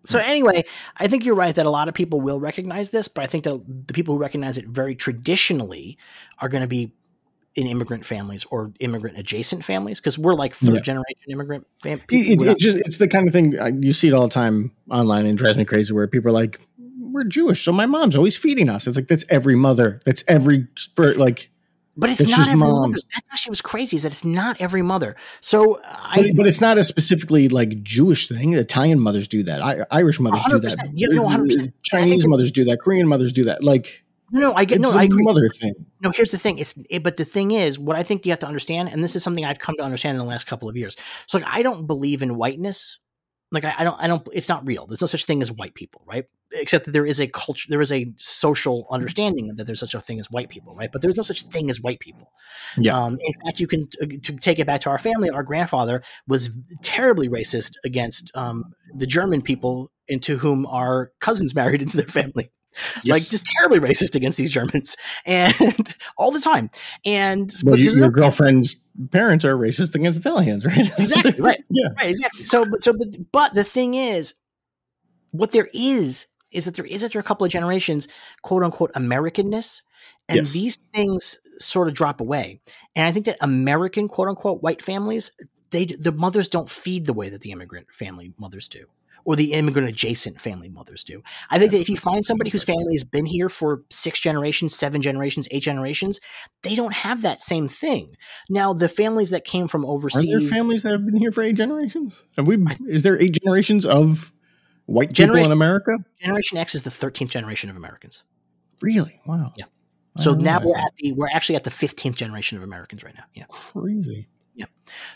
So 0.05 0.19
anyway, 0.19 0.63
I 0.95 1.07
think 1.07 1.25
you're 1.25 1.35
right 1.35 1.53
that 1.53 1.65
a 1.65 1.69
lot 1.69 1.89
of 1.89 1.93
people 1.93 2.21
will 2.21 2.39
recognize 2.39 2.91
this, 2.91 3.07
but 3.09 3.23
I 3.23 3.27
think 3.27 3.43
that 3.43 3.87
the 3.87 3.93
people 3.93 4.15
who 4.15 4.21
recognize 4.21 4.57
it 4.57 4.65
very 4.65 4.95
traditionally 4.95 5.97
are 6.39 6.47
going 6.47 6.61
to 6.61 6.67
be 6.67 6.93
in 7.55 7.67
immigrant 7.67 8.05
families 8.05 8.45
or 8.51 8.71
immigrant 8.79 9.17
adjacent 9.17 9.65
families 9.65 9.99
because 9.99 10.17
we're 10.17 10.35
like 10.35 10.53
third 10.53 10.75
Yeah. 10.75 10.81
generation 10.81 11.23
immigrant 11.29 11.67
fam- 11.81 12.01
It, 12.09 12.39
it, 12.39 12.47
it 12.47 12.59
just, 12.59 12.77
it's 12.85 12.99
the 12.99 13.07
kind 13.07 13.27
of 13.27 13.33
thing 13.33 13.59
I, 13.59 13.69
you 13.69 13.93
see 13.93 14.07
it 14.07 14.13
all 14.13 14.27
the 14.27 14.33
time 14.33 14.71
online 14.89 15.25
and 15.25 15.37
drives 15.37 15.57
me 15.57 15.65
crazy 15.65 15.91
where 15.91 16.07
people 16.07 16.29
are 16.29 16.33
like, 16.33 16.61
we're 16.99 17.23
Jewish, 17.23 17.65
so 17.65 17.71
my 17.71 17.87
mom's 17.87 18.15
always 18.15 18.37
feeding 18.37 18.69
us. 18.69 18.85
It's 18.85 18.95
like, 18.95 19.07
that's 19.07 19.25
every 19.29 19.55
mother. 19.55 19.99
That's 20.05 20.23
every, 20.27 20.67
like, 20.97 21.49
But 21.97 22.11
it's, 22.11 22.21
It's 22.21 22.29
not 22.29 22.47
every 22.47 22.59
mom. 22.59 22.91
mother. 22.91 23.01
That's 23.13 23.27
actually 23.31 23.51
what's 23.51 23.61
crazy 23.61 23.97
is 23.97 24.03
that 24.03 24.11
it's 24.11 24.23
not 24.23 24.61
every 24.61 24.83
mother. 24.83 25.15
So 25.41 25.81
I, 25.83 26.21
but, 26.21 26.35
but 26.37 26.47
it's 26.47 26.61
not 26.61 26.77
a 26.77 26.83
specifically 26.83 27.49
like 27.49 27.81
Jewish 27.81 28.27
thing. 28.27 28.53
Italian 28.53 28.99
mothers 28.99 29.27
do 29.27 29.41
that. 29.43 29.63
I, 29.63 29.79
Irish 29.89 30.19
mothers 30.19 30.43
do 30.47 30.59
that. 30.59 30.91
You 30.93 31.09
know, 31.09 31.25
100%. 31.25 31.73
Chinese 31.81 32.27
mothers 32.27 32.51
do 32.51 32.63
that. 32.65 32.79
Korean 32.79 33.07
mothers 33.07 33.33
do 33.33 33.45
that. 33.45 33.63
Like, 33.63 34.03
no, 34.31 34.53
I 34.53 34.65
get 34.65 34.79
it's 34.79 34.93
no, 34.93 34.97
I 34.97 35.03
agree. 35.03 35.23
mother 35.23 35.49
thing. 35.49 35.73
No, 36.01 36.11
here's 36.11 36.31
the 36.31 36.37
thing. 36.37 36.59
It's 36.59 36.77
it, 36.89 37.01
but 37.01 37.15
the 37.15 37.25
thing 37.25 37.51
is, 37.51 37.79
what 37.79 37.95
I 37.95 38.03
think 38.03 38.25
you 38.25 38.31
have 38.31 38.39
to 38.39 38.47
understand, 38.47 38.89
and 38.89 39.03
this 39.03 39.15
is 39.15 39.23
something 39.23 39.45
I've 39.45 39.59
come 39.59 39.75
to 39.77 39.83
understand 39.83 40.15
in 40.15 40.19
the 40.19 40.29
last 40.29 40.45
couple 40.47 40.67
of 40.69 40.75
years. 40.75 40.97
So, 41.27 41.37
like, 41.39 41.47
I 41.49 41.61
don't 41.61 41.87
believe 41.87 42.21
in 42.21 42.35
whiteness. 42.35 42.99
Like, 43.51 43.63
I, 43.63 43.75
I 43.79 43.83
don't, 43.83 43.97
I 43.99 44.07
don't. 44.07 44.27
It's 44.33 44.49
not 44.49 44.65
real. 44.65 44.85
There's 44.85 45.01
no 45.01 45.07
such 45.07 45.25
thing 45.25 45.41
as 45.41 45.51
white 45.51 45.73
people, 45.73 46.01
right? 46.05 46.25
Except 46.51 46.85
that 46.85 46.91
there 46.91 47.05
is 47.05 47.21
a 47.21 47.27
culture, 47.27 47.67
there 47.69 47.81
is 47.81 47.91
a 47.91 48.11
social 48.17 48.87
understanding 48.91 49.55
that 49.55 49.65
there's 49.65 49.79
such 49.79 49.93
a 49.93 50.01
thing 50.01 50.19
as 50.19 50.29
white 50.29 50.49
people, 50.49 50.75
right? 50.75 50.91
But 50.91 51.01
there's 51.01 51.17
no 51.17 51.23
such 51.23 51.43
thing 51.43 51.69
as 51.69 51.81
white 51.81 51.99
people. 51.99 52.31
Yeah. 52.77 52.97
Um, 52.97 53.17
in 53.21 53.33
fact, 53.45 53.59
you 53.59 53.67
can 53.67 53.87
uh, 54.01 54.05
to 54.23 54.35
take 54.37 54.59
it 54.59 54.67
back 54.67 54.81
to 54.81 54.89
our 54.89 54.97
family. 54.97 55.29
Our 55.29 55.43
grandfather 55.43 56.03
was 56.27 56.57
terribly 56.81 57.29
racist 57.29 57.73
against 57.85 58.35
um, 58.35 58.73
the 58.93 59.07
German 59.07 59.41
people 59.41 59.91
into 60.07 60.37
whom 60.37 60.65
our 60.65 61.11
cousins 61.19 61.55
married 61.55 61.81
into 61.81 61.97
their 61.97 62.07
family 62.07 62.51
like 63.05 63.23
just 63.23 63.45
terribly 63.57 63.79
racist 63.79 64.15
against 64.15 64.37
these 64.37 64.51
Germans 64.51 64.95
and 65.25 65.53
all 66.17 66.31
the 66.31 66.39
time. 66.39 66.69
And 67.05 67.53
Well, 67.63 67.77
you, 67.77 67.91
your 67.91 68.09
girlfriend's 68.09 68.75
parents 69.11 69.45
are 69.45 69.55
racist 69.55 69.95
against 69.95 70.19
Italians, 70.19 70.65
right? 70.65 70.77
Exactly, 70.99 71.39
right. 71.39 71.63
Yeah. 71.69 71.89
right, 71.97 72.09
exactly. 72.09 72.45
So, 72.45 72.65
but 72.65 72.83
so, 72.83 72.93
but, 72.93 73.31
but 73.31 73.53
the 73.53 73.63
thing 73.63 73.93
is, 73.93 74.35
what 75.31 75.51
there 75.51 75.69
is 75.73 76.27
is 76.51 76.65
that 76.65 76.75
there 76.75 76.85
is 76.85 77.03
after 77.03 77.19
a 77.19 77.23
couple 77.23 77.45
of 77.45 77.51
generations, 77.51 78.07
quote 78.41 78.63
unquote, 78.63 78.91
Americanness, 78.93 79.81
and 80.29 80.43
Yes. 80.43 80.51
these 80.51 80.79
things 80.93 81.39
sort 81.59 81.87
of 81.87 81.93
drop 81.93 82.21
away. 82.21 82.61
And 82.95 83.07
I 83.07 83.11
think 83.11 83.25
that 83.25 83.37
American, 83.41 84.07
quote 84.07 84.29
unquote, 84.29 84.61
white 84.61 84.81
families, 84.81 85.31
they 85.71 85.85
the 85.85 86.11
mothers 86.11 86.47
don't 86.47 86.69
feed 86.69 87.05
the 87.05 87.13
way 87.13 87.29
that 87.29 87.41
the 87.41 87.51
immigrant 87.51 87.87
family 87.91 88.33
mothers 88.37 88.67
do. 88.67 88.85
Or 89.27 89.35
the 89.35 89.51
immigrant 89.51 89.89
adjacent 89.89 90.39
family 90.39 90.69
mothers 90.69 91.03
do. 91.03 91.21
I 91.49 91.59
think 91.59 91.71
that 91.71 91.81
if 91.81 91.89
you 91.89 91.97
find 91.97 92.23
somebody 92.23 92.49
whose 92.49 92.63
family 92.63 92.93
has 92.93 93.03
been 93.03 93.25
here 93.25 93.49
for 93.49 93.83
six 93.89 94.21
generations, 94.21 94.73
seven 94.73 95.01
generations, 95.01 95.49
eight 95.51 95.63
generations, 95.63 96.21
they 96.63 96.75
don't 96.75 96.93
have 96.93 97.23
that 97.23 97.41
same 97.41 97.67
thing. 97.67 98.15
Now, 98.49 98.71
the 98.71 98.87
families 98.87 99.31
that 99.31 99.43
came 99.43 99.67
from 99.67 99.83
overseas, 99.85 100.31
there 100.31 100.49
families 100.49 100.83
that 100.83 100.93
have 100.93 101.05
been 101.05 101.17
here 101.17 101.33
for 101.33 101.41
eight 101.41 101.57
generations? 101.57 102.23
Have 102.37 102.47
we? 102.47 102.57
Is 102.87 103.03
there 103.03 103.21
eight 103.21 103.37
generations 103.43 103.85
of 103.85 104.31
white 104.85 105.13
people 105.13 105.35
in 105.35 105.51
America? 105.51 105.97
Generation 106.21 106.57
X 106.57 106.73
is 106.73 106.83
the 106.83 106.89
13th 106.89 107.29
generation 107.29 107.69
of 107.69 107.75
Americans. 107.75 108.23
Really? 108.81 109.19
Wow. 109.25 109.51
Yeah. 109.57 109.65
I 110.17 110.21
So 110.21 110.35
now 110.35 110.61
we're 110.63 110.77
at 110.77 110.95
the 110.99 111.11
we're 111.11 111.27
actually 111.29 111.57
at 111.57 111.65
the 111.65 111.69
15th 111.69 112.15
generation 112.15 112.57
of 112.57 112.63
Americans 112.63 113.03
right 113.03 113.13
now. 113.13 113.25
Yeah. 113.33 113.45
that. 113.75 114.25
Crazy. 114.65 114.71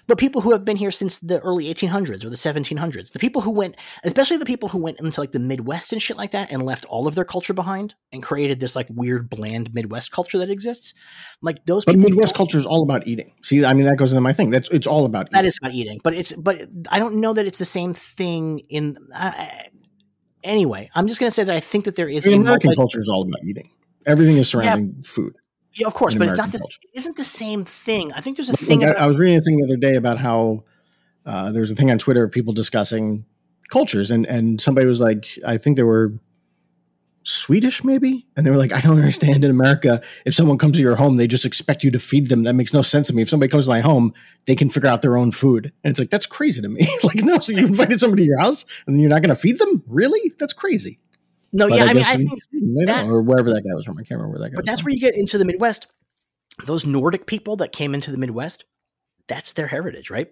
But 0.08 0.18
people 0.18 0.42
who 0.42 0.52
have 0.52 0.66
been 0.66 0.78
here 0.78 0.92
since 0.92 1.20
the 1.20 1.40
early 1.40 1.74
1800s 1.74 2.24
or 2.26 2.30
the 2.30 2.36
1700s, 2.36 3.12
the 3.12 3.20
people 3.20 3.42
who 3.42 3.52
went, 3.52 3.76
especially 4.04 4.38
the 4.38 4.46
people 4.46 4.70
who 4.70 4.78
went 4.78 5.00
into 5.00 5.20
like 5.20 5.32
the 5.32 5.40
Midwest 5.40 5.92
and 5.92 6.02
shit 6.02 6.18
like 6.18 6.32
that 6.32 6.52
and 6.52 6.64
left 6.64 6.86
all 6.86 7.08
of 7.08 7.16
their 7.16 7.26
culture 7.26 7.54
behind 7.54 7.96
and 8.12 8.22
created 8.22 8.60
this 8.60 8.76
like 8.76 8.88
weird 8.90 9.30
bland 9.30 9.74
Midwest 9.74 10.12
culture 10.12 10.38
that 10.38 10.50
exists, 10.50 10.94
like 11.42 11.66
those 11.66 11.86
But 11.86 11.96
people. 11.96 12.10
Midwest 12.10 12.36
culture 12.36 12.58
is 12.58 12.66
all 12.66 12.84
about 12.84 13.08
eating. 13.08 13.34
See, 13.44 13.66
I 13.66 13.74
mean, 13.74 13.86
that 13.86 13.98
goes 13.98 14.12
into 14.12 14.22
my 14.22 14.34
thing. 14.34 14.52
That's 14.52 14.70
it's 14.70 14.88
all 14.88 15.06
about 15.06 15.32
that 15.32 15.40
eating. 15.40 15.48
is 15.48 15.58
about 15.62 15.74
eating, 15.74 16.02
but 16.04 16.14
it's 16.14 16.34
but 16.34 16.68
I 16.90 17.00
don't 17.00 17.16
know 17.16 17.34
that 17.34 17.46
it's 17.46 17.58
the 17.58 17.66
same 17.66 17.94
thing 17.94 18.60
in. 18.70 18.98
Uh, 19.16 19.48
anyway, 20.44 20.90
I'm 20.96 21.08
just 21.08 21.20
gonna 21.20 21.32
say 21.32 21.44
that 21.44 21.56
I 21.56 21.60
think 21.60 21.86
that 21.86 21.96
there 21.96 22.10
is 22.10 22.28
I 22.28 22.32
mean, 22.32 22.42
American 22.42 22.70
multi- 22.70 22.78
culture 22.78 23.00
is 23.00 23.10
all 23.10 23.22
about 23.22 23.44
eating. 23.46 23.70
Everything 24.06 24.38
is 24.38 24.50
surrounding 24.50 25.02
food. 25.02 25.36
Yeah, 25.74 25.88
of 25.88 25.94
course, 25.94 26.16
but 26.16 26.28
it's 26.28 26.38
not 26.38 26.48
American 26.48 26.52
the, 26.52 26.60
culture. 26.60 26.80
it 26.84 26.98
isn't 26.98 27.18
the 27.18 27.24
same 27.24 27.64
thing. 27.64 28.12
I 28.14 28.22
think 28.22 28.38
there's 28.38 28.50
a 28.50 28.58
thing 28.58 28.84
I, 28.84 28.88
about 28.88 29.02
I 29.02 29.08
was 29.08 29.20
reading 29.20 29.38
a 29.38 29.42
thing 29.42 29.58
the 29.58 29.64
other 29.64 29.78
day 29.78 29.96
about 29.96 30.18
how 30.18 30.64
uh, 31.26 31.52
there's 31.52 31.72
a 31.72 31.76
thing 31.76 31.90
on 31.92 31.98
Twitter 31.98 32.24
of 32.24 32.32
people 32.32 32.54
discussing 32.54 33.26
cultures, 33.70 34.12
and 34.12 34.26
and 34.26 34.60
somebody 34.60 34.88
was 34.88 35.00
like, 35.00 35.28
I 35.46 35.58
think 35.58 35.78
they 35.78 35.84
were 35.84 36.14
Swedish, 37.24 37.84
maybe, 37.84 38.26
and 38.36 38.46
they 38.46 38.52
were 38.52 38.58
like, 38.58 38.74
I 38.74 38.82
don't 38.82 38.98
understand. 38.98 39.46
In 39.46 39.52
America, 39.52 40.02
if 40.26 40.34
someone 40.34 40.58
comes 40.58 40.76
to 40.78 40.82
your 40.82 40.96
home, 40.96 41.18
they 41.18 41.28
just 41.28 41.46
expect 41.46 41.84
you 41.84 41.92
to 41.92 42.00
feed 42.00 42.30
them. 42.30 42.44
That 42.44 42.54
makes 42.54 42.74
no 42.74 42.82
sense 42.82 43.08
to 43.08 43.16
me. 43.16 43.22
If 43.22 43.30
somebody 43.30 43.50
comes 43.50 43.66
to 43.66 43.70
my 43.70 43.82
home, 43.82 44.14
they 44.48 44.56
can 44.56 44.70
figure 44.70 44.90
out 44.90 45.02
their 45.02 45.18
own 45.18 45.32
food, 45.32 45.72
and 45.84 45.92
it's 45.92 46.00
like 46.00 46.10
that's 46.10 46.26
crazy 46.26 46.62
to 46.62 46.70
me. 46.70 46.88
like, 47.04 47.24
no, 47.24 47.40
so 47.40 47.54
you 47.54 47.66
invited 47.66 48.00
somebody 48.02 48.24
to 48.24 48.28
your 48.28 48.40
house, 48.40 48.66
and 48.88 49.00
you're 49.00 49.10
not 49.10 49.22
going 49.22 49.30
to 49.30 49.36
feed 49.36 49.58
them? 49.58 49.84
Really? 49.88 50.34
That's 50.38 50.54
crazy. 50.54 51.00
No, 51.52 51.70
But 51.70 51.78
yeah. 51.78 51.84
I, 51.84 51.88
mean, 51.88 51.96
guess 51.98 52.10
I 52.10 52.18
think 52.18 52.42
that- 52.86 53.06
or 53.06 53.22
wherever 53.22 53.50
that 53.52 53.62
guy 53.62 53.74
was 53.74 53.86
from. 53.86 53.98
I 53.98 54.02
can't 54.02 54.12
remember 54.12 54.40
where 54.40 54.40
that 54.40 54.50
guy. 54.52 54.56
But 54.56 54.66
that's 54.66 54.82
from. 54.82 54.88
where 54.88 54.94
you 54.94 55.00
get 55.00 55.16
into 55.16 55.38
the 55.38 55.46
Midwest. 55.46 55.88
Those 56.66 56.86
Nordic 56.86 57.26
people 57.26 57.56
that 57.58 57.72
came 57.72 57.94
into 57.94 58.12
the 58.12 58.18
Midwest, 58.18 58.66
that's 59.28 59.54
their 59.54 59.68
heritage, 59.68 60.10
right? 60.10 60.32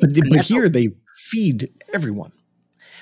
But, 0.00 0.10
but 0.30 0.40
here 0.42 0.68
they 0.68 0.90
feed 1.16 1.70
everyone. 1.92 2.32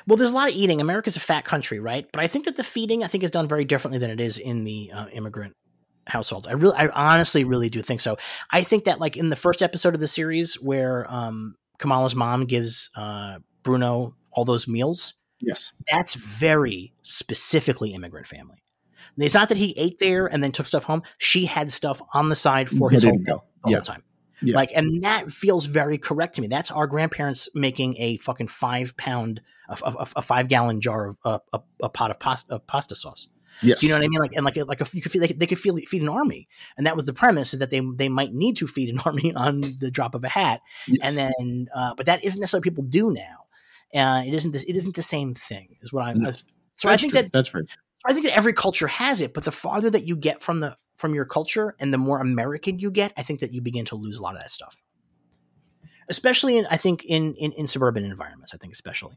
Well, 0.07 0.17
there's 0.17 0.31
a 0.31 0.35
lot 0.35 0.49
of 0.49 0.55
eating. 0.55 0.81
America's 0.81 1.17
a 1.17 1.21
fat 1.21 1.45
country, 1.45 1.79
right? 1.79 2.07
But 2.13 2.23
I 2.23 2.27
think 2.27 2.45
that 2.47 2.57
the 2.57 2.65
feeding, 2.65 3.05
I 3.05 3.07
think, 3.07 3.23
is 3.25 3.31
done 3.31 3.49
very 3.49 3.65
differently 3.65 3.99
than 3.99 4.11
it 4.11 4.21
is 4.21 4.39
in 4.39 4.65
the 4.65 4.91
uh, 4.95 5.07
immigrant 5.13 5.55
households. 6.07 6.47
I 6.47 6.53
really, 6.53 6.77
I 6.77 6.89
honestly, 6.89 7.45
really 7.45 7.69
do 7.69 7.83
think 7.83 8.01
so. 8.01 8.17
I 8.51 8.63
think 8.63 8.85
that, 8.85 9.01
like 9.01 9.17
in 9.17 9.29
the 9.29 9.37
first 9.37 9.63
episode 9.63 9.95
of 9.95 10.01
the 10.01 10.09
series, 10.09 10.55
where 10.55 11.11
um, 11.13 11.55
Kamala's 11.79 12.15
mom 12.15 12.47
gives 12.47 12.91
uh, 12.97 13.39
Bruno 13.63 14.15
all 14.33 14.45
those 14.45 14.67
meals, 14.67 15.15
Yes. 15.41 15.73
that's 15.91 16.15
very 16.15 16.93
specifically 17.03 17.91
immigrant 17.95 18.27
family. 18.27 18.63
It's 19.19 19.35
not 19.35 19.49
that 19.51 19.59
he 19.59 19.75
ate 19.77 19.99
there 19.99 20.27
and 20.27 20.43
then 20.43 20.53
took 20.53 20.67
stuff 20.67 20.85
home. 20.85 21.03
She 21.19 21.45
had 21.47 21.71
stuff 21.71 22.01
on 22.15 22.29
the 22.29 22.37
side 22.37 22.69
for 22.69 22.91
his 22.91 23.03
whole 23.05 23.19
to 23.19 23.25
go. 23.25 23.43
the 23.65 23.81
time. 23.81 24.03
Yeah. 24.43 24.55
Like, 24.57 24.71
and 24.75 25.03
that 25.03 25.31
feels 25.31 25.67
very 25.67 25.99
correct 25.99 26.37
to 26.37 26.41
me. 26.41 26.47
That's 26.47 26.71
our 26.71 26.87
grandparents 26.87 27.49
making 27.55 27.97
a 27.99 28.17
fucking 28.19 28.49
five 28.49 28.97
pound, 28.97 29.43
a, 29.69 29.77
a, 29.85 30.07
a 30.17 30.23
five 30.23 30.49
gallon 30.49 30.81
jar 30.81 31.09
of 31.09 31.19
uh, 31.25 31.39
a, 31.53 31.61
a 31.83 31.89
pot 31.91 32.11
of 32.11 32.19
pasta, 32.19 32.55
of 32.55 32.67
pasta 32.67 32.95
sauce. 32.95 33.29
Yes. 33.63 33.81
Do 33.81 33.87
you 33.87 33.93
know 33.93 33.99
what 33.99 34.05
I 34.05 34.09
mean? 34.09 34.21
Like 34.21 34.33
and 34.37 34.45
like 34.45 34.57
like 34.57 34.81
a, 34.81 34.87
you 34.95 35.03
could 35.03 35.13
feel 35.13 35.21
like 35.21 35.37
they 35.39 35.47
could 35.47 35.59
feel 35.59 35.77
feed 35.77 36.01
an 36.01 36.09
army, 36.09 36.49
and 36.79 36.87
that 36.87 36.97
was 36.97 37.05
the 37.05 37.13
premise 37.13 37.53
is 37.53 37.59
that 37.59 37.69
they 37.69 37.83
they 37.97 38.09
might 38.09 38.33
need 38.33 38.57
to 38.59 38.67
feed 38.67 38.89
an 38.89 38.99
army 39.05 39.35
on 39.35 39.61
the 39.61 39.91
drop 39.91 40.15
of 40.15 40.25
a 40.25 40.29
hat, 40.29 40.63
Yes. 40.87 40.99
and 41.03 41.19
then 41.19 41.69
uh, 41.75 41.93
but 41.95 42.07
that 42.07 42.25
isn't 42.25 42.41
necessarily 42.41 42.61
what 42.61 42.65
people 42.73 42.85
do 42.85 43.11
now. 43.11 43.40
Uh, 43.95 44.23
it 44.27 44.35
isn't 44.35 44.53
this, 44.53 44.63
it 44.65 44.77
isn't 44.77 44.95
the 44.95 45.03
same 45.03 45.35
thing 45.35 45.77
is 45.81 45.93
what 45.93 46.05
I'm. 46.05 46.21
No. 46.21 46.31
So 46.75 46.89
I 46.89 46.97
think 46.97 47.13
true. 47.13 47.23
that 47.23 47.33
that's 47.33 47.53
right. 47.53 47.65
I 48.05 48.13
think 48.13 48.25
that 48.25 48.37
every 48.37 48.53
culture 48.53 48.87
has 48.87 49.21
it, 49.21 49.35
but 49.35 49.45
the 49.45 49.53
farther 49.53 49.91
that 49.91 50.07
you 50.07 50.17
get 50.17 50.43
from 50.43 50.61
the 50.61 50.77
from 50.97 51.15
your 51.15 51.25
culture 51.25 51.75
and 51.81 51.93
the 51.93 51.99
more 51.99 52.21
American 52.21 52.79
you 52.79 52.91
get, 52.91 53.13
I 53.17 53.23
think 53.23 53.41
that 53.41 53.53
you 53.53 53.61
begin 53.61 53.85
to 53.87 53.97
lose 53.97 54.19
a 54.19 54.23
lot 54.23 54.35
of 54.35 54.41
that 54.41 54.51
stuff. 54.51 54.77
Especially 56.09 56.57
in 56.57 56.67
I 56.71 56.77
think 56.77 57.05
in 57.05 57.35
in, 57.35 57.53
in 57.53 57.67
suburban 57.67 58.05
environments, 58.05 58.55
I 58.55 58.59
think 58.59 58.73
especially. 58.73 59.17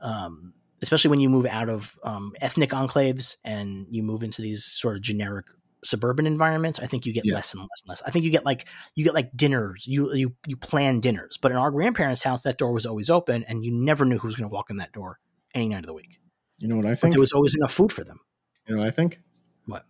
Um, 0.00 0.54
especially 0.82 1.10
when 1.10 1.20
you 1.20 1.30
move 1.30 1.46
out 1.46 1.68
of 1.68 1.96
um, 2.02 2.32
ethnic 2.40 2.70
enclaves 2.70 3.36
and 3.44 3.86
you 3.88 4.02
move 4.02 4.24
into 4.24 4.42
these 4.42 4.64
sort 4.64 4.96
of 4.96 5.02
generic 5.02 5.46
suburban 5.84 6.26
environments, 6.26 6.78
I 6.78 6.86
think 6.86 7.06
you 7.06 7.12
get 7.12 7.24
Yeah. 7.24 7.34
less 7.34 7.52
and 7.54 7.60
less 7.62 7.82
and 7.84 7.88
less. 7.90 8.02
I 8.06 8.10
think 8.10 8.24
you 8.24 8.30
get 8.30 8.44
like 8.44 8.66
you 8.94 9.04
get 9.04 9.14
like 9.14 9.36
dinners. 9.36 9.84
You 9.86 10.12
you 10.14 10.34
you 10.46 10.56
plan 10.56 11.00
dinners, 11.00 11.38
but 11.40 11.50
in 11.52 11.58
our 11.58 11.70
grandparents' 11.70 12.22
house, 12.22 12.42
that 12.44 12.58
door 12.58 12.72
was 12.72 12.86
always 12.86 13.10
open, 13.10 13.44
and 13.44 13.64
you 13.64 13.72
never 13.72 14.04
knew 14.04 14.18
who 14.18 14.28
was 14.28 14.36
going 14.36 14.48
to 14.48 14.52
walk 14.54 14.70
in 14.70 14.76
that 14.78 14.92
door 14.92 15.18
any 15.54 15.68
night 15.68 15.80
of 15.80 15.86
the 15.86 15.94
week. 15.94 16.18
You 16.58 16.68
know 16.68 16.76
what 16.76 16.86
I 16.86 16.90
But 16.90 16.98
think? 17.00 17.14
there 17.14 17.20
was 17.20 17.32
always 17.32 17.54
enough 17.54 17.72
food 17.72 17.90
for 17.92 18.04
them. 18.04 18.20
you 18.68 18.74
know 18.74 18.80
what 18.80 18.86
I 18.86 18.90
think? 18.90 19.18
What? 19.66 19.84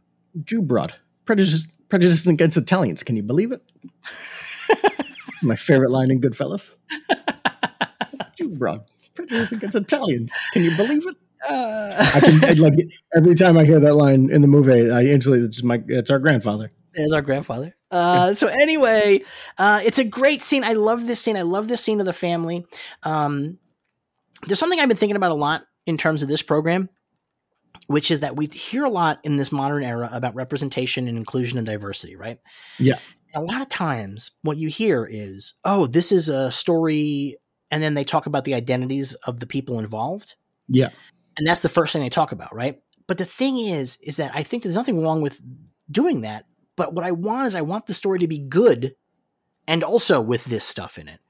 Jew 0.44 0.62
broad. 0.62 0.94
Prejudice 1.26 1.66
prejudice 1.88 2.26
against 2.26 2.56
Italians. 2.56 3.02
Can 3.02 3.16
you 3.16 3.22
believe 3.22 3.52
it? 3.52 3.60
it's 4.70 5.42
my 5.42 5.56
favorite 5.56 5.90
line 5.90 6.10
in 6.10 6.20
Goodfellas. 6.20 6.74
Jew 8.36 8.48
broad. 8.48 8.84
Prejudice 9.14 9.52
against 9.52 9.76
Italians. 9.76 10.32
Can 10.54 10.62
you 10.62 10.74
believe 10.76 11.06
it? 11.06 11.16
I 11.48 12.20
can 12.20 12.44
I, 12.44 12.52
like 12.58 12.74
every 13.14 13.34
time 13.34 13.58
I 13.58 13.64
hear 13.64 13.80
that 13.80 13.94
line 13.94 14.30
in 14.30 14.42
the 14.42 14.48
movie, 14.48 14.90
I 14.90 15.02
instantly 15.04 15.40
it's 15.40 15.62
my 15.62 15.82
it's 15.88 16.10
our 16.10 16.18
grandfather. 16.18 16.72
It's 16.94 17.12
our 17.12 17.22
grandfather. 17.22 17.74
Uh, 17.90 18.34
so 18.34 18.48
anyway, 18.48 19.22
uh, 19.58 19.80
it's 19.84 19.98
a 19.98 20.04
great 20.04 20.42
scene. 20.42 20.64
I 20.64 20.74
love 20.74 21.06
this 21.06 21.20
scene. 21.20 21.36
I 21.36 21.42
love 21.42 21.68
this 21.68 21.82
scene 21.82 22.00
of 22.00 22.06
the 22.06 22.12
family. 22.12 22.66
Um, 23.02 23.58
there's 24.46 24.58
something 24.58 24.78
I've 24.78 24.88
been 24.88 24.96
thinking 24.96 25.16
about 25.16 25.30
a 25.30 25.36
lot 25.36 25.62
in 25.86 25.96
terms 25.96 26.22
of 26.22 26.28
this 26.28 26.42
program, 26.42 26.88
which 27.86 28.10
is 28.10 28.20
that 28.20 28.36
we 28.36 28.46
hear 28.46 28.84
a 28.84 28.90
lot 28.90 29.20
in 29.24 29.36
this 29.36 29.52
modern 29.52 29.84
era 29.84 30.08
about 30.12 30.34
representation 30.34 31.08
and 31.08 31.16
inclusion 31.16 31.58
and 31.58 31.66
diversity, 31.66 32.16
right? 32.16 32.38
Yeah. 32.78 32.98
A 33.34 33.40
lot 33.40 33.62
of 33.62 33.68
times, 33.68 34.32
what 34.42 34.58
you 34.58 34.68
hear 34.68 35.08
is, 35.10 35.54
"Oh, 35.64 35.86
this 35.86 36.12
is 36.12 36.28
a 36.28 36.52
story," 36.52 37.38
and 37.70 37.82
then 37.82 37.94
they 37.94 38.04
talk 38.04 38.26
about 38.26 38.44
the 38.44 38.54
identities 38.54 39.14
of 39.14 39.40
the 39.40 39.46
people 39.46 39.78
involved 39.78 40.36
Yeah. 40.68 40.90
And 41.36 41.46
that's 41.46 41.60
the 41.60 41.68
first 41.68 41.92
thing 41.92 42.02
they 42.02 42.08
talk 42.08 42.32
about 42.32 42.54
right? 42.54 42.80
But 43.06 43.18
the 43.18 43.24
thing 43.24 43.58
is 43.58 43.98
is 44.02 44.16
that 44.16 44.32
i 44.34 44.42
think 44.42 44.62
there's 44.62 44.76
nothing 44.76 45.00
wrong 45.02 45.22
with 45.22 45.40
doing 45.90 46.22
that. 46.22 46.46
But 46.76 46.94
what 46.94 47.04
i 47.04 47.10
want 47.10 47.46
is 47.46 47.54
i 47.54 47.62
want 47.62 47.86
the 47.86 47.94
story 47.94 48.18
to 48.20 48.28
be 48.28 48.38
good 48.38 48.94
and 49.66 49.84
also 49.84 50.20
with 50.20 50.44
this 50.44 50.64
stuff 50.64 50.98
in 50.98 51.08
it. 51.08 51.20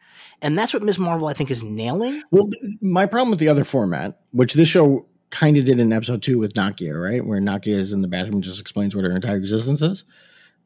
And 0.41 0.59
that's 0.59 0.75
what 0.75 0.83
ms 0.83 0.99
marvel 0.99 1.29
i 1.29 1.33
think 1.33 1.51
is 1.51 1.63
nailing. 1.63 2.23
Well, 2.31 2.51
my 2.81 3.07
problem 3.07 3.31
with 3.31 3.39
the 3.39 3.49
other 3.49 3.65
format, 3.65 4.21
which 4.31 4.55
this 4.55 4.69
show 4.69 5.07
kind 5.33 5.57
of 5.57 5.65
did 5.65 5.81
in 5.81 5.93
episode 5.93 6.23
two 6.23 6.39
with 6.39 6.53
Nakia, 6.53 6.93
right, 6.93 7.25
where 7.25 7.41
Nakia 7.41 7.75
is 7.75 7.93
in 7.93 8.03
the 8.03 8.09
bathroom 8.09 8.35
and 8.35 8.45
just 8.45 8.61
explains 8.61 8.95
what 8.95 9.05
her 9.05 9.11
entire 9.11 9.37
existence 9.37 9.81
is. 9.81 10.05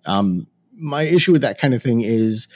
Um, 0.05 0.49
my 0.77 1.03
issue 1.03 1.33
with 1.33 1.43
that 1.43 1.59
kind 1.59 1.73
of 1.73 1.83
thing 1.83 2.03
is 2.03 2.49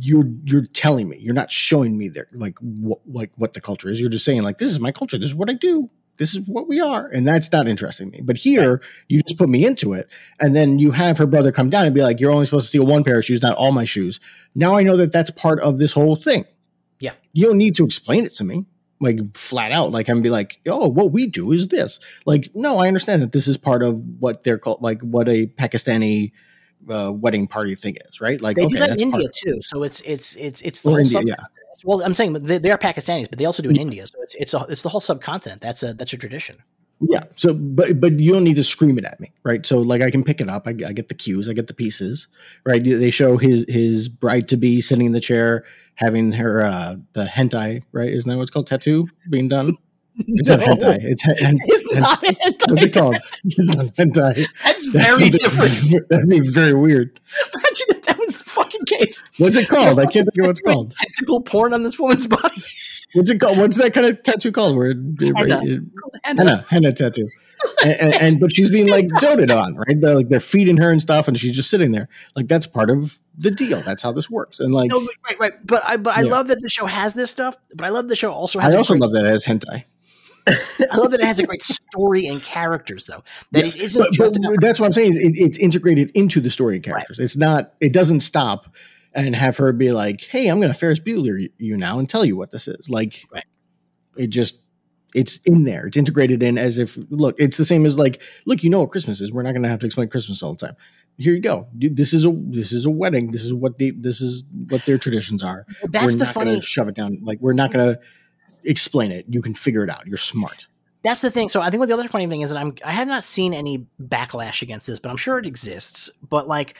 you're 0.00 0.24
you're 0.44 0.66
telling 0.66 1.08
me 1.08 1.18
you're 1.18 1.34
not 1.34 1.50
showing 1.50 1.96
me 1.98 2.08
there 2.08 2.28
like 2.32 2.58
what 2.60 3.00
like 3.06 3.30
what 3.36 3.52
the 3.54 3.60
culture 3.60 3.88
is. 3.90 4.00
You're 4.00 4.10
just 4.10 4.24
saying 4.24 4.42
like 4.42 4.58
this 4.58 4.70
is 4.70 4.80
my 4.80 4.92
culture. 4.92 5.18
This 5.18 5.28
is 5.28 5.34
what 5.34 5.50
I 5.50 5.54
do. 5.54 5.90
This 6.16 6.32
is 6.34 6.46
what 6.46 6.68
we 6.68 6.80
are, 6.80 7.08
and 7.08 7.26
that's 7.26 7.50
not 7.50 7.66
interesting 7.66 8.08
me. 8.10 8.20
But 8.22 8.36
here, 8.36 8.80
you 9.08 9.20
just 9.22 9.36
put 9.36 9.48
me 9.48 9.66
into 9.66 9.94
it, 9.94 10.08
and 10.38 10.54
then 10.54 10.78
you 10.78 10.92
have 10.92 11.18
her 11.18 11.26
brother 11.26 11.50
come 11.50 11.70
down 11.70 11.86
and 11.86 11.94
be 11.94 12.02
like, 12.02 12.20
"You're 12.20 12.30
only 12.30 12.44
supposed 12.44 12.66
to 12.66 12.68
steal 12.68 12.86
one 12.86 13.02
pair 13.02 13.18
of 13.18 13.24
shoes, 13.24 13.42
not 13.42 13.56
all 13.56 13.72
my 13.72 13.84
shoes." 13.84 14.20
Now 14.54 14.76
I 14.76 14.84
know 14.84 14.96
that 14.96 15.10
that's 15.10 15.30
part 15.30 15.58
of 15.60 15.78
this 15.78 15.92
whole 15.92 16.14
thing 16.14 16.44
Yeah. 17.00 17.14
you 17.32 17.46
don't 17.46 17.58
need 17.58 17.74
to 17.76 17.84
explain 17.84 18.24
it 18.26 18.34
to 18.34 18.44
me 18.44 18.64
like 19.00 19.18
flat 19.36 19.72
out 19.72 19.90
like 19.90 20.06
and 20.08 20.22
be 20.22 20.30
like 20.30 20.60
oh 20.68 20.86
what 20.88 21.10
we 21.10 21.26
do 21.26 21.50
is 21.50 21.66
this 21.68 21.98
like 22.26 22.48
no 22.54 22.78
i 22.78 22.86
understand 22.86 23.20
that 23.20 23.32
this 23.32 23.48
is 23.48 23.56
part 23.56 23.82
of 23.82 24.00
what 24.20 24.44
they're 24.44 24.56
called 24.56 24.80
like 24.80 25.02
what 25.02 25.28
a 25.28 25.46
pakistani 25.46 26.30
uh, 26.88 27.12
wedding 27.12 27.46
party 27.46 27.74
thing 27.74 27.96
is 28.08 28.20
right? 28.20 28.40
Like 28.40 28.56
they 28.56 28.64
okay 28.64 28.74
do 28.74 28.80
that 28.80 29.00
in 29.00 29.12
india 29.12 29.28
too 29.32 29.60
so 29.62 29.82
it's 29.82 30.00
it's 30.02 30.34
it's 30.36 30.60
it's 30.62 30.80
the 30.82 30.90
whole 30.90 30.98
india 30.98 31.12
sub- 31.12 31.26
yeah. 31.26 31.36
well 31.84 32.02
i'm 32.02 32.14
saying 32.14 32.32
they, 32.34 32.58
they 32.58 32.70
are 32.70 32.78
pakistanis 32.78 33.28
but 33.28 33.38
they 33.38 33.44
also 33.44 33.62
do 33.62 33.70
in 33.70 33.76
india 33.76 34.06
so 34.06 34.20
it's 34.22 34.34
it's 34.36 34.54
a, 34.54 34.66
it's 34.68 34.82
the 34.82 34.88
whole 34.88 35.00
subcontinent. 35.00 35.60
That's 35.60 35.82
a 35.82 35.94
that's 35.94 36.12
a 36.12 36.16
tradition. 36.16 36.56
Yeah 37.00 37.24
so 37.36 37.52
but 37.54 38.00
but 38.00 38.20
you 38.20 38.32
don't 38.32 38.44
need 38.44 38.56
to 38.56 38.64
scream 38.64 38.98
it 38.98 39.04
at 39.04 39.18
me 39.20 39.32
right? 39.42 39.64
So 39.66 39.78
like 39.78 40.02
i 40.02 40.10
can 40.10 40.22
pick 40.24 40.40
it 40.40 40.48
up 40.48 40.66
i, 40.66 40.70
I 40.70 40.92
get 40.92 41.08
the 41.08 41.14
cues 41.14 41.48
i 41.48 41.52
get 41.52 41.66
the 41.66 41.74
pieces 41.74 42.28
right? 42.64 42.82
They 42.82 43.10
show 43.10 43.36
his 43.36 43.64
his 43.68 44.08
bride 44.08 44.48
to 44.48 44.56
be 44.56 44.80
sitting 44.80 45.06
in 45.06 45.12
the 45.12 45.20
chair 45.20 45.64
having 45.96 46.32
her 46.32 46.62
uh 46.62 46.96
the 47.12 47.24
hentai 47.24 47.82
right? 47.92 48.10
Isn't 48.10 48.30
that 48.30 48.38
what's 48.38 48.50
called? 48.50 48.66
Tattoo 48.66 49.08
being 49.28 49.48
done 49.48 49.76
it's 50.18 50.48
not 50.50 50.60
No. 50.60 50.66
hentai 50.66 50.98
it's 51.02 51.22
hen- 51.22 51.36
hen- 51.38 51.58
it's 51.64 51.92
hen- 51.92 52.00
not 52.02 52.22
hentai. 52.24 52.70
what's 52.70 52.82
it 52.82 52.92
called 52.94 53.16
it's 53.44 53.68
not 53.74 53.84
hentai 53.86 54.46
that's 54.64 54.92
That's 54.92 55.18
very 55.18 55.30
different 55.30 56.08
That'd 56.10 56.28
be 56.28 56.40
very 56.40 56.74
weird. 56.74 57.20
imagine 57.54 57.86
if 57.90 58.02
that 58.02 58.18
was 58.18 58.38
the 58.42 58.50
fucking 58.50 58.84
case 58.86 59.22
What's 59.38 59.56
it 59.56 59.68
called? 59.68 59.98
I 59.98 60.06
can't 60.06 60.28
think 60.28 60.38
of 60.38 60.42
what 60.46 60.50
it's 60.50 60.60
called. 60.60 60.94
tentacle 61.00 61.40
porn 61.42 61.74
on 61.74 61.82
this 61.82 61.98
woman's 61.98 62.26
body 62.26 62.62
What's 63.14 63.30
it 63.30 63.38
called? 63.40 63.58
What's 63.58 63.76
that 63.76 63.92
kind 63.94 64.06
of 64.06 64.20
tattoo 64.24 64.50
called? 64.50 64.76
Where 64.76 64.88
Henna. 64.90 65.60
it- 65.62 65.82
Henna. 66.24 66.42
henna, 66.44 66.66
henna 66.68 66.92
tattoo. 66.92 67.28
And, 67.82 67.92
and, 67.92 68.14
and 68.14 68.40
but 68.40 68.52
she's 68.52 68.68
being 68.68 68.88
like 68.88 69.06
doted 69.20 69.50
on, 69.52 69.76
right? 69.76 69.98
They're 70.00 70.16
like 70.16 70.28
they're 70.28 70.40
feeding 70.40 70.76
her 70.78 70.90
and 70.90 71.00
stuff, 71.00 71.28
and 71.28 71.38
she's 71.38 71.54
just 71.54 71.70
sitting 71.70 71.92
there. 71.92 72.08
Like 72.34 72.48
that's 72.48 72.66
part 72.66 72.90
of 72.90 73.18
the 73.38 73.52
deal. 73.52 73.80
That's 73.82 74.02
how 74.02 74.10
this 74.10 74.28
works. 74.28 74.58
And 74.58 74.74
like 74.74 74.90
No, 74.90 74.98
but- 75.00 75.14
right, 75.28 75.38
right. 75.38 75.66
But 75.66 75.84
I, 75.84 75.96
but 75.96 76.16
I 76.18 76.22
Yeah. 76.22 76.30
love 76.32 76.48
that 76.48 76.60
the 76.60 76.68
show 76.68 76.86
has 76.86 77.14
this 77.14 77.30
stuff. 77.30 77.56
But 77.74 77.84
I 77.84 77.90
love 77.90 78.08
the 78.08 78.16
show 78.16 78.32
also 78.32 78.58
has. 78.58 78.74
I 78.74 78.78
also 78.78 78.94
great, 78.94 79.02
love 79.02 79.12
that 79.12 79.24
it 79.24 79.28
has 79.30 79.44
hentai. 79.44 79.84
I 80.46 80.96
love 80.96 81.10
that 81.12 81.20
it 81.20 81.26
has 81.26 81.38
a 81.38 81.46
great 81.46 81.62
story 81.62 82.26
and 82.26 82.42
characters, 82.42 83.06
though. 83.06 83.22
That 83.52 83.60
Yeah. 83.60 83.66
it 83.66 83.76
isn't 83.76 84.02
But, 84.02 84.12
just. 84.12 84.38
but 84.42 84.60
that's 84.60 84.78
what 84.78 84.86
I'm 84.86 84.92
saying. 84.92 85.14
It, 85.14 85.36
it's 85.36 85.58
integrated 85.58 86.10
into 86.14 86.40
the 86.40 86.50
story 86.50 86.74
and 86.76 86.84
characters. 86.84 87.18
It's 87.18 87.36
not. 87.36 87.72
It 87.80 87.92
doesn't 87.92 88.20
stop 88.20 88.74
and 89.14 89.34
have 89.34 89.56
her 89.58 89.72
be 89.72 89.92
like, 89.92 90.22
"Hey, 90.22 90.48
I'm 90.48 90.58
going 90.60 90.72
to 90.72 90.78
Ferris 90.78 91.00
Bueller 91.00 91.48
you 91.58 91.76
now 91.76 91.98
and 91.98 92.08
tell 92.08 92.24
you 92.24 92.36
what 92.36 92.50
this 92.50 92.68
is." 92.68 92.90
Like, 92.90 93.22
Right. 93.32 93.44
it 94.16 94.28
just 94.28 94.60
it's 95.14 95.36
in 95.46 95.62
there. 95.64 95.86
It's 95.86 95.96
integrated 95.96 96.42
in 96.42 96.58
as 96.58 96.78
if 96.78 96.98
look. 97.08 97.36
It's 97.38 97.56
the 97.56 97.64
same 97.64 97.86
as 97.86 97.98
like, 97.98 98.20
look, 98.46 98.64
you 98.64 98.70
know 98.70 98.80
what 98.80 98.90
Christmas 98.90 99.20
is. 99.20 99.32
We're 99.32 99.44
not 99.44 99.52
going 99.52 99.62
to 99.62 99.68
have 99.68 99.78
to 99.80 99.86
explain 99.86 100.08
Christmas 100.08 100.42
all 100.42 100.54
the 100.54 100.66
time. 100.66 100.76
Here 101.16 101.32
you 101.32 101.40
go. 101.40 101.68
Dude, 101.78 101.96
This 101.96 102.12
is 102.12 102.26
a 102.26 102.32
this 102.36 102.72
is 102.72 102.84
a 102.86 102.90
wedding. 102.90 103.30
This 103.30 103.44
is 103.44 103.54
what 103.54 103.78
the 103.78 103.92
this 103.92 104.20
is 104.20 104.44
what 104.68 104.84
their 104.84 104.98
traditions 104.98 105.42
are. 105.44 105.64
Well, 105.80 105.90
that's 105.90 106.04
we're 106.06 106.10
the 106.18 106.24
not 106.24 106.34
going 106.34 106.46
funny. 106.48 106.60
to 106.60 106.66
shove 106.66 106.88
it 106.88 106.96
down. 106.96 107.18
Like 107.22 107.38
we're 107.40 107.52
not 107.52 107.72
going 107.72 107.94
to 107.94 108.00
explain 108.64 109.10
it. 109.10 109.26
You 109.28 109.42
can 109.42 109.54
figure 109.54 109.84
it 109.84 109.90
out. 109.90 110.06
You're 110.06 110.16
smart. 110.16 110.66
That's 111.02 111.20
the 111.20 111.30
thing. 111.30 111.48
So 111.48 111.60
I 111.60 111.70
think 111.70 111.80
what 111.80 111.88
the 111.88 111.94
other 111.94 112.08
funny 112.08 112.26
thing 112.26 112.40
is 112.40 112.50
that 112.50 112.58
I'm 112.58 112.74
I 112.84 112.92
have 112.92 113.06
not 113.06 113.24
seen 113.24 113.52
any 113.52 113.86
backlash 114.02 114.62
against 114.62 114.86
this, 114.86 114.98
but 114.98 115.10
I'm 115.10 115.18
sure 115.18 115.38
it 115.38 115.46
exists. 115.46 116.10
But 116.28 116.48
like, 116.48 116.76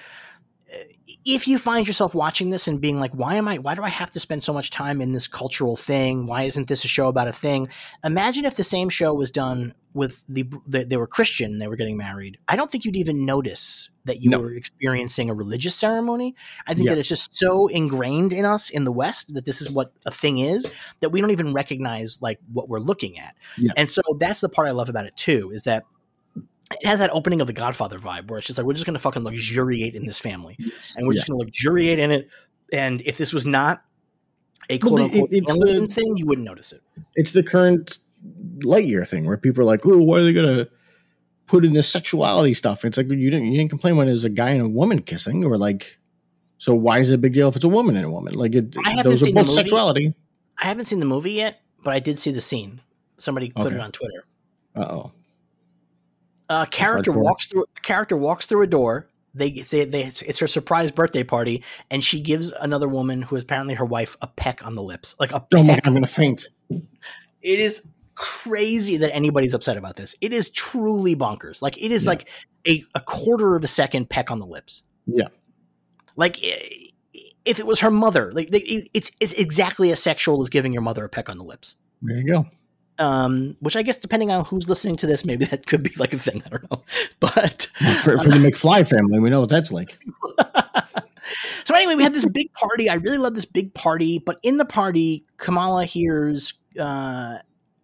if 1.24 1.48
you 1.48 1.58
find 1.58 1.86
yourself 1.86 2.14
watching 2.14 2.50
this 2.50 2.68
and 2.68 2.80
being 2.80 3.00
like, 3.00 3.12
why 3.12 3.36
am 3.36 3.48
I? 3.48 3.56
Why 3.58 3.74
do 3.74 3.82
I 3.82 3.88
have 3.88 4.10
to 4.10 4.20
spend 4.20 4.42
so 4.42 4.52
much 4.52 4.70
time 4.70 5.00
in 5.00 5.12
this 5.12 5.26
cultural 5.26 5.76
thing? 5.76 6.26
Why 6.26 6.42
isn't 6.42 6.68
this 6.68 6.84
a 6.84 6.88
show 6.88 7.08
about 7.08 7.28
a 7.28 7.32
thing? 7.32 7.68
Imagine 8.04 8.44
if 8.44 8.56
the 8.56 8.64
same 8.64 8.88
show 8.90 9.14
was 9.14 9.30
done 9.30 9.72
with 9.94 10.22
the, 10.28 10.44
the 10.66 10.84
they 10.84 10.96
were 10.96 11.06
Christian 11.06 11.58
they 11.60 11.68
were 11.68 11.76
getting 11.76 11.96
married. 11.96 12.36
I 12.48 12.56
don't 12.56 12.68
think 12.70 12.84
you'd 12.84 12.96
even 12.96 13.24
notice 13.24 13.88
that 14.06 14.20
you 14.20 14.28
No. 14.28 14.40
were 14.40 14.52
experiencing 14.52 15.30
a 15.30 15.34
religious 15.34 15.76
ceremony. 15.76 16.34
I 16.66 16.74
think 16.74 16.86
Yeah. 16.86 16.94
that 16.94 16.98
it's 17.00 17.08
just 17.08 17.34
so 17.38 17.68
ingrained 17.68 18.32
in 18.32 18.44
us 18.44 18.70
in 18.70 18.84
the 18.84 18.92
West 18.92 19.32
that 19.34 19.44
this 19.44 19.62
is 19.62 19.70
what 19.70 19.92
a 20.04 20.10
thing 20.10 20.38
is 20.38 20.68
that 21.00 21.10
we 21.10 21.20
don't 21.20 21.30
even 21.30 21.54
recognize 21.54 22.20
like 22.20 22.40
what 22.52 22.68
we're 22.68 22.80
looking 22.80 23.18
at. 23.18 23.36
Yeah. 23.56 23.70
And 23.76 23.88
so 23.88 24.02
that's 24.18 24.40
the 24.40 24.48
part 24.48 24.66
I 24.68 24.72
love 24.72 24.88
about 24.88 25.06
it 25.06 25.16
too, 25.16 25.52
is 25.54 25.62
that 25.62 25.84
it 26.72 26.86
has 26.86 26.98
that 26.98 27.10
opening 27.12 27.40
of 27.40 27.46
the 27.46 27.52
Godfather 27.52 27.98
vibe 27.98 28.28
where 28.28 28.38
it's 28.38 28.46
just 28.46 28.58
like 28.58 28.66
we're 28.66 28.72
just 28.72 28.86
gonna 28.86 28.98
fucking 28.98 29.22
luxuriate 29.22 29.94
in 29.94 30.06
this 30.06 30.18
family. 30.18 30.56
And 30.96 31.06
we're 31.06 31.12
Yeah. 31.12 31.16
just 31.16 31.28
gonna 31.28 31.40
luxuriate 31.40 31.98
in 31.98 32.10
it. 32.10 32.28
And 32.72 33.00
if 33.02 33.18
this 33.18 33.32
was 33.32 33.46
not 33.46 33.82
a 34.70 34.78
Well, 34.78 34.96
quote 34.96 34.98
the- 35.12 35.20
unquote 35.20 35.32
it- 35.32 35.44
alien 35.50 35.86
the- 35.88 35.94
thing, 35.94 36.16
you 36.16 36.26
wouldn't 36.26 36.44
notice 36.46 36.72
it. 36.72 36.82
it's 37.14 37.32
the 37.32 37.42
current 37.42 37.98
Lightyear 38.60 39.06
thing 39.06 39.26
where 39.26 39.36
people 39.36 39.60
are 39.62 39.66
like, 39.66 39.84
"Oh, 39.84 39.98
why 39.98 40.20
are 40.20 40.24
they 40.24 40.32
gonna 40.32 40.66
put 41.46 41.64
in 41.64 41.74
this 41.74 41.86
sexuality 41.88 42.54
stuff?" 42.54 42.84
It's 42.84 42.96
like 42.96 43.08
you 43.10 43.30
didn't 43.30 43.44
you 43.52 43.58
didn't 43.58 43.68
complain 43.70 43.96
when 43.96 44.08
it 44.08 44.12
was 44.12 44.24
a 44.24 44.30
guy 44.30 44.50
and 44.50 44.62
a 44.62 44.68
woman 44.68 45.02
kissing, 45.02 45.44
or 45.44 45.58
like, 45.58 45.98
so 46.56 46.74
why 46.74 47.00
is 47.00 47.10
it 47.10 47.14
a 47.14 47.18
big 47.18 47.34
deal 47.34 47.48
if 47.48 47.56
it's 47.56 47.64
a 47.66 47.68
woman 47.68 47.96
and 47.96 48.06
a 48.06 48.10
woman? 48.10 48.32
Like, 48.34 48.54
it, 48.54 48.74
those 49.02 49.28
are 49.28 49.32
both 49.32 49.50
sexuality. 49.50 50.14
I 50.58 50.66
haven't 50.66 50.86
seen 50.86 51.00
the 51.00 51.06
movie 51.06 51.32
yet, 51.32 51.60
but 51.82 51.92
I 51.92 51.98
did 52.00 52.18
see 52.18 52.30
the 52.32 52.40
scene. 52.40 52.80
Somebody 53.18 53.50
put 53.50 53.66
Okay. 53.66 53.74
it 53.74 53.80
on 53.80 53.92
Twitter. 53.92 54.24
Uh 54.74 54.86
oh. 54.88 55.12
A 56.48 56.66
character 56.66 57.10
Hardcore. 57.12 57.22
walks 57.22 57.46
through. 57.46 57.64
A 57.76 57.80
character 57.80 58.16
walks 58.16 58.46
through 58.46 58.62
a 58.62 58.66
door. 58.66 59.08
They, 59.36 59.50
they, 59.50 59.84
they 59.84 60.04
it's, 60.04 60.38
her 60.38 60.46
surprise 60.46 60.92
birthday 60.92 61.24
party, 61.24 61.64
and 61.90 62.04
she 62.04 62.20
gives 62.20 62.52
another 62.52 62.86
woman 62.86 63.20
who 63.22 63.34
is 63.34 63.42
apparently 63.42 63.74
her 63.74 63.84
wife 63.84 64.16
a 64.22 64.28
peck 64.28 64.64
on 64.64 64.76
the 64.76 64.82
lips, 64.82 65.16
like 65.18 65.32
a 65.32 65.44
Oh 65.52 65.62
my 65.64 65.74
god, 65.74 65.74
peck. 65.74 65.86
I'm 65.88 65.94
gonna 65.94 66.06
faint. 66.06 66.46
It 66.70 67.58
is 67.58 67.84
crazy 68.14 68.96
that 68.98 69.12
anybody's 69.12 69.52
upset 69.54 69.76
about 69.76 69.96
this. 69.96 70.14
It 70.20 70.32
is 70.32 70.50
truly 70.50 71.16
bonkers. 71.16 71.60
Like 71.62 71.76
it 71.82 71.90
is 71.90 72.04
Yeah. 72.04 72.10
like 72.10 72.28
a, 72.68 72.84
a 72.94 73.00
quarter 73.00 73.56
of 73.56 73.64
a 73.64 73.68
second 73.68 74.08
peck 74.08 74.30
on 74.30 74.38
the 74.38 74.46
lips. 74.46 74.84
Yeah. 75.06 75.26
Like 76.14 76.38
if 77.44 77.58
it 77.58 77.66
was 77.66 77.80
her 77.80 77.90
mother, 77.90 78.30
like 78.32 78.50
it's 78.52 79.10
it's 79.18 79.32
exactly 79.32 79.90
as 79.90 80.00
sexual 80.00 80.40
as 80.42 80.48
giving 80.48 80.72
your 80.72 80.82
mother 80.82 81.04
a 81.04 81.08
peck 81.08 81.28
on 81.28 81.38
the 81.38 81.44
lips. 81.44 81.74
There 82.02 82.16
you 82.18 82.32
go. 82.32 82.46
Um, 82.98 83.56
which 83.60 83.74
I 83.76 83.82
guess 83.82 83.96
depending 83.96 84.30
on 84.30 84.44
who's 84.44 84.68
listening 84.68 84.96
to 84.98 85.06
this, 85.06 85.24
maybe 85.24 85.44
that 85.46 85.66
could 85.66 85.82
be 85.82 85.90
like 85.96 86.12
a 86.12 86.18
thing. 86.18 86.42
I 86.46 86.48
don't 86.50 86.70
know, 86.70 86.82
but 87.20 87.62
For, 88.02 88.16
for 88.18 88.28
the 88.28 88.36
McFly 88.50 88.88
family, 88.88 89.18
we 89.18 89.30
know 89.30 89.40
what 89.40 89.48
that's 89.48 89.72
like. 89.72 89.98
so 91.64 91.74
anyway, 91.74 91.94
we 91.96 92.02
had 92.02 92.14
this 92.14 92.24
big 92.26 92.52
party. 92.52 92.88
I 92.88 92.94
really 92.94 93.18
love 93.18 93.34
this 93.34 93.44
big 93.46 93.74
party, 93.74 94.18
but 94.18 94.38
in 94.42 94.58
the 94.58 94.64
party, 94.64 95.24
Kamala 95.38 95.84
hears 95.86 96.54
uh, 96.78 97.38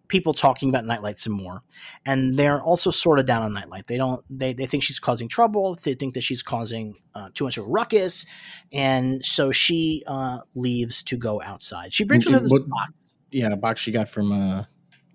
people 0.07 0.33
talking 0.33 0.69
about 0.69 0.85
Nightlight 0.85 1.19
some 1.19 1.33
more, 1.33 1.63
and 2.05 2.37
they're 2.37 2.61
also 2.61 2.91
sort 2.91 3.19
of 3.19 3.25
down 3.25 3.43
on 3.43 3.53
Nightlight. 3.53 3.87
They 3.87 3.97
don't. 3.97 4.23
They 4.29 4.53
they 4.53 4.65
think 4.65 4.83
she's 4.83 4.99
causing 4.99 5.27
trouble. 5.27 5.75
They 5.75 5.93
think 5.93 6.13
that 6.13 6.21
she's 6.21 6.43
causing 6.43 6.95
uh, 7.15 7.29
too 7.33 7.45
much 7.45 7.57
of 7.57 7.65
a 7.65 7.67
ruckus, 7.67 8.25
and 8.71 9.25
so 9.25 9.51
she 9.51 10.03
uh, 10.07 10.39
leaves 10.55 11.03
to 11.03 11.17
go 11.17 11.41
outside. 11.41 11.93
She 11.93 12.03
brings 12.03 12.25
with 12.25 12.35
her 12.35 12.39
this 12.41 12.51
What- 12.51 12.69
box 12.69 13.11
Yeah, 13.31 13.49
a 13.51 13.55
box 13.57 13.81
she 13.81 13.91
got 13.91 14.07
from 14.09 14.31
uh 14.31 14.65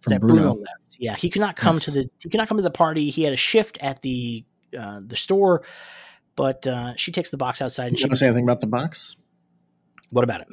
from 0.01 0.13
that 0.13 0.21
Bruno. 0.21 0.35
Bruno 0.43 0.55
left. 0.55 0.97
Yeah, 0.99 1.15
he 1.17 1.29
could 1.31 1.41
not 1.41 1.57
come 1.57 1.77
Yes. 1.77 1.85
to 1.87 1.91
the 1.93 2.11
he 2.19 2.29
could 2.29 2.39
not 2.39 2.49
come 2.49 2.57
to 2.59 2.63
the 2.63 2.71
party. 2.71 3.11
He 3.11 3.23
had 3.23 3.33
a 3.33 3.37
shift 3.37 3.79
at 3.81 4.03
the 4.03 4.45
uh, 4.79 5.01
the 5.05 5.17
store, 5.17 5.63
but 6.37 6.67
uh, 6.67 6.95
she 6.97 7.13
takes 7.13 7.31
the 7.31 7.37
box 7.37 7.61
outside 7.63 7.89
and 7.89 7.99
You 7.99 8.03
she. 8.05 8.09
to 8.09 8.17
say 8.17 8.27
anything 8.27 8.45
about 8.45 8.61
the 8.61 8.67
box? 8.67 9.17
What 10.11 10.25
about 10.25 10.41
it? 10.43 10.49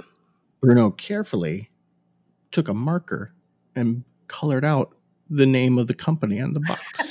Bruno 0.62 0.92
carefully 0.92 1.70
took 2.52 2.68
a 2.70 2.74
marker 2.74 3.34
and 3.76 4.04
colored 4.28 4.64
out 4.66 4.96
the 5.30 5.46
name 5.46 5.78
of 5.78 5.88
the 5.88 5.94
company 5.94 6.40
on 6.40 6.54
the 6.54 6.60
box. 6.62 7.03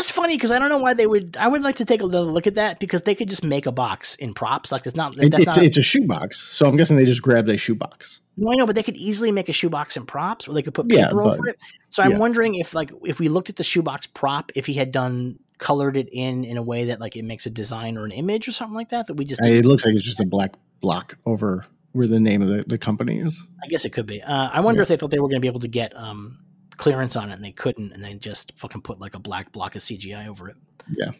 That's 0.00 0.10
funny 0.10 0.34
because 0.34 0.50
I 0.50 0.58
don't 0.58 0.70
know 0.70 0.78
why 0.78 0.94
they 0.94 1.06
would. 1.06 1.36
I 1.38 1.46
would 1.46 1.60
like 1.60 1.76
to 1.76 1.84
take 1.84 2.00
a 2.00 2.06
little 2.06 2.26
look 2.32 2.46
at 2.46 2.54
that 2.54 2.80
because 2.80 3.02
they 3.02 3.14
could 3.14 3.28
just 3.28 3.44
make 3.44 3.66
a 3.66 3.70
box 3.72 4.14
in 4.14 4.32
props. 4.32 4.72
Like 4.72 4.86
it's 4.86 4.96
not. 4.96 5.14
It- 5.18 5.34
it's, 5.34 5.44
not 5.44 5.58
it's 5.58 5.76
a 5.76 5.82
shoebox, 5.82 6.40
so 6.40 6.66
I'm 6.66 6.78
guessing 6.78 6.96
they 6.96 7.04
just 7.04 7.20
grabbed 7.20 7.50
a 7.50 7.58
shoebox. 7.58 8.22
no, 8.38 8.50
I 8.50 8.54
know, 8.56 8.64
but 8.64 8.76
they 8.76 8.82
could 8.82 8.96
easily 8.96 9.30
make 9.30 9.50
a 9.50 9.52
shoebox 9.52 9.98
in 9.98 10.06
props, 10.06 10.48
or 10.48 10.54
they 10.54 10.62
could 10.62 10.72
put 10.72 10.90
Yeah, 10.90 11.08
paper 11.08 11.22
but- 11.22 11.34
over 11.38 11.48
it. 11.48 11.56
So 11.90 12.02
I'm 12.02 12.12
yeah. 12.12 12.18
wondering 12.18 12.54
if, 12.54 12.72
like, 12.72 12.92
if 13.04 13.20
we 13.20 13.28
looked 13.28 13.50
at 13.50 13.56
the 13.56 13.62
shoebox 13.64 14.06
prop, 14.06 14.52
if 14.54 14.64
he 14.64 14.72
had 14.72 14.90
done 14.90 15.38
colored 15.58 15.98
it 15.98 16.08
in 16.10 16.44
in 16.44 16.56
a 16.56 16.62
way 16.62 16.86
that 16.86 16.98
like 16.98 17.14
it 17.16 17.22
makes 17.26 17.44
a 17.44 17.50
design 17.50 17.98
or 17.98 18.06
an 18.06 18.12
image 18.12 18.48
or 18.48 18.52
something 18.52 18.74
like 18.74 18.88
that. 18.88 19.06
That 19.06 19.14
we 19.14 19.26
just. 19.26 19.44
It 19.44 19.66
looks 19.66 19.84
like 19.84 19.94
it's 19.94 20.02
just 20.02 20.20
a 20.20 20.24
black 20.24 20.54
block 20.80 21.18
over 21.26 21.66
where 21.92 22.06
the 22.06 22.18
name 22.20 22.40
of 22.40 22.48
the, 22.48 22.64
the 22.66 22.78
company 22.78 23.18
is. 23.20 23.38
I 23.62 23.68
guess 23.68 23.84
it 23.84 23.90
could 23.90 24.06
be. 24.06 24.22
Uh, 24.22 24.48
I 24.50 24.60
wonder 24.60 24.78
Yeah. 24.80 24.84
if 24.84 24.88
they 24.88 24.96
thought 24.96 25.10
they 25.10 25.18
were 25.18 25.28
going 25.28 25.40
to 25.42 25.44
be 25.44 25.48
able 25.48 25.60
to 25.60 25.68
get 25.68 25.94
um, 25.94 26.38
clearance 26.80 27.14
on 27.14 27.30
it 27.30 27.34
and 27.34 27.44
they 27.44 27.52
couldn't, 27.52 27.92
and 27.92 28.02
they 28.02 28.14
just 28.14 28.56
fucking 28.56 28.80
put 28.80 28.98
like 28.98 29.14
a 29.14 29.18
black 29.18 29.52
block 29.52 29.76
of 29.76 29.82
CGI 29.82 30.26
over 30.26 30.48
it. 30.48 30.56
Yeah. 30.90 31.10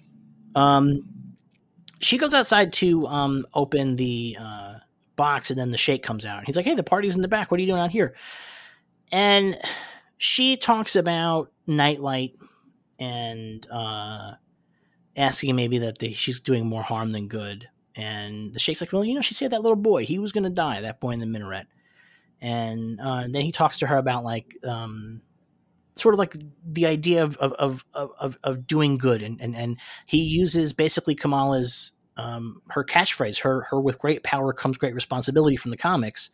Um, 0.55 1.03
she 2.01 2.17
goes 2.17 2.33
outside 2.33 2.73
to 2.75 3.07
um 3.07 3.47
open 3.53 3.97
the 3.97 4.39
uh, 4.41 4.75
box, 5.17 5.51
and 5.51 5.59
then 5.59 5.71
the 5.71 5.77
Sheikh 5.77 6.03
comes 6.03 6.25
out. 6.25 6.45
He's 6.47 6.57
like, 6.57 6.65
"Hey, 6.65 6.75
the 6.75 6.83
party's 6.83 7.15
in 7.15 7.21
the 7.21 7.29
back. 7.29 7.51
What 7.51 7.59
are 7.59 7.61
you 7.61 7.67
doing 7.67 7.81
out 7.81 7.91
here?" 7.91 8.15
And 9.13 9.59
she 10.17 10.57
talks 10.57 10.97
about 10.97 11.53
nightlight 11.67 12.37
and 12.99 13.67
uh, 13.71 14.33
asking 15.17 15.57
maybe 15.57 15.79
that 15.79 15.99
they, 15.99 16.13
she's 16.13 16.41
doing 16.41 16.67
more 16.67 16.83
harm 16.83 17.11
than 17.11 17.29
good. 17.29 17.69
And 17.97 18.55
the 18.55 18.59
Sheikh's 18.59 18.81
like, 18.81 18.95
"Well, 18.95 19.05
you 19.05 19.15
know, 19.15 19.21
she 19.21 19.35
said 19.35 19.53
that 19.53 19.61
little 19.61 19.77
boy, 19.77 20.07
he 20.07 20.19
was 20.19 20.33
going 20.33 20.45
to 20.45 20.51
die. 20.51 20.81
That 20.81 21.01
boy 21.01 21.11
in 21.11 21.21
the 21.21 21.27
minaret." 21.27 21.67
And 22.41 22.99
uh, 22.99 23.27
then 23.29 23.43
he 23.43 23.53
talks 23.53 23.81
to 23.81 23.87
her 23.87 23.99
about 23.99 24.25
like 24.25 24.57
um, 24.65 25.21
sort 25.97 26.15
of 26.15 26.19
like 26.19 26.37
the 26.65 26.87
idea 26.87 27.23
of 27.23 27.37
of 27.39 27.53
of 27.55 27.85
of, 27.95 28.39
of 28.43 28.67
doing 28.67 28.99
good, 28.99 29.23
and, 29.23 29.41
and 29.41 29.55
and 29.55 29.77
he 30.07 30.19
uses 30.23 30.73
basically 30.73 31.15
Kamala's 31.15 31.93
um, 32.17 32.61
her 32.69 32.85
catchphrase, 32.85 33.41
her 33.41 33.63
her 33.71 33.81
with 33.81 33.99
great 33.99 34.23
power 34.23 34.53
comes 34.53 34.77
great 34.79 34.95
responsibility 34.95 35.57
from 35.57 35.71
the 35.71 35.77
comics, 35.77 36.31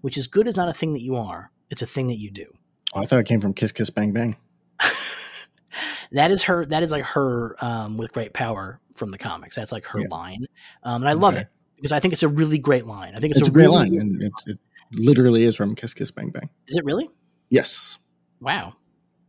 which 0.00 0.16
is 0.16 0.26
good 0.26 0.46
is 0.46 0.56
not 0.56 0.68
a 0.68 0.74
thing 0.74 0.92
that 0.92 1.02
you 1.02 1.16
are; 1.16 1.50
it's 1.70 1.82
a 1.82 1.86
thing 1.86 2.08
that 2.08 2.18
you 2.18 2.30
do. 2.30 2.46
Oh, 2.94 3.00
I 3.02 3.06
thought 3.06 3.20
it 3.20 3.26
came 3.26 3.40
from 3.40 3.54
Kiss 3.54 3.72
Kiss 3.72 3.90
Bang 3.90 4.12
Bang. 4.12 4.36
that 6.12 6.30
is 6.30 6.42
her. 6.44 6.64
That 6.66 6.82
is 6.82 6.90
like 6.90 7.04
her 7.04 7.56
um, 7.64 7.96
with 7.96 8.12
great 8.12 8.32
power 8.32 8.80
from 8.94 9.10
the 9.10 9.18
comics. 9.18 9.56
That's 9.56 9.72
like 9.72 9.84
her 9.86 10.00
Yeah. 10.00 10.08
line, 10.10 10.46
um, 10.82 11.02
and 11.02 11.08
I 11.08 11.12
love 11.14 11.36
it 11.36 11.48
because 11.76 11.92
I 11.92 12.00
think 12.00 12.12
it's 12.12 12.22
a 12.22 12.28
really 12.28 12.58
great 12.58 12.86
line. 12.86 13.14
I 13.14 13.20
think 13.20 13.30
it's, 13.32 13.40
It's, 13.40 13.48
a 13.48 13.52
great 13.52 13.64
really- 13.64 13.76
line, 13.90 13.98
and 13.98 14.22
it, 14.22 14.32
it 14.46 14.58
literally 14.92 15.44
is 15.44 15.56
from 15.56 15.74
Kiss 15.74 15.94
Kiss 15.94 16.10
Bang 16.10 16.30
Bang. 16.30 16.50
Is 16.68 16.76
it 16.76 16.84
really? 16.84 17.08
Yes, 17.48 17.98
Wow. 18.40 18.74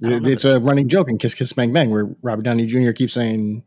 I 0.03 0.09
don't 0.09 0.14
It- 0.14 0.24
know 0.24 0.30
it's 0.30 0.45
a 0.45 0.59
running 0.59 0.88
joke 0.89 1.09
in 1.09 1.18
Kiss 1.18 1.34
Kiss 1.36 1.53
Bang 1.53 1.72
Bang 1.74 1.89
where 1.91 2.09
Robert 2.22 2.43
Downey 2.43 2.66
Jr. 2.66 2.91
keeps 2.91 3.14
saying, 3.14 3.64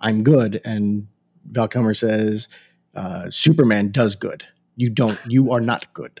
"I'm 0.00 0.22
good," 0.22 0.60
and 0.64 1.08
Val 1.50 1.68
Kilmer 1.68 1.94
says, 1.94 2.48
uh, 2.94 3.28
"Superman 3.30 3.90
does 3.90 4.14
good. 4.14 4.44
You 4.76 4.88
don't. 4.90 5.18
You 5.28 5.52
are 5.52 5.60
not 5.60 5.92
good." 5.92 6.20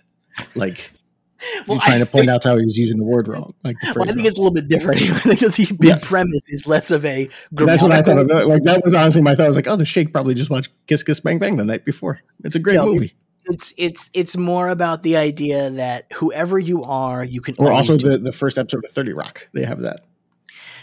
Like 0.54 0.90
Well, 1.66 1.76
you're 1.76 1.80
trying 1.82 1.96
I 1.96 1.98
to 2.04 2.06
point 2.06 2.22
think- 2.26 2.30
out 2.30 2.44
how 2.44 2.56
he 2.58 2.64
was 2.64 2.76
using 2.76 2.98
the 2.98 3.04
word 3.04 3.28
wrong. 3.28 3.54
Like 3.64 3.76
the 3.80 3.92
Well, 3.96 4.08
I 4.08 4.12
think 4.12 4.26
it's 4.26 4.38
a 4.38 4.42
little 4.42 4.54
bit 4.54 4.68
different. 4.68 5.00
I 5.26 5.34
think 5.34 5.40
the 5.40 5.76
big 5.78 5.88
Yes. 5.88 6.06
premise 6.08 6.42
is 6.48 6.66
less 6.66 6.90
of 6.90 7.04
a 7.04 7.28
That's 7.52 7.82
what 7.82 7.92
I 7.92 8.02
thought. 8.02 8.18
Of. 8.18 8.26
Like 8.48 8.62
that 8.64 8.82
was 8.84 8.94
honestly 8.94 9.22
my 9.22 9.34
thought. 9.34 9.44
I 9.44 9.48
was 9.48 9.56
like, 9.56 9.68
"Oh, 9.68 9.76
the 9.76 9.84
Sheikh 9.86 10.12
probably 10.12 10.34
just 10.34 10.50
watched 10.50 10.70
Kiss 10.86 11.02
Kiss 11.02 11.20
Bang 11.20 11.38
Bang 11.38 11.56
the 11.56 11.64
night 11.64 11.84
before." 11.86 12.20
It's 12.44 12.56
a 12.56 12.58
great 12.58 12.74
No, 12.76 12.86
movie. 12.86 13.06
It's 13.06 13.14
it's 13.46 13.74
it's 13.76 14.10
it's 14.12 14.36
more 14.36 14.68
about 14.68 15.02
the 15.02 15.16
idea 15.16 15.70
that 15.70 16.06
whoever 16.14 16.58
you 16.58 16.82
are, 16.82 17.24
you 17.24 17.40
can. 17.40 17.54
Or 17.58 17.72
also 17.72 17.96
the, 17.96 18.18
the 18.18 18.32
first 18.32 18.58
episode 18.58 18.84
of 18.84 18.90
Thirty 18.90 19.12
Rock. 19.12 19.48
They 19.52 19.64
have 19.64 19.80
that. 19.80 20.04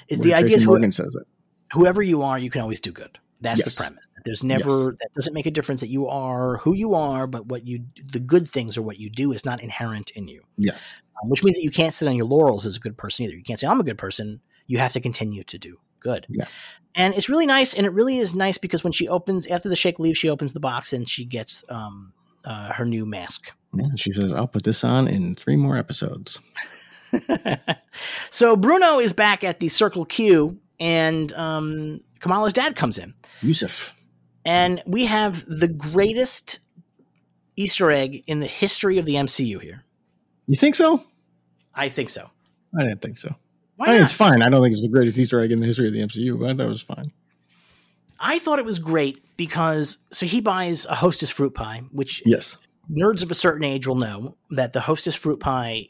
the 0.09 0.33
idea 0.33 0.57
is 0.57 0.65
Morgan 0.65 0.91
says 0.91 1.13
that. 1.13 1.25
whoever 1.73 2.01
you 2.01 2.21
are, 2.21 2.37
you 2.37 2.49
can 2.49 2.61
always 2.61 2.79
do 2.79 2.91
good. 2.91 3.17
That's 3.41 3.59
Yes. 3.59 3.75
the 3.75 3.83
premise. 3.83 4.03
There's 4.23 4.43
never 4.43 4.95
that 4.99 5.13
doesn't 5.15 5.33
make 5.33 5.47
a 5.47 5.51
difference 5.51 5.81
that 5.81 5.89
you 5.89 6.07
are 6.07 6.57
who 6.57 6.73
you 6.73 6.93
are, 6.93 7.25
but 7.25 7.47
what 7.47 7.65
you 7.65 7.85
the 8.11 8.19
good 8.19 8.47
things 8.47 8.77
or 8.77 8.83
what 8.83 8.99
you 8.99 9.09
do 9.09 9.31
is 9.31 9.43
not 9.45 9.61
inherent 9.61 10.11
in 10.11 10.27
you. 10.27 10.43
Yes. 10.57 10.93
Um, 11.23 11.29
which 11.29 11.43
means 11.43 11.57
that 11.57 11.63
you 11.63 11.71
can't 11.71 11.93
sit 11.93 12.07
on 12.07 12.15
your 12.15 12.27
laurels 12.27 12.67
as 12.67 12.77
a 12.77 12.79
good 12.79 12.97
person 12.97 13.25
either. 13.25 13.35
You 13.35 13.43
can't 13.43 13.59
say 13.59 13.67
I'm 13.67 13.79
a 13.79 13.83
good 13.83 13.97
person. 13.97 14.41
You 14.67 14.77
have 14.77 14.93
to 14.93 14.99
continue 14.99 15.43
to 15.45 15.57
do 15.57 15.79
good. 15.99 16.27
Yeah. 16.29 16.45
And 16.93 17.13
it's 17.15 17.29
really 17.29 17.45
nice, 17.45 17.73
and 17.73 17.85
it 17.85 17.93
really 17.93 18.17
is 18.17 18.35
nice 18.35 18.57
because 18.57 18.83
when 18.83 18.93
she 18.93 19.07
opens 19.07 19.47
after 19.47 19.69
the 19.69 19.75
Sheikh 19.75 19.97
leaves, 19.97 20.19
she 20.19 20.29
opens 20.29 20.53
the 20.53 20.59
box 20.59 20.93
and 20.93 21.07
she 21.09 21.25
gets 21.25 21.63
um, 21.69 22.13
uh, 22.45 22.73
her 22.73 22.85
new 22.85 23.05
mask. 23.05 23.51
Yeah, 23.73 23.87
she 23.95 24.13
says, 24.13 24.33
"I'll 24.33 24.47
put 24.47 24.63
this 24.63 24.83
on 24.83 25.07
in 25.07 25.35
three 25.35 25.55
more 25.55 25.77
episodes." 25.77 26.39
so 28.31 28.55
Bruno 28.55 28.99
is 28.99 29.13
back 29.13 29.43
at 29.43 29.59
the 29.59 29.69
Circle 29.69 30.05
Q, 30.05 30.59
and 30.79 31.31
um, 31.33 32.01
Kamala's 32.19 32.53
dad 32.53 32.75
comes 32.75 32.97
in, 32.97 33.13
Yusuf. 33.41 33.93
and 34.45 34.81
we 34.85 35.05
have 35.05 35.45
the 35.47 35.67
greatest 35.67 36.59
Easter 37.55 37.91
egg 37.91 38.23
in 38.27 38.39
the 38.39 38.47
history 38.47 38.97
of 38.97 39.05
the 39.05 39.15
MCU 39.15 39.61
here. 39.61 39.83
You 40.47 40.55
think 40.55 40.75
so? 40.75 41.03
I 41.73 41.89
think 41.89 42.09
so. 42.09 42.29
I 42.77 42.83
didn't 42.83 43.01
think 43.01 43.17
so. 43.17 43.35
Why 43.75 43.87
I 43.87 43.97
not? 43.97 44.03
it's 44.03 44.13
fine. 44.13 44.41
I 44.41 44.49
don't 44.49 44.61
think 44.61 44.73
it's 44.73 44.81
the 44.81 44.87
greatest 44.89 45.17
Easter 45.17 45.39
egg 45.39 45.51
in 45.51 45.59
the 45.59 45.65
history 45.65 45.87
of 45.87 45.93
the 45.93 46.01
MCU, 46.01 46.39
but 46.39 46.57
that 46.57 46.67
was 46.67 46.81
fine. 46.81 47.11
I 48.21 48.39
thought 48.39 48.59
it 48.59 48.65
was 48.65 48.79
great 48.79 49.17
because 49.35 49.97
so 50.11 50.25
he 50.25 50.41
buys 50.41 50.85
a 50.85 50.95
Hostess 50.95 51.29
fruit 51.31 51.53
pie, 51.55 51.81
which 51.91 52.21
Yes. 52.25 52.57
nerds 52.91 53.23
of 53.23 53.31
a 53.31 53.35
certain 53.35 53.63
age 53.63 53.87
will 53.87 53.95
know 53.95 54.37
that 54.51 54.73
the 54.73 54.79
Hostess 54.81 55.15
fruit 55.15 55.39
pie 55.39 55.87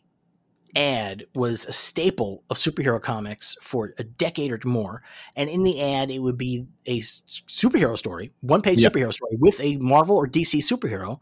ad 0.75 1.25
was 1.35 1.65
a 1.65 1.73
staple 1.73 2.43
of 2.49 2.55
superhero 2.57 3.01
comics 3.01 3.57
for 3.61 3.93
a 3.97 4.05
decade 4.05 4.51
or 4.51 4.59
more. 4.63 5.03
And 5.35 5.49
in 5.49 5.63
the 5.63 5.81
ad, 5.81 6.09
it 6.09 6.19
would 6.19 6.37
be 6.37 6.65
a 6.85 7.01
superhero 7.01 7.97
story, 7.97 8.31
one 8.39 8.61
page 8.61 8.81
Yeah. 8.81 8.87
superhero 8.89 9.11
story 9.11 9.35
with 9.37 9.59
a 9.59 9.75
Marvel 9.77 10.15
or 10.15 10.27
DC 10.27 10.59
superhero 10.59 11.19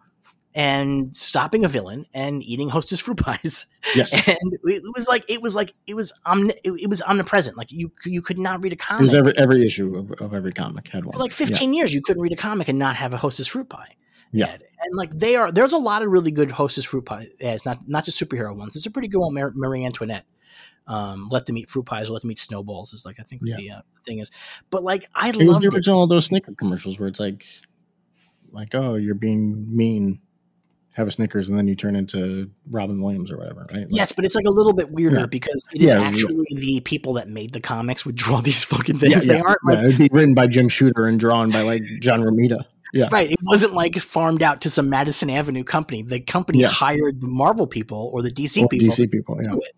and 0.55 1.15
stopping 1.15 1.63
a 1.63 1.67
villain 1.67 2.05
and 2.13 2.41
eating 2.43 2.69
Hostess 2.69 2.99
fruit 2.99 3.17
pies. 3.17 3.65
Yes. 3.95 4.11
And 4.27 4.57
it 4.63 4.83
was 4.95 5.07
like 5.07 5.23
it 5.29 5.41
was 5.41 5.55
like 5.55 5.73
it 5.87 5.95
was 5.95 6.11
omni- 6.25 6.59
it, 6.63 6.71
it 6.71 6.89
was 6.89 7.01
omnipresent. 7.03 7.55
Like 7.57 7.71
you 7.71 7.91
you 8.05 8.21
could 8.21 8.39
not 8.39 8.61
read 8.63 8.73
a 8.73 8.75
It 8.75 8.79
comic 8.79 9.03
was 9.03 9.13
every 9.13 9.37
every 9.37 9.65
issue 9.65 9.95
of, 9.97 10.11
of 10.21 10.33
every 10.33 10.51
comic 10.51 10.87
had 10.87 11.05
one. 11.05 11.13
for 11.13 11.19
like 11.19 11.31
15 11.31 11.73
years 11.73 11.93
you 11.93 12.01
couldn't 12.01 12.21
read 12.21 12.31
a 12.33 12.35
comic 12.35 12.67
and 12.67 12.79
not 12.79 12.95
have 12.95 13.13
a 13.13 13.17
hostess 13.17 13.47
fruit 13.47 13.69
pie 13.69 13.95
Yeah. 14.31 14.47
ad. 14.47 14.63
and 14.81 14.95
like 14.95 15.11
they 15.11 15.35
are 15.35 15.51
there's 15.51 15.73
a 15.73 15.77
lot 15.77 16.01
of 16.01 16.09
really 16.11 16.31
good 16.31 16.51
hostess 16.51 16.85
fruit 16.85 17.05
pie 17.05 17.27
ads 17.41 17.65
not 17.65 17.77
not 17.87 18.05
just 18.05 18.19
superhero 18.19 18.55
ones 18.55 18.75
it's 18.75 18.85
a 18.87 18.91
pretty 18.91 19.07
good 19.07 19.19
one 19.19 19.33
Mar- 19.33 19.53
marie 19.55 19.85
antoinette 19.85 20.25
um, 20.87 21.27
let 21.29 21.45
them 21.45 21.55
eat 21.57 21.69
fruit 21.69 21.85
pies 21.85 22.09
or 22.09 22.13
let 22.13 22.23
them 22.23 22.31
eat 22.31 22.39
snowballs 22.39 22.93
is 22.93 23.05
like 23.05 23.19
i 23.19 23.23
think 23.23 23.41
Yeah. 23.45 23.57
the 23.57 23.71
uh, 23.71 23.81
thing 24.05 24.19
is 24.19 24.31
but 24.71 24.83
like 24.83 25.07
i 25.13 25.29
love 25.31 25.61
the 25.61 25.67
it 25.67 25.73
original 25.75 26.03
of 26.03 26.09
those 26.09 26.25
Snicker 26.25 26.53
commercials 26.55 26.97
where 26.99 27.07
it's 27.07 27.19
like, 27.19 27.45
like, 28.51 28.73
oh, 28.73 28.95
you're 28.95 29.13
being 29.15 29.65
mean. 29.75 30.19
Have 30.99 31.07
a 31.07 31.11
Snickers, 31.11 31.47
and 31.47 31.57
then 31.57 31.67
you 31.67 31.75
turn 31.75 31.95
into 31.95 32.49
Robin 32.69 33.01
Williams 33.01 33.31
or 33.31 33.37
whatever, 33.37 33.61
right? 33.71 33.79
Like, 33.79 33.87
yes 33.89 34.11
but 34.11 34.25
it's 34.25 34.35
like 34.35 34.45
a 34.45 34.51
little 34.51 34.73
bit 34.73 34.91
weirder 34.91 35.19
Yeah. 35.21 35.25
because 35.27 35.65
it 35.73 35.81
is 35.81 35.89
Yeah, 35.89 36.01
yeah. 36.01 36.07
actually 36.09 36.45
the 36.51 36.81
people 36.81 37.13
that 37.13 37.29
made 37.29 37.53
the 37.53 37.61
comics 37.61 38.05
would 38.05 38.15
draw 38.15 38.41
these 38.49 38.63
fucking 38.65 38.95
yeah, 38.97 39.09
things 39.09 39.27
they 39.27 39.35
yeah, 39.37 39.41
aren't 39.41 39.59
yeah, 39.67 39.75
like 39.75 39.85
it'd 39.85 39.97
be 39.97 40.09
written 40.11 40.33
by 40.33 40.45
Jim 40.47 40.67
Shooter 40.67 41.05
and 41.07 41.19
drawn 41.19 41.51
by 41.51 41.61
like 41.61 41.81
John 42.01 42.19
Romita. 42.21 42.65
Yeah. 42.93 43.07
Right. 43.11 43.31
It 43.31 43.39
wasn't 43.43 43.73
like 43.75 43.95
farmed 43.97 44.43
out 44.43 44.61
to 44.61 44.69
some 44.69 44.89
Madison 44.89 45.29
Avenue 45.29 45.63
company. 45.63 46.01
The 46.01 46.19
company 46.19 46.59
Yeah. 46.59 46.67
hired 46.69 47.21
the 47.21 47.27
Marvel 47.27 47.65
people 47.67 48.09
or 48.13 48.21
the 48.21 48.31
DC 48.31 48.67
people. 48.69 48.89
DC 48.89 49.09
people. 49.09 49.37
Yeah. 49.41 49.51
do 49.51 49.57
it. 49.59 49.71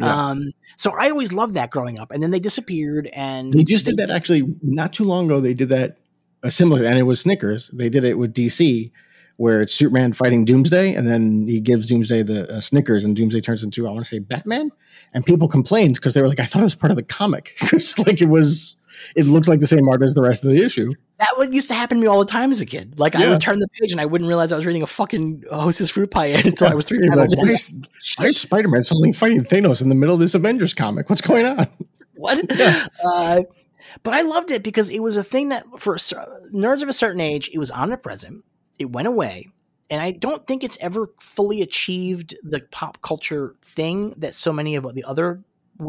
Yeah. 0.00 0.28
Um, 0.30 0.50
so 0.76 0.90
I 0.98 1.10
always 1.10 1.32
loved 1.32 1.54
that 1.54 1.70
growing 1.70 2.00
up, 2.00 2.10
and 2.10 2.20
then 2.22 2.32
they 2.32 2.40
disappeared. 2.40 3.08
And 3.12 3.52
They 3.52 3.62
just 3.62 3.84
did 3.84 3.98
that 3.98 4.10
actually 4.10 4.42
not 4.60 4.92
too 4.92 5.04
long 5.04 5.26
ago. 5.26 5.38
They 5.38 5.54
did 5.54 5.68
that 5.68 5.98
a 6.42 6.50
similar, 6.50 6.82
and 6.84 6.98
it 6.98 7.04
was 7.04 7.20
Snickers. 7.20 7.68
They 7.72 7.88
did 7.88 8.02
it 8.02 8.18
with 8.18 8.34
DC, 8.34 8.90
where 9.36 9.62
it's 9.62 9.74
Superman 9.74 10.12
fighting 10.12 10.44
Doomsday, 10.44 10.94
and 10.94 11.08
then 11.08 11.46
he 11.46 11.60
gives 11.60 11.86
Doomsday 11.86 12.22
the 12.22 12.48
uh, 12.50 12.60
Snickers, 12.60 13.04
and 13.04 13.16
Doomsday 13.16 13.40
turns 13.40 13.62
into 13.62 13.86
I 13.86 13.90
want 13.90 14.04
to 14.04 14.08
say 14.08 14.18
Batman. 14.18 14.70
And 15.12 15.24
people 15.24 15.48
complained 15.48 15.94
because 15.94 16.14
they 16.14 16.22
were 16.22 16.28
like, 16.28 16.40
I 16.40 16.44
thought 16.44 16.60
it 16.60 16.64
was 16.64 16.74
part 16.74 16.90
of 16.90 16.96
the 16.96 17.02
comic. 17.02 17.56
like 17.98 18.20
it 18.20 18.28
was. 18.28 18.76
It 19.16 19.26
looked 19.26 19.48
like 19.48 19.60
the 19.60 19.66
same 19.66 19.88
art 19.88 20.02
as 20.02 20.14
the 20.14 20.22
rest 20.22 20.44
of 20.44 20.50
the 20.50 20.62
issue. 20.62 20.94
That 21.18 21.52
used 21.52 21.68
to 21.68 21.74
happen 21.74 21.98
to 21.98 22.02
me 22.02 22.06
all 22.06 22.20
the 22.20 22.30
time 22.30 22.50
as 22.50 22.60
a 22.60 22.66
kid. 22.66 22.98
Like 22.98 23.16
I 23.16 23.28
would 23.28 23.40
turn 23.40 23.58
the 23.58 23.66
page 23.80 23.90
and 23.90 24.00
I 24.00 24.06
wouldn't 24.06 24.28
realize 24.28 24.52
I 24.52 24.56
was 24.56 24.66
reading 24.66 24.82
a 24.82 24.86
fucking 24.86 25.44
Hostess 25.50 25.90
fruit 25.90 26.10
pie 26.10 26.26
until 26.44 26.68
I 26.68 26.74
was 26.74 26.84
three 26.84 27.06
panels 27.08 27.34
like, 27.34 27.40
in. 27.40 27.46
why 27.48 27.52
is, 27.52 27.74
why 28.16 28.26
is 28.26 28.40
Spider-Man 28.40 28.82
suddenly 28.84 29.12
fighting 29.12 29.42
Thanos 29.42 29.82
in 29.82 29.88
the 29.88 29.94
middle 29.96 30.14
of 30.14 30.20
this 30.20 30.34
Avengers 30.34 30.74
comic? 30.74 31.10
What's 31.10 31.22
going 31.22 31.44
on? 31.44 31.68
what? 32.14 32.40
Uh, 33.04 33.42
but 34.02 34.14
I 34.14 34.22
loved 34.22 34.50
it 34.50 34.62
because 34.62 34.88
it 34.88 35.00
was 35.00 35.16
a 35.16 35.24
thing 35.24 35.50
that 35.50 35.64
for 35.78 35.96
nerds 35.96 36.82
of 36.82 36.88
a 36.88 36.92
certain 36.92 37.20
age, 37.20 37.50
it 37.52 37.58
was 37.58 37.70
omnipresent. 37.70 38.44
It 38.78 38.90
went 38.90 39.08
away, 39.08 39.48
and 39.90 40.02
I 40.02 40.12
don't 40.12 40.46
think 40.46 40.64
it's 40.64 40.78
ever 40.80 41.10
fully 41.20 41.62
achieved 41.62 42.34
the 42.42 42.60
pop 42.70 43.00
culture 43.02 43.54
thing 43.62 44.14
that 44.18 44.34
so 44.34 44.52
many 44.52 44.74
of 44.74 44.94
the 44.94 45.04
other 45.04 45.42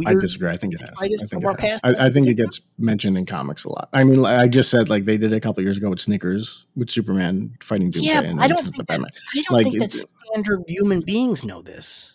I 0.06 0.16
disagree. 0.16 0.49
I 0.49 0.57
think 0.57 0.74
it 0.74 0.80
has. 0.80 0.90
I 0.99 1.07
think, 1.07 1.44
it 1.44 1.44
has. 1.44 1.56
past 1.57 1.86
I, 1.86 2.07
I 2.07 2.10
think 2.10 2.28
it 2.28 2.34
gets 2.34 2.62
mentioned 2.80 3.18
in 3.18 3.26
comics 3.26 3.66
a 3.66 3.70
lot. 3.70 3.90
I 3.94 4.03
mean, 4.03 4.26
I 4.26 4.48
just 4.48 4.72
said 4.72 4.90
like 4.90 5.06
they 5.06 5.18
did 5.18 5.32
it 5.32 5.36
a 5.36 5.40
couple 5.40 5.62
years 5.64 5.78
ago 5.78 5.90
with 5.91 5.99
Snickers, 5.99 6.66
with 6.76 6.90
Superman 6.90 7.56
fighting 7.62 7.91
Doomsday. 7.91 8.12
Yeah, 8.12 8.22
and 8.22 8.41
I 8.41 8.48
don't 8.48 8.64
think 8.64 8.76
that- 8.78 8.90
I 8.90 8.98
don't 8.98 9.52
like, 9.52 9.66
think 9.66 9.80
that 9.80 9.91
standard 9.91 10.64
human 10.68 11.02
beings 11.02 11.44
know 11.44 11.62
this. 11.62 12.14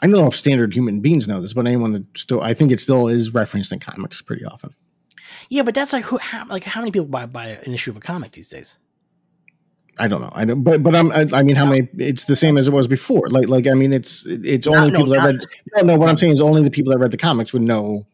I 0.00 0.06
don't 0.06 0.16
know 0.16 0.26
if 0.26 0.36
standard 0.36 0.74
human 0.74 1.00
beings 1.00 1.28
know 1.28 1.40
this, 1.40 1.52
but 1.52 1.66
anyone 1.66 1.92
that 1.92 2.04
still, 2.16 2.40
I 2.40 2.54
think 2.54 2.70
it 2.72 2.80
still 2.80 3.08
is 3.08 3.34
referenced 3.34 3.72
in 3.72 3.80
comics 3.80 4.22
pretty 4.22 4.44
often. 4.44 4.74
Yeah, 5.50 5.62
but 5.62 5.74
that's 5.74 5.92
like 5.92 6.04
who? 6.04 6.18
How, 6.18 6.46
like 6.48 6.64
how 6.64 6.80
many 6.80 6.90
people 6.90 7.06
buy 7.06 7.26
buy 7.26 7.48
an 7.48 7.72
issue 7.72 7.90
of 7.90 7.96
a 7.96 8.00
comic 8.00 8.32
these 8.32 8.48
days? 8.48 8.78
I 10.00 10.08
don't 10.08 10.22
know. 10.22 10.30
I 10.32 10.46
don't, 10.46 10.62
but 10.62 10.82
but 10.82 10.96
I'm, 10.96 11.12
I, 11.12 11.26
I 11.32 11.42
mean, 11.42 11.56
how 11.56 11.66
many? 11.66 11.86
It's 11.98 12.24
the 12.24 12.34
same 12.34 12.56
as 12.56 12.66
it 12.66 12.72
was 12.72 12.88
before. 12.88 13.28
Like 13.28 13.48
like 13.48 13.66
I 13.66 13.74
mean, 13.74 13.92
it's 13.92 14.24
it's 14.26 14.66
only 14.66 14.90
no, 14.90 14.98
people 14.98 15.12
that 15.12 15.24
read. 15.24 15.40
No, 15.76 15.82
no. 15.82 15.98
What 15.98 16.08
I'm 16.08 16.16
saying 16.16 16.32
is 16.32 16.40
only 16.40 16.62
the 16.62 16.70
people 16.70 16.90
that 16.92 16.98
read 16.98 17.10
the 17.10 17.18
comics 17.18 17.52
would 17.52 17.62
know. 17.62 18.06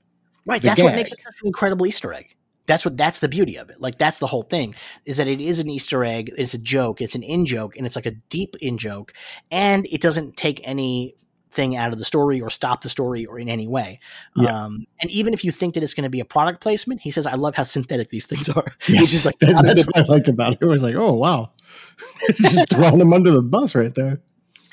Right. 0.45 0.61
That's 0.61 0.83
what 0.83 0.95
makes 0.95 1.13
it 1.13 1.21
such 1.21 1.35
an 1.43 1.47
incredible 1.47 1.87
Easter 1.87 2.13
egg. 2.13 2.35
That's 2.67 2.85
what 2.85 2.97
that's 2.97 3.21
the 3.21 3.29
beauty 3.29 3.57
of 3.57 3.71
it. 3.71 3.81
Like 3.81 3.99
that's 3.99 4.19
the 4.19 4.27
whole 4.27 4.43
thing 4.43 4.75
is 5.05 5.19
that 5.19 5.29
it 5.29 5.41
is 5.41 5.61
an 5.61 5.71
Easter 5.71 6.05
egg. 6.05 6.33
It's 6.37 6.55
a 6.55 6.59
joke. 6.59 7.01
It's 7.01 7.15
an 7.15 7.23
in 7.23 7.47
joke, 7.47 7.77
and 7.77 7.87
it's 7.87 7.95
like 7.95 8.07
a 8.07 8.13
deep 8.31 8.57
in 8.61 8.79
joke, 8.79 9.13
and 9.53 9.87
it 9.87 10.01
doesn't 10.01 10.37
take 10.37 10.61
anything 10.65 11.77
out 11.77 11.93
of 11.93 11.99
the 12.01 12.05
story 12.05 12.41
or 12.41 12.51
stop 12.51 12.81
the 12.81 12.89
story 12.89 13.25
or 13.25 13.39
in 13.39 13.49
any 13.49 13.69
way. 13.69 14.01
Yeah. 14.35 14.65
Um, 14.65 14.87
and 15.01 15.11
even 15.13 15.33
if 15.33 15.45
you 15.45 15.53
think 15.53 15.75
that 15.75 15.85
it's 15.85 15.95
going 15.95 16.05
to 16.05 16.11
be 16.11 16.21
a 16.21 16.25
product 16.25 16.61
placement, 16.61 17.03
he 17.03 17.13
says, 17.13 17.27
"I 17.27 17.35
love 17.35 17.55
how 17.55 17.63
synthetic 17.63 18.11
these 18.11 18.27
things 18.27 18.49
are." 18.49 18.75
Yes, 18.89 19.01
Which 19.01 19.15
is 19.15 19.27
like, 19.27 19.39
that's 19.41 19.63
that's 19.63 19.87
what 19.87 19.99
I 19.99 20.03
liked 20.03 20.29
about 20.29 20.55
it. 20.55 20.59
It 20.61 20.67
was 20.67 20.83
like, 20.83 20.97
oh 20.97 21.13
wow, 21.13 21.53
just 22.35 22.71
throwing 22.71 23.01
him 23.01 23.13
under 23.13 23.31
the 23.31 23.43
bus 23.43 23.75
right 23.75 23.95
there. 23.95 24.21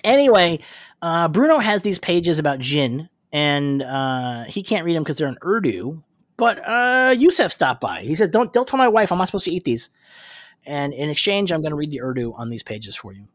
anyway, 0.03 0.59
uh, 1.01 1.27
Bruno 1.27 1.59
has 1.59 1.81
these 1.81 1.99
pages 1.99 2.39
about 2.39 2.59
Djinn, 2.59 3.09
and 3.31 3.81
uh, 3.81 4.43
he 4.45 4.63
can't 4.63 4.85
read 4.85 4.95
them 4.95 5.03
because 5.03 5.17
they're 5.17 5.27
in 5.27 5.37
Urdu. 5.45 6.03
But 6.37 6.67
uh, 6.67 7.15
Yusuf 7.17 7.53
stopped 7.53 7.81
by. 7.81 8.01
He 8.01 8.15
said, 8.15 8.31
"Don't 8.31 8.51
don't 8.51 8.67
tell 8.67 8.77
my 8.77 8.87
wife 8.87 9.11
I'm 9.11 9.17
not 9.17 9.27
supposed 9.27 9.45
to 9.45 9.51
eat 9.51 9.63
these." 9.63 9.89
And 10.65 10.93
in 10.93 11.09
exchange, 11.09 11.51
I'm 11.51 11.61
going 11.61 11.71
to 11.71 11.75
read 11.75 11.91
the 11.91 12.01
Urdu 12.01 12.33
on 12.33 12.49
these 12.49 12.63
pages 12.63 12.95
for 12.95 13.13
you. 13.13 13.27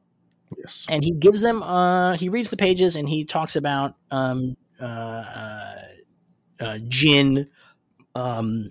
Yes. 0.56 0.86
And 0.88 1.04
he 1.04 1.12
gives 1.12 1.40
them. 1.42 1.62
Uh, 1.62 2.14
he 2.14 2.28
reads 2.28 2.50
the 2.50 2.56
pages 2.56 2.96
and 2.96 3.08
he 3.08 3.24
talks 3.24 3.56
about 3.56 3.94
um, 4.10 4.56
uh, 4.80 4.84
uh, 4.84 5.82
uh, 6.60 6.78
Djinn. 6.88 7.48
Um, 8.14 8.70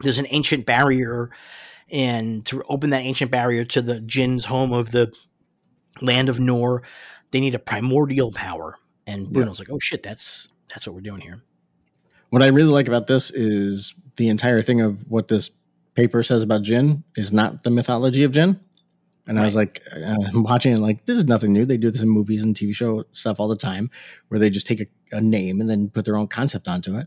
there's 0.00 0.18
an 0.18 0.26
ancient 0.30 0.66
barrier, 0.66 1.30
and 1.90 2.44
to 2.46 2.62
open 2.68 2.90
that 2.90 3.02
ancient 3.02 3.30
barrier 3.30 3.64
to 3.64 3.82
the 3.82 3.94
Djinn's 4.00 4.44
home 4.44 4.72
of 4.72 4.90
the 4.90 5.12
land 6.00 6.28
of 6.28 6.38
Noor, 6.38 6.82
they 7.30 7.40
need 7.40 7.54
a 7.54 7.58
primordial 7.58 8.32
power. 8.32 8.78
And 9.06 9.28
Bruno's 9.28 9.58
like, 9.58 9.70
"Oh 9.70 9.78
shit, 9.78 10.02
that's 10.02 10.48
that's 10.68 10.86
what 10.86 10.94
we're 10.94 11.00
doing 11.00 11.20
here." 11.20 11.42
What 12.30 12.42
I 12.42 12.48
really 12.48 12.70
like 12.70 12.88
about 12.88 13.06
this 13.06 13.30
is 13.30 13.94
the 14.16 14.28
entire 14.28 14.60
thing 14.60 14.80
of 14.80 15.10
what 15.10 15.28
this 15.28 15.50
paper 15.94 16.22
says 16.22 16.42
about 16.42 16.62
Djinn 16.62 17.04
is 17.16 17.32
not 17.32 17.62
the 17.62 17.70
mythology 17.70 18.22
of 18.22 18.32
Djinn. 18.32 18.60
And 19.28 19.38
I 19.38 19.44
was 19.44 19.54
like, 19.54 19.82
uh, 19.94 20.16
I'm 20.32 20.42
watching 20.42 20.72
it 20.72 20.78
like, 20.78 21.04
this 21.04 21.16
is 21.16 21.26
nothing 21.26 21.52
new. 21.52 21.66
They 21.66 21.76
do 21.76 21.90
this 21.90 22.02
in 22.02 22.08
movies 22.08 22.42
and 22.42 22.56
TV 22.56 22.74
show 22.74 23.04
stuff 23.12 23.38
all 23.38 23.46
the 23.46 23.56
time 23.56 23.90
where 24.28 24.40
they 24.40 24.48
just 24.48 24.66
take 24.66 24.80
a, 24.80 24.86
a 25.12 25.20
name 25.20 25.60
and 25.60 25.68
then 25.68 25.90
put 25.90 26.06
their 26.06 26.16
own 26.16 26.28
concept 26.28 26.66
onto 26.66 26.96
it. 26.96 27.06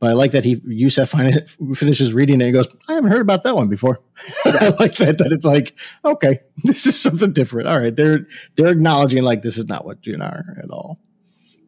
But 0.00 0.10
I 0.10 0.12
like 0.14 0.32
that 0.32 0.44
he, 0.44 0.60
Yusuf 0.66 1.10
fin- 1.10 1.46
finishes 1.74 2.12
reading 2.12 2.40
it 2.40 2.44
and 2.46 2.52
goes, 2.52 2.66
I 2.88 2.94
haven't 2.94 3.12
heard 3.12 3.20
about 3.20 3.44
that 3.44 3.54
one 3.54 3.68
before. 3.68 4.00
I 4.44 4.74
like 4.80 4.96
that, 4.96 5.18
that 5.18 5.32
it's 5.32 5.44
like, 5.44 5.78
okay, 6.04 6.40
this 6.64 6.86
is 6.86 7.00
something 7.00 7.32
different. 7.32 7.68
All 7.68 7.78
right. 7.78 7.94
They're, 7.94 8.26
they're 8.56 8.72
acknowledging 8.72 9.22
like, 9.22 9.42
this 9.42 9.56
is 9.56 9.68
not 9.68 9.84
what 9.84 10.02
Djinn 10.02 10.20
are 10.20 10.56
at 10.60 10.70
all. 10.70 10.98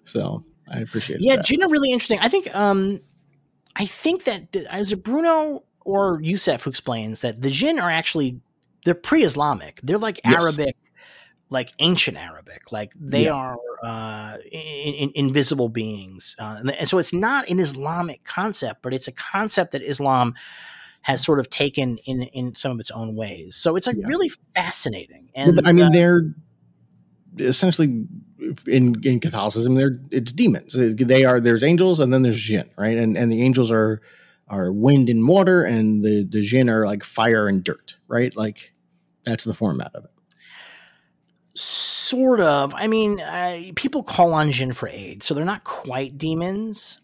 So 0.04 0.44
I 0.68 0.80
appreciate 0.80 1.20
it. 1.20 1.24
Yeah, 1.24 1.36
that. 1.36 1.46
Djinn 1.46 1.62
are 1.62 1.68
really 1.68 1.92
interesting. 1.92 2.18
I 2.20 2.28
think 2.28 2.54
um 2.54 3.00
I 3.76 3.86
think 3.86 4.24
that 4.24 4.54
is 4.74 4.92
it 4.92 5.02
Bruno 5.02 5.64
or 5.84 6.20
Yusuf 6.22 6.64
who 6.64 6.70
explains 6.70 7.20
that 7.20 7.40
the 7.40 7.50
Djinn 7.50 7.78
are 7.78 7.90
actually 7.90 8.40
they're 8.84 8.94
pre-Islamic. 8.94 9.80
They're 9.82 9.98
like 9.98 10.20
Yes. 10.24 10.42
Arabic, 10.42 10.76
like 11.50 11.72
ancient 11.78 12.16
Arabic. 12.16 12.72
Like 12.72 12.92
they 12.98 13.26
Yeah. 13.26 13.32
are 13.32 13.56
uh, 13.82 14.38
in, 14.50 14.94
in, 14.94 15.12
invisible 15.14 15.68
beings, 15.68 16.36
uh, 16.38 16.56
and, 16.58 16.70
and 16.70 16.88
so 16.88 16.98
it's 16.98 17.12
not 17.12 17.48
an 17.48 17.58
Islamic 17.58 18.24
concept, 18.24 18.82
but 18.82 18.94
it's 18.94 19.08
a 19.08 19.12
concept 19.12 19.72
that 19.72 19.82
Islam 19.82 20.34
has 21.02 21.24
sort 21.24 21.40
of 21.40 21.50
taken 21.50 21.98
in 22.06 22.22
in 22.22 22.54
some 22.54 22.70
of 22.72 22.78
its 22.80 22.90
own 22.90 23.16
ways. 23.16 23.56
So 23.56 23.76
it's 23.76 23.86
like 23.86 23.96
Yeah. 23.96 24.06
really 24.06 24.30
fascinating. 24.54 25.30
Well, 25.36 25.48
And 25.48 25.66
I 25.66 25.72
mean, 25.72 25.86
uh, 25.86 25.90
they're 25.90 26.34
essentially 27.38 28.06
in 28.66 28.94
in 29.04 29.20
Catholicism. 29.20 29.74
They're 29.74 30.00
it's 30.10 30.32
demons. 30.32 30.74
They 30.76 31.24
are 31.24 31.40
there's 31.40 31.62
angels 31.62 32.00
and 32.00 32.12
then 32.12 32.22
there's 32.22 32.38
jinn, 32.38 32.70
right? 32.76 32.96
And 32.96 33.16
and 33.16 33.30
the 33.32 33.42
angels 33.42 33.70
are 33.70 34.00
are 34.48 34.72
wind 34.72 35.08
and 35.08 35.26
water, 35.26 35.64
and 35.64 36.04
the 36.04 36.24
the 36.24 36.42
jinn 36.42 36.68
are 36.68 36.86
like 36.86 37.02
fire 37.04 37.48
and 37.48 37.64
dirt, 37.64 37.96
right? 38.08 38.36
Like 38.36 38.71
that's 39.24 39.44
the 39.44 39.54
format 39.54 39.90
of 39.94 40.04
it. 40.04 40.10
Sort 41.54 42.40
of. 42.40 42.72
I 42.74 42.86
mean, 42.86 43.20
uh, 43.20 43.72
people 43.76 44.02
call 44.02 44.32
on 44.32 44.50
Jin 44.50 44.72
for 44.72 44.88
aid, 44.88 45.22
so 45.22 45.34
they're 45.34 45.44
not 45.44 45.64
quite 45.64 46.16
demons. 46.16 46.98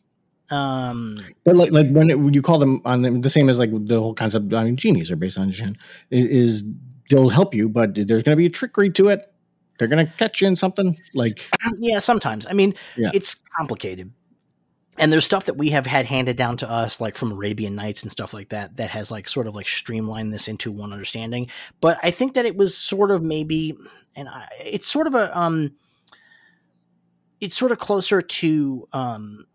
Um, 0.50 1.18
But 1.44 1.56
like 1.56 1.70
like 1.72 1.90
when, 1.90 2.08
it, 2.08 2.18
when 2.18 2.32
you 2.32 2.40
call 2.40 2.58
them 2.58 2.80
on 2.86 3.02
them, 3.02 3.20
the 3.20 3.28
same 3.28 3.50
as 3.50 3.58
like 3.58 3.70
the 3.86 4.00
whole 4.00 4.14
concept. 4.14 4.52
I 4.54 4.64
mean, 4.64 4.76
genies 4.76 5.10
are 5.10 5.16
based 5.16 5.38
on 5.38 5.50
jinn. 5.50 5.76
i- 6.10 6.14
Is 6.14 6.62
they'll 7.10 7.28
help 7.28 7.54
you, 7.54 7.68
but 7.68 7.94
there's 7.94 8.22
going 8.22 8.32
to 8.34 8.36
be 8.36 8.46
a 8.46 8.50
trickery 8.50 8.90
to 8.92 9.08
it. 9.08 9.30
They're 9.78 9.88
going 9.88 10.04
to 10.04 10.12
catch 10.16 10.40
you 10.40 10.48
in 10.48 10.56
something 10.56 10.96
like 11.14 11.46
yeah, 11.76 11.98
sometimes. 11.98 12.46
I 12.46 12.52
mean, 12.54 12.74
Yeah. 12.96 13.10
it's 13.12 13.36
complicated. 13.56 14.10
And 14.98 15.12
there's 15.12 15.24
stuff 15.24 15.46
that 15.46 15.56
we 15.56 15.70
have 15.70 15.86
had 15.86 16.06
handed 16.06 16.36
down 16.36 16.56
to 16.58 16.70
us, 16.70 17.00
like 17.00 17.16
from 17.16 17.32
Arabian 17.32 17.74
Nights 17.76 18.02
and 18.02 18.10
stuff 18.10 18.34
like 18.34 18.48
that, 18.48 18.76
that 18.76 18.90
has 18.90 19.10
like 19.10 19.28
sort 19.28 19.46
of 19.46 19.54
like 19.54 19.68
streamlined 19.68 20.34
this 20.34 20.48
into 20.48 20.72
one 20.72 20.92
understanding. 20.92 21.48
But 21.80 21.98
I 22.02 22.10
think 22.10 22.34
that 22.34 22.46
it 22.46 22.56
was 22.56 22.76
sort 22.76 23.10
of 23.10 23.22
maybe, 23.22 23.76
and 24.16 24.28
I, 24.28 24.48
it's 24.64 24.88
sort 24.88 25.06
of 25.06 25.14
a, 25.14 25.38
um, 25.38 25.72
it's 27.40 27.56
sort 27.56 27.70
of 27.70 27.78
closer 27.78 28.20
to, 28.20 28.88
um, 28.92 29.46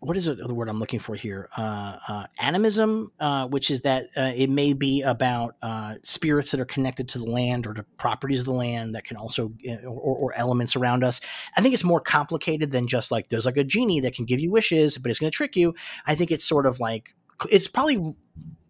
what 0.00 0.16
is 0.16 0.26
the 0.26 0.54
word 0.54 0.68
I'm 0.68 0.78
looking 0.78 1.00
for 1.00 1.16
here? 1.16 1.48
Uh, 1.56 1.96
uh, 2.06 2.26
animism, 2.40 3.10
uh, 3.18 3.48
which 3.48 3.70
is 3.70 3.80
that 3.80 4.06
uh, 4.16 4.32
it 4.34 4.48
may 4.48 4.72
be 4.72 5.02
about 5.02 5.56
uh, 5.60 5.94
spirits 6.04 6.52
that 6.52 6.60
are 6.60 6.64
connected 6.64 7.08
to 7.10 7.18
the 7.18 7.24
land 7.24 7.66
or 7.66 7.74
to 7.74 7.82
properties 7.96 8.40
of 8.40 8.46
the 8.46 8.52
land 8.52 8.94
that 8.94 9.04
can 9.04 9.16
also, 9.16 9.52
or, 9.84 10.16
or 10.16 10.34
elements 10.34 10.76
around 10.76 11.02
us. 11.02 11.20
I 11.56 11.62
think 11.62 11.74
it's 11.74 11.82
more 11.82 12.00
complicated 12.00 12.70
than 12.70 12.86
just 12.86 13.10
like 13.10 13.28
there's 13.28 13.44
like 13.44 13.56
a 13.56 13.64
genie 13.64 13.98
that 14.00 14.14
can 14.14 14.24
give 14.24 14.38
you 14.38 14.52
wishes, 14.52 14.98
but 14.98 15.10
it's 15.10 15.18
going 15.18 15.32
to 15.32 15.36
trick 15.36 15.56
you. 15.56 15.74
I 16.06 16.14
think 16.14 16.30
it's 16.30 16.44
sort 16.44 16.66
of 16.66 16.78
like 16.78 17.14
it's 17.50 17.66
probably 17.66 18.14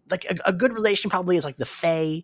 like 0.09 0.25
a, 0.25 0.35
a 0.45 0.53
good 0.53 0.73
relation. 0.73 1.11
Probably 1.11 1.37
is 1.37 1.45
like 1.45 1.57
the 1.57 1.65
Fae, 1.65 2.23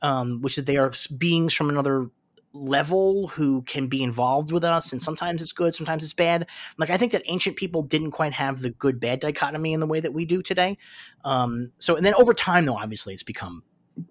um, 0.00 0.40
which 0.40 0.56
is 0.56 0.64
they 0.64 0.78
are 0.78 0.92
beings 1.18 1.52
from 1.52 1.68
another 1.68 2.10
level 2.56 3.28
who 3.28 3.62
can 3.62 3.88
be 3.88 4.02
involved 4.02 4.52
with 4.52 4.64
us, 4.64 4.92
and 4.92 5.02
sometimes 5.02 5.42
it's 5.42 5.52
good, 5.52 5.74
sometimes 5.74 6.02
it's 6.02 6.12
bad. 6.12 6.46
Like 6.78 6.90
I 6.90 6.96
think 6.96 7.12
that 7.12 7.22
ancient 7.26 7.56
people 7.56 7.82
didn't 7.82 8.12
quite 8.12 8.32
have 8.32 8.60
the 8.60 8.70
good 8.70 9.00
bad 9.00 9.20
dichotomy 9.20 9.72
in 9.72 9.80
the 9.80 9.86
way 9.86 10.00
that 10.00 10.12
we 10.12 10.24
do 10.24 10.42
today. 10.42 10.78
Um, 11.24 11.72
so 11.78 11.96
and 11.96 12.04
then 12.04 12.14
over 12.14 12.34
time, 12.34 12.64
though, 12.66 12.76
obviously 12.76 13.14
it's 13.14 13.22
become 13.22 13.62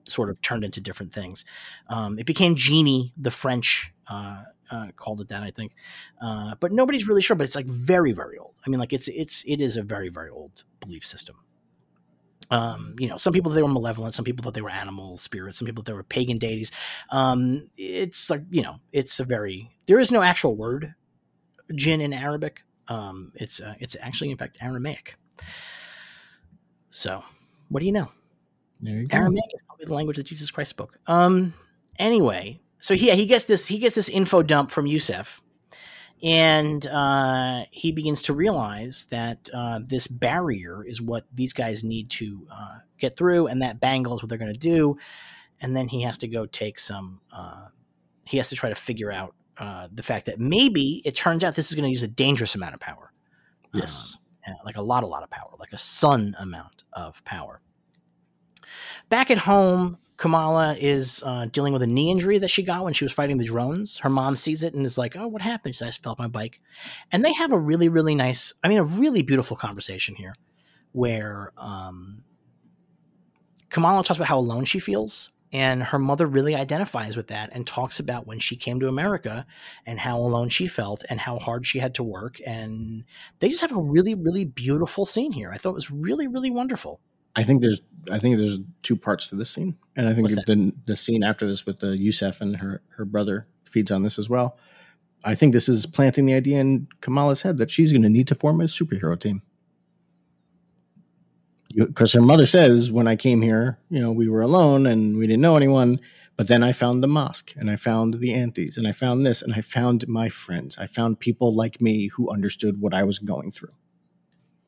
sort 0.06 0.30
of 0.30 0.42
turned 0.42 0.64
into 0.64 0.82
different 0.82 1.14
things. 1.14 1.46
Um, 1.90 2.18
it 2.20 2.26
became 2.26 2.56
genie, 2.56 3.14
the 3.18 3.32
French. 3.32 3.92
Uh, 4.08 4.44
uh, 4.72 4.88
called 4.96 5.22
it 5.22 5.28
that, 5.28 5.44
I 5.44 5.52
think, 5.52 5.74
uh, 6.20 6.56
but 6.60 6.72
nobody's 6.72 7.08
really 7.08 7.22
sure. 7.22 7.36
But 7.36 7.44
it's 7.44 7.56
like 7.56 7.68
very, 7.68 8.14
very 8.14 8.40
old. 8.40 8.56
I 8.66 8.70
mean, 8.72 8.80
like 8.80 8.94
it's 8.94 9.08
it's 9.10 9.44
it 9.46 9.62
is 9.62 9.78
a 9.78 9.84
very, 9.84 10.10
very 10.10 10.32
old 10.32 10.64
belief 10.80 11.06
system. 11.06 11.36
Um, 12.52 12.96
you 13.00 13.08
know, 13.08 13.18
some 13.18 13.34
people 13.34 13.52
they 13.52 13.64
were 13.64 13.70
malevolent, 13.70 14.14
some 14.14 14.26
people 14.26 14.44
thought 14.44 14.54
they 14.54 14.62
were 14.62 14.70
animal 14.70 15.18
spirits, 15.18 15.58
some 15.58 15.66
people 15.66 15.84
thought 15.84 15.92
they 15.92 15.94
were 15.94 16.04
pagan 16.04 16.38
deities. 16.38 16.72
Um, 17.10 17.70
it's 17.78 18.30
like 18.30 18.44
you 18.50 18.62
know, 18.62 18.78
it's 18.92 19.20
a 19.20 19.24
very 19.24 19.72
there 19.88 20.00
is 20.00 20.12
no 20.12 20.22
actual 20.22 20.56
word 20.56 20.94
jinn 21.74 22.02
in 22.02 22.14
Arabic. 22.14 22.62
Um, 22.88 23.32
it's 23.36 23.62
uh, 23.62 23.76
it's 23.80 23.96
actually 24.00 24.32
in 24.32 24.38
fact 24.38 24.58
Aramaic. 24.62 25.16
So, 26.92 27.24
what 27.70 27.80
do 27.80 27.86
you 27.86 27.92
know? 27.92 28.12
There 28.80 28.96
you 28.96 29.08
go. 29.08 29.18
Aramaic 29.18 29.46
is 29.54 29.62
probably 29.66 29.86
the 29.86 29.94
language 29.94 30.18
that 30.18 30.26
Jesus 30.26 30.52
Christ 30.52 30.70
spoke. 30.70 31.00
Um. 31.08 31.54
Anyway, 31.98 32.60
so 32.80 32.94
yeah, 32.94 33.14
he 33.14 33.26
gets 33.26 33.46
this 33.46 33.68
he 33.68 33.80
gets 33.80 33.96
this 33.96 34.10
info 34.10 34.44
dump 34.44 34.70
from 34.70 34.86
Yusuf, 34.86 35.42
and 36.26 36.88
uh, 36.88 37.66
he 37.70 37.92
begins 37.92 38.24
to 38.24 38.34
realize 38.34 39.06
that 39.12 39.48
uh, 39.54 39.80
this 39.86 40.08
barrier 40.08 40.84
is 40.84 41.00
what 41.00 41.26
these 41.32 41.54
guys 41.54 41.84
need 41.84 42.10
to 42.10 42.48
uh, 42.52 42.80
get 42.98 43.16
through, 43.16 43.46
and 43.46 43.62
that 43.62 43.80
bangle 43.80 44.16
is 44.16 44.24
what 44.24 44.30
they're 44.30 44.40
going 44.40 44.52
to 44.52 44.60
do. 44.60 44.98
And 45.62 45.78
then 45.78 45.88
he 45.88 46.02
has 46.02 46.18
to 46.18 46.28
go 46.28 46.48
take 46.48 46.80
some. 46.80 47.22
Uh, 47.32 47.68
he 48.26 48.38
has 48.38 48.50
to 48.50 48.56
try 48.56 48.70
to 48.70 48.76
figure 48.76 49.12
out 49.12 49.36
uh, 49.60 49.88
the 49.94 50.02
fact 50.02 50.26
that 50.26 50.40
maybe 50.40 51.04
it 51.06 51.14
turns 51.14 51.44
out 51.44 51.54
this 51.54 51.70
is 51.70 51.76
going 51.76 51.86
to 51.86 51.92
use 51.92 52.02
a 52.02 52.08
dangerous 52.08 52.56
amount 52.56 52.74
of 52.74 52.80
power. 52.80 53.14
Yes. 53.72 54.18
Um, 54.48 54.56
like 54.66 54.78
a 54.78 54.82
lot, 54.82 55.04
a 55.04 55.08
lot 55.08 55.22
of 55.22 55.30
power, 55.30 55.52
like 55.60 55.74
a 55.74 55.78
sun 55.78 56.36
amount 56.40 56.84
of 56.94 57.24
power. 57.24 57.62
Back 59.10 59.30
at 59.30 59.38
home, 59.38 60.00
Kamala 60.18 60.76
is 60.80 61.22
uh, 61.26 61.46
dealing 61.52 61.74
with 61.74 61.82
a 61.82 61.88
knee 61.88 62.10
injury 62.10 62.38
that 62.38 62.50
she 62.50 62.64
got 62.64 62.84
when 62.84 62.94
she 62.94 63.04
was 63.04 63.12
fighting 63.12 63.38
the 63.38 63.46
drones. 63.46 63.98
Her 64.00 64.10
mom 64.10 64.36
sees 64.36 64.64
it 64.64 64.74
and 64.74 64.86
is 64.86 64.98
like, 64.98 65.16
"Oh, 65.18 65.28
what 65.28 65.42
happened?" 65.42 65.76
She 65.76 65.80
says, 65.80 66.00
"I 66.00 66.04
fell 66.04 66.14
off 66.14 66.20
my 66.20 66.28
bike," 66.28 66.62
and 67.12 67.24
they 67.24 67.34
have 67.34 67.52
a 67.52 67.60
really, 67.60 67.90
really 67.90 68.16
nice, 68.16 68.54
I 68.64 68.70
mean, 68.70 68.78
a 68.78 68.84
really 68.84 69.24
beautiful 69.24 69.58
conversation 69.58 70.16
here, 70.16 70.34
where 70.94 71.52
um, 71.58 72.24
Kamala 73.70 74.04
talks 74.04 74.18
about 74.18 74.30
how 74.30 74.40
alone 74.40 74.64
she 74.64 74.80
feels, 74.80 75.32
and 75.52 75.84
her 75.84 76.00
mother 76.00 76.28
really 76.28 76.56
identifies 76.56 77.18
with 77.18 77.28
that 77.28 77.50
and 77.52 77.68
talks 77.68 78.00
about 78.00 78.26
when 78.26 78.40
she 78.40 78.56
came 78.56 78.80
to 78.80 78.88
America 78.88 79.46
and 79.86 80.00
how 80.00 80.18
alone 80.18 80.48
she 80.48 80.68
felt 80.68 81.04
and 81.10 81.20
how 81.20 81.40
hard 81.40 81.68
she 81.68 81.80
had 81.80 81.94
to 81.96 82.04
work, 82.04 82.38
and 82.46 83.04
they 83.40 83.50
just 83.50 83.62
have 83.62 83.74
a 83.74 83.82
really, 83.82 84.16
really 84.16 84.46
beautiful 84.46 85.06
scene 85.06 85.34
here. 85.34 85.52
I 85.52 85.58
thought 85.58 85.72
it 85.72 85.76
was 85.76 85.92
really, 85.92 86.28
really 86.28 86.50
wonderful. 86.50 87.02
I 87.36 87.44
think 87.44 87.62
there's 87.62 87.82
I 88.12 88.20
think 88.20 88.38
there's 88.38 88.60
two 88.84 88.96
parts 88.96 89.28
to 89.30 89.36
this 89.36 89.50
scene, 89.50 89.78
and 89.96 90.08
I 90.08 90.14
think 90.14 90.30
the 90.30 90.74
the 90.86 90.96
scene 90.96 91.24
after 91.24 91.48
this 91.48 91.66
with 91.66 91.80
the 91.80 91.98
Yusuf 92.00 92.42
and 92.42 92.58
her 92.58 92.82
her 92.90 93.06
brother 93.06 93.48
feeds 93.66 93.92
on 93.92 94.04
this 94.04 94.20
as 94.20 94.30
well. 94.30 94.58
I 95.24 95.34
think 95.34 95.54
this 95.54 95.68
is 95.68 95.86
planting 95.86 96.28
the 96.28 96.36
idea 96.36 96.60
in 96.60 96.88
Kamala's 97.02 97.42
head 97.42 97.58
that 97.58 97.72
she's 97.72 97.92
going 97.92 98.04
to 98.04 98.10
need 98.10 98.28
to 98.28 98.36
form 98.36 98.62
a 98.62 98.66
superhero 98.66 99.20
team. 99.20 99.42
Because 101.76 102.14
her 102.14 102.22
mother 102.22 102.46
says, 102.46 102.92
when 102.92 103.08
I 103.08 103.16
came 103.16 103.42
here, 103.42 103.80
you 103.90 104.00
know, 104.00 104.12
we 104.12 104.30
were 104.30 104.42
alone 104.42 104.86
and 104.86 105.18
we 105.18 105.26
didn't 105.26 105.42
know 105.42 105.58
anyone. 105.58 106.00
But 106.38 106.48
then 106.48 106.64
I 106.64 106.74
found 106.74 107.02
the 107.02 107.08
mosque 107.08 107.54
and 107.58 107.72
I 107.72 107.76
found 107.76 108.16
the 108.16 108.34
aunties 108.34 108.78
and 108.78 108.88
I 108.88 108.92
found 108.92 109.26
this 109.26 109.42
and 109.42 109.54
I 109.54 109.62
found 109.62 110.08
my 110.08 110.30
friends. 110.30 110.78
I 110.78 110.86
found 110.86 111.20
people 111.20 111.56
like 111.56 111.82
me 111.82 112.08
who 112.08 112.30
understood 112.30 112.80
what 112.80 112.94
I 112.94 113.04
was 113.04 113.20
going 113.20 113.52
through. 113.52 113.74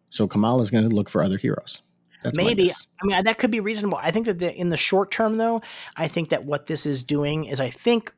So 0.09 0.27
Kamala's 0.27 0.71
going 0.71 0.89
to 0.89 0.95
look 0.95 1.09
for 1.09 1.21
other 1.21 1.37
heroes. 1.37 1.81
That's 2.27 2.37
Maybe. 2.37 2.71
I 2.71 3.05
mean 3.05 3.23
that 3.23 3.37
could 3.37 3.51
be 3.51 3.59
reasonable. 3.59 3.99
I 4.01 4.11
think 4.11 4.25
that 4.25 4.39
the, 4.39 4.53
in 4.53 4.69
the 4.69 4.77
short 4.77 5.11
term, 5.11 5.37
though, 5.37 5.61
I 5.95 6.07
think 6.07 6.29
that 6.29 6.45
what 6.45 6.65
this 6.65 6.85
is 6.85 7.03
doing 7.03 7.45
is 7.45 7.59
I 7.59 7.69
think, 7.69 8.13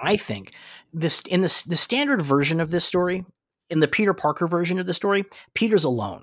I 0.00 0.16
think 0.16 0.52
this 0.92 1.20
in 1.22 1.40
the 1.40 1.64
the 1.68 1.76
standard 1.76 2.22
version 2.22 2.60
of 2.60 2.70
this 2.70 2.84
story, 2.84 3.24
in 3.70 3.80
the 3.80 3.88
Peter 3.88 4.14
Parker 4.14 4.46
version 4.46 4.78
of 4.78 4.86
the 4.86 4.94
story, 4.94 5.24
Peter's 5.54 5.84
alone, 5.84 6.22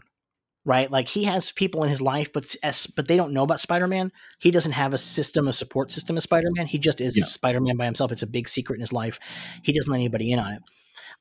right? 0.65 0.89
Like 0.89 1.07
he 1.07 1.25
has 1.25 1.51
people 1.51 1.83
in 1.83 1.89
his 1.89 2.01
life, 2.01 2.33
but 2.33 2.55
as 2.63 2.87
but 2.87 3.07
they 3.07 3.17
don't 3.17 3.33
know 3.33 3.43
about 3.43 3.61
Spider 3.61 3.87
Man. 3.87 4.11
He 4.39 4.51
doesn't 4.51 4.73
have 4.73 4.93
a 4.93 4.97
system, 4.97 5.47
a 5.47 5.53
support 5.53 5.91
system 5.91 6.17
of 6.17 6.23
Spider 6.23 6.47
Man. 6.55 6.67
He 6.67 6.79
just 6.79 7.01
is 7.01 7.17
Yeah. 7.17 7.25
Spider 7.25 7.61
Man 7.61 7.77
by 7.77 7.85
himself. 7.85 8.11
It's 8.11 8.23
a 8.23 8.27
big 8.27 8.49
secret 8.49 8.75
in 8.75 8.81
his 8.81 8.93
life. 8.93 9.19
He 9.63 9.71
doesn't 9.73 9.91
let 9.91 9.97
anybody 9.97 10.31
in 10.31 10.39
on 10.39 10.53
it. 10.53 10.61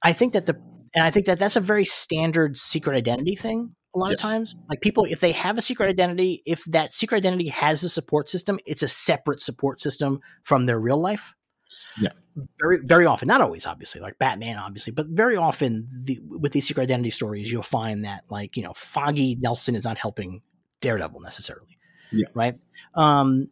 I 0.03 0.13
think 0.13 0.33
that 0.33 0.47
the 0.47 0.57
and 0.95 1.05
I 1.05 1.11
think 1.11 1.27
that 1.27 1.39
that's 1.39 1.57
a 1.57 1.61
very 1.61 1.85
standard 1.85 2.57
secret 2.57 2.97
identity 2.97 3.35
thing. 3.35 3.75
A 3.95 3.99
lot 3.99 4.12
of 4.12 4.19
times, 4.19 4.57
like 4.69 4.81
people, 4.81 5.05
if 5.05 5.21
they 5.21 5.31
have 5.33 5.57
a 5.57 5.61
secret 5.61 5.89
identity, 5.89 6.43
if 6.47 6.65
that 6.65 6.93
secret 6.93 7.19
identity 7.19 7.49
has 7.49 7.85
a 7.85 7.89
support 7.89 8.29
system, 8.29 8.59
it's 8.66 8.83
a 8.83 8.89
separate 8.89 9.41
support 9.41 9.81
system 9.81 10.21
from 10.43 10.66
their 10.66 10.81
real 10.81 10.99
life. 10.99 11.35
Yeah. 12.01 12.11
Very, 12.61 12.81
very 12.83 13.07
often, 13.07 13.29
not 13.29 13.41
always, 13.41 13.66
obviously, 13.66 14.01
like 14.01 14.19
Batman, 14.19 14.59
obviously, 14.59 14.93
but 14.93 15.07
very 15.07 15.37
often 15.37 15.87
the, 16.05 16.19
with 16.25 16.53
these 16.53 16.66
secret 16.66 16.83
identity 16.83 17.11
stories, 17.11 17.53
you'll 17.53 17.62
find 17.62 18.05
that, 18.05 18.25
like, 18.29 18.57
you 18.57 18.65
know, 18.65 18.73
Foggy 18.75 19.37
Nelson 19.37 19.77
is 19.77 19.85
not 19.85 19.97
helping 19.97 20.43
Daredevil 20.81 21.21
necessarily. 21.21 21.79
Yeah. 22.11 22.27
Right. 22.35 22.59
Um, 22.95 23.49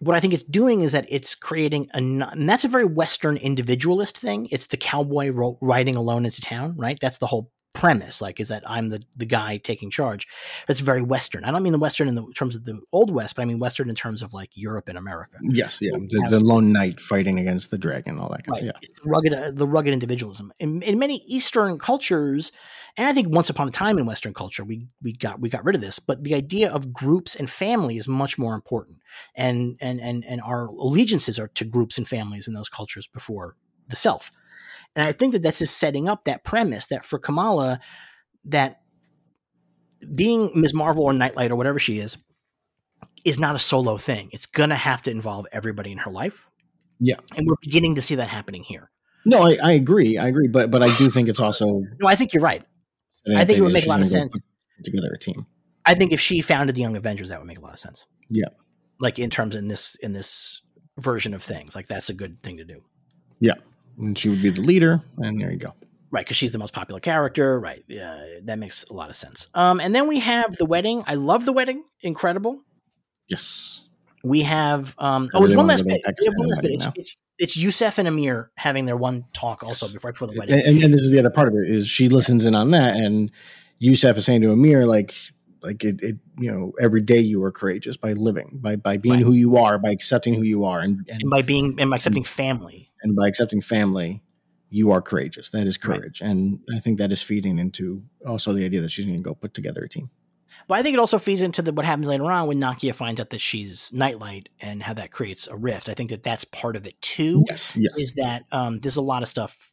what 0.00 0.16
I 0.16 0.20
think 0.20 0.34
it's 0.34 0.42
doing 0.42 0.82
is 0.82 0.92
that 0.92 1.06
it's 1.08 1.34
creating 1.34 1.88
a, 1.94 1.98
and 1.98 2.48
that's 2.48 2.64
a 2.64 2.68
very 2.68 2.84
Western 2.84 3.36
individualist 3.38 4.18
thing. 4.18 4.48
It's 4.50 4.66
the 4.66 4.76
cowboy 4.76 5.30
riding 5.60 5.96
alone 5.96 6.26
into 6.26 6.42
town, 6.42 6.76
right? 6.76 6.98
That's 7.00 7.18
the 7.18 7.26
whole 7.26 7.50
premise. 7.74 8.20
Like, 8.20 8.40
is 8.40 8.48
that 8.48 8.62
I'm 8.68 8.88
the 8.88 9.02
the 9.16 9.26
guy 9.26 9.56
taking 9.56 9.90
charge. 9.90 10.26
That's 10.66 10.80
very 10.80 11.02
Western. 11.02 11.44
I 11.44 11.50
don't 11.50 11.62
mean 11.62 11.72
the 11.72 11.78
Western 11.78 12.08
in 12.08 12.14
the 12.14 12.26
terms 12.34 12.54
of 12.54 12.64
the 12.64 12.80
old 12.92 13.10
West, 13.10 13.36
but 13.36 13.42
I 13.42 13.44
mean 13.44 13.58
Western 13.58 13.88
in 13.88 13.94
terms 13.94 14.22
of 14.22 14.32
like 14.32 14.50
Europe 14.54 14.88
and 14.88 14.98
America. 14.98 15.38
Yes, 15.42 15.78
yeah. 15.80 15.92
The, 15.92 16.26
the 16.30 16.40
lone 16.40 16.72
knight 16.72 17.00
fighting 17.00 17.38
against 17.38 17.70
the 17.70 17.78
dragon, 17.78 18.18
all 18.18 18.28
that 18.30 18.44
kind 18.44 18.52
Right. 18.52 18.60
of 18.62 18.66
yeah. 18.66 18.72
It's 18.82 19.00
the 19.00 19.08
rugged, 19.08 19.34
uh, 19.34 19.50
the 19.52 19.66
rugged 19.66 19.92
individualism. 19.92 20.52
In, 20.58 20.82
in 20.82 20.98
many 20.98 21.22
Eastern 21.26 21.78
cultures, 21.78 22.52
and 22.96 23.08
I 23.08 23.12
think 23.12 23.28
once 23.34 23.48
upon 23.50 23.68
a 23.68 23.72
time 23.72 23.98
in 23.98 24.06
Western 24.06 24.34
culture, 24.34 24.64
we 24.64 24.86
we 25.02 25.12
got 25.12 25.40
we 25.40 25.48
got 25.48 25.64
rid 25.64 25.74
of 25.74 25.80
this. 25.80 25.98
But 25.98 26.24
the 26.24 26.34
idea 26.34 26.70
of 26.70 26.92
groups 26.92 27.34
and 27.34 27.48
family 27.48 27.96
is 27.96 28.06
much 28.06 28.38
more 28.38 28.54
important, 28.54 28.98
and 29.34 29.78
and 29.80 30.00
and 30.00 30.24
and 30.24 30.40
our 30.42 30.66
allegiances 30.66 31.38
are 31.38 31.48
to 31.48 31.64
groups 31.64 31.96
and 31.98 32.06
families 32.06 32.46
in 32.48 32.54
those 32.54 32.68
cultures 32.68 33.06
before 33.06 33.56
the 33.88 33.96
self. 33.96 34.30
And 34.94 35.06
I 35.06 35.12
think 35.12 35.32
that 35.32 35.42
that's 35.42 35.58
just 35.58 35.78
setting 35.78 36.08
up 36.08 36.24
that 36.24 36.44
premise 36.44 36.86
that 36.86 37.04
for 37.04 37.18
Kamala, 37.18 37.80
that 38.46 38.80
being 40.14 40.50
Ms. 40.54 40.74
Marvel 40.74 41.04
or 41.04 41.12
Nightlight 41.12 41.50
or 41.50 41.56
whatever 41.56 41.78
she 41.78 41.98
is, 41.98 42.18
is 43.24 43.38
not 43.38 43.54
a 43.54 43.58
solo 43.58 43.96
thing. 43.96 44.28
It's 44.32 44.46
gonna 44.46 44.74
have 44.76 45.02
to 45.02 45.10
involve 45.10 45.46
everybody 45.52 45.92
in 45.92 45.98
her 45.98 46.10
life. 46.10 46.48
Yeah. 47.04 47.16
and 47.36 47.46
we're 47.48 47.56
beginning 47.60 47.96
to 47.96 48.02
see 48.02 48.14
that 48.16 48.28
happening 48.28 48.62
here. 48.62 48.90
No, 49.24 49.42
I, 49.42 49.56
I 49.62 49.72
agree. 49.72 50.18
I 50.18 50.28
agree. 50.28 50.48
But 50.48 50.70
but 50.70 50.82
I 50.82 50.96
do 50.96 51.10
think 51.10 51.28
it's 51.28 51.40
also 51.40 51.82
No, 52.00 52.06
I 52.06 52.14
think 52.14 52.32
you're 52.32 52.42
right. 52.42 52.64
I 53.36 53.44
think 53.44 53.58
it 53.58 53.62
would 53.62 53.72
make 53.72 53.86
a 53.86 53.88
lot 53.88 54.00
of 54.00 54.08
sense. 54.08 54.38
Together 54.84 55.12
a 55.14 55.18
team. 55.18 55.46
I 55.86 55.94
think 55.94 56.12
if 56.12 56.20
she 56.20 56.40
founded 56.40 56.74
the 56.74 56.80
Young 56.80 56.96
Avengers, 56.96 57.28
that 57.28 57.38
would 57.38 57.46
make 57.46 57.58
a 57.58 57.60
lot 57.60 57.72
of 57.72 57.78
sense. 57.78 58.04
Yeah. 58.28 58.48
Like 59.00 59.18
in 59.18 59.30
terms 59.30 59.54
in 59.54 59.68
this 59.68 59.94
in 59.96 60.12
this 60.12 60.62
version 60.98 61.34
of 61.34 61.42
things, 61.42 61.74
like 61.74 61.86
that's 61.86 62.08
a 62.08 62.14
good 62.14 62.42
thing 62.42 62.56
to 62.58 62.64
do, 62.64 62.82
And 63.98 64.16
she 64.18 64.28
would 64.28 64.42
be 64.42 64.50
the 64.50 64.60
leader. 64.62 65.00
And 65.18 65.40
there 65.40 65.50
you 65.50 65.58
go. 65.58 65.74
right? 66.10 66.24
Because 66.24 66.36
she's 66.36 66.52
the 66.52 66.58
most 66.58 66.72
popular 66.72 67.00
character, 67.00 67.58
right? 67.60 67.84
Yeah, 67.88 68.22
that 68.44 68.58
makes 68.58 68.84
a 68.84 68.92
lot 68.92 69.10
of 69.10 69.16
sense. 69.16 69.48
Um, 69.54 69.80
and 69.80 69.94
then 69.94 70.08
we 70.08 70.20
have 70.20 70.56
the 70.56 70.64
wedding. 70.66 71.02
I 71.06 71.14
love 71.14 71.44
the 71.44 71.52
wedding. 71.52 71.84
Incredible. 72.02 72.60
Yes. 73.28 73.84
We 74.24 74.42
have 74.42 74.94
um. 74.98 75.28
Oh, 75.34 75.40
there's 75.46 75.56
one 75.56 75.66
last 75.66 75.84
bit. 75.84 76.00
the 76.04 76.32
one 76.36 76.48
last 76.48 76.62
bit. 76.62 76.72
It's, 76.72 76.86
it's, 76.96 77.16
it's 77.38 77.56
Yusuf 77.56 77.98
and 77.98 78.06
Amir 78.06 78.50
having 78.56 78.84
their 78.86 78.96
one 78.96 79.24
talk 79.32 79.64
also 79.64 79.86
Yes. 79.86 79.94
before 79.94 80.12
before 80.12 80.28
the 80.28 80.32
And, 80.34 80.38
wedding. 80.40 80.60
and, 80.66 80.82
and 80.84 80.94
this 80.94 81.00
is 81.00 81.10
the 81.10 81.18
other 81.18 81.30
part 81.30 81.48
of 81.48 81.54
it 81.54 81.68
is 81.68 81.88
she 81.88 82.08
listens 82.08 82.44
in 82.44 82.54
on 82.54 82.70
that, 82.70 82.94
and 82.94 83.32
Yusuf 83.78 84.16
is 84.16 84.24
saying 84.24 84.42
to 84.42 84.52
Amir 84.52 84.86
like 84.86 85.14
like 85.60 85.82
it, 85.82 86.00
it 86.02 86.16
you 86.38 86.52
know 86.52 86.72
every 86.80 87.00
day 87.00 87.18
you 87.18 87.42
are 87.42 87.50
courageous 87.50 87.96
by 87.96 88.12
living 88.12 88.60
by 88.62 88.76
by 88.76 88.96
being 88.96 89.16
Right. 89.16 89.24
who 89.24 89.32
you 89.32 89.56
are 89.56 89.76
by 89.78 89.90
accepting 89.90 90.34
who 90.34 90.42
you 90.42 90.64
are 90.66 90.78
and 90.80 90.98
and, 91.08 91.22
and 91.22 91.30
by 91.30 91.42
being 91.42 91.74
and 91.80 91.90
by 91.90 91.96
accepting 91.96 92.22
family. 92.22 92.91
And 93.02 93.14
by 93.16 93.26
accepting 93.28 93.60
family 93.60 94.22
you 94.70 94.90
are 94.90 95.02
courageous 95.02 95.50
that 95.50 95.66
is 95.66 95.78
Right. 95.84 96.00
courage 96.00 96.20
and 96.20 96.60
i 96.74 96.78
think 96.78 96.98
that 96.98 97.12
is 97.12 97.22
feeding 97.22 97.58
into 97.58 98.02
also 98.26 98.52
the 98.52 98.64
idea 98.64 98.80
that 98.80 98.90
she's 98.90 99.06
going 99.06 99.18
to 99.18 99.22
go 99.22 99.34
put 99.34 99.54
together 99.54 99.82
a 99.82 99.88
team 99.88 100.10
But 100.68 100.78
I 100.78 100.82
think 100.82 100.94
it 100.94 101.00
also 101.00 101.18
feeds 101.18 101.42
into 101.42 101.62
the, 101.62 101.72
what 101.72 101.84
happens 101.86 102.06
later 102.06 102.30
on 102.30 102.46
when 102.46 102.60
Nakia 102.60 102.94
finds 102.94 103.20
out 103.20 103.30
that 103.30 103.40
she's 103.40 103.90
Nightlight 103.92 104.48
and 104.60 104.82
how 104.82 104.92
that 104.94 105.10
creates 105.10 105.48
a 105.48 105.56
rift. 105.56 105.88
I 105.88 105.94
think 105.94 106.10
that 106.10 106.22
that's 106.22 106.44
part 106.44 106.76
of 106.76 106.86
it 106.86 107.00
too. 107.00 107.42
yes 107.48 107.72
yes 107.74 107.92
Is 107.98 108.12
that 108.14 108.44
um, 108.52 108.78
there's 108.80 108.98
a 108.98 109.02
lot 109.02 109.22
of 109.22 109.28
stuff 109.30 109.72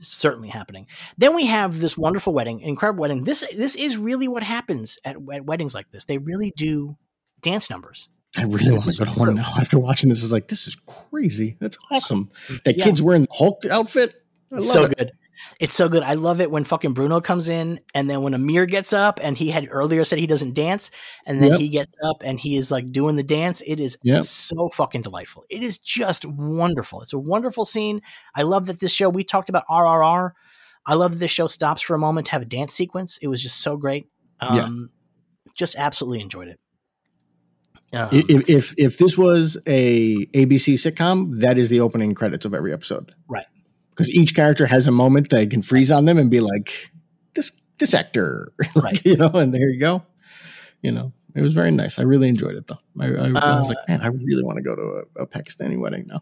certainly 0.00 0.48
happening. 0.48 0.86
Then 1.18 1.34
we 1.34 1.46
have 1.46 1.80
this 1.80 1.98
wonderful 1.98 2.32
wedding, 2.32 2.60
incredible 2.60 3.02
wedding. 3.02 3.24
This 3.24 3.44
this 3.56 3.74
is 3.74 3.96
really 3.98 4.28
what 4.28 4.42
happens 4.42 4.98
at, 5.04 5.16
at 5.32 5.44
weddings 5.44 5.74
like 5.74 5.90
this. 5.90 6.04
They 6.06 6.18
really 6.18 6.52
do 6.56 6.96
dance 7.42 7.68
numbers. 7.68 8.08
I 8.36 8.42
really 8.42 8.70
want 8.70 8.82
to 8.82 9.04
go 9.04 9.04
to 9.12 9.18
one 9.18 9.34
now 9.34 9.52
after 9.58 9.78
watching 9.78 10.08
this 10.10 10.22
is 10.22 10.30
like 10.32 10.48
this 10.48 10.66
is 10.68 10.76
crazy 11.10 11.56
that's 11.60 11.76
awesome 11.90 12.30
that 12.64 12.76
Yeah. 12.76 12.84
kid's 12.84 13.02
wearing 13.02 13.22
the 13.22 13.32
hulk 13.32 13.64
outfit 13.70 14.14
I 14.52 14.56
love 14.56 14.64
so 14.64 14.82
it. 14.84 14.98
good. 14.98 15.12
It's 15.58 15.74
so 15.76 15.88
good. 15.88 16.02
I 16.02 16.14
love 16.14 16.40
it 16.42 16.50
when 16.50 16.64
fucking 16.64 16.92
Bruno 16.92 17.20
comes 17.20 17.48
in, 17.48 17.80
and 17.94 18.10
then 18.10 18.20
when 18.22 18.34
Amir 18.34 18.66
gets 18.66 18.92
up, 18.92 19.20
and 19.22 19.36
he 19.38 19.48
had 19.50 19.68
earlier 19.70 20.04
said 20.04 20.18
he 20.18 20.26
doesn't 20.26 20.52
dance, 20.54 20.90
and 21.24 21.40
then 21.40 21.52
Yep. 21.52 21.60
he 21.60 21.68
gets 21.68 21.94
up 22.04 22.16
and 22.22 22.38
he 22.38 22.56
is 22.58 22.70
like 22.70 22.90
doing 22.92 23.14
the 23.16 23.22
dance. 23.22 23.62
It 23.62 23.78
is 23.80 23.96
Yep. 24.02 24.24
so 24.24 24.68
fucking 24.70 25.00
delightful. 25.02 25.44
It 25.48 25.62
is 25.62 25.78
just 25.78 26.26
wonderful. 26.26 27.00
It's 27.00 27.12
a 27.14 27.18
wonderful 27.18 27.64
scene. 27.64 28.02
I 28.34 28.42
love 28.42 28.66
that 28.66 28.80
this 28.80 28.92
show. 28.92 29.08
We 29.08 29.22
talked 29.24 29.48
about 29.48 29.64
RRR. 29.70 30.32
I 30.84 30.94
love 30.94 31.12
that 31.12 31.18
this 31.20 31.30
show 31.30 31.46
stops 31.46 31.80
for 31.80 31.94
a 31.94 31.98
moment 31.98 32.26
to 32.26 32.32
have 32.32 32.42
a 32.42 32.46
dance 32.46 32.74
sequence. 32.74 33.16
It 33.22 33.28
was 33.28 33.40
just 33.42 33.60
so 33.62 33.76
great. 33.78 34.08
Yeah. 34.42 34.64
Um, 34.64 34.90
just 35.54 35.74
absolutely 35.76 36.20
enjoyed 36.20 36.48
it. 36.48 36.58
Um, 37.92 38.08
if, 38.12 38.48
if 38.48 38.74
if 38.78 38.98
this 38.98 39.18
was 39.18 39.56
a 39.66 40.14
ABC 40.26 40.74
sitcom, 40.74 41.40
that 41.40 41.58
is 41.58 41.70
the 41.70 41.80
opening 41.80 42.14
credits 42.14 42.44
of 42.44 42.54
every 42.54 42.72
episode, 42.72 43.12
Right. 43.28 43.46
Because 43.90 44.08
each 44.10 44.34
character 44.34 44.64
has 44.66 44.86
a 44.86 44.92
moment 44.92 45.30
that 45.30 45.50
can 45.50 45.60
freeze 45.62 45.90
on 45.90 46.04
them 46.04 46.16
and 46.16 46.30
be 46.30 46.40
like, 46.40 46.90
"This 47.34 47.50
this 47.78 47.92
actor," 47.92 48.52
Like, 48.76 48.84
Right. 48.84 49.04
you 49.04 49.16
know, 49.16 49.30
and 49.30 49.52
there 49.52 49.68
you 49.68 49.80
go. 49.80 50.02
You 50.82 50.92
know, 50.92 51.12
it 51.34 51.42
was 51.42 51.52
very 51.52 51.70
nice. 51.72 51.98
I 51.98 52.02
really 52.02 52.28
enjoyed 52.28 52.54
it 52.56 52.66
though. 52.68 52.78
I, 52.98 53.06
I, 53.08 53.26
I 53.26 53.58
was 53.58 53.66
Uh, 53.66 53.74
like, 53.74 53.88
man, 53.88 54.00
I 54.02 54.06
really 54.06 54.42
want 54.44 54.56
to 54.56 54.62
go 54.62 54.74
to 54.76 55.02
a, 55.18 55.22
a 55.24 55.26
Pakistani 55.26 55.76
wedding 55.78 56.06
now. 56.06 56.20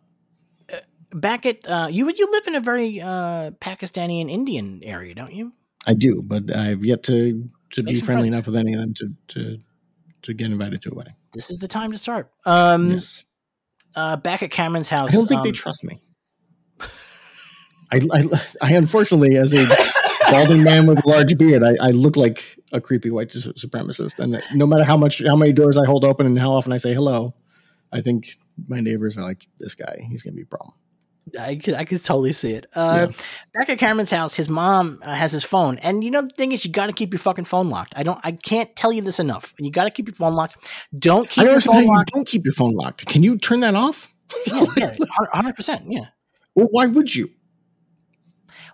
back 1.12 1.47
at 1.47 1.69
uh, 1.69 1.89
you 1.90 2.11
you 2.11 2.28
live 2.32 2.47
in 2.47 2.55
a 2.55 2.61
very 2.61 3.01
uh, 3.01 3.51
Pakistani 3.61 4.20
and 4.23 4.31
Indian 4.31 4.81
area, 4.82 5.15
don't 5.15 5.32
you? 5.35 5.53
I 5.86 5.93
do, 5.95 6.23
but 6.24 6.55
I've 6.55 6.85
yet 6.85 7.03
to 7.05 7.49
to 7.73 7.82
Make 7.82 7.95
be 7.97 8.01
friendly 8.01 8.31
friends. 8.31 8.35
enough 8.35 8.47
with 8.47 8.57
any 8.57 8.73
of 8.74 8.81
them 8.81 8.95
to 8.95 9.12
to 9.35 9.59
to 10.23 10.35
get 10.35 10.47
invited 10.51 10.82
to 10.82 10.90
a 10.93 10.95
wedding. 10.95 11.15
This 11.32 11.50
is 11.50 11.59
the 11.59 11.68
time 11.68 11.92
to 11.92 11.98
start. 11.98 12.30
Um, 12.44 12.92
yes. 12.92 13.22
uh, 13.94 14.16
back 14.16 14.42
at 14.42 14.50
Kamran's 14.50 14.88
house. 14.88 15.12
I 15.12 15.16
don't 15.16 15.26
think 15.26 15.40
um, 15.40 15.44
they 15.44 15.52
trust 15.52 15.84
me. 15.84 16.00
I, 17.90 18.00
I, 18.12 18.22
I 18.60 18.72
unfortunately, 18.74 19.36
as 19.36 19.52
a 19.52 19.66
balding 20.30 20.62
man 20.62 20.86
with 20.86 21.05
a 21.05 21.09
large 21.09 21.36
beard, 21.38 21.62
I, 21.62 21.74
I 21.80 21.90
look 21.90 22.16
like 22.16 22.59
a 22.72 22.80
creepy 22.80 23.10
white 23.10 23.32
su- 23.32 23.52
supremacist. 23.55 24.18
And 24.18 24.42
no 24.55 24.66
matter 24.66 24.84
how 24.84 24.96
much, 24.96 25.22
how 25.26 25.36
many 25.36 25.52
doors 25.52 25.78
I 25.78 25.86
hold 25.86 26.05
open 26.05 26.26
and 26.26 26.38
how 26.38 26.52
often 26.52 26.72
I 26.72 26.76
say 26.76 26.92
hello, 26.92 27.34
I 27.90 28.02
think 28.02 28.28
my 28.66 28.80
neighbors 28.80 29.16
are 29.16 29.22
like, 29.22 29.46
this 29.59 29.74
guy, 29.74 30.06
he's 30.09 30.22
going 30.22 30.34
to 30.34 30.36
be 30.36 30.42
a 30.42 30.46
problem. 30.46 30.74
I 31.36 31.56
could, 31.56 31.74
I 31.74 31.84
could 31.84 32.02
totally 32.05 32.32
see 32.32 32.52
it. 32.52 32.66
Uh, 32.74 33.09
Back 33.55 33.68
at 33.70 33.78
Kamran's 33.78 34.10
house, 34.10 34.34
his 34.34 34.48
mom 34.48 35.00
uh, 35.02 35.14
has 35.14 35.32
his 35.32 35.44
phone, 35.44 35.78
and 35.78 36.05
you 36.05 36.10
know 36.10 36.22
the 36.22 36.28
thing 36.28 36.52
is, 36.52 36.64
you 36.64 36.70
got 36.72 36.86
to 36.86 36.92
keep 36.92 37.12
your 37.12 37.18
fucking 37.18 37.44
phone 37.46 37.68
locked. 37.70 37.94
I 37.96 38.02
don't, 38.02 38.20
I 38.22 38.32
can't 38.32 38.74
tell 38.76 38.92
you 38.92 39.02
this 39.02 39.18
enough. 39.18 39.55
You 39.59 39.70
got 39.70 39.84
to 39.84 39.90
keep 39.90 40.06
your 40.09 40.14
phone 40.14 40.34
locked. 40.34 40.68
Don't 40.98 41.28
keep 41.28 41.44
your 41.44 41.60
phone 41.60 41.74
how 41.74 41.80
you 41.80 41.88
locked. 41.88 42.12
don't 42.14 42.26
keep 42.28 42.44
your 42.44 42.55
phone 42.55 42.74
locked. 42.74 43.06
Can 43.06 43.22
you 43.22 43.36
turn 43.38 43.60
that 43.60 43.74
off? 43.74 44.12
Yeah, 44.46 44.64
yeah, 44.76 44.94
hundred 45.32 45.56
percent. 45.56 45.84
Yeah. 45.88 46.06
Well, 46.55 46.68
why 46.70 46.86
would 46.86 47.14
you? 47.14 47.28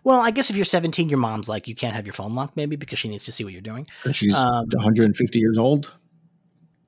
Well, 0.04 0.20
I 0.20 0.30
guess 0.32 0.50
if 0.50 0.56
you're 0.56 0.66
17, 0.66 1.08
your 1.08 1.18
mom's 1.18 1.48
like, 1.48 1.66
you 1.66 1.74
can't 1.74 1.94
have 1.96 2.04
your 2.04 2.12
phone 2.12 2.34
locked, 2.34 2.56
maybe 2.56 2.76
because 2.76 2.98
she 2.98 3.08
needs 3.08 3.24
to 3.24 3.32
see 3.32 3.42
what 3.42 3.54
you're 3.54 3.62
doing. 3.62 3.86
She's 4.12 4.34
Um, 4.34 4.66
150 4.74 5.38
years 5.38 5.56
old. 5.56 5.94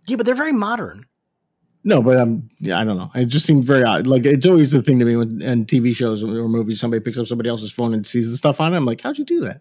Yeah, 0.07 0.17
but 0.17 0.27
they're 0.27 0.35
very 0.35 0.53
modern. 0.53 1.07
No, 1.87 2.03
but 2.03 2.17
um, 2.17 2.51
yeah, 2.59 2.81
I 2.81 2.85
don't 2.85 2.99
know. 2.99 3.13
It 3.15 3.27
just 3.27 3.47
seemed 3.47 3.63
very 3.63 3.85
odd. 3.85 4.09
Like 4.09 4.27
it's 4.27 4.45
always 4.45 4.73
the 4.73 4.83
thing 4.83 4.99
to 4.99 5.05
me 5.05 5.15
when 5.15 5.41
in 5.41 5.65
TV 5.67 5.95
shows 5.95 6.25
or 6.25 6.49
movies, 6.49 6.81
somebody 6.81 6.99
picks 7.01 7.17
up 7.17 7.29
somebody 7.29 7.49
else's 7.49 7.71
phone 7.71 7.95
and 7.95 8.05
sees 8.05 8.29
the 8.33 8.37
stuff 8.37 8.61
on 8.61 8.75
it. 8.75 8.77
I'm 8.77 8.85
like, 8.85 9.01
how'd 9.01 9.19
you 9.19 9.25
do 9.25 9.41
that? 9.43 9.61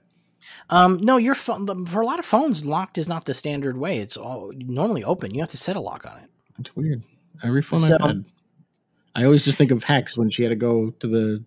Um, 0.71 0.97
no, 1.03 1.17
your 1.17 1.35
phone 1.35 1.85
for 1.85 2.01
a 2.01 2.05
lot 2.05 2.17
of 2.17 2.25
phones, 2.25 2.65
locked 2.65 2.97
is 2.97 3.07
not 3.07 3.25
the 3.25 3.35
standard 3.35 3.77
way. 3.77 3.99
It's 3.99 4.17
all 4.17 4.51
normally 4.55 5.03
open. 5.03 5.35
You 5.35 5.41
have 5.41 5.51
to 5.51 5.57
set 5.57 5.75
a 5.75 5.79
lock 5.79 6.03
on 6.07 6.17
it. 6.17 6.29
It's 6.57 6.75
weird. 6.75 7.03
Every 7.43 7.61
phone 7.61 7.81
So- 7.81 7.93
I've 7.93 8.01
had, 8.01 8.25
I 9.13 9.23
always 9.23 9.45
just 9.45 9.59
think 9.59 9.69
of 9.69 9.83
Hex 9.83 10.17
when 10.17 10.31
she 10.31 10.41
had 10.41 10.49
to 10.49 10.55
go 10.55 10.89
to 10.89 11.07
the 11.07 11.43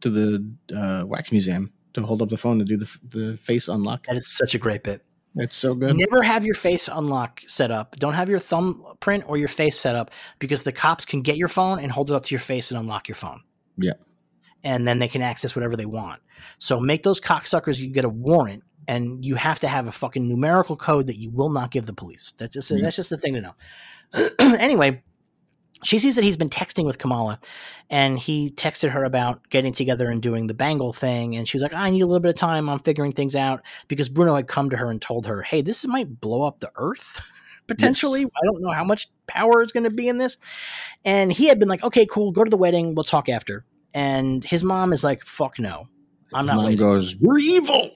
to 0.00 0.10
the 0.10 0.76
uh, 0.76 1.06
wax 1.06 1.30
museum 1.30 1.72
to 1.92 2.02
hold 2.02 2.22
up 2.22 2.28
the 2.28 2.36
phone 2.36 2.58
to 2.58 2.64
do 2.64 2.76
the 2.76 2.98
the 3.08 3.36
face 3.36 3.68
unlock. 3.68 4.06
That 4.06 4.16
is 4.16 4.26
such 4.26 4.56
a 4.56 4.58
great 4.58 4.82
bit. 4.82 5.04
It's 5.38 5.56
so 5.56 5.74
good. 5.74 5.96
Never 5.96 6.22
have 6.22 6.44
your 6.44 6.54
face 6.54 6.88
unlock 6.92 7.42
set 7.46 7.70
up. 7.70 7.96
Don't 7.96 8.14
have 8.14 8.28
your 8.28 8.38
thumbprint 8.38 9.24
or 9.26 9.36
your 9.36 9.48
face 9.48 9.78
set 9.78 9.94
up 9.94 10.10
because 10.38 10.64
the 10.64 10.72
cops 10.72 11.04
can 11.04 11.22
get 11.22 11.36
your 11.36 11.48
phone 11.48 11.78
and 11.78 11.90
hold 11.92 12.10
it 12.10 12.14
up 12.14 12.24
to 12.24 12.34
your 12.34 12.40
face 12.40 12.70
and 12.70 12.78
unlock 12.80 13.08
your 13.08 13.14
phone. 13.14 13.40
Yeah. 13.76 13.92
And 14.64 14.86
then 14.86 14.98
they 14.98 15.08
can 15.08 15.22
access 15.22 15.54
whatever 15.54 15.76
they 15.76 15.86
want. 15.86 16.20
So 16.58 16.80
make 16.80 17.04
those 17.04 17.20
cocksuckers 17.20 17.78
you 17.78 17.88
get 17.88 18.04
a 18.04 18.08
warrant 18.08 18.64
and 18.88 19.24
you 19.24 19.36
have 19.36 19.60
to 19.60 19.68
have 19.68 19.86
a 19.86 19.92
fucking 19.92 20.26
numerical 20.26 20.76
code 20.76 21.06
that 21.06 21.18
you 21.18 21.30
will 21.30 21.50
not 21.50 21.70
give 21.70 21.86
the 21.86 21.92
police. 21.92 22.32
That's 22.36 22.54
just 22.54 22.70
Yeah. 22.70 22.78
that's 22.82 22.96
just 22.96 23.10
the 23.10 23.18
thing 23.18 23.34
to 23.34 23.40
know. 23.40 23.54
anyway, 24.38 25.02
she 25.84 25.98
sees 25.98 26.16
that 26.16 26.24
he's 26.24 26.36
been 26.36 26.50
texting 26.50 26.84
with 26.84 26.98
Kamala 26.98 27.38
and 27.90 28.18
he 28.18 28.50
texted 28.50 28.90
her 28.90 29.04
about 29.04 29.48
getting 29.50 29.72
together 29.72 30.10
and 30.10 30.20
doing 30.20 30.46
the 30.46 30.54
bangle 30.54 30.92
thing 30.92 31.36
and 31.36 31.48
she 31.48 31.56
was 31.56 31.62
like 31.62 31.72
i 31.72 31.88
need 31.90 32.00
a 32.02 32.06
little 32.06 32.20
bit 32.20 32.30
of 32.30 32.34
time. 32.34 32.68
On 32.68 32.78
figuring 32.80 33.12
things 33.12 33.36
out 33.36 33.62
because 33.86 34.08
bruno 34.08 34.34
had 34.34 34.48
come 34.48 34.68
to 34.70 34.76
her 34.76 34.90
and 34.90 35.00
told 35.00 35.26
her 35.26 35.42
hey 35.42 35.60
this 35.62 35.86
might 35.86 36.20
blow 36.20 36.42
up 36.42 36.60
the 36.60 36.70
earth 36.76 37.20
potentially. 37.68 38.24
I 38.24 38.44
don't 38.46 38.62
know 38.62 38.72
how 38.72 38.82
much 38.84 39.08
power 39.26 39.60
is 39.62 39.72
going 39.72 39.84
to 39.84 39.90
be 39.90 40.08
in 40.08 40.16
this. 40.16 40.38
And 41.04 41.30
he 41.32 41.46
had 41.46 41.58
been 41.60 41.68
like 41.68 41.84
okay 41.84 42.06
cool 42.06 42.32
go 42.32 42.42
to 42.44 42.50
the 42.50 42.56
wedding 42.56 42.94
we'll 42.94 43.04
talk 43.04 43.28
after. 43.28 43.64
And 43.94 44.42
his 44.44 44.64
mom 44.64 44.92
is 44.92 45.04
like 45.04 45.24
fuck 45.24 45.58
no 45.58 45.86
i'm 46.34 46.44
His 46.44 46.48
not 46.48 46.56
mom 46.56 46.64
waiting. 46.64 46.78
goes, 46.78 47.16
"We're 47.20 47.38
evil." 47.38 47.90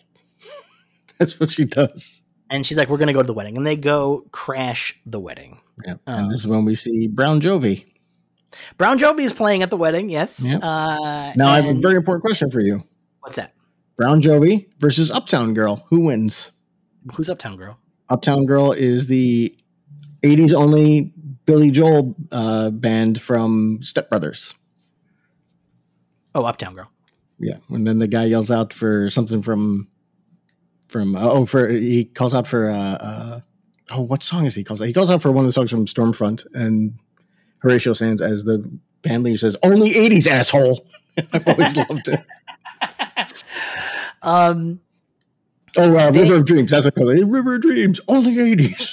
That's 1.18 1.38
what 1.40 1.50
she 1.50 1.64
does. 1.64 2.22
and 2.50 2.66
she's 2.66 2.76
like 2.78 2.88
we're 2.88 2.96
going 2.98 3.08
to 3.08 3.12
go 3.12 3.22
to 3.22 3.26
the 3.26 3.32
wedding. 3.34 3.56
And 3.56 3.66
they 3.66 3.76
go 3.76 4.24
crash 4.30 5.00
the 5.06 5.20
wedding 5.20 5.60
Yeah. 5.84 5.94
And 6.06 6.30
this 6.30 6.40
is 6.40 6.46
when 6.46 6.64
we 6.64 6.74
see 6.74 7.06
Brown 7.08 7.40
Jovi. 7.40 7.84
brown 8.76 8.98
jovi 8.98 9.20
is 9.20 9.32
playing 9.32 9.62
at 9.62 9.70
the 9.70 9.76
wedding 9.78 10.10
yes 10.10 10.44
Yeah. 10.46 10.58
uh, 10.58 11.32
Now 11.36 11.48
I 11.48 11.60
have 11.60 11.74
a 11.76 11.80
very 11.80 11.96
important 11.96 12.22
question 12.22 12.50
for 12.50 12.60
you: 12.60 12.80
what's 13.20 13.36
that 13.36 13.54
Brown 13.96 14.20
Jovi 14.22 14.66
versus 14.78 15.10
Uptown 15.10 15.54
Girl. 15.54 15.86
Who 15.90 16.00
wins? 16.06 16.50
who's 17.14 17.28
uptown 17.30 17.56
girl 17.56 17.78
Uptown 18.10 18.44
Girl 18.46 18.72
is 18.72 19.06
the 19.06 19.56
'80s 20.22 20.52
only 20.54 21.12
Billy 21.46 21.70
Joel 21.70 22.14
uh, 22.30 22.70
band 22.70 23.20
from 23.20 23.78
Step 23.82 24.08
Brothers. 24.10 24.54
oh 26.34 26.44
uptown 26.44 26.74
girl 26.74 26.90
Yeah, 27.38 27.56
and 27.70 27.86
then 27.86 27.98
the 27.98 28.06
guy 28.08 28.24
yells 28.26 28.50
out 28.50 28.72
for 28.72 29.08
something 29.10 29.42
from 29.42 29.88
from 30.88 31.16
oh 31.16 31.46
for 31.46 31.68
he 31.68 32.04
calls 32.04 32.34
out 32.34 32.46
for 32.46 32.70
uh, 32.70 32.76
uh 33.08 33.40
oh 33.90 34.02
what 34.02 34.22
song 34.22 34.44
is 34.44 34.54
he 34.54 34.64
calls 34.64 34.80
out? 34.80 34.86
He 34.86 34.92
calls 34.92 35.10
out 35.10 35.22
for 35.22 35.32
one 35.32 35.44
of 35.44 35.48
the 35.48 35.52
songs 35.52 35.70
from 35.70 35.86
Storm 35.86 36.12
Front 36.12 36.44
and 36.54 36.98
Horatio 37.60 37.92
Sanz 37.92 38.20
as 38.22 38.44
the 38.44 38.58
band 39.02 39.24
leader 39.24 39.36
says 39.38 39.56
only 39.62 39.90
80s 39.92 40.26
asshole. 40.28 40.86
I've 41.32 41.46
always 41.48 41.76
loved 41.76 42.08
it. 42.08 42.22
um 44.22 44.80
Oh, 45.76 45.96
uh, 45.96 46.10
They- 46.10 46.20
River 46.20 46.34
of 46.36 46.44
Dreams. 46.44 46.70
That's 46.70 46.84
what 46.84 46.94
I 46.96 47.00
call 47.00 47.08
it. 47.08 47.24
River 47.26 47.54
of 47.54 47.62
Dreams. 47.62 47.98
Only 48.06 48.36
80s. 48.36 48.92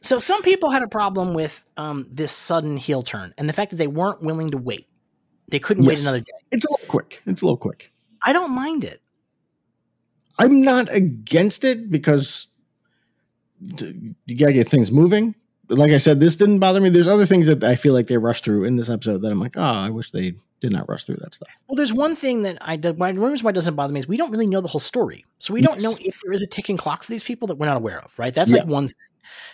So 0.00 0.18
some 0.18 0.40
people 0.42 0.70
had 0.70 0.82
a 0.82 0.88
problem 0.88 1.34
with 1.34 1.62
um, 1.76 2.06
this 2.10 2.32
sudden 2.32 2.78
heel 2.78 3.02
turn 3.02 3.34
and 3.36 3.46
the 3.48 3.52
fact 3.52 3.70
that 3.72 3.76
they 3.76 3.86
weren't 3.86 4.22
willing 4.22 4.50
to 4.52 4.56
wait. 4.56 4.88
They 5.48 5.58
couldn't 5.58 5.84
wait 5.84 6.00
another 6.00 6.20
day. 6.20 6.32
It's 6.52 6.64
a 6.64 6.70
little 6.70 6.86
quick. 6.88 7.20
It's 7.26 7.42
a 7.42 7.44
little 7.44 7.56
quick. 7.58 7.92
I 8.22 8.32
don't 8.32 8.54
mind 8.54 8.84
it. 8.84 9.02
I'm 10.38 10.62
not 10.62 10.88
against 10.94 11.64
it 11.64 11.90
because 11.90 12.46
you 13.60 14.36
gotta 14.36 14.52
get 14.52 14.68
things 14.68 14.90
moving. 14.92 15.34
Like 15.70 15.90
I 15.92 15.98
said, 15.98 16.18
this 16.20 16.36
didn't 16.36 16.60
bother 16.60 16.80
me. 16.80 16.88
There's 16.88 17.06
other 17.06 17.26
things 17.26 17.46
that 17.46 17.62
I 17.62 17.76
feel 17.76 17.92
like 17.92 18.06
they 18.06 18.16
rushed 18.16 18.44
through 18.44 18.64
in 18.64 18.76
this 18.76 18.88
episode 18.88 19.18
that 19.22 19.30
I'm 19.30 19.38
like, 19.40 19.56
oh, 19.58 19.62
I 19.62 19.90
wish 19.90 20.10
they 20.12 20.32
did 20.60 20.72
not 20.72 20.88
rush 20.88 21.04
through 21.04 21.16
that 21.16 21.34
stuff. 21.34 21.48
Well, 21.68 21.76
there's 21.76 21.92
one 21.92 22.16
thing 22.16 22.42
that 22.44 22.56
I 22.62 22.76
did. 22.76 22.98
Why, 22.98 23.12
one 23.12 23.30
reason 23.30 23.44
why 23.44 23.50
it 23.50 23.54
doesn't 23.54 23.74
bother 23.76 23.92
me 23.92 24.00
is 24.00 24.08
we 24.08 24.16
don't 24.16 24.30
really 24.30 24.46
know 24.46 24.60
the 24.62 24.68
whole 24.68 24.80
story, 24.80 25.24
so 25.38 25.52
we 25.52 25.60
don't 25.60 25.82
know 25.82 25.96
if 26.00 26.20
there 26.22 26.32
is 26.32 26.42
a 26.42 26.46
ticking 26.46 26.76
clock 26.78 27.02
for 27.02 27.12
these 27.12 27.22
people 27.22 27.48
that 27.48 27.56
we're 27.56 27.66
not 27.66 27.76
aware 27.76 28.00
of. 28.00 28.18
Right? 28.18 28.32
That's 28.34 28.50
like 28.50 28.66
one 28.66 28.86
thing. 28.88 28.94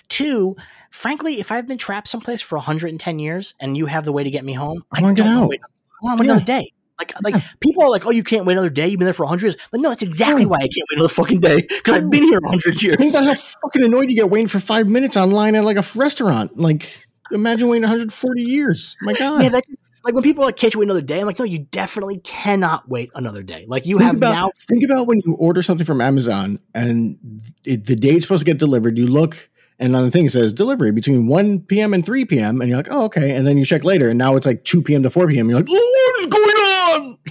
Two, 0.09 0.55
frankly, 0.93 1.41
if 1.41 1.51
I've 1.51 1.67
been 1.67 1.79
trapped 1.79 2.07
someplace 2.07 2.41
for 2.41 2.57
110 2.59 3.19
years 3.19 3.55
and 3.59 3.77
you 3.77 3.87
have 3.87 4.05
the 4.05 4.13
way 4.13 4.23
to 4.23 4.31
get 4.31 4.45
me 4.45 4.53
home, 4.53 4.85
I 4.93 5.03
wanna 5.03 5.15
get 5.15 5.25
don't 5.25 5.33
wanna 5.33 5.45
out. 5.47 5.51
wait- 5.51 5.61
I 5.65 6.07
want 6.07 6.19
to 6.19 6.21
wait 6.21 6.27
Yeah. 6.27 6.33
another 6.33 6.45
day. 6.45 6.71
Like, 6.99 7.17
uh, 7.17 7.21
like 7.25 7.35
people 7.61 7.83
are 7.83 7.91
like, 7.91 8.07
"Oh, 8.07 8.11
you 8.11 8.23
can't 8.23 8.47
wait 8.47 8.53
another 8.53 8.71
day. 8.71 8.87
You've 8.87 8.99
been 8.99 9.07
there 9.07 9.15
for 9.15 9.25
100 9.25 9.43
years." 9.43 9.57
But 9.73 9.81
no, 9.81 9.89
that's 9.89 10.03
exactly 10.03 10.47
why 10.47 10.59
I 10.59 10.69
can't 10.69 10.87
wait 10.91 10.97
another 10.97 11.09
fucking 11.09 11.41
day 11.41 11.63
because 11.63 11.95
I've 11.95 12.11
been 12.11 12.23
here 12.23 12.41
100 12.41 12.83
years. 12.83 12.97
Think 12.97 13.15
about 13.15 13.27
how 13.27 13.35
fucking 13.35 13.85
annoyed 13.85 14.11
you 14.11 14.15
get 14.17 14.31
waiting 14.31 14.47
for 14.47 14.61
five 14.61 14.87
minutes 14.89 15.17
online 15.17 15.57
at 15.57 15.65
like 15.65 15.77
a 15.77 15.85
restaurant. 15.97 16.57
Like, 16.57 17.05
imagine 17.33 17.69
waiting 17.69 17.83
140 17.83 18.43
years. 18.43 18.97
My 19.03 19.13
God. 19.19 19.43
Yeah, 19.43 19.49
that's 19.49 19.83
like 20.05 20.15
when 20.15 20.23
people 20.23 20.45
are 20.45 20.47
like, 20.47 20.57
"Can't 20.57 20.73
you 20.73 20.81
wait 20.81 20.87
another 20.87 21.01
day?" 21.01 21.21
I'm 21.21 21.27
like, 21.27 21.39
"No, 21.39 21.45
you 21.45 21.61
definitely 21.71 22.19
cannot 22.19 22.89
wait 22.89 23.11
another 23.17 23.43
day. 23.43 23.65
Like 23.67 23.87
you 23.87 23.99
think 23.99 24.07
have 24.07 24.17
about, 24.17 24.35
now." 24.35 24.51
Think 24.57 24.85
about 24.85 25.09
when 25.09 25.21
you 25.25 25.35
order 25.35 25.63
something 25.65 25.87
from 25.87 26.01
Amazon 26.01 26.61
and 26.75 27.19
it, 27.65 27.87
the 27.87 27.97
day 27.97 28.11
it's 28.11 28.25
supposed 28.25 28.45
to 28.45 28.51
get 28.51 28.59
delivered. 28.59 28.97
You 28.97 29.09
look 29.09 29.51
and 29.79 29.97
on 29.97 30.05
the 30.05 30.11
thing 30.11 30.27
it 30.27 30.33
says 30.33 30.53
delivery 30.53 30.93
between 30.93 31.27
1 31.27 31.61
p.m. 31.61 31.95
and 31.95 32.07
3 32.07 32.25
p.m. 32.27 32.61
And 32.61 32.69
you're 32.69 32.77
like, 32.77 32.89
oh, 32.91 33.05
okay. 33.05 33.35
And 33.35 33.47
then 33.47 33.59
you 33.59 33.65
check 33.65 33.85
later 33.85 34.09
and 34.09 34.19
now 34.19 34.37
it's 34.37 34.47
like 34.47 34.65
2 34.65 34.83
p.m. 34.83 35.03
to 35.03 35.11
4 35.11 35.27
p.m. 35.29 35.49
You're 35.49 35.59
like, 35.59 35.69
oh, 35.69 35.73
what 35.73 36.21
is 36.21 36.27
going 36.27 36.45
on? 36.45 36.64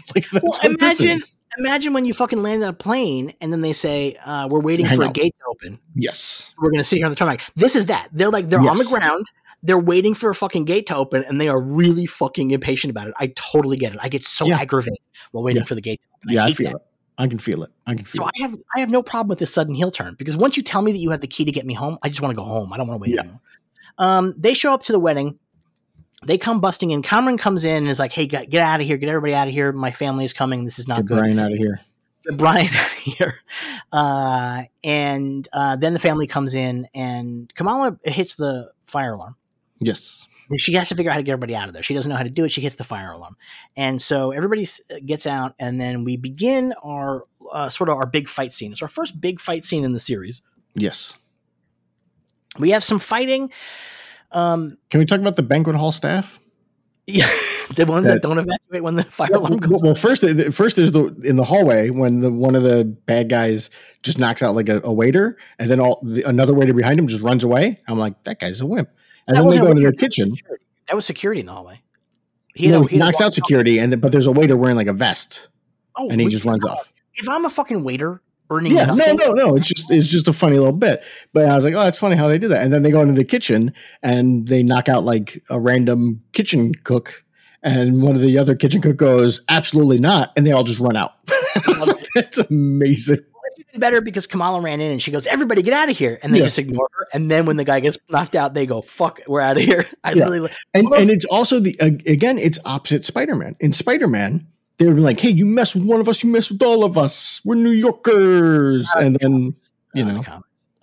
Like, 0.16 0.30
that's 0.30 0.44
Well, 0.44 0.60
imagine, 0.64 1.20
imagine 1.58 1.94
when 1.94 2.06
you 2.06 2.14
fucking 2.14 2.42
land 2.44 2.64
on 2.64 2.70
a 2.70 2.74
plane 2.74 3.34
and 3.42 3.52
then 3.54 3.62
they 3.62 3.74
say, 3.74 4.16
uh, 4.26 4.48
"We're 4.50 4.60
waiting 4.60 4.86
I 4.88 4.96
for 4.96 5.04
a 5.04 5.10
gate 5.12 5.34
to 5.40 5.46
open. 5.50 5.80
Yes. 5.96 6.54
We're 6.60 6.70
going 6.72 6.80
to 6.80 6.86
sit 6.86 6.98
here 6.98 7.06
on 7.06 7.12
the 7.12 7.16
tarmac." 7.16 7.42
This 7.56 7.76
is 7.76 7.86
that. 7.88 8.10
They're 8.12 8.30
like 8.30 8.50
they're 8.50 8.60
on 8.60 8.78
the 8.78 8.86
ground. 8.86 9.26
They're 9.66 9.80
waiting 9.80 10.14
for 10.14 10.30
a 10.30 10.36
fucking 10.36 10.66
gate 10.66 10.88
to 10.88 10.96
open, 10.96 11.24
and 11.24 11.40
they 11.40 11.48
are 11.48 11.60
really 11.62 12.06
fucking 12.06 12.52
impatient 12.52 12.92
about 12.92 13.08
it. 13.08 13.14
I 13.18 13.28
totally 13.36 13.78
get 13.78 13.94
it. 13.94 14.00
I 14.04 14.10
get 14.10 14.26
so 14.26 14.46
Yeah. 14.46 14.60
aggravated 14.60 15.00
while 15.32 15.44
waiting 15.44 15.62
Yeah. 15.62 15.68
for 15.68 15.76
the 15.76 15.82
gate 15.82 16.02
to 16.02 16.08
open. 16.18 16.34
Yeah, 16.36 16.46
I 16.46 16.52
feel 16.54 16.72
that. 16.72 16.76
it. 16.78 16.82
I 17.18 17.28
can 17.28 17.38
feel 17.40 17.64
it. 17.64 17.72
I 17.88 17.96
can 17.96 18.04
feel 18.06 18.24
it. 18.24 18.26
So 18.26 18.28
it. 18.28 18.32
I 18.40 18.42
have 18.50 18.60
I 18.76 18.80
have 18.82 18.90
no 18.90 19.02
problem 19.02 19.30
with 19.30 19.40
this 19.40 19.54
sudden 19.54 19.74
heel 19.74 19.90
turn 19.92 20.16
because 20.18 20.36
once 20.36 20.58
you 20.58 20.64
tell 20.64 20.82
me 20.82 20.92
that 20.92 20.98
you 20.98 21.12
have 21.12 21.22
the 21.22 21.28
key 21.28 21.46
to 21.46 21.52
get 21.52 21.66
me 21.66 21.74
home, 21.76 21.98
I 22.04 22.10
just 22.10 22.20
want 22.22 22.32
to 22.32 22.36
go 22.36 22.44
home. 22.44 22.74
I 22.74 22.78
don't 22.78 22.88
want 22.88 23.00
to 23.00 23.02
wait 23.02 23.14
Yeah. 23.16 23.22
anymore. 23.22 23.42
Um, 24.00 24.34
they 24.38 24.54
show 24.54 24.74
up 24.74 24.84
to 24.84 24.92
the 24.92 25.00
wedding. 25.00 25.38
They 26.26 26.38
come 26.38 26.60
busting 26.60 26.92
in. 26.92 27.02
Kamran 27.02 27.38
comes 27.38 27.66
in 27.66 27.78
and 27.78 27.88
is 27.88 28.00
like, 28.00 28.14
"Hey, 28.14 28.26
get, 28.26 28.50
get 28.50 28.66
out 28.66 28.82
of 28.82 28.88
here! 28.88 28.98
Get 28.98 29.10
everybody 29.10 29.34
out 29.34 29.48
of 29.48 29.54
here! 29.54 29.72
My 29.72 29.92
family 29.92 30.26
is 30.26 30.34
coming. 30.34 30.64
This 30.66 30.80
is 30.80 30.88
not 30.88 30.98
Get 30.98 31.06
good." 31.06 31.18
Brian 31.18 31.40
out 31.40 31.52
of 31.52 31.58
here. 31.58 31.82
get 32.26 32.38
Brian 32.38 32.68
out 32.74 32.92
of 32.92 32.98
here. 32.98 33.36
Uh, 33.92 34.64
and 34.84 35.48
uh, 35.54 35.76
then 35.76 35.94
the 35.94 36.00
family 36.00 36.28
comes 36.28 36.56
in, 36.56 36.88
and 36.94 37.54
Kamala 37.56 37.98
hits 38.04 38.36
the 38.36 38.72
fire 38.86 39.14
alarm. 39.14 39.36
Yes. 39.80 40.28
She 40.58 40.74
has 40.74 40.90
to 40.90 40.96
figure 40.96 41.10
out 41.10 41.14
how 41.14 41.20
to 41.20 41.24
get 41.24 41.32
everybody 41.32 41.56
out 41.56 41.68
of 41.68 41.74
there. 41.74 41.82
She 41.82 41.94
doesn't 41.94 42.10
know 42.10 42.18
how 42.18 42.24
to 42.24 42.30
do 42.30 42.44
it. 42.44 42.52
She 42.52 42.62
hits 42.62 42.76
the 42.76 42.84
fire 42.84 43.12
alarm, 43.12 43.38
and 43.76 44.02
so 44.02 44.32
everybody 44.32 44.68
gets 45.06 45.26
out, 45.26 45.56
and 45.58 45.80
then 45.80 46.04
we 46.04 46.18
begin 46.18 46.74
our 46.84 47.24
uh, 47.52 47.70
sort 47.70 47.90
of 47.90 47.98
our 47.98 48.06
big 48.06 48.28
fight 48.28 48.54
scene. 48.54 48.72
It's 48.72 48.82
our 48.82 48.88
first 48.88 49.20
big 49.20 49.40
fight 49.40 49.64
scene 49.64 49.84
in 49.84 49.94
the 49.94 50.00
series. 50.00 50.42
Yes. 50.76 51.18
We 52.60 52.72
have 52.72 52.84
some 52.84 53.00
fighting. 53.00 53.52
Um, 54.34 54.78
Can 54.90 55.00
we 55.00 55.06
talk 55.06 55.20
about 55.20 55.36
the 55.36 55.44
banquet 55.44 55.76
hall 55.76 55.92
staff? 55.92 56.40
yeah, 57.08 57.28
the 57.76 57.86
ones 57.86 58.06
that, 58.08 58.14
That- 58.14 58.22
don't 58.22 58.38
evacuate 58.38 58.82
when 58.84 58.96
the 58.96 59.04
fire 59.04 59.28
Well, 59.32 59.42
alarm 59.42 59.58
goes. 59.58 59.70
well, 59.72 59.82
well, 59.84 59.94
first, 59.96 60.24
first 60.54 60.76
there's 60.78 60.92
the 60.94 61.06
in 61.24 61.36
the 61.36 61.44
hallway 61.44 61.90
when 61.90 62.22
the 62.22 62.32
one 62.32 62.56
of 62.56 62.64
the 62.64 62.86
bad 62.86 63.30
guys 63.30 63.70
just 64.04 64.18
knocks 64.20 64.42
out 64.42 64.56
like 64.56 64.70
a, 64.70 64.80
a 64.84 64.92
waiter, 64.94 65.38
and 65.60 65.70
then 65.70 65.80
all 65.80 66.00
the, 66.04 66.24
another 66.24 66.54
waiter 66.54 66.74
behind 66.74 66.98
him 67.00 67.08
just 67.08 67.22
runs 67.22 67.44
away. 67.44 67.82
I'm 67.88 68.00
like, 68.00 68.24
that 68.24 68.40
guy's 68.40 68.62
a 68.62 68.66
wimp. 68.66 68.90
And 69.28 69.36
That 69.38 69.42
then 69.42 69.50
they 69.52 69.58
go 69.58 69.68
into 69.68 69.82
their 69.82 69.92
kitchen. 69.92 70.34
security. 70.36 70.64
That 70.88 70.96
was 70.96 71.06
security 71.06 71.40
in 71.42 71.46
the 71.48 71.54
hallway. 71.54 71.82
He, 72.56 72.68
no, 72.68 72.84
he 72.84 72.98
had 72.98 73.06
knocks 73.06 73.22
out 73.22 73.34
security, 73.34 73.80
and 73.80 73.92
then, 73.92 74.00
but 74.00 74.12
there's 74.12 74.28
a 74.28 74.32
waiter 74.32 74.56
wearing 74.56 74.76
like 74.78 74.88
a 74.88 74.94
vest, 74.94 75.50
Oh, 75.98 76.10
and 76.10 76.22
he 76.22 76.28
just 76.30 76.46
runs 76.46 76.64
off. 76.64 76.92
If 77.16 77.28
I'm 77.30 77.46
a 77.46 77.50
fucking 77.50 77.84
waiter 77.84 78.22
earning 78.50 78.74
Yeah, 78.74 78.86
nothing, 78.86 79.16
no, 79.18 79.32
no, 79.32 79.48
no. 79.50 79.56
It's 79.56 79.68
just 79.68 79.90
it's 79.92 80.08
just 80.08 80.28
a 80.28 80.34
funny 80.34 80.58
little 80.58 80.72
bit. 80.74 81.04
But 81.34 81.50
I 81.50 81.56
was 81.56 81.64
like, 81.64 81.74
oh, 81.74 81.84
that's 81.84 81.98
funny 81.98 82.16
how 82.16 82.28
they 82.28 82.38
did 82.38 82.50
that. 82.50 82.64
And 82.64 82.72
then 82.72 82.84
they 82.84 82.92
go 82.92 83.02
into 83.02 83.14
the 83.14 83.24
kitchen 83.24 83.74
and 84.02 84.48
they 84.48 84.64
knock 84.64 84.90
out 84.90 85.04
like 85.04 85.44
a 85.50 85.60
random 85.60 86.22
kitchen 86.34 86.74
cook, 86.84 87.24
and 87.62 88.02
one 88.02 88.16
of 88.16 88.22
the 88.22 88.38
other 88.38 88.56
kitchen 88.56 88.82
cook 88.82 88.98
goes, 88.98 89.42
absolutely 89.50 90.00
not, 90.00 90.32
and 90.38 90.46
they 90.46 90.52
all 90.52 90.64
just 90.64 90.80
run 90.80 90.96
out. 90.96 91.14
Like, 91.86 92.08
that's 92.16 92.38
amazing. 92.40 93.20
better 93.76 94.02
because 94.02 94.26
Kamala 94.28 94.60
ran 94.62 94.82
in 94.82 94.92
and 94.92 95.02
she 95.02 95.12
goes, 95.12 95.26
"Everybody 95.28 95.62
get 95.62 95.74
out 95.74 95.90
of 95.90 95.96
here," 95.98 96.20
and 96.24 96.34
they 96.34 96.40
Yeah. 96.40 96.46
just 96.46 96.58
ignore 96.60 96.88
her. 96.98 97.08
And 97.14 97.30
then 97.30 97.46
when 97.46 97.58
the 97.58 97.64
guy 97.64 97.80
gets 97.80 97.98
knocked 98.10 98.36
out, 98.36 98.54
they 98.56 98.66
go, 98.66 98.82
"Fuck, 98.82 99.22
we're 99.28 99.40
out 99.42 99.58
of 99.58 99.64
here." 99.64 99.86
I 100.04 100.14
Yeah. 100.14 100.24
really 100.26 100.50
And 100.74 100.88
and 100.98 101.10
it's 101.12 101.26
also 101.26 101.60
the 101.60 101.80
uh, 101.80 101.86
again, 102.08 102.40
it's 102.40 102.58
opposite 102.66 103.06
Spider 103.06 103.36
Man. 103.36 103.56
In 103.60 103.72
Spider 103.74 104.08
Man, 104.08 104.48
they 104.86 104.94
were 104.94 105.00
like, 105.00 105.20
hey, 105.20 105.30
you 105.30 105.46
mess 105.46 105.74
with 105.76 105.84
one 105.84 106.00
of 106.00 106.08
us, 106.10 106.24
you 106.24 106.30
mess 106.32 106.50
with 106.50 106.62
all 106.62 106.84
of 106.84 106.98
us. 106.98 107.42
We're 107.46 107.56
New 107.56 107.72
Yorkers, 107.72 108.90
and 108.96 109.16
then 109.16 109.56
you 109.94 110.06
know. 110.06 110.24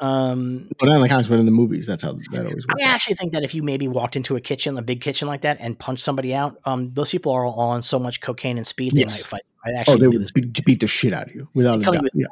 Um, 0.01 0.69
but 0.79 0.87
not 0.87 0.97
in 0.97 1.03
the 1.03 1.09
comics, 1.11 1.29
but 1.29 1.39
in 1.39 1.45
the 1.45 1.53
movies, 1.53 1.87
that's 1.87 2.03
how 2.03 2.13
that 2.33 2.47
always 2.47 2.67
works. 2.67 2.83
I 2.83 2.89
actually 2.89 3.17
think 3.17 3.33
that 3.33 3.43
if 3.45 3.55
you 3.55 3.63
maybe 3.63 3.87
walked 3.87 4.17
into 4.17 4.35
a 4.35 4.41
kitchen, 4.41 4.79
a 4.79 4.83
big 4.83 5.03
kitchen 5.03 5.29
like 5.29 5.43
that, 5.43 5.59
and 5.61 5.79
punched 5.79 6.03
somebody 6.03 6.35
out, 6.35 6.57
um, 6.65 6.93
those 6.95 7.11
people 7.11 7.33
are 7.33 7.45
all 7.45 7.59
on 7.61 7.83
so 7.83 7.99
much 7.99 8.23
cocaine 8.23 8.57
and 8.57 8.67
speed 8.67 8.95
they 8.95 9.01
Yes. 9.01 9.19
might 9.19 9.27
fight. 9.27 9.43
I 9.65 9.71
Oh, 9.73 9.77
actually 9.77 9.99
they 10.01 10.09
would 10.09 10.33
beat, 10.33 10.65
beat 10.65 10.81
the 10.81 10.87
shit 10.87 11.13
out 11.13 11.27
of 11.27 11.35
you 11.35 11.49
without 11.53 11.81
a 11.81 11.83
doubt. 11.83 12.05
Yeah. 12.15 12.29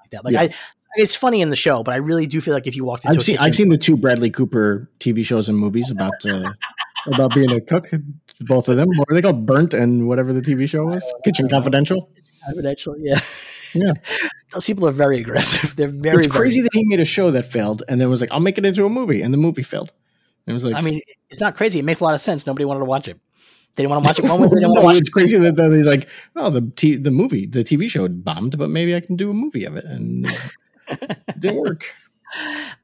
like 0.00 0.10
that. 0.12 0.24
Like 0.24 0.32
Yeah. 0.32 0.40
I, 0.42 0.50
it's 0.96 1.14
funny 1.14 1.42
in 1.42 1.50
the 1.50 1.56
show, 1.56 1.82
but 1.82 1.92
I 1.92 1.98
really 1.98 2.26
do 2.26 2.40
feel 2.40 2.54
like 2.54 2.66
if 2.66 2.74
you 2.74 2.84
walked 2.84 3.04
into 3.04 3.12
I've 3.12 3.18
a 3.18 3.22
seen 3.22 3.34
kitchen, 3.34 3.46
I've 3.46 3.54
seen 3.54 3.68
the 3.68 3.76
two 3.78 3.98
Bradley 3.98 4.30
Cooper 4.30 4.90
TV 4.98 5.22
shows 5.24 5.46
and 5.48 5.58
movies 5.58 5.90
about 5.90 6.24
uh, 6.24 6.52
about 7.06 7.34
being 7.34 7.50
a 7.50 7.60
cook. 7.60 7.84
Both 8.40 8.68
of 8.68 8.76
them. 8.76 8.88
What 8.96 9.10
are 9.10 9.14
they 9.14 9.22
called? 9.22 9.44
Burnt 9.46 9.74
and 9.74 10.08
whatever 10.08 10.32
the 10.32 10.40
TV 10.40 10.68
show 10.68 10.84
was. 10.86 11.04
Kitchen 11.24 11.48
Confidential. 11.48 12.10
eventually, 12.48 13.00
yeah, 13.02 13.20
Yeah. 13.74 13.92
those 14.52 14.64
people 14.66 14.88
are 14.88 14.92
very 14.92 15.20
aggressive. 15.20 15.76
They're 15.76 15.88
very 15.88 16.18
it's 16.18 16.26
very- 16.26 16.40
crazy 16.46 16.62
that 16.62 16.70
he 16.72 16.84
made 16.86 17.00
a 17.00 17.04
show 17.04 17.30
that 17.32 17.44
failed 17.44 17.82
and 17.88 18.00
then 18.00 18.08
was 18.08 18.20
like, 18.20 18.32
I'll 18.32 18.40
make 18.40 18.56
it 18.56 18.64
into 18.64 18.84
a 18.86 18.88
movie, 18.88 19.20
and 19.22 19.32
the 19.34 19.38
movie 19.38 19.62
failed. 19.62 19.92
And 20.46 20.52
it 20.52 20.54
was 20.54 20.64
like, 20.64 20.74
I 20.74 20.80
mean, 20.80 21.00
it's 21.28 21.40
not 21.40 21.54
crazy. 21.56 21.78
It 21.78 21.84
makes 21.84 22.00
a 22.00 22.04
lot 22.04 22.14
of 22.14 22.20
sense. 22.22 22.46
Nobody 22.46 22.64
wanted 22.64 22.80
to 22.80 22.86
watch 22.86 23.08
it. 23.08 23.20
They 23.76 23.82
didn't 23.84 23.90
want 23.90 24.04
to 24.04 24.08
watch 24.08 24.18
it 24.18 24.24
one 24.24 24.40
way. 24.40 24.48
They 24.48 24.54
didn't 24.56 24.68
want 24.70 24.78
to 24.78 24.82
no, 24.82 24.86
watch 24.86 24.98
it's 24.98 25.10
crazy 25.10 25.38
that, 25.38 25.56
that 25.56 25.70
he's 25.72 25.86
like, 25.86 26.08
oh, 26.34 26.48
the 26.50 26.72
t- 26.76 26.96
the 26.96 27.10
movie, 27.10 27.44
the 27.46 27.62
TV 27.62 27.88
show 27.90 28.08
bombed, 28.08 28.56
but 28.58 28.70
maybe 28.70 28.96
I 28.96 29.00
can 29.00 29.16
do 29.16 29.28
a 29.30 29.34
movie 29.34 29.64
of 29.64 29.76
it, 29.76 29.84
and 29.84 30.26
it 30.88 31.18
didn't 31.38 31.60
work. 31.60 31.84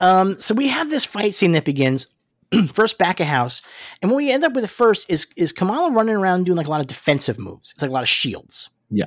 Um, 0.01 0.38
so 0.38 0.55
we 0.55 0.68
have 0.68 0.90
this 0.90 1.05
fight 1.05 1.34
scene 1.34 1.52
that 1.52 1.64
begins 1.64 2.09
first 2.73 2.98
back 2.98 3.20
of 3.20 3.27
house, 3.27 3.62
and 4.02 4.10
what 4.10 4.16
we 4.18 4.31
end 4.31 4.44
up 4.44 4.52
with 4.55 4.68
first 4.70 5.09
is 5.10 5.27
is 5.36 5.52
Kamala 5.52 5.90
running 5.93 6.14
around 6.16 6.47
doing 6.47 6.56
like 6.56 6.66
a 6.66 6.70
lot 6.70 6.81
of 6.81 6.86
defensive 6.86 7.39
moves. 7.39 7.73
It's 7.73 7.82
like 7.82 7.90
a 7.90 7.94
lot 7.94 8.02
of 8.02 8.09
shields. 8.09 8.70
Yeah. 8.90 9.06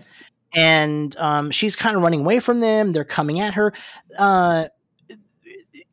and 0.54 1.16
um, 1.18 1.52
she's 1.52 1.76
kind 1.76 1.96
of 1.96 2.02
running 2.02 2.22
away 2.22 2.40
from 2.40 2.60
them. 2.60 2.92
They're 2.92 3.06
coming 3.06 3.40
at 3.40 3.54
her. 3.54 3.74
Uh, 4.18 4.68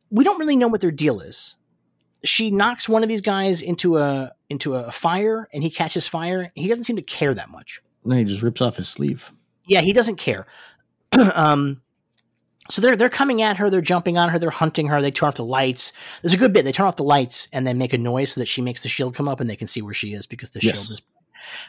we 0.09 0.23
don't 0.23 0.39
really 0.39 0.55
know 0.55 0.67
what 0.67 0.81
their 0.81 0.91
deal 0.91 1.21
is. 1.21 1.55
She 2.23 2.51
knocks 2.51 2.89
one 2.89 3.03
of 3.03 3.09
these 3.09 3.21
guys 3.21 3.61
into 3.61 3.97
a 3.97 4.33
into 4.49 4.75
a 4.75 4.91
fire, 4.91 5.47
and 5.53 5.63
he 5.63 5.69
catches 5.69 6.07
fire. 6.07 6.51
He 6.55 6.67
doesn't 6.67 6.85
seem 6.85 6.95
to 6.95 7.01
care 7.01 7.33
that 7.33 7.49
much. 7.49 7.81
No, 8.03 8.15
he 8.15 8.23
just 8.23 8.41
rips 8.41 8.61
off 8.61 8.77
his 8.77 8.89
sleeve. 8.89 9.31
Yeah, 9.65 9.81
he 9.81 9.93
doesn't 9.93 10.15
care. 10.15 10.47
um, 11.33 11.81
so 12.69 12.81
they're 12.81 12.95
they're 12.95 13.09
coming 13.09 13.41
at 13.41 13.57
her. 13.57 13.69
They're 13.69 13.81
jumping 13.81 14.17
on 14.17 14.29
her. 14.29 14.39
They're 14.39 14.49
hunting 14.49 14.87
her. 14.87 15.01
They 15.01 15.11
turn 15.11 15.27
off 15.29 15.35
the 15.35 15.45
lights. 15.45 15.93
There's 16.21 16.33
a 16.33 16.37
good 16.37 16.53
bit. 16.53 16.65
They 16.65 16.71
turn 16.71 16.85
off 16.87 16.95
the 16.95 17.03
lights 17.03 17.47
and 17.53 17.65
then 17.65 17.77
make 17.77 17.93
a 17.93 17.97
noise 17.97 18.33
so 18.33 18.41
that 18.41 18.47
she 18.47 18.61
makes 18.61 18.81
the 18.83 18.89
shield 18.89 19.15
come 19.15 19.27
up 19.27 19.39
and 19.39 19.49
they 19.49 19.55
can 19.55 19.67
see 19.67 19.81
where 19.81 19.93
she 19.93 20.13
is 20.13 20.25
because 20.25 20.49
the 20.51 20.59
Yes. 20.61 20.75
shield 20.75 20.91
is. 20.91 21.01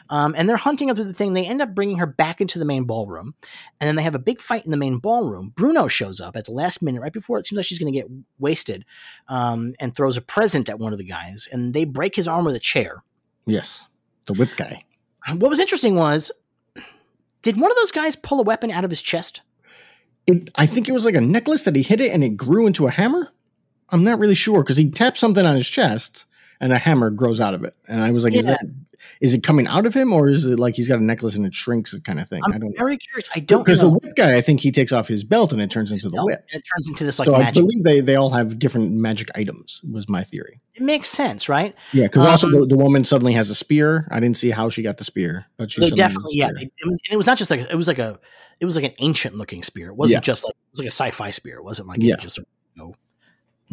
Um, 0.09 0.35
and 0.37 0.49
they're 0.49 0.57
hunting 0.57 0.89
her 0.89 0.93
through 0.95 1.05
the 1.05 1.13
thing. 1.13 1.33
They 1.33 1.45
end 1.45 1.61
up 1.61 1.73
bringing 1.73 1.99
her 1.99 2.05
back 2.05 2.41
into 2.41 2.59
the 2.59 2.65
main 2.65 2.83
ballroom, 2.83 3.33
and 3.79 3.87
then 3.87 3.95
they 3.95 4.03
have 4.03 4.13
a 4.15 4.19
big 4.19 4.41
fight 4.41 4.65
in 4.65 4.71
the 4.71 4.77
main 4.77 4.97
ballroom. 4.97 5.53
Bruno 5.55 5.87
shows 5.87 6.19
up 6.19 6.35
at 6.35 6.43
the 6.45 6.51
last 6.51 6.81
minute, 6.81 6.99
right 7.01 7.13
before 7.13 7.39
it 7.39 7.45
seems 7.45 7.55
like 7.55 7.65
she's 7.65 7.79
going 7.79 7.93
to 7.93 7.97
get 7.97 8.09
wasted, 8.39 8.83
um, 9.29 9.75
and 9.79 9.95
throws 9.95 10.17
a 10.17 10.21
present 10.21 10.67
at 10.67 10.79
one 10.79 10.91
of 10.91 10.97
the 10.99 11.05
guys, 11.05 11.47
and 11.53 11.73
they 11.73 11.85
break 11.85 12.13
his 12.17 12.27
arm 12.27 12.43
with 12.43 12.55
a 12.55 12.59
chair. 12.59 13.03
Yes, 13.45 13.85
the 14.25 14.33
whip 14.33 14.49
guy. 14.57 14.81
What 15.33 15.49
was 15.49 15.59
interesting 15.59 15.95
was, 15.95 16.29
did 17.41 17.57
one 17.57 17.71
of 17.71 17.77
those 17.77 17.91
guys 17.91 18.17
pull 18.17 18.41
a 18.41 18.43
weapon 18.43 18.71
out 18.71 18.83
of 18.83 18.89
his 18.89 19.01
chest? 19.01 19.41
It, 20.29 20.51
I 20.55 20.67
think 20.67 20.87
it 20.87 20.91
was 20.91 21.05
like 21.05 21.15
a 21.15 21.21
necklace 21.21 21.63
that 21.63 21.75
he 21.75 21.81
hit 21.81 21.99
it 21.99 22.13
and 22.13 22.23
it 22.23 22.37
grew 22.37 22.67
into 22.67 22.85
a 22.85 22.91
hammer. 22.91 23.31
I'm 23.89 24.03
not 24.03 24.19
really 24.19 24.35
sure 24.35 24.61
because 24.61 24.77
he 24.77 24.91
tapped 24.91 25.17
something 25.17 25.43
on 25.43 25.55
his 25.55 25.67
chest 25.67 26.25
and 26.59 26.71
a 26.73 26.77
hammer 26.77 27.09
grows 27.09 27.39
out 27.39 27.53
of 27.53 27.63
it. 27.63 27.75
And 27.87 28.01
I 28.01 28.11
was 28.11 28.23
like, 28.23 28.33
is 28.35 28.45
that 28.45 28.61
is 29.21 29.33
it 29.33 29.43
coming 29.43 29.65
out 29.65 29.85
of 29.85 29.93
him 29.93 30.11
or 30.11 30.27
is 30.29 30.45
it 30.45 30.59
like 30.59 30.75
he's 30.75 30.89
got 30.89 30.99
a 30.99 31.03
necklace 31.03 31.33
and 31.35 31.45
it 31.45 31.55
shrinks 31.55 31.97
kind 31.99 32.19
of 32.19 32.27
thing? 32.27 32.41
I'm 32.45 32.51
I 32.53 32.57
don't 32.57 32.71
know. 32.71 32.75
very 32.77 32.97
curious. 32.97 33.29
I 33.33 33.39
don't 33.39 33.63
Because 33.63 33.79
the 33.79 33.87
whip 33.89 34.13
guy, 34.15 34.35
I 34.35 34.41
think 34.41 34.59
he 34.59 34.71
takes 34.71 34.91
off 34.91 35.07
his 35.07 35.23
belt 35.23 35.53
and 35.53 35.61
it 35.61 35.71
turns 35.71 35.89
into 35.91 36.09
the 36.09 36.21
whip. 36.23 36.45
and 36.51 36.59
it 36.61 36.65
turns 36.75 36.89
into 36.89 37.05
this 37.05 37.17
like 37.17 37.27
so 37.27 37.35
I 37.35 37.51
believe 37.51 37.83
they, 37.83 38.01
they 38.01 38.15
all 38.17 38.29
have 38.31 38.59
different 38.59 38.91
magic 38.91 39.29
items. 39.35 39.81
Was 39.89 40.09
my 40.09 40.23
theory. 40.23 40.59
It 40.75 40.81
makes 40.83 41.07
sense, 41.09 41.47
right? 41.47 41.73
Yeah, 41.93 42.07
because 42.07 42.27
also 42.27 42.47
Um, 42.47 42.59
the, 42.59 42.65
the 42.67 42.77
woman 42.77 43.05
suddenly 43.05 43.33
has 43.33 43.49
a 43.49 43.55
spear. 43.55 44.05
I 44.11 44.19
didn't 44.19 44.37
see 44.37 44.51
how 44.51 44.67
she 44.69 44.81
got 44.81 44.97
the 44.97 45.05
spear, 45.05 45.45
but 45.57 45.71
she 45.71 45.79
They 45.81 45.87
suddenly 45.89 46.03
has 46.03 46.11
a 46.11 46.15
definitely, 46.15 46.37
yeah. 46.37 46.49
It, 46.67 46.71
it 46.77 46.85
was, 46.89 47.01
and 47.07 47.13
it 47.13 47.17
was 47.17 47.25
not 47.25 47.37
just 47.37 47.49
like 47.49 47.61
it 47.61 47.75
was 47.75 47.87
like 47.87 47.99
a 47.99 48.19
it 48.59 48.65
was 48.65 48.75
like 48.75 48.85
an 48.85 48.93
ancient 48.99 49.35
looking 49.35 49.63
spear. 49.63 49.87
It 49.89 49.95
wasn't 49.95 50.17
Yeah. 50.17 50.21
just 50.21 50.43
like 50.43 50.51
it 50.55 50.71
was 50.71 50.79
like 50.79 50.87
a 50.87 50.91
sci-fi 50.91 51.31
spear. 51.31 51.55
It 51.57 51.63
wasn't 51.63 51.87
like 51.87 52.01
Yeah. 52.01 52.17
just 52.17 52.37
you 52.37 52.45
know, 52.75 52.93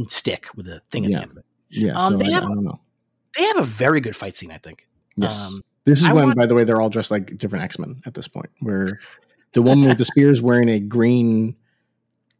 stick 0.06 0.46
with 0.54 0.68
a 0.68 0.80
thing 0.88 1.04
at 1.04 1.10
Yeah. 1.10 1.16
the 1.18 1.22
end 1.22 1.30
of 1.32 1.36
it. 1.38 1.44
Yeah, 1.70 1.94
Um, 1.97 2.12
so 2.12 2.18
they 2.18 2.26
I, 2.26 2.28
I 2.28 2.32
have- 2.40 2.43
don't 2.44 2.64
know. 2.64 2.80
They 3.36 3.44
have 3.44 3.59
a 3.59 3.64
very 3.64 4.01
good 4.01 4.16
fight 4.16 4.34
scene, 4.36 4.51
I 4.51 4.59
think. 4.59 4.88
Yes. 5.16 5.47
Um, 5.52 5.62
This 5.84 6.01
is 6.01 6.06
I 6.06 6.12
when, 6.14 6.24
want- 6.26 6.38
by 6.38 6.47
the 6.47 6.55
way, 6.55 6.64
they're 6.64 6.80
all 6.80 6.88
dressed 6.88 7.10
like 7.10 7.36
different 7.38 7.64
X 7.64 7.78
Men 7.78 8.01
at 8.06 8.14
this 8.14 8.28
point. 8.28 8.51
Where 8.60 8.98
the 9.52 9.62
woman 9.62 9.88
with 9.88 9.98
the 9.98 10.05
spear 10.12 10.30
is 10.30 10.40
wearing 10.43 10.68
a 10.68 10.80
green 10.80 11.55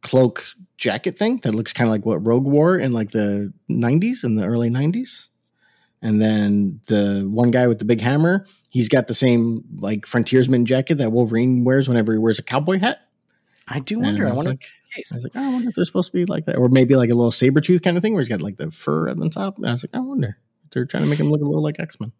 cloak 0.01 0.45
jacket 0.77 1.17
thing 1.17 1.37
that 1.37 1.53
looks 1.55 1.73
kind 1.73 1.87
of 1.87 1.91
like 1.91 2.05
what 2.05 2.25
Rogue 2.25 2.45
wore 2.45 2.77
in 2.77 2.91
like 2.93 3.11
the 3.11 3.53
'90s, 3.69 4.23
in 4.23 4.35
the 4.35 4.45
early 4.45 4.69
'90s, 4.69 5.27
and 6.01 6.21
then 6.21 6.79
the 6.87 7.27
one 7.29 7.51
guy 7.51 7.67
with 7.67 7.79
the 7.79 7.85
big 7.85 8.01
hammer, 8.01 8.45
he's 8.71 8.89
got 8.89 9.07
the 9.07 9.13
same 9.13 9.63
like 9.79 10.05
frontiersman 10.05 10.65
jacket 10.65 10.95
that 10.99 11.11
Wolverine 11.11 11.63
wears 11.63 11.87
whenever 11.87 12.11
he 12.11 12.17
wears 12.19 12.39
a 12.39 12.43
cowboy 12.43 12.79
hat. 12.79 12.99
I 13.67 13.79
do 13.79 13.99
wonder. 13.99 14.27
I 14.27 14.31
wonder. 14.33 14.51
like, 14.51 14.65
I 15.11 15.15
was 15.15 15.23
like, 15.23 15.33
oh, 15.35 15.45
I 15.45 15.49
wonder 15.53 15.69
if 15.69 15.75
they're 15.75 15.85
supposed 15.85 16.11
to 16.11 16.17
be 16.17 16.25
like 16.25 16.45
that, 16.45 16.57
or 16.57 16.69
maybe 16.69 16.95
like 16.95 17.09
a 17.09 17.13
little 17.13 17.31
saber 17.31 17.61
tooth 17.61 17.81
kind 17.81 17.97
of 17.97 18.03
thing, 18.03 18.13
where 18.13 18.21
he's 18.21 18.29
got 18.29 18.41
like 18.41 18.57
the 18.57 18.71
fur 18.71 19.09
at 19.09 19.17
the 19.17 19.29
top. 19.29 19.57
And 19.57 19.67
I 19.67 19.71
was 19.71 19.83
like, 19.83 19.95
I 19.95 19.99
wonder 19.99 20.37
if 20.65 20.71
they're 20.71 20.85
trying 20.85 21.03
to 21.03 21.09
make 21.09 21.19
him 21.19 21.29
look 21.29 21.41
a 21.41 21.45
little 21.45 21.63
like 21.63 21.79
X 21.79 21.99
Men. 21.99 22.11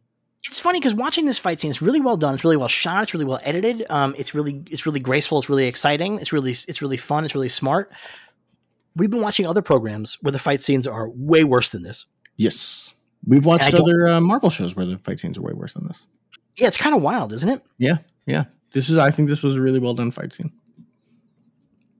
it's 0.46 0.60
funny 0.60 0.80
because 0.80 0.94
watching 0.94 1.26
this 1.26 1.40
fight 1.40 1.60
scene, 1.60 1.72
it's 1.72 1.82
really 1.82 2.00
well 2.02 2.18
done. 2.18 2.36
It's 2.36 2.44
really 2.44 2.58
well 2.58 2.68
shot. 2.68 3.04
It's 3.04 3.14
really 3.14 3.26
well 3.26 3.40
edited. 3.44 3.86
Um, 3.90 4.16
it's 4.18 4.34
really 4.34 4.64
it's 4.70 4.86
really 4.86 5.00
graceful. 5.00 5.40
It's 5.40 5.50
really 5.50 5.68
exciting. 5.68 6.20
It's 6.20 6.32
really 6.32 6.52
it's 6.52 6.82
really 6.82 6.98
fun. 6.98 7.26
It's 7.26 7.36
really 7.36 7.50
smart. 7.50 7.92
We've 8.96 9.12
been 9.12 9.22
watching 9.22 9.46
other 9.46 9.62
programs 9.62 10.18
where 10.22 10.32
the 10.32 10.40
fight 10.40 10.62
scenes 10.62 10.88
are 10.88 11.10
way 11.10 11.44
worse 11.44 11.70
than 11.70 11.84
this. 11.84 12.06
Yes, 12.36 12.94
we've 13.26 13.46
watched 13.46 13.74
other 13.74 14.08
uh, 14.08 14.22
Marvel 14.22 14.50
shows 14.50 14.76
where 14.76 14.86
the 14.86 14.98
fight 14.98 15.20
scenes 15.20 15.38
are 15.38 15.42
way 15.42 15.54
worse 15.54 15.74
than 15.74 15.88
this. 15.88 16.06
Yeah, 16.56 16.68
it's 16.68 16.78
kind 16.78 16.96
of 16.96 17.02
wild, 17.04 17.32
isn't 17.34 17.50
it? 17.50 17.62
Yeah, 17.78 17.98
yeah. 18.26 18.46
This 18.72 18.90
is. 18.90 18.98
I 18.98 19.12
think 19.12 19.30
this 19.30 19.44
was 19.44 19.56
a 19.56 19.62
really 19.62 19.80
well 19.80 19.94
done 19.94 20.10
fight 20.12 20.34
scene. 20.34 20.52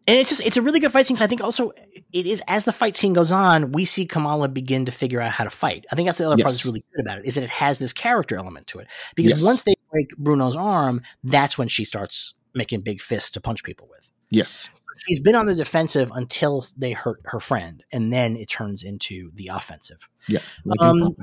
And 0.08 0.16
it's 0.18 0.30
just 0.30 0.42
it's 0.46 0.56
a 0.56 0.62
really 0.62 0.80
good 0.80 0.92
fight 0.94 1.06
scene. 1.06 1.18
So 1.18 1.26
I 1.26 1.28
think 1.28 1.42
also 1.42 1.72
it 2.14 2.26
is 2.26 2.42
as 2.48 2.64
the 2.64 2.72
fight 2.72 2.96
scene 2.96 3.12
goes 3.14 3.32
on, 3.32 3.74
we 3.74 3.84
see 3.84 4.06
Kamala 4.06 4.48
begin 4.48 4.86
to 4.86 4.92
figure 4.92 5.20
out 5.20 5.32
how 5.32 5.44
to 5.44 5.50
fight. 5.50 5.86
I 5.92 5.96
think 5.96 6.08
that's 6.08 6.18
the 6.18 6.26
other 6.26 6.38
part 6.42 6.52
that's 6.54 6.66
really 6.66 6.84
good 6.96 7.06
about 7.06 7.20
it 7.20 7.26
is 7.26 7.36
that 7.36 7.44
it 7.44 7.50
has 7.50 7.78
this 7.78 7.92
character 7.92 8.38
element 8.38 8.68
to 8.68 8.80
it. 8.80 8.88
Because 9.16 9.32
Yes. 9.32 9.44
once 9.44 9.64
they 9.64 9.74
break 9.92 10.08
Bruno's 10.18 10.56
arm, 10.56 11.02
that's 11.26 11.58
when 11.58 11.68
she 11.68 11.84
starts 11.84 12.36
making 12.56 12.82
big 12.82 13.02
fists 13.02 13.32
to 13.32 13.42
punch 13.42 13.64
people 13.64 13.88
with. 13.92 14.10
Yes, 14.30 14.70
She's 15.08 15.20
been 15.20 15.36
on 15.36 15.46
the 15.46 15.54
defensive 15.54 16.10
until 16.16 16.66
they 16.76 16.92
hurt 16.94 17.20
her 17.26 17.40
friend, 17.40 17.84
and 17.92 18.12
then 18.12 18.36
it 18.36 18.50
turns 18.50 18.84
into 18.84 19.30
the 19.36 19.52
offensive, 19.54 20.08
yeah. 20.28 20.40
Like 20.66 20.82
Um, 20.82 21.16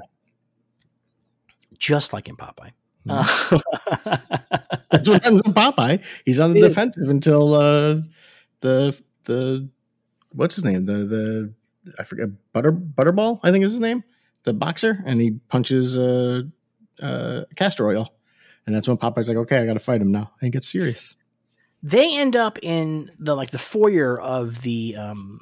just 1.78 2.12
like 2.12 2.28
in 2.28 2.36
Popeye. 2.36 2.70
Uh, 3.08 3.24
That's 4.90 5.08
what 5.08 5.22
happens 5.24 5.42
in 5.44 5.52
Popeye. 5.52 6.02
He's 6.24 6.38
on 6.40 6.52
the 6.52 6.60
It 6.60 6.64
is. 6.66 6.68
defensive 6.68 7.08
until 7.08 7.54
uh, 7.54 7.96
the 8.64 9.00
the 9.24 9.68
what's 10.32 10.54
his 10.54 10.64
name? 10.64 10.86
The 10.86 11.04
the 11.04 11.52
I 11.98 12.02
forget 12.02 12.28
Butter 12.52 12.72
Butterball. 12.72 13.40
I 13.42 13.52
think 13.52 13.64
is 13.64 13.72
his 13.72 13.80
name. 13.80 14.02
The 14.44 14.54
boxer, 14.54 15.02
and 15.06 15.20
he 15.20 15.32
punches 15.48 15.96
uh, 15.96 16.42
uh, 17.00 17.44
castor 17.56 17.86
oil, 17.86 18.14
and 18.66 18.74
that's 18.74 18.88
when 18.88 18.96
Popeye's 18.96 19.28
like, 19.28 19.36
"Okay, 19.38 19.58
I 19.58 19.66
got 19.66 19.74
to 19.74 19.80
fight 19.80 20.00
him 20.00 20.10
now." 20.10 20.32
And 20.40 20.52
gets 20.52 20.68
serious. 20.68 21.14
they 21.82 22.18
end 22.18 22.36
up 22.36 22.58
in 22.62 23.10
the 23.18 23.34
like 23.34 23.50
the 23.50 23.58
foyer 23.58 24.18
of 24.18 24.62
the 24.62 24.96
um, 24.96 25.40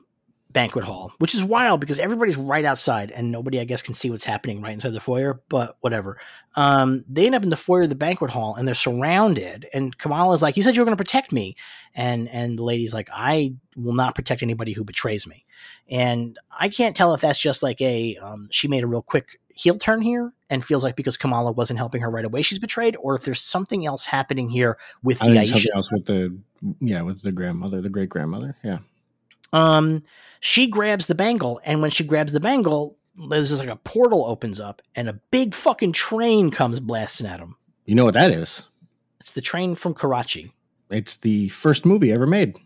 banquet 0.52 0.84
hall, 0.84 1.12
which 1.18 1.34
is 1.34 1.42
wild 1.42 1.80
because 1.80 1.98
everybody's 1.98 2.36
right 2.36 2.64
outside 2.64 3.10
and 3.10 3.30
nobody, 3.32 3.60
I 3.60 3.64
guess, 3.64 3.82
can 3.82 3.94
see 3.94 4.10
what's 4.10 4.24
happening 4.24 4.60
right 4.60 4.72
inside 4.72 4.92
the 4.92 5.00
foyer. 5.00 5.40
But 5.48 5.76
whatever. 5.80 6.18
Um, 6.54 7.04
they 7.08 7.26
end 7.26 7.34
up 7.34 7.42
in 7.42 7.48
the 7.48 7.56
foyer 7.56 7.82
of 7.82 7.88
the 7.88 7.94
banquet 7.94 8.30
hall 8.30 8.54
and 8.54 8.66
they're 8.66 8.74
surrounded. 8.74 9.68
And 9.72 9.96
Kamala's 9.96 10.42
like, 10.42 10.56
"You 10.56 10.62
said 10.62 10.76
you 10.76 10.82
were 10.82 10.86
going 10.86 10.96
to 10.96 11.02
protect 11.02 11.32
me," 11.32 11.56
and 11.94 12.28
and 12.28 12.58
the 12.58 12.64
lady's 12.64 12.94
like, 12.94 13.08
"I 13.12 13.54
will 13.76 13.94
not 13.94 14.14
protect 14.14 14.42
anybody 14.42 14.72
who 14.72 14.84
betrays 14.84 15.26
me." 15.26 15.44
And 15.88 16.38
I 16.58 16.68
can't 16.68 16.96
tell 16.96 17.14
if 17.14 17.20
that's 17.20 17.38
just 17.38 17.62
like 17.62 17.80
a 17.80 18.16
um, 18.16 18.48
she 18.50 18.68
made 18.68 18.84
a 18.84 18.86
real 18.86 19.02
quick 19.02 19.38
heel 19.54 19.78
turn 19.78 20.00
here 20.00 20.32
and 20.50 20.64
feels 20.64 20.84
like 20.84 20.96
because 20.96 21.16
Kamala 21.16 21.52
wasn't 21.52 21.78
helping 21.78 22.00
her 22.02 22.10
right 22.10 22.24
away, 22.24 22.42
she's 22.42 22.58
betrayed, 22.58 22.96
or 23.00 23.14
if 23.14 23.24
there's 23.24 23.40
something 23.40 23.86
else 23.86 24.04
happening 24.04 24.48
here 24.48 24.78
with 25.02 25.22
I 25.22 25.28
the 25.28 25.34
think 25.34 25.44
Aisha. 25.44 25.52
something 25.52 25.70
else 25.74 25.92
with 25.92 26.06
the 26.06 26.38
yeah 26.80 27.02
with 27.02 27.22
the 27.22 27.32
grandmother, 27.32 27.80
the 27.80 27.90
great 27.90 28.08
grandmother. 28.08 28.56
Yeah, 28.62 28.78
um 29.52 30.02
she 30.40 30.66
grabs 30.66 31.06
the 31.06 31.14
bangle 31.14 31.60
and 31.64 31.80
when 31.82 31.90
she 31.90 32.04
grabs 32.04 32.32
the 32.32 32.40
bangle 32.40 32.96
there's 33.28 33.50
just 33.50 33.60
like 33.60 33.68
a 33.68 33.76
portal 33.76 34.24
opens 34.24 34.58
up 34.58 34.80
and 34.94 35.08
a 35.08 35.12
big 35.30 35.54
fucking 35.54 35.92
train 35.92 36.50
comes 36.50 36.80
blasting 36.80 37.26
at 37.26 37.40
him 37.40 37.54
you 37.84 37.94
know 37.94 38.04
what 38.04 38.14
that 38.14 38.30
is? 38.30 38.68
it's 39.20 39.32
the 39.32 39.40
train 39.40 39.74
from 39.74 39.94
karachi. 39.94 40.52
It's 40.90 41.16
the 41.16 41.48
first 41.50 41.84
movie 41.86 42.12
ever 42.12 42.26
made. 42.26 42.56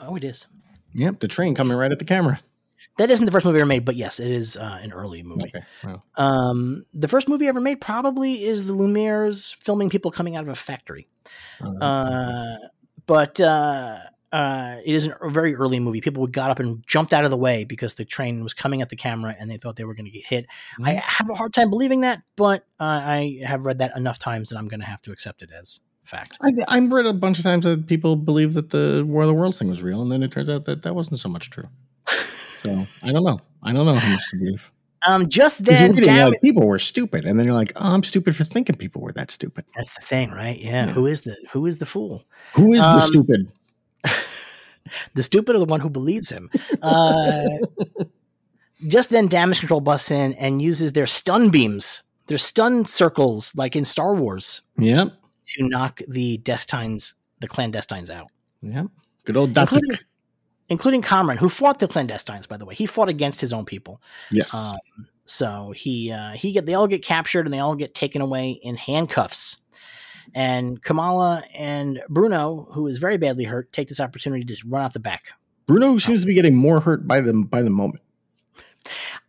oh 0.00 0.16
it 0.16 0.24
is. 0.24 0.46
Yep, 0.94 1.20
the 1.20 1.28
train 1.28 1.54
coming 1.54 1.76
right 1.76 1.92
at 1.92 1.98
the 1.98 2.04
camera. 2.04 2.40
that 2.98 3.10
isn't 3.10 3.26
the 3.26 3.32
first 3.32 3.44
movie 3.44 3.58
ever 3.58 3.66
made 3.66 3.84
but 3.84 3.96
yes 3.96 4.18
it 4.20 4.30
is 4.30 4.56
uh, 4.56 4.78
an 4.82 4.92
early 4.92 5.22
movie. 5.22 5.44
Okay, 5.54 5.64
well, 5.84 6.04
um 6.16 6.84
the 6.94 7.08
first 7.08 7.28
movie 7.28 7.46
ever 7.46 7.60
made 7.60 7.80
probably 7.80 8.44
is 8.44 8.66
the 8.66 8.72
lumieres 8.74 9.54
filming 9.56 9.90
people 9.90 10.10
coming 10.10 10.36
out 10.36 10.42
of 10.44 10.48
a 10.48 10.54
factory. 10.54 11.08
Uh, 11.60 11.84
uh 11.84 12.56
but 13.06 13.40
uh 13.40 13.98
uh, 14.36 14.80
it 14.84 14.94
is 14.94 15.08
a 15.20 15.30
very 15.30 15.54
early 15.54 15.80
movie. 15.80 16.02
People 16.02 16.26
got 16.26 16.50
up 16.50 16.58
and 16.58 16.86
jumped 16.86 17.14
out 17.14 17.24
of 17.24 17.30
the 17.30 17.36
way 17.38 17.64
because 17.64 17.94
the 17.94 18.04
train 18.04 18.42
was 18.42 18.52
coming 18.52 18.82
at 18.82 18.90
the 18.90 18.96
camera 18.96 19.34
and 19.38 19.50
they 19.50 19.56
thought 19.56 19.76
they 19.76 19.84
were 19.84 19.94
going 19.94 20.04
to 20.04 20.10
get 20.10 20.26
hit. 20.26 20.46
I 20.84 20.92
have 20.92 21.30
a 21.30 21.34
hard 21.34 21.54
time 21.54 21.70
believing 21.70 22.02
that, 22.02 22.20
but 22.36 22.66
uh, 22.78 22.84
I 22.84 23.40
have 23.46 23.64
read 23.64 23.78
that 23.78 23.96
enough 23.96 24.18
times 24.18 24.50
that 24.50 24.58
I'm 24.58 24.68
going 24.68 24.80
to 24.80 24.86
have 24.86 25.00
to 25.02 25.12
accept 25.12 25.40
it 25.40 25.48
as 25.58 25.80
fact. 26.04 26.36
I, 26.42 26.50
I've 26.68 26.92
read 26.92 27.06
a 27.06 27.14
bunch 27.14 27.38
of 27.38 27.44
times 27.44 27.64
that 27.64 27.86
people 27.86 28.14
believe 28.14 28.52
that 28.54 28.70
the 28.70 29.04
War 29.08 29.22
of 29.22 29.28
the 29.28 29.34
Worlds 29.34 29.58
thing 29.58 29.68
was 29.68 29.82
real, 29.82 30.02
and 30.02 30.12
then 30.12 30.22
it 30.22 30.32
turns 30.32 30.50
out 30.50 30.66
that 30.66 30.82
that 30.82 30.94
wasn't 30.94 31.18
so 31.18 31.30
much 31.30 31.48
true. 31.48 31.68
So 32.62 32.86
I 33.02 33.12
don't 33.12 33.24
know. 33.24 33.40
I 33.62 33.72
don't 33.72 33.86
know 33.86 33.94
how 33.94 34.12
much 34.12 34.30
to 34.30 34.36
believe. 34.36 34.72
Um, 35.06 35.28
just 35.28 35.64
then, 35.64 35.92
reading, 35.94 36.16
like, 36.16 36.40
people 36.42 36.66
were 36.66 36.78
stupid, 36.78 37.24
and 37.24 37.38
then 37.38 37.46
you're 37.46 37.54
like, 37.54 37.72
"Oh, 37.76 37.94
I'm 37.94 38.02
stupid 38.02 38.34
for 38.34 38.44
thinking 38.44 38.76
people 38.76 39.02
were 39.02 39.12
that 39.12 39.30
stupid." 39.30 39.64
that's 39.76 39.94
the 39.94 40.00
thing, 40.00 40.30
right? 40.30 40.58
Yeah. 40.58 40.86
Yeah. 40.86 40.92
Who 40.92 41.06
is 41.06 41.20
the 41.20 41.36
Who 41.52 41.66
is 41.66 41.76
the 41.76 41.86
fool? 41.86 42.24
Who 42.54 42.72
is 42.72 42.82
Um, 42.82 42.96
the 42.96 43.00
stupid? 43.00 43.52
The 45.14 45.24
stupid 45.24 45.56
or 45.56 45.58
the 45.58 45.64
one 45.64 45.80
who 45.80 45.90
believes 45.90 46.30
him? 46.30 46.48
Uh, 46.80 47.42
just 48.86 49.10
then, 49.10 49.26
damage 49.26 49.58
control 49.58 49.80
busts 49.80 50.12
in 50.12 50.32
and 50.34 50.62
uses 50.62 50.92
their 50.92 51.06
stun 51.08 51.50
beams, 51.50 52.04
their 52.28 52.38
stun 52.38 52.84
circles, 52.84 53.52
like 53.56 53.74
in 53.74 53.84
Star 53.84 54.14
Wars, 54.14 54.62
Yep, 54.78 55.08
to 55.08 55.68
knock 55.68 56.02
the 56.06 56.38
Destines, 56.38 57.14
the 57.40 57.48
clandestines 57.48 58.10
out. 58.10 58.30
yep. 58.62 58.86
Good 59.24 59.36
old 59.36 59.54
Doctor. 59.54 59.76
including, 60.68 61.02
including 61.02 61.36
who 61.38 61.48
fought 61.48 61.80
the 61.80 61.88
clandestines. 61.88 62.46
By 62.48 62.56
the 62.56 62.64
way, 62.64 62.76
he 62.76 62.86
fought 62.86 63.08
against 63.08 63.40
his 63.40 63.52
own 63.52 63.64
people. 63.64 64.00
Yes. 64.30 64.54
Um, 64.54 64.78
so 65.24 65.72
he 65.74 66.12
uh, 66.12 66.30
he 66.34 66.52
get 66.52 66.64
they 66.66 66.74
all 66.74 66.86
get 66.86 67.02
captured 67.02 67.44
and 67.46 67.52
they 67.52 67.58
all 67.58 67.74
get 67.74 67.94
taken 67.94 68.22
away 68.22 68.50
in 68.50 68.76
handcuffs. 68.76 69.56
And 70.34 70.82
Kamala 70.82 71.44
and 71.54 72.02
Bruno, 72.08 72.68
who 72.72 72.86
is 72.86 72.98
very 72.98 73.16
badly 73.16 73.44
hurt, 73.44 73.72
take 73.72 73.88
this 73.88 74.00
opportunity 74.00 74.42
to 74.42 74.48
just 74.48 74.64
run 74.64 74.84
out 74.84 74.92
the 74.92 75.00
back. 75.00 75.32
Bruno 75.66 75.92
oh. 75.92 75.98
seems 75.98 76.20
to 76.20 76.26
be 76.26 76.34
getting 76.34 76.54
more 76.54 76.80
hurt 76.80 77.06
by 77.06 77.20
the 77.20 77.32
by 77.32 77.62
the 77.62 77.70
moment. 77.70 78.02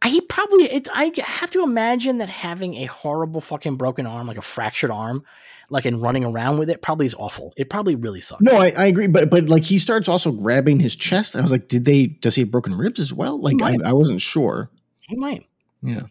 I 0.01 0.09
he 0.09 0.21
probably 0.21 0.65
it, 0.65 0.87
I 0.93 1.11
have 1.23 1.49
to 1.51 1.63
imagine 1.63 2.19
that 2.19 2.29
having 2.29 2.75
a 2.75 2.85
horrible 2.85 3.41
fucking 3.41 3.75
broken 3.75 4.05
arm, 4.05 4.27
like 4.27 4.37
a 4.37 4.43
fractured 4.43 4.91
arm, 4.91 5.23
like 5.69 5.85
and 5.85 6.01
running 6.01 6.23
around 6.23 6.59
with 6.59 6.69
it, 6.69 6.81
probably 6.81 7.07
is 7.07 7.15
awful. 7.15 7.53
It 7.57 7.69
probably 7.69 7.95
really 7.95 8.21
sucks. 8.21 8.41
No, 8.41 8.57
I, 8.57 8.69
I 8.69 8.85
agree, 8.85 9.07
but 9.07 9.29
but 9.29 9.49
like 9.49 9.63
he 9.63 9.79
starts 9.79 10.07
also 10.07 10.31
grabbing 10.31 10.79
his 10.79 10.95
chest. 10.95 11.35
I 11.35 11.41
was 11.41 11.51
like, 11.51 11.67
did 11.67 11.85
they? 11.85 12.07
Does 12.07 12.35
he 12.35 12.41
have 12.41 12.51
broken 12.51 12.77
ribs 12.77 12.99
as 12.99 13.11
well? 13.11 13.41
Like 13.41 13.61
I. 13.61 13.77
I 13.83 13.93
wasn't 13.93 14.21
sure. 14.21 14.69
he 15.01 15.15
might. 15.15 15.47
Yeah. 15.81 16.03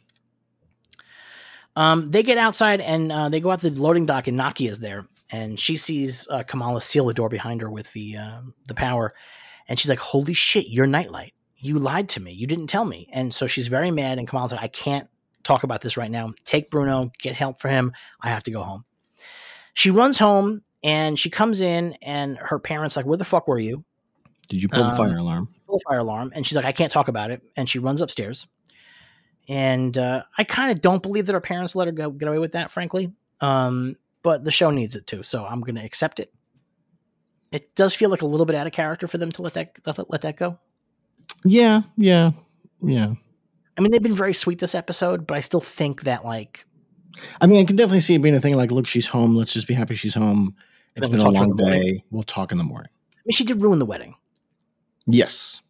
Um, 1.76 2.10
they 2.10 2.22
get 2.22 2.38
outside 2.38 2.80
and 2.80 3.12
uh, 3.12 3.28
they 3.28 3.38
go 3.38 3.50
out 3.50 3.60
the 3.60 3.70
loading 3.70 4.06
dock, 4.06 4.26
and 4.26 4.38
Nakia's 4.38 4.78
there, 4.78 5.06
and 5.30 5.60
she 5.60 5.76
sees 5.76 6.26
uh, 6.30 6.42
Kamala 6.42 6.80
seal 6.80 7.06
the 7.06 7.14
door 7.14 7.28
behind 7.28 7.60
her 7.60 7.70
with 7.70 7.92
the 7.92 8.16
uh, 8.16 8.40
the 8.66 8.74
power, 8.74 9.14
and 9.68 9.78
she's 9.78 9.90
like, 9.90 9.98
"Holy 9.98 10.34
shit, 10.34 10.68
you're 10.68 10.86
Nightlight! 10.86 11.34
You 11.58 11.78
lied 11.78 12.08
to 12.10 12.20
me. 12.20 12.32
You 12.32 12.46
didn't 12.46 12.68
tell 12.68 12.84
me." 12.86 13.08
And 13.12 13.32
so 13.34 13.46
she's 13.46 13.68
very 13.68 13.90
mad, 13.90 14.18
and 14.18 14.26
Kamala's 14.26 14.52
like, 14.52 14.62
"I 14.62 14.68
can't 14.68 15.08
talk 15.44 15.64
about 15.64 15.82
this 15.82 15.96
right 15.96 16.10
now. 16.10 16.32
Take 16.44 16.70
Bruno, 16.70 17.10
get 17.18 17.36
help 17.36 17.60
for 17.60 17.68
him. 17.68 17.92
I 18.22 18.30
have 18.30 18.42
to 18.44 18.50
go 18.50 18.62
home." 18.62 18.84
She 19.74 19.90
runs 19.90 20.18
home, 20.18 20.62
and 20.82 21.18
she 21.18 21.28
comes 21.28 21.60
in, 21.60 21.92
and 22.00 22.38
her 22.38 22.58
parents 22.58 22.96
like, 22.96 23.04
"Where 23.04 23.18
the 23.18 23.24
fuck 23.24 23.46
were 23.46 23.58
you?" 23.58 23.84
Did 24.48 24.62
you 24.62 24.68
pull 24.68 24.84
the 24.84 24.90
Um, 24.90 24.96
fire 24.96 25.16
alarm? 25.18 25.48
Pull 25.66 25.78
the 25.78 25.84
fire 25.88 25.98
alarm 25.98 26.30
and 26.34 26.46
she's 26.46 26.54
like 26.54 26.64
i 26.64 26.70
can't 26.70 26.92
talk 26.92 27.08
about 27.08 27.32
it 27.32 27.42
and 27.56 27.68
she 27.68 27.80
runs 27.80 28.00
upstairs 28.00 28.46
and 29.48 29.96
uh, 29.98 30.22
i 30.38 30.44
kind 30.44 30.70
of 30.72 30.80
don't 30.80 31.02
believe 31.02 31.26
that 31.26 31.32
her 31.32 31.40
parents 31.40 31.74
let 31.76 31.86
her 31.88 31.92
go 31.92 32.10
get 32.10 32.28
away 32.28 32.38
with 32.38 32.52
that 32.52 32.70
frankly 32.70 33.12
um, 33.40 33.96
but 34.22 34.42
the 34.44 34.50
show 34.50 34.70
needs 34.70 34.96
it 34.96 35.06
too 35.06 35.22
so 35.22 35.44
i'm 35.44 35.60
going 35.60 35.74
to 35.76 35.84
accept 35.84 36.20
it 36.20 36.32
it 37.52 37.74
does 37.74 37.94
feel 37.94 38.10
like 38.10 38.22
a 38.22 38.26
little 38.26 38.46
bit 38.46 38.56
out 38.56 38.66
of 38.66 38.72
character 38.72 39.06
for 39.06 39.18
them 39.18 39.30
to 39.32 39.42
let 39.42 39.54
that 39.54 39.72
let, 39.86 40.10
let 40.10 40.20
that 40.22 40.36
go 40.36 40.58
Yeah, 41.44 41.82
yeah, 41.96 42.32
yeah. 42.82 43.10
i 43.76 43.80
mean 43.80 43.90
they've 43.92 44.02
been 44.02 44.14
very 44.14 44.34
sweet 44.34 44.58
this 44.58 44.74
episode 44.74 45.26
but 45.26 45.36
i 45.36 45.40
still 45.40 45.60
think 45.60 46.02
that 46.02 46.24
like 46.24 46.64
I 47.40 47.46
mean, 47.46 47.62
I 47.62 47.64
can 47.64 47.76
definitely 47.76 48.02
see 48.02 48.14
it 48.14 48.20
being 48.20 48.34
a 48.34 48.40
thing 48.40 48.52
like, 48.56 48.70
look, 48.70 48.86
she's 48.86 49.08
home. 49.08 49.34
Let's 49.34 49.54
just 49.54 49.66
be 49.66 49.72
happy 49.72 49.94
she's 49.94 50.12
home. 50.14 50.54
It's 50.96 51.08
been 51.08 51.18
we'll 51.18 51.30
a 51.30 51.32
talk 51.32 51.34
to 51.34 51.40
her 51.40 51.46
long 51.46 51.56
day. 51.80 52.04
We'll 52.10 52.24
talk 52.24 52.52
in 52.52 52.58
the 52.58 52.64
morning. 52.64 52.90
i 53.14 53.20
mean 53.24 53.32
she 53.32 53.44
did 53.44 53.62
ruin 53.62 53.78
the 53.78 53.86
wedding 53.86 54.14
Yes. 55.06 55.62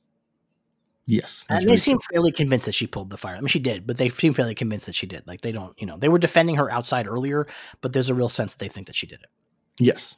Yes. 1.06 1.44
and 1.48 1.68
they 1.68 1.76
seem 1.76 1.98
true. 1.98 2.14
fairly 2.16 2.32
convinced 2.32 2.66
that 2.66 2.74
she 2.74 2.86
pulled 2.86 3.10
the 3.10 3.16
fire 3.16 3.36
i 3.36 3.40
mean 3.40 3.46
she 3.46 3.60
did 3.60 3.86
but 3.86 3.96
they 3.96 4.08
seem 4.08 4.32
fairly 4.32 4.54
convinced 4.56 4.86
that 4.86 4.94
she 4.96 5.06
did 5.06 5.24
like 5.26 5.40
they 5.40 5.52
don't 5.52 5.80
you 5.80 5.86
know 5.86 5.96
they 5.96 6.08
were 6.08 6.18
defending 6.18 6.56
her 6.56 6.68
outside 6.70 7.06
earlier 7.06 7.46
but 7.80 7.92
there's 7.92 8.08
a 8.08 8.14
real 8.14 8.28
sense 8.28 8.52
that 8.54 8.58
they 8.58 8.68
think 8.68 8.88
that 8.88 8.96
she 8.96 9.06
did 9.06 9.20
it 9.20 9.30
Yes. 9.78 10.16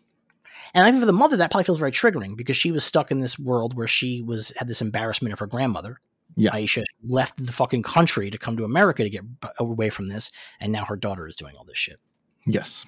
And 0.74 0.84
I 0.84 0.90
think 0.90 1.00
for 1.00 1.06
the 1.06 1.12
mother, 1.12 1.36
that 1.36 1.50
probably 1.50 1.64
feels 1.64 1.78
very 1.78 1.92
triggering 1.92 2.36
because 2.36 2.56
she 2.56 2.70
was 2.70 2.84
stuck 2.84 3.10
in 3.10 3.20
this 3.20 3.38
world 3.38 3.74
where 3.74 3.86
she 3.88 4.22
was 4.22 4.52
had 4.56 4.68
this 4.68 4.82
embarrassment 4.82 5.32
of 5.32 5.38
her 5.38 5.46
grandmother. 5.46 6.00
Yeah. 6.36 6.50
Aisha 6.50 6.84
left 7.02 7.44
the 7.44 7.52
fucking 7.52 7.82
country 7.82 8.30
to 8.30 8.38
come 8.38 8.56
to 8.56 8.64
America 8.64 9.02
to 9.02 9.10
get 9.10 9.24
away 9.58 9.90
from 9.90 10.06
this, 10.06 10.30
and 10.60 10.70
now 10.70 10.84
her 10.84 10.96
daughter 10.96 11.26
is 11.26 11.36
doing 11.36 11.56
all 11.56 11.64
this 11.64 11.78
shit. 11.78 11.98
Yes. 12.46 12.84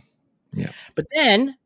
Yeah. 0.53 0.73
But 0.95 1.07
then 1.15 1.57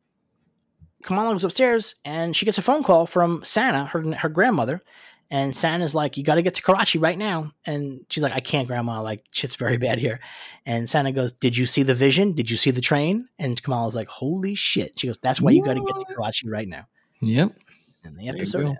Kamala 1.03 1.33
goes 1.33 1.43
upstairs 1.43 1.95
and 2.05 2.35
she 2.35 2.45
gets 2.45 2.57
a 2.57 2.61
phone 2.61 2.83
call 2.83 3.05
from 3.05 3.43
Sana, 3.43 3.85
her 3.87 4.01
her 4.15 4.29
grandmother, 4.29 4.81
and 5.31 5.55
Sana's 5.55 5.95
like, 5.95 6.17
"You 6.17 6.23
got 6.23 6.35
to 6.35 6.41
get 6.41 6.55
to 6.55 6.61
Karachi 6.61 6.99
right 6.99 7.17
now." 7.17 7.51
And 7.65 8.05
she's 8.09 8.23
like, 8.23 8.33
"I 8.33 8.39
can't, 8.39 8.67
Grandma. 8.67 9.01
Like, 9.01 9.23
shit's 9.33 9.55
very 9.55 9.77
bad 9.77 9.99
here." 9.99 10.19
And 10.65 10.89
Santa 10.89 11.11
goes, 11.11 11.31
"Did 11.31 11.57
you 11.57 11.65
see 11.65 11.83
the 11.83 11.93
vision? 11.93 12.33
Did 12.33 12.49
you 12.49 12.57
see 12.57 12.71
the 12.71 12.81
train?" 12.81 13.27
And 13.39 13.61
Kamala's 13.61 13.95
like, 13.95 14.07
"Holy 14.07 14.55
shit!" 14.55 14.99
She 14.99 15.07
goes, 15.07 15.17
"That's 15.17 15.41
why 15.41 15.51
you 15.51 15.63
got 15.63 15.73
to 15.73 15.81
get 15.81 15.99
to 15.99 16.05
Karachi 16.13 16.49
right 16.49 16.67
now." 16.67 16.87
Yep. 17.21 17.57
And 18.03 18.17
the 18.17 18.29
episode. 18.29 18.65
ends. 18.65 18.79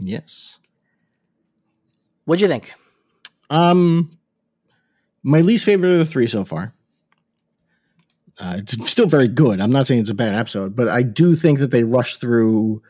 Yes. 0.00 0.58
What'd 2.24 2.40
you 2.40 2.48
think? 2.48 2.72
Um, 3.50 4.18
my 5.22 5.40
least 5.40 5.64
favorite 5.64 5.92
of 5.92 5.98
the 5.98 6.04
three 6.04 6.26
so 6.26 6.44
far. 6.44 6.74
Uh, 8.40 8.56
it's 8.58 8.90
still 8.90 9.06
very 9.06 9.28
good. 9.28 9.60
I'm 9.60 9.70
not 9.70 9.86
saying 9.86 10.00
it's 10.00 10.10
a 10.10 10.14
bad 10.14 10.34
episode, 10.34 10.74
but 10.74 10.88
I 10.88 11.02
do 11.02 11.36
think 11.36 11.60
that 11.60 11.70
they 11.70 11.84
rushed 11.84 12.20
through 12.20 12.82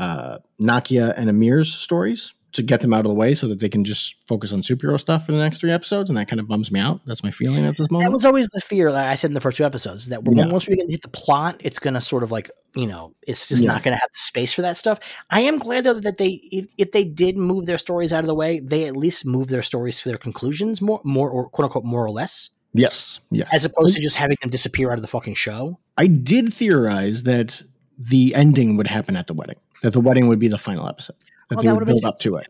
uh, 0.00 0.38
Nakia 0.60 1.14
and 1.16 1.28
Amir's 1.30 1.72
stories 1.72 2.34
to 2.52 2.62
get 2.64 2.80
them 2.80 2.92
out 2.92 3.00
of 3.00 3.08
the 3.08 3.14
way 3.14 3.32
so 3.32 3.46
that 3.46 3.60
they 3.60 3.68
can 3.68 3.84
just 3.84 4.16
focus 4.26 4.52
on 4.52 4.60
superhero 4.60 4.98
stuff 4.98 5.24
for 5.24 5.30
the 5.30 5.38
next 5.38 5.58
three 5.58 5.70
episodes, 5.70 6.10
and 6.10 6.16
that 6.16 6.26
kind 6.26 6.40
of 6.40 6.48
bums 6.48 6.72
me 6.72 6.80
out. 6.80 7.00
That's 7.06 7.22
my 7.22 7.30
feeling 7.30 7.64
at 7.64 7.76
this 7.76 7.88
moment. 7.90 8.08
That 8.08 8.12
was 8.12 8.24
always 8.24 8.48
the 8.48 8.60
fear 8.60 8.90
that 8.90 9.06
I 9.06 9.14
said 9.14 9.30
in 9.30 9.34
the 9.34 9.40
first 9.40 9.56
two 9.58 9.64
episodes 9.64 10.08
that 10.08 10.24
when- 10.24 10.36
Yeah. 10.36 10.48
once 10.48 10.66
we 10.66 10.74
get 10.74 10.86
to 10.86 10.90
hit 10.90 11.02
the 11.02 11.08
plot, 11.08 11.58
it's 11.60 11.78
going 11.78 11.94
to 11.94 12.00
sort 12.00 12.24
of 12.24 12.32
like 12.32 12.50
you 12.76 12.86
know, 12.86 13.12
it's 13.26 13.48
just 13.48 13.62
Yeah. 13.62 13.72
not 13.72 13.82
going 13.82 13.96
to 13.96 14.00
have 14.00 14.10
the 14.12 14.18
space 14.18 14.52
for 14.52 14.62
that 14.62 14.76
stuff. 14.78 15.00
I 15.28 15.40
am 15.40 15.58
glad 15.58 15.82
though 15.82 15.94
that 15.94 16.18
they, 16.18 16.40
if, 16.52 16.66
if 16.78 16.92
they 16.92 17.02
did 17.02 17.36
move 17.36 17.66
their 17.66 17.78
stories 17.78 18.12
out 18.12 18.20
of 18.20 18.28
the 18.28 18.34
way, 18.34 18.60
they 18.60 18.84
at 18.86 18.96
least 18.96 19.26
move 19.26 19.48
their 19.48 19.62
stories 19.64 20.00
to 20.02 20.08
their 20.08 20.18
conclusions 20.18 20.80
more, 20.80 21.00
more 21.02 21.28
or 21.28 21.48
quote 21.48 21.64
unquote 21.64 21.84
more 21.84 22.04
or 22.04 22.10
less. 22.10 22.50
Yes, 22.72 23.18
yes. 23.32 23.48
as 23.52 23.64
opposed 23.64 23.96
to 23.96 24.00
just 24.00 24.14
having 24.14 24.36
them 24.40 24.50
disappear 24.50 24.92
out 24.92 24.98
of 24.98 25.02
the 25.02 25.08
fucking 25.08 25.34
show. 25.34 25.80
I 25.98 26.06
did 26.06 26.54
theorize 26.54 27.24
that 27.24 27.60
the 27.98 28.32
ending 28.36 28.76
would 28.76 28.86
happen 28.86 29.16
at 29.16 29.26
the 29.26 29.34
wedding. 29.34 29.56
That 29.82 29.92
the 29.92 30.00
wedding 30.00 30.28
would 30.28 30.38
be 30.38 30.48
the 30.48 30.58
final 30.58 30.86
episode. 30.86 31.16
That 31.48 31.56
Well, 31.56 31.62
they 31.62 31.68
that 31.68 31.74
would 31.74 31.80
would've 31.80 31.86
been 31.88 32.00
build 32.02 32.04
up 32.04 32.20
to 32.20 32.36
it. 32.36 32.48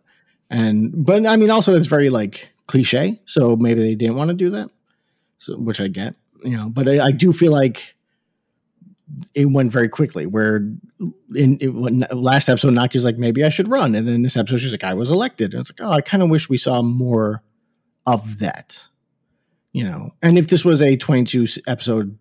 And 0.51 1.05
but 1.05 1.27
I 1.27 1.37
mean, 1.37 1.51
also 1.51 1.77
it's 1.77 1.87
very 1.87 2.11
like 2.11 2.49
cliche. 2.67 3.21
So 3.27 3.57
maybe 3.57 3.83
they 3.83 3.95
didn't 3.95 4.17
want 4.17 4.29
to 4.29 4.35
do 4.35 4.51
that. 4.51 4.71
So 5.39 5.57
which 5.57 5.81
I 5.81 5.89
get, 5.89 6.17
you 6.45 6.57
know. 6.57 6.69
But 6.69 6.89
I, 6.89 7.07
I 7.07 7.11
do 7.13 7.33
feel 7.33 7.53
like 7.53 7.95
it 9.35 9.47
went 9.47 9.73
very 9.73 9.89
quickly. 9.89 10.27
Where 10.27 10.57
in 11.35 11.59
it, 11.61 11.69
when, 11.69 12.07
last 12.13 12.49
episode, 12.49 12.75
Naki's 12.75 13.05
like, 13.05 13.17
maybe 13.17 13.45
I 13.45 13.49
should 13.49 13.69
run, 13.69 13.95
and 13.95 14.07
then 14.07 14.23
this 14.23 14.37
episode, 14.37 14.59
she's 14.59 14.73
like, 14.73 14.85
I 14.85 14.95
was 14.95 15.11
elected. 15.11 15.55
And 15.55 15.61
it's 15.61 15.71
like, 15.71 15.81
oh, 15.89 15.93
I 15.93 16.01
kind 16.01 16.23
of 16.23 16.31
wish 16.31 16.49
we 16.49 16.59
saw 16.59 16.83
more 16.83 17.43
of 18.07 18.39
that. 18.41 18.89
You 19.73 19.85
know, 19.85 20.11
and 20.21 20.37
if 20.37 20.49
this 20.49 20.65
was 20.65 20.83
a 20.83 20.97
twenty-two 20.97 21.47
episode 21.69 22.19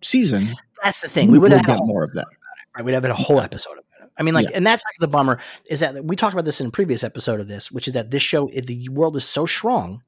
season, 0.00 0.54
That's 0.82 1.00
the 1.00 1.08
thing. 1.08 1.30
We 1.30 1.38
would 1.38 1.50
have 1.50 1.62
had 1.62 1.66
a 1.66 1.72
get 1.72 1.76
whole, 1.78 1.86
more 1.86 2.04
of 2.04 2.12
that. 2.14 2.28
right, 2.76 2.84
we'd 2.84 2.94
have 2.94 3.02
had 3.02 3.10
a 3.10 3.14
whole 3.14 3.40
episode 3.40 3.72
of 3.72 3.78
it. 3.78 3.83
I 4.16 4.22
mean, 4.22 4.34
like, 4.34 4.48
Yeah. 4.50 4.56
and 4.56 4.66
that's 4.66 4.84
like 4.84 4.96
the 5.00 5.08
bummer 5.08 5.40
is 5.68 5.80
that 5.80 6.04
we 6.04 6.16
talked 6.16 6.34
about 6.34 6.44
this 6.44 6.60
in 6.60 6.68
a 6.68 6.70
previous 6.70 7.02
episode 7.02 7.40
of 7.40 7.48
this, 7.48 7.72
which 7.72 7.88
is 7.88 7.94
that 7.94 8.10
this 8.10 8.22
show, 8.22 8.48
if 8.52 8.66
the 8.66 8.88
world 8.90 9.16
is 9.16 9.24
so 9.24 9.46
strong 9.46 10.02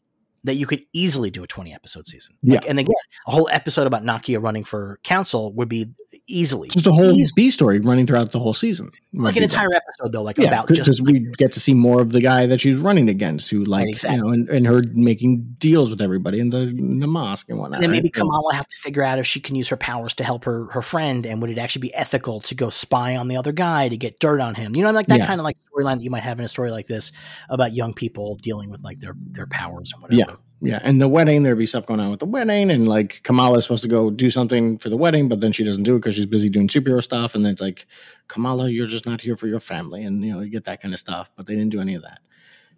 that 0.44 0.54
you 0.54 0.66
could 0.66 0.84
easily 0.92 1.28
do 1.28 1.42
a 1.42 1.46
20 1.46 1.74
episode 1.74 2.06
season. 2.06 2.36
Like, 2.44 2.62
Yeah. 2.62 2.70
and 2.70 2.78
again, 2.78 2.94
a 3.26 3.32
whole 3.32 3.48
episode 3.50 3.88
about 3.88 4.04
Nakia 4.04 4.40
running 4.40 4.62
for 4.62 5.00
council 5.02 5.52
would 5.54 5.68
be 5.68 5.88
easily 6.28 6.68
Just 6.68 6.86
a 6.86 6.92
whole 6.92 7.12
easy- 7.12 7.32
B 7.36 7.50
story 7.50 7.78
running 7.80 8.06
throughout 8.06 8.32
the 8.32 8.38
whole 8.38 8.52
season. 8.54 8.90
like 9.12 9.36
an 9.36 9.42
entire 9.42 9.72
episode 9.72 10.12
though, 10.12 10.22
like 10.22 10.38
yeah, 10.38 10.48
about 10.48 10.66
because 10.68 10.84
just 10.84 11.00
we 11.02 11.20
get 11.38 11.52
to 11.52 11.60
see 11.60 11.72
more 11.74 12.00
of 12.02 12.12
the 12.12 12.20
guy 12.20 12.46
that 12.46 12.60
she's 12.60 12.76
running 12.76 13.08
against, 13.08 13.48
who 13.50 13.64
like 13.64 13.88
exactly. 13.88 14.16
you 14.18 14.22
know, 14.24 14.32
and, 14.32 14.48
and 14.48 14.66
her 14.66 14.82
making 14.92 15.56
deals 15.58 15.90
with 15.90 16.00
everybody 16.00 16.40
in 16.40 16.50
the 16.50 16.58
in 16.62 16.98
the 17.00 17.06
mosque 17.06 17.48
and 17.48 17.58
whatnot. 17.58 17.76
And 17.76 17.84
then 17.84 17.90
maybe 17.90 18.06
right? 18.08 18.14
Kamala 18.14 18.54
have 18.54 18.66
to 18.68 18.76
figure 18.76 19.02
out 19.02 19.18
if 19.18 19.26
she 19.26 19.40
can 19.40 19.54
use 19.56 19.68
her 19.68 19.76
powers 19.76 20.14
to 20.14 20.24
help 20.24 20.44
her 20.44 20.66
her 20.72 20.82
friend, 20.82 21.24
and 21.26 21.40
would 21.40 21.50
it 21.50 21.58
actually 21.58 21.82
be 21.82 21.94
ethical 21.94 22.40
to 22.40 22.54
go 22.54 22.70
spy 22.70 23.16
on 23.16 23.28
the 23.28 23.36
other 23.36 23.52
guy 23.52 23.88
to 23.88 23.96
get 23.96 24.18
dirt 24.20 24.40
on 24.40 24.54
him? 24.54 24.74
You 24.76 24.82
know, 24.82 24.90
like 24.90 25.06
that 25.06 25.18
Yeah. 25.18 25.26
kind 25.26 25.40
of 25.40 25.44
like 25.44 25.56
storyline 25.74 25.96
that 25.96 26.02
you 26.04 26.10
might 26.10 26.22
have 26.24 26.38
in 26.38 26.44
a 26.44 26.48
story 26.48 26.70
like 26.70 26.86
this 26.86 27.12
about 27.48 27.74
young 27.74 27.94
people 27.94 28.36
dealing 28.42 28.70
with 28.70 28.82
like 28.82 29.00
their 29.00 29.14
their 29.26 29.46
powers 29.46 29.92
and 29.92 30.02
whatever. 30.02 30.18
Yeah. 30.18 30.36
Yeah, 30.66 30.80
and 30.82 31.00
the 31.00 31.08
wedding, 31.08 31.42
there'd 31.42 31.58
be 31.58 31.66
stuff 31.66 31.86
going 31.86 32.00
on 32.00 32.10
with 32.10 32.20
the 32.20 32.26
wedding, 32.26 32.70
and 32.70 32.86
like 32.88 33.22
Kamala's 33.22 33.64
supposed 33.64 33.82
to 33.82 33.88
go 33.88 34.10
do 34.10 34.30
something 34.30 34.78
for 34.78 34.88
the 34.88 34.96
wedding, 34.96 35.28
but 35.28 35.40
then 35.40 35.52
she 35.52 35.64
doesn't 35.64 35.84
do 35.84 35.94
it 35.94 35.98
because 36.00 36.14
she's 36.14 36.26
busy 36.26 36.48
doing 36.48 36.68
superhero 36.68 37.02
stuff, 37.02 37.34
and 37.34 37.44
then 37.44 37.52
it's 37.52 37.60
like, 37.62 37.86
Kamala, 38.28 38.68
you're 38.70 38.86
just 38.86 39.06
not 39.06 39.20
here 39.20 39.36
for 39.36 39.46
your 39.48 39.60
family, 39.60 40.04
and 40.04 40.24
you 40.24 40.32
know 40.32 40.40
you 40.40 40.50
get 40.50 40.64
that 40.64 40.80
kind 40.82 40.94
of 40.94 41.00
stuff, 41.00 41.30
but 41.36 41.46
they 41.46 41.54
didn't 41.54 41.70
do 41.70 41.80
any 41.80 41.94
of 41.94 42.02
that, 42.02 42.20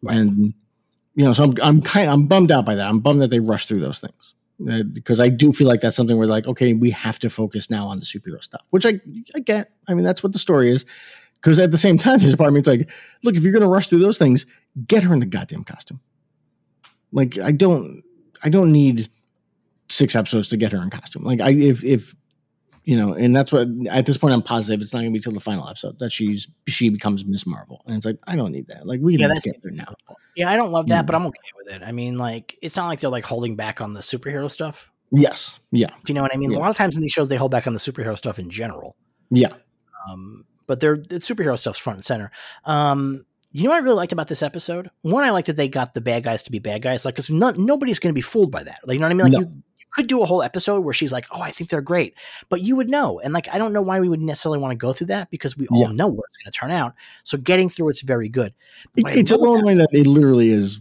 Right. 0.03 0.17
and 0.17 0.55
you 1.15 1.25
know, 1.25 1.33
so 1.33 1.45
I'm 1.45 1.55
I'm 1.63 1.83
kind 1.83 2.11
I'm 2.11 2.27
bummed 2.27 2.51
out 2.53 2.65
by 2.67 2.75
that. 2.77 2.89
I'm 2.89 3.01
bummed 3.01 3.23
that 3.23 3.31
they 3.31 3.41
rushed 3.41 3.69
through 3.69 3.81
those 3.81 3.99
things 4.01 4.35
Uh, 4.71 4.83
because 4.83 5.21
I 5.21 5.29
do 5.29 5.53
feel 5.53 5.69
like 5.69 5.81
that's 5.81 5.97
something 5.97 6.19
where 6.19 6.29
like, 6.29 6.47
okay, 6.47 6.75
we 6.75 6.91
have 6.91 7.19
to 7.21 7.31
focus 7.31 7.71
now 7.71 7.87
on 7.87 7.99
the 7.99 8.05
superhero 8.05 8.43
stuff, 8.43 8.63
which 8.71 8.85
I 8.87 9.01
I 9.35 9.41
get. 9.41 9.73
I 9.89 9.95
mean, 9.95 10.05
that's 10.05 10.23
what 10.23 10.33
the 10.33 10.39
story 10.39 10.71
is. 10.71 10.85
Because 11.41 11.59
at 11.61 11.71
the 11.71 11.79
same 11.79 11.99
time, 11.99 12.19
there's 12.19 12.35
a 12.35 12.37
part 12.37 12.49
of 12.49 12.55
me 12.55 12.59
it's 12.59 12.69
like, 12.69 12.91
look, 13.23 13.37
if 13.37 13.45
you're 13.45 13.53
going 13.53 13.63
to 13.63 13.69
rush 13.69 13.87
through 13.89 14.01
those 14.01 14.19
things, 14.19 14.45
get 14.89 15.05
her 15.05 15.15
in 15.15 15.21
the 15.21 15.27
goddamn 15.27 15.63
costume. 15.65 16.01
Like 17.13 17.39
I 17.39 17.53
don't 17.53 18.03
I 18.43 18.49
don't 18.49 18.73
need 18.73 19.11
six 19.91 20.15
episodes 20.15 20.49
to 20.49 20.57
get 20.57 20.73
her 20.73 20.83
in 20.83 20.91
costume. 20.91 21.25
Like 21.25 21.41
I 21.41 21.51
if 21.51 21.85
if 21.85 22.15
you 22.85 22.97
know, 22.97 23.13
and 23.13 23.37
that's 23.37 23.53
what 23.53 23.69
at 23.91 24.07
this 24.07 24.17
point 24.17 24.33
I'm 24.33 24.43
positive 24.43 24.81
it's 24.81 24.95
not 24.95 25.01
gonna 25.01 25.11
be 25.11 25.21
till 25.21 25.33
the 25.33 25.41
final 25.41 25.69
episode 25.69 25.99
that 25.99 26.11
she's 26.11 26.49
she 26.67 26.89
becomes 26.89 27.25
Miss 27.25 27.47
Marvel. 27.47 27.83
And 27.87 27.97
it's 27.97 28.07
like 28.07 28.17
I 28.27 28.37
don't 28.37 28.53
need 28.53 28.69
that. 28.69 28.87
Like 28.87 29.01
we 29.03 29.17
Yeah, 29.17 29.29
can 29.29 29.41
get 29.45 29.63
there 29.63 29.73
now. 29.73 29.95
Yeah, 30.37 30.51
I 30.51 30.57
don't 30.57 30.71
love 30.71 30.87
that, 30.89 31.05
but 31.05 31.15
I'm 31.15 31.27
okay 31.27 31.41
with 31.57 31.75
it. 31.75 31.83
I 31.83 31.93
mean, 31.93 32.17
like 32.17 32.57
it's 32.63 32.77
not 32.77 32.87
like 32.87 33.01
they're 33.01 33.11
like 33.11 33.25
holding 33.25 33.57
back 33.57 33.81
on 33.81 33.93
the 33.93 34.01
superhero 34.01 34.51
stuff. 34.51 34.91
Yes. 35.11 35.59
Yeah. 35.71 35.89
Do 35.89 36.13
you 36.13 36.15
know 36.15 36.23
what 36.23 36.35
I 36.35 36.37
mean? 36.37 36.51
Yeah. 36.51 36.59
A 36.59 36.61
lot 36.61 36.71
of 36.71 36.77
times 36.77 36.97
in 36.97 37.03
these 37.03 37.13
shows, 37.13 37.29
they 37.29 37.37
hold 37.37 37.51
back 37.51 37.67
on 37.67 37.73
the 37.73 37.81
superhero 37.81 38.17
stuff 38.17 38.39
in 38.39 38.51
general. 38.51 38.97
Yeah. 39.31 39.55
Um, 40.09 40.45
but 40.67 40.81
they're 40.81 40.97
the 40.97 41.17
superhero 41.17 41.59
stuff's 41.59 41.79
front 41.79 41.99
and 41.99 42.05
center. 42.05 42.31
Um, 42.65 43.25
you 43.53 43.65
know 43.65 43.71
what 43.71 43.77
I 43.77 43.81
really 43.85 43.97
liked 43.97 44.13
about 44.13 44.29
this 44.29 44.43
episode? 44.43 44.91
One, 45.03 45.25
I 45.25 45.31
liked 45.31 45.47
that 45.47 45.57
they 45.57 45.69
got 45.69 45.95
the 45.95 46.01
bad 46.01 46.25
guys 46.25 46.43
to 46.45 46.53
be 46.53 46.59
bad 46.59 46.83
guys, 46.83 47.05
like 47.05 47.15
because 47.15 47.31
nobody's 47.31 47.99
going 47.99 48.13
to 48.13 48.15
be 48.15 48.21
fooled 48.21 48.51
by 48.51 48.63
that. 48.63 48.81
Like 48.85 48.95
you 48.95 49.01
know 49.01 49.07
what 49.07 49.11
I 49.11 49.15
mean? 49.15 49.33
Like 49.33 49.33
No. 49.33 49.39
you, 49.41 49.63
you 49.79 49.87
could 49.95 50.07
do 50.07 50.23
a 50.23 50.27
whole 50.27 50.43
episode 50.43 50.81
where 50.81 50.93
she's 50.93 51.13
like, 51.13 51.25
"Oh, 51.31 51.41
I 51.41 51.51
think 51.51 51.71
they're 51.71 51.81
great," 51.81 52.15
but 52.51 52.61
you 52.61 52.77
would 52.77 52.91
know. 52.91 53.21
And 53.21 53.33
like 53.33 53.49
I 53.49 53.57
don't 53.59 53.73
know 53.73 53.81
why 53.83 54.01
we 54.01 54.09
would 54.09 54.21
necessarily 54.21 54.59
want 54.59 54.73
to 54.73 54.77
go 54.77 54.93
through 54.93 55.07
that 55.09 55.31
because 55.31 55.57
we 55.57 55.67
all 55.69 55.89
know 55.89 56.09
where 56.09 56.25
it's 56.29 56.43
going 56.45 56.53
to 56.53 56.59
turn 56.59 56.71
out. 56.71 56.95
So 57.25 57.39
getting 57.39 57.69
through 57.71 57.89
it's 57.89 58.03
very 58.03 58.29
good. 58.29 58.53
It- 58.97 59.07
it's 59.17 59.31
a 59.33 59.37
little 59.37 59.57
about- 59.59 59.91
that 59.91 59.99
it 59.99 60.07
literally 60.07 60.51
is 60.51 60.81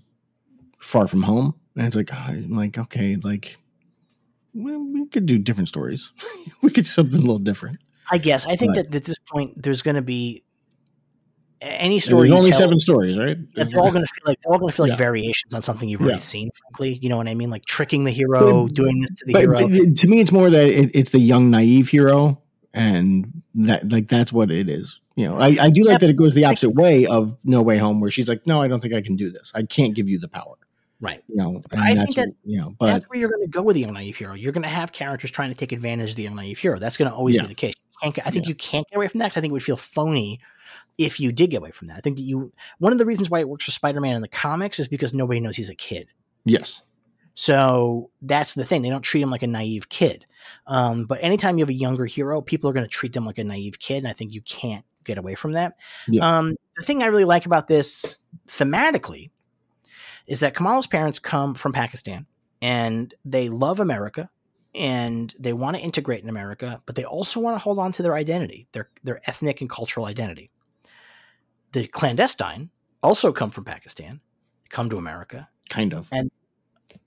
far 0.80 1.08
from 1.08 1.24
home. 1.24 1.56
And 1.78 1.88
it's 1.88 1.96
like 1.96 2.12
I'm 2.14 2.50
like, 2.56 2.78
okay, 2.78 3.16
like 3.16 3.58
well, 4.54 4.80
we 4.80 5.06
could 5.08 5.26
do 5.26 5.38
different 5.38 5.68
stories. 5.70 6.12
we 6.62 6.70
could 6.70 6.84
do 6.84 6.90
something 6.90 7.18
a 7.18 7.22
little 7.22 7.40
different. 7.40 7.84
I 8.12 8.18
guess 8.18 8.46
I 8.48 8.56
think 8.56 8.76
Right. 8.76 8.86
that 8.90 8.96
at 8.96 9.04
this 9.04 9.18
point 9.20 9.62
there's 9.62 9.82
going 9.82 9.96
to 9.96 10.02
be 10.02 10.44
any 11.62 12.00
story. 12.00 12.28
There's 12.28 12.38
only 12.38 12.52
tell- 12.52 12.60
seven 12.62 12.80
stories, 12.80 13.18
right? 13.18 13.38
they're 13.56 13.80
all 13.80 13.92
going 13.92 14.06
to 14.06 14.14
feel 14.14 14.24
like 14.26 14.38
they're 14.44 14.54
all 14.54 14.60
going 14.60 14.70
to 14.70 14.76
feel 14.76 14.86
like 14.86 14.92
Yeah. 14.92 14.96
variations 14.98 15.54
on 15.54 15.62
something 15.62 15.90
you've 15.90 16.02
already 16.02 16.18
Yeah. 16.18 16.22
seen. 16.22 16.50
Frankly, 16.70 17.00
you 17.02 17.10
know 17.10 17.18
what 17.18 17.28
I 17.28 17.34
mean? 17.36 17.50
Like 17.50 17.66
tricking 17.66 18.04
the 18.04 18.12
hero, 18.12 18.66
But- 18.66 18.74
doing 18.76 19.02
this 19.02 19.10
to 19.20 19.26
the 19.26 19.40
hero. 19.40 19.68
but 19.68 19.98
to 19.98 20.08
me, 20.08 20.20
it's 20.22 20.32
more 20.32 20.50
that 20.50 20.68
it, 20.68 20.92
it's 20.94 21.12
the 21.12 21.20
young, 21.20 21.50
naive 21.50 21.90
hero, 21.90 22.42
and 22.74 23.42
that 23.56 23.92
like 23.92 24.08
that's 24.08 24.32
what 24.32 24.52
it 24.52 24.70
is. 24.70 25.00
You 25.16 25.28
know, 25.28 25.38
I, 25.40 25.48
I 25.60 25.70
do 25.72 25.84
like 25.84 26.00
that 26.02 26.10
it 26.12 26.16
goes 26.16 26.36
the 26.36 26.46
opposite 26.46 26.72
way 26.76 27.08
of 27.08 27.36
No 27.44 27.62
Way 27.64 27.80
Home, 27.80 28.00
where 28.02 28.12
she's 28.12 28.30
like, 28.30 28.46
"No, 28.46 28.62
I 28.62 28.68
don't 28.68 28.80
think 28.82 28.94
I 28.94 29.02
can 29.02 29.16
do 29.16 29.32
this. 29.32 29.52
I 29.56 29.64
can't 29.64 29.96
give 29.96 30.08
you 30.08 30.20
the 30.20 30.28
power." 30.28 30.56
right. 31.00 31.24
You 31.28 31.36
know, 31.36 31.62
I 31.74 31.94
think 31.94 31.98
that's 32.00 32.16
that- 32.16 32.28
what- 32.30 32.36
you 32.44 32.58
know, 32.60 32.76
but 32.80 32.88
That's 32.88 33.06
where 33.06 33.20
you're 33.20 33.30
going 33.30 33.44
to 33.44 33.48
go 33.48 33.62
with 33.62 33.76
the 33.76 33.82
young 33.82 33.94
naive 33.94 34.16
hero. 34.18 34.34
You're 34.34 34.52
going 34.52 34.64
to 34.64 34.68
have 34.68 34.92
characters 34.92 35.30
trying 35.30 35.50
to 35.52 35.56
take 35.56 35.72
advantage 35.72 36.10
of 36.12 36.16
the 36.16 36.24
young 36.24 36.36
naive 36.36 36.58
hero. 36.58 36.80
That's 36.80 36.98
going 36.98 37.10
to 37.10 37.16
always 37.16 37.38
be 37.38 37.46
the 37.46 37.54
case. 37.54 37.74
You 37.78 37.98
can't 38.02 38.16
get- 38.16 38.28
I 38.28 38.32
think 38.32 38.48
you 38.48 38.56
can't 38.56 38.84
get 38.90 38.96
away 38.98 39.08
from 39.08 39.20
that. 39.20 39.28
I 39.38 39.42
think 39.42 39.52
it 39.52 39.54
would 39.54 39.62
feel 39.64 39.78
phony 39.78 40.40
if 40.98 41.20
you 41.20 41.32
did 41.32 41.52
get 41.52 41.58
away 41.58 41.72
from 41.72 41.88
that. 41.88 41.98
I 41.98 42.02
think 42.02 42.16
that 42.18 42.24
you 42.24 42.52
one 42.80 42.92
of 42.92 42.98
the 42.98 43.06
reasons 43.06 43.30
why 43.30 43.40
it 43.40 43.50
works 43.50 43.66
for 43.66 43.72
Spider-Man 43.72 44.16
in 44.16 44.22
the 44.22 44.28
comics 44.28 44.80
is 44.80 44.88
because 44.88 45.14
nobody 45.14 45.40
knows 45.40 45.56
he's 45.56 45.70
a 45.70 45.76
kid. 45.76 46.08
yes, 46.46 46.82
So 47.36 48.10
that's 48.22 48.56
the 48.56 48.66
thing. 48.66 48.82
They 48.82 48.90
don't 48.90 49.02
treat 49.02 49.22
him 49.22 49.32
like 49.32 49.44
a 49.44 49.48
naive 49.48 49.90
kid. 49.90 50.26
Um, 50.66 51.06
but 51.06 51.20
anytime 51.22 51.58
you 51.58 51.64
have 51.64 51.70
a 51.70 51.74
younger 51.74 52.06
hero, 52.06 52.42
people 52.42 52.70
are 52.70 52.74
going 52.74 52.86
to 52.86 52.90
treat 52.90 53.14
them 53.14 53.26
like 53.26 53.38
a 53.38 53.44
naive 53.44 53.80
kid. 53.80 54.00
And 54.00 54.08
I 54.08 54.14
think 54.14 54.34
you 54.34 54.42
can't 54.42 54.86
get 55.04 55.18
away 55.18 55.36
from 55.36 55.54
that. 55.54 55.78
Yeah. 56.08 56.38
Um, 56.38 56.56
the 56.78 56.86
thing 56.86 57.04
I 57.04 57.08
really 57.08 57.26
like 57.26 57.46
about 57.46 57.68
this 57.68 58.18
thematically 58.48 59.30
is 60.26 60.40
that 60.42 60.54
Kamala's 60.54 60.88
parents 60.88 61.20
come 61.20 61.54
from 61.54 61.74
Pakistan 61.74 62.26
and 62.62 63.14
they 63.24 63.50
love 63.50 63.80
America 63.80 64.30
and 64.76 65.34
they 65.40 65.54
want 65.54 65.76
to 65.76 65.82
integrate 65.82 66.24
in 66.24 66.30
America, 66.30 66.82
but 66.86 66.96
they 66.96 67.06
also 67.06 67.40
want 67.40 67.56
to 67.56 67.60
hold 67.60 67.80
on 67.80 67.92
to 67.94 68.04
their 68.04 68.16
identity, 68.16 68.68
their 68.74 68.90
their 69.04 69.22
ethnic 69.28 69.62
and 69.62 69.70
cultural 69.70 70.06
identity. 70.06 70.52
The 71.78 71.86
clandestine 71.86 72.72
also 73.04 73.32
come 73.32 73.52
from 73.52 73.64
Pakistan, 73.64 74.20
come 74.70 74.90
to 74.90 74.98
America, 74.98 75.48
kind 75.70 75.94
of. 75.94 76.10
And 76.12 76.32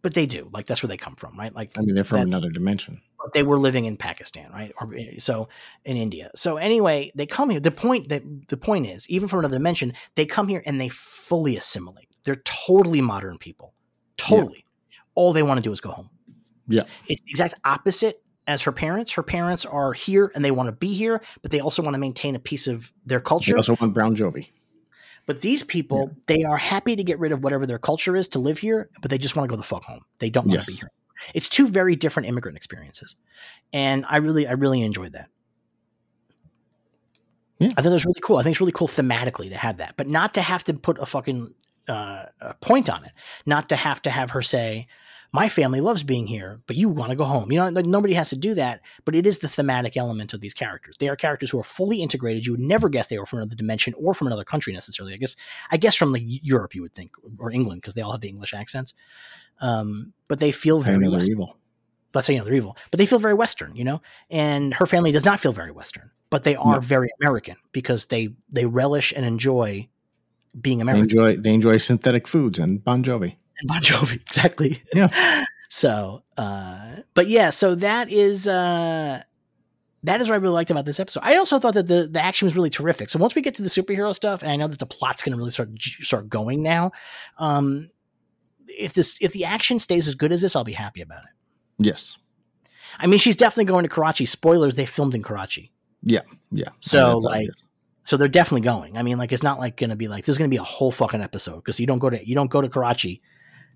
but 0.00 0.14
they 0.14 0.26
do 0.26 0.48
like 0.52 0.66
that's 0.66 0.80
where 0.80 0.88
they 0.88 0.96
come 0.96 1.16
from, 1.16 1.36
right? 1.36 1.52
Like 1.52 1.72
I 1.76 1.80
mean, 1.80 1.96
they're 1.96 2.04
from 2.04 2.20
another 2.20 2.50
dimension. 2.50 3.02
but 3.18 3.32
they 3.32 3.42
were 3.42 3.58
living 3.58 3.86
in 3.86 3.96
Pakistan, 3.96 4.48
right? 4.52 4.72
Or 4.80 4.94
so 5.18 5.48
in 5.84 5.96
India. 5.96 6.30
So 6.36 6.56
anyway, 6.56 7.10
they 7.16 7.26
come 7.26 7.50
here. 7.50 7.58
The 7.58 7.72
point 7.72 8.10
that 8.10 8.22
the 8.46 8.56
point 8.56 8.86
is, 8.86 9.10
even 9.10 9.26
from 9.26 9.40
another 9.40 9.58
dimension, 9.58 9.92
they 10.14 10.24
come 10.24 10.46
here 10.46 10.62
and 10.64 10.80
they 10.80 10.88
fully 10.88 11.56
assimilate. 11.56 12.06
They're 12.22 12.42
totally 12.44 13.00
modern 13.00 13.38
people. 13.38 13.74
Totally. 14.18 14.64
All 15.16 15.32
they 15.32 15.42
want 15.42 15.58
to 15.58 15.62
do 15.62 15.72
is 15.72 15.80
go 15.80 15.90
home. 15.90 16.10
Yeah. 16.68 16.84
It's 17.08 17.20
the 17.22 17.30
exact 17.30 17.54
opposite 17.64 18.22
as 18.46 18.62
her 18.62 18.72
parents. 18.72 19.10
Her 19.10 19.24
parents 19.24 19.66
are 19.66 19.94
here 19.94 20.30
and 20.32 20.44
they 20.44 20.52
want 20.52 20.68
to 20.68 20.72
be 20.72 20.94
here, 20.94 21.22
but 21.42 21.50
they 21.50 21.58
also 21.58 21.82
want 21.82 21.94
to 21.94 21.98
maintain 21.98 22.36
a 22.36 22.38
piece 22.38 22.68
of 22.68 22.92
their 23.04 23.18
culture. 23.18 23.52
They 23.54 23.56
also 23.56 23.74
want 23.80 23.94
Brown 23.94 24.14
Jovi. 24.14 24.48
But 25.26 25.40
these 25.40 25.62
people, 25.62 26.10
they 26.26 26.42
are 26.42 26.56
happy 26.56 26.96
to 26.96 27.04
get 27.04 27.18
rid 27.18 27.32
of 27.32 27.42
whatever 27.42 27.66
their 27.66 27.78
culture 27.78 28.16
is 28.16 28.28
to 28.28 28.38
live 28.38 28.58
here, 28.58 28.90
but 29.00 29.10
they 29.10 29.18
just 29.18 29.36
want 29.36 29.48
to 29.48 29.50
go 29.50 29.56
the 29.56 29.62
fuck 29.62 29.84
home. 29.84 30.00
They 30.18 30.30
don't 30.30 30.46
want 30.46 30.58
Yes. 30.58 30.66
to 30.66 30.72
be 30.72 30.78
here. 30.78 30.90
It's 31.34 31.48
two 31.48 31.68
very 31.68 31.96
different 31.96 32.28
immigrant 32.28 32.56
experiences, 32.56 33.16
and 33.72 34.06
I 34.08 34.16
really, 34.16 34.46
I 34.46 34.52
really 34.52 34.80
enjoyed 34.82 35.12
that. 35.12 35.28
Yeah. 37.58 37.68
I 37.76 37.82
thought 37.82 37.90
it 37.90 37.92
was 37.92 38.06
really 38.06 38.20
cool. 38.22 38.38
I 38.38 38.42
think 38.42 38.54
it's 38.54 38.60
really 38.60 38.72
cool 38.72 38.88
thematically 38.88 39.50
to 39.50 39.56
have 39.56 39.76
that, 39.76 39.94
but 39.98 40.08
not 40.08 40.32
to 40.34 40.42
have 40.42 40.64
to 40.64 40.74
put 40.74 40.98
a 40.98 41.04
fucking 41.04 41.52
uh, 41.88 42.24
a 42.40 42.54
point 42.60 42.88
on 42.88 43.04
it. 43.04 43.12
Not 43.44 43.68
to 43.68 43.76
have 43.76 44.00
to 44.02 44.10
have 44.10 44.30
her 44.30 44.42
say, 44.42 44.86
"My 45.32 45.48
family 45.48 45.80
loves 45.80 46.02
being 46.02 46.26
here, 46.26 46.60
but 46.66 46.76
you 46.76 46.88
want 46.88 47.10
to 47.10 47.16
go 47.16 47.24
home." 47.24 47.50
You 47.52 47.58
know, 47.60 47.68
like 47.68 47.86
nobody 47.86 48.14
has 48.14 48.30
to 48.30 48.36
do 48.36 48.54
that. 48.54 48.80
But 49.04 49.14
it 49.14 49.26
is 49.26 49.38
the 49.38 49.48
thematic 49.48 49.96
element 49.96 50.32
of 50.34 50.40
these 50.40 50.54
characters. 50.54 50.96
They 50.98 51.08
are 51.08 51.16
characters 51.16 51.50
who 51.50 51.58
are 51.60 51.64
fully 51.64 52.02
integrated. 52.02 52.46
You 52.46 52.52
would 52.52 52.60
never 52.60 52.88
guess 52.88 53.06
they 53.08 53.18
were 53.18 53.26
from 53.26 53.38
another 53.40 53.56
dimension 53.56 53.94
or 53.96 54.14
from 54.14 54.26
another 54.26 54.44
country 54.44 54.72
necessarily. 54.72 55.14
I 55.14 55.18
guess, 55.18 55.36
I 55.70 55.76
guess 55.76 55.94
from 55.96 56.12
like 56.12 56.22
Europe, 56.24 56.74
you 56.74 56.82
would 56.82 56.94
think, 56.94 57.12
or 57.38 57.50
England, 57.50 57.80
because 57.82 57.94
they 57.94 58.02
all 58.02 58.12
have 58.12 58.20
the 58.20 58.28
English 58.28 58.54
accents. 58.54 58.94
Um, 59.60 60.12
but 60.28 60.38
they 60.38 60.52
feel 60.52 60.80
very 60.80 61.06
evil. 61.30 61.56
let's 62.14 62.26
say 62.26 62.32
you 62.32 62.38
know 62.38 62.44
they're 62.44 62.54
evil, 62.54 62.76
but 62.90 62.98
they 62.98 63.06
feel 63.06 63.18
very 63.18 63.34
Western, 63.34 63.76
you 63.76 63.84
know. 63.84 64.00
And 64.30 64.74
her 64.74 64.86
family 64.86 65.12
does 65.12 65.24
not 65.24 65.38
feel 65.40 65.52
very 65.52 65.70
Western, 65.70 66.10
but 66.30 66.44
they 66.44 66.56
are 66.56 66.76
No. 66.76 66.80
very 66.80 67.08
American 67.20 67.56
because 67.72 68.06
they 68.06 68.30
they 68.52 68.64
relish 68.66 69.12
and 69.14 69.24
enjoy 69.24 69.88
being 70.60 70.78
They 70.78 70.82
American. 70.82 71.02
enjoy 71.18 71.36
they 71.40 71.54
enjoy 71.54 71.76
synthetic 71.76 72.26
foods 72.26 72.58
and 72.58 72.82
Bon 72.82 73.04
Jovi. 73.04 73.36
And 73.60 73.68
Bon 73.68 73.80
Jovi, 73.80 74.20
exactly. 74.26 74.82
Yeah. 74.94 75.44
So, 75.68 76.22
uh, 76.36 76.96
but 77.14 77.28
yeah, 77.28 77.50
so 77.50 77.76
that 77.76 78.10
is 78.10 78.48
uh, 78.48 79.22
that 80.02 80.20
is 80.20 80.28
what 80.28 80.34
I 80.34 80.38
really 80.38 80.54
liked 80.54 80.70
about 80.70 80.84
this 80.84 80.98
episode. 80.98 81.22
I 81.22 81.36
also 81.36 81.58
thought 81.58 81.74
that 81.74 81.86
the 81.86 82.08
the 82.10 82.20
action 82.20 82.46
was 82.46 82.56
really 82.56 82.70
terrific. 82.70 83.10
So 83.10 83.18
once 83.18 83.34
we 83.34 83.42
get 83.42 83.54
to 83.54 83.62
the 83.62 83.68
superhero 83.68 84.14
stuff, 84.14 84.42
and 84.42 84.50
I 84.50 84.56
know 84.56 84.66
that 84.66 84.78
the 84.78 84.86
plot's 84.86 85.22
going 85.22 85.32
to 85.32 85.38
really 85.38 85.50
start 85.50 85.70
start 85.78 86.28
going 86.28 86.62
now. 86.62 86.92
Um, 87.38 87.90
if 88.66 88.94
this 88.94 89.18
if 89.20 89.32
the 89.32 89.44
action 89.44 89.78
stays 89.78 90.08
as 90.08 90.14
good 90.14 90.32
as 90.32 90.40
this, 90.40 90.56
I'll 90.56 90.64
be 90.64 90.72
happy 90.72 91.02
about 91.02 91.22
it. 91.24 91.86
Yes. 91.86 92.16
I 92.98 93.06
mean, 93.06 93.18
she's 93.18 93.36
definitely 93.36 93.66
going 93.66 93.84
to 93.84 93.88
Karachi. 93.88 94.26
Spoilers: 94.26 94.74
they 94.74 94.86
filmed 94.86 95.14
in 95.14 95.22
Karachi. 95.22 95.72
Yeah. 96.02 96.22
Yeah. 96.50 96.70
So 96.80 97.18
like, 97.18 97.34
obvious. 97.34 97.64
so 98.02 98.16
they're 98.16 98.26
definitely 98.26 98.62
going. 98.62 98.96
I 98.96 99.02
mean, 99.02 99.18
like, 99.18 99.32
it's 99.32 99.42
not 99.42 99.58
like 99.60 99.76
going 99.76 99.90
to 99.90 99.96
be 99.96 100.08
like 100.08 100.24
there's 100.24 100.38
going 100.38 100.50
to 100.50 100.54
be 100.54 100.60
a 100.60 100.64
whole 100.64 100.90
fucking 100.90 101.20
episode 101.20 101.56
because 101.56 101.78
you 101.78 101.86
don't 101.86 101.98
go 102.00 102.10
to 102.10 102.26
you 102.26 102.34
don't 102.34 102.50
go 102.50 102.60
to 102.60 102.68
Karachi 102.68 103.22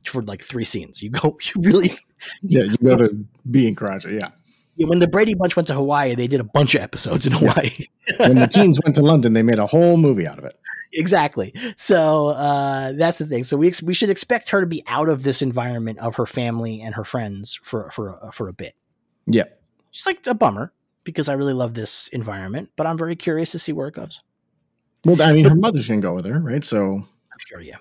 for 0.09 0.23
like 0.23 0.43
three 0.43 0.65
scenes. 0.65 1.03
You 1.03 1.11
go, 1.11 1.39
you 1.55 1.61
really. 1.63 1.91
yeah, 2.43 2.65
you 2.65 2.77
go 2.77 2.97
to 2.97 3.25
be 3.51 3.67
in 3.69 3.75
Karachi. 3.75 4.15
Yeah. 4.15 4.31
When 4.77 4.99
the 4.99 5.07
Brady 5.07 5.35
Bunch 5.35 5.55
went 5.55 5.69
to 5.69 5.75
Hawaii, 5.75 6.17
they 6.17 6.27
did 6.27 6.41
a 6.41 6.45
bunch 6.45 6.75
of 6.75 6.83
episodes 6.83 7.27
in 7.27 7.33
Hawaii. 7.33 7.71
When 8.17 8.41
the 8.41 8.49
teens 8.49 8.81
went 8.85 8.97
to 8.97 9.03
London, 9.03 9.33
they 9.33 9.43
made 9.43 9.61
a 9.61 9.69
whole 9.69 9.97
movie 9.97 10.27
out 10.27 10.39
of 10.39 10.45
it. 10.45 10.59
exactly. 10.93 11.55
So 11.77 12.29
uh, 12.29 12.93
that's 12.93 13.19
the 13.19 13.27
thing. 13.27 13.45
So 13.45 13.57
we 13.57 13.69
ex- 13.69 13.83
we 13.83 13.95
should 13.95 14.11
expect 14.11 14.49
her 14.51 14.61
to 14.61 14.67
be 14.67 14.83
out 14.89 15.09
of 15.09 15.23
this 15.23 15.43
environment 15.43 15.99
of 15.99 16.17
her 16.17 16.27
family 16.27 16.81
and 16.81 16.95
her 16.95 17.05
friends 17.05 17.59
for 17.63 17.91
for 17.93 18.19
for 18.33 18.49
a 18.49 18.53
bit. 18.53 18.75
Yeah. 19.27 19.45
Just 19.93 20.07
like 20.07 20.27
a 20.27 20.35
bummer 20.35 20.73
because 21.05 21.29
I 21.29 21.35
really 21.35 21.53
love 21.53 21.75
this 21.75 22.09
environment, 22.09 22.71
but 22.77 22.87
I'm 22.87 22.99
very 22.99 23.15
curious 23.15 23.53
to 23.53 23.59
see 23.59 23.73
where 23.73 23.89
it 23.89 23.95
goes. 23.95 24.23
Well, 25.05 25.21
I 25.21 25.33
mean, 25.33 25.45
her 25.45 25.55
mother's 25.55 25.87
gonna 25.87 26.01
go 26.01 26.15
with 26.15 26.25
her, 26.25 26.41
right? 26.41 26.65
So, 26.65 26.95
I'm 26.95 27.39
sure, 27.39 27.61
yeah. 27.61 27.77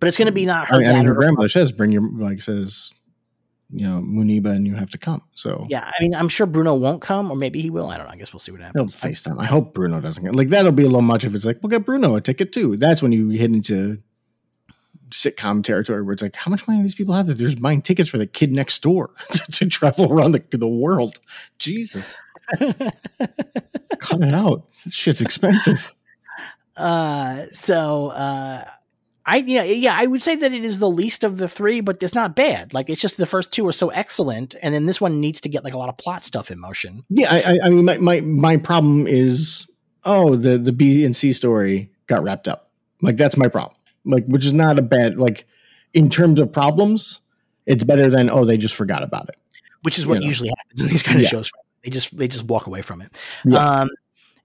But 0.00 0.08
it's 0.08 0.16
going 0.16 0.26
to 0.26 0.32
be 0.32 0.46
not 0.46 0.68
her 0.68 0.76
I 0.76 0.78
mean, 0.78 0.88
I 0.88 0.92
mean 0.94 1.04
her 1.06 1.14
her 1.14 1.20
grandmother 1.20 1.48
says, 1.48 1.72
"Bring 1.72 1.92
your 1.92 2.08
like 2.10 2.40
says, 2.40 2.90
you 3.70 3.86
know, 3.86 4.00
Muneeba, 4.00 4.50
and 4.50 4.66
you 4.66 4.74
have 4.74 4.90
to 4.90 4.98
come." 4.98 5.22
So, 5.34 5.66
Yeah, 5.68 5.84
I 5.84 6.02
mean, 6.02 6.14
I'm 6.14 6.28
sure 6.28 6.46
Bruno 6.46 6.74
won't 6.74 7.02
come, 7.02 7.30
or 7.30 7.36
maybe 7.36 7.60
he 7.60 7.70
will. 7.70 7.88
I 7.88 7.96
don't 7.96 8.06
know. 8.06 8.12
I 8.12 8.16
guess 8.16 8.32
we'll 8.32 8.40
see 8.40 8.52
what 8.52 8.60
He'll 8.60 8.66
happens. 8.66 8.96
FaceTime. 8.96 9.40
I 9.40 9.46
hope 9.46 9.74
Bruno 9.74 10.00
doesn't 10.00 10.22
get 10.24 10.34
like 10.34 10.48
that'll 10.48 10.72
be 10.72 10.84
a 10.84 10.86
little 10.86 11.02
much 11.02 11.24
if 11.24 11.34
it's 11.34 11.44
like, 11.44 11.58
we'll 11.62 11.70
get 11.70 11.84
Bruno 11.84 12.14
a 12.14 12.20
ticket 12.20 12.52
too. 12.52 12.76
That's 12.76 13.02
when 13.02 13.12
you 13.12 13.30
hit 13.30 13.50
into 13.50 13.98
sitcom 15.10 15.64
territory 15.64 16.02
where 16.02 16.12
it's 16.12 16.22
like, 16.22 16.36
how 16.36 16.50
much 16.50 16.66
money 16.68 16.80
do 16.80 16.82
these 16.82 16.94
people 16.94 17.14
have 17.14 17.26
that 17.26 17.34
they're 17.34 17.46
just 17.46 17.62
buying 17.62 17.80
tickets 17.82 18.10
for 18.10 18.18
the 18.18 18.26
kid 18.26 18.52
next 18.52 18.82
door 18.82 19.10
to 19.52 19.66
travel 19.68 20.12
around 20.12 20.32
the, 20.32 20.44
the 20.56 20.68
world? 20.68 21.18
Jesus. 21.58 22.20
Cut 22.58 24.22
it 24.22 24.34
out. 24.34 24.66
This 24.84 24.94
shit's 24.94 25.20
expensive. 25.20 25.94
uh, 26.76 27.46
so, 27.52 28.08
uh, 28.08 28.64
I 29.28 29.36
yeah 29.46 29.62
yeah 29.62 29.94
I 29.96 30.06
would 30.06 30.22
say 30.22 30.36
that 30.36 30.52
it 30.52 30.64
is 30.64 30.78
the 30.78 30.88
least 30.88 31.22
of 31.22 31.36
the 31.36 31.48
three, 31.48 31.80
but 31.82 32.02
it's 32.02 32.14
not 32.14 32.34
bad. 32.34 32.72
Like 32.72 32.88
it's 32.88 33.00
just 33.00 33.18
the 33.18 33.26
first 33.26 33.52
two 33.52 33.66
are 33.66 33.72
so 33.72 33.90
excellent, 33.90 34.56
and 34.62 34.74
then 34.74 34.86
this 34.86 35.00
one 35.00 35.20
needs 35.20 35.40
to 35.42 35.48
get 35.50 35.64
like 35.64 35.74
a 35.74 35.78
lot 35.78 35.90
of 35.90 35.98
plot 35.98 36.24
stuff 36.24 36.50
in 36.50 36.58
motion. 36.58 37.04
Yeah, 37.10 37.28
I, 37.30 37.58
I, 37.64 37.68
mean, 37.68 37.84
my, 37.84 37.98
my 37.98 38.20
my 38.22 38.56
problem 38.56 39.06
is, 39.06 39.66
oh, 40.04 40.34
the 40.34 40.56
the 40.56 40.72
B 40.72 41.04
and 41.04 41.14
C 41.14 41.32
story 41.34 41.90
got 42.06 42.22
wrapped 42.22 42.48
up. 42.48 42.70
Like 43.02 43.16
that's 43.18 43.36
my 43.36 43.48
problem. 43.48 43.76
Like, 44.06 44.24
which 44.26 44.46
is 44.46 44.54
not 44.54 44.78
a 44.78 44.82
bad 44.82 45.18
like 45.18 45.46
in 45.92 46.08
terms 46.08 46.40
of 46.40 46.50
problems. 46.50 47.20
It's 47.66 47.84
better 47.84 48.08
than 48.08 48.30
oh, 48.30 48.46
they 48.46 48.56
just 48.56 48.74
forgot 48.74 49.02
about 49.02 49.28
it. 49.28 49.36
which 49.82 49.98
is 49.98 50.06
what 50.06 50.14
You 50.14 50.20
know. 50.20 50.26
usually 50.26 50.48
happens 50.56 50.80
in 50.80 50.88
these 50.88 51.02
kind 51.02 51.18
of 51.18 51.24
Yeah. 51.24 51.28
shows. 51.28 51.50
They 51.84 51.90
just 51.90 52.16
they 52.16 52.28
just 52.28 52.44
walk 52.44 52.66
away 52.66 52.80
from 52.80 53.02
it. 53.02 53.20
Yeah. 53.44 53.58
Um, 53.82 53.90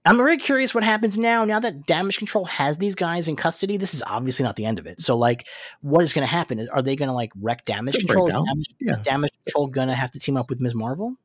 I'm 0.06 0.16
very 0.18 0.36
curious 0.36 0.74
what 0.74 0.84
happens 0.84 1.16
now. 1.16 1.44
Now 1.44 1.60
that 1.60 1.86
Damage 1.86 2.18
Control 2.18 2.44
has 2.44 2.76
these 2.76 2.94
guys 2.94 3.26
in 3.26 3.36
custody, 3.36 3.78
this 3.78 3.94
is 3.94 4.02
obviously 4.06 4.44
not 4.44 4.56
the 4.56 4.66
end 4.66 4.78
of 4.78 4.86
it. 4.86 5.00
So, 5.00 5.16
like, 5.16 5.46
what 5.80 6.04
is 6.04 6.12
going 6.12 6.26
to 6.26 6.30
happen? 6.30 6.68
Are 6.72 6.82
they 6.82 6.94
going 6.94 7.08
to 7.08 7.14
like 7.14 7.32
wreck 7.40 7.64
Damage 7.64 7.94
They'll 7.94 8.06
Control? 8.06 8.26
Is. 8.28 8.34
Damage, 8.34 8.66
Yeah. 8.80 8.92
is 8.92 8.98
Damage 8.98 9.30
Control 9.44 9.66
going 9.68 9.88
to 9.88 9.94
have 9.94 10.10
to 10.10 10.18
team 10.18 10.36
up 10.36 10.50
with 10.50 10.60
Ms. 10.60 10.74
Marvel? 10.74 11.16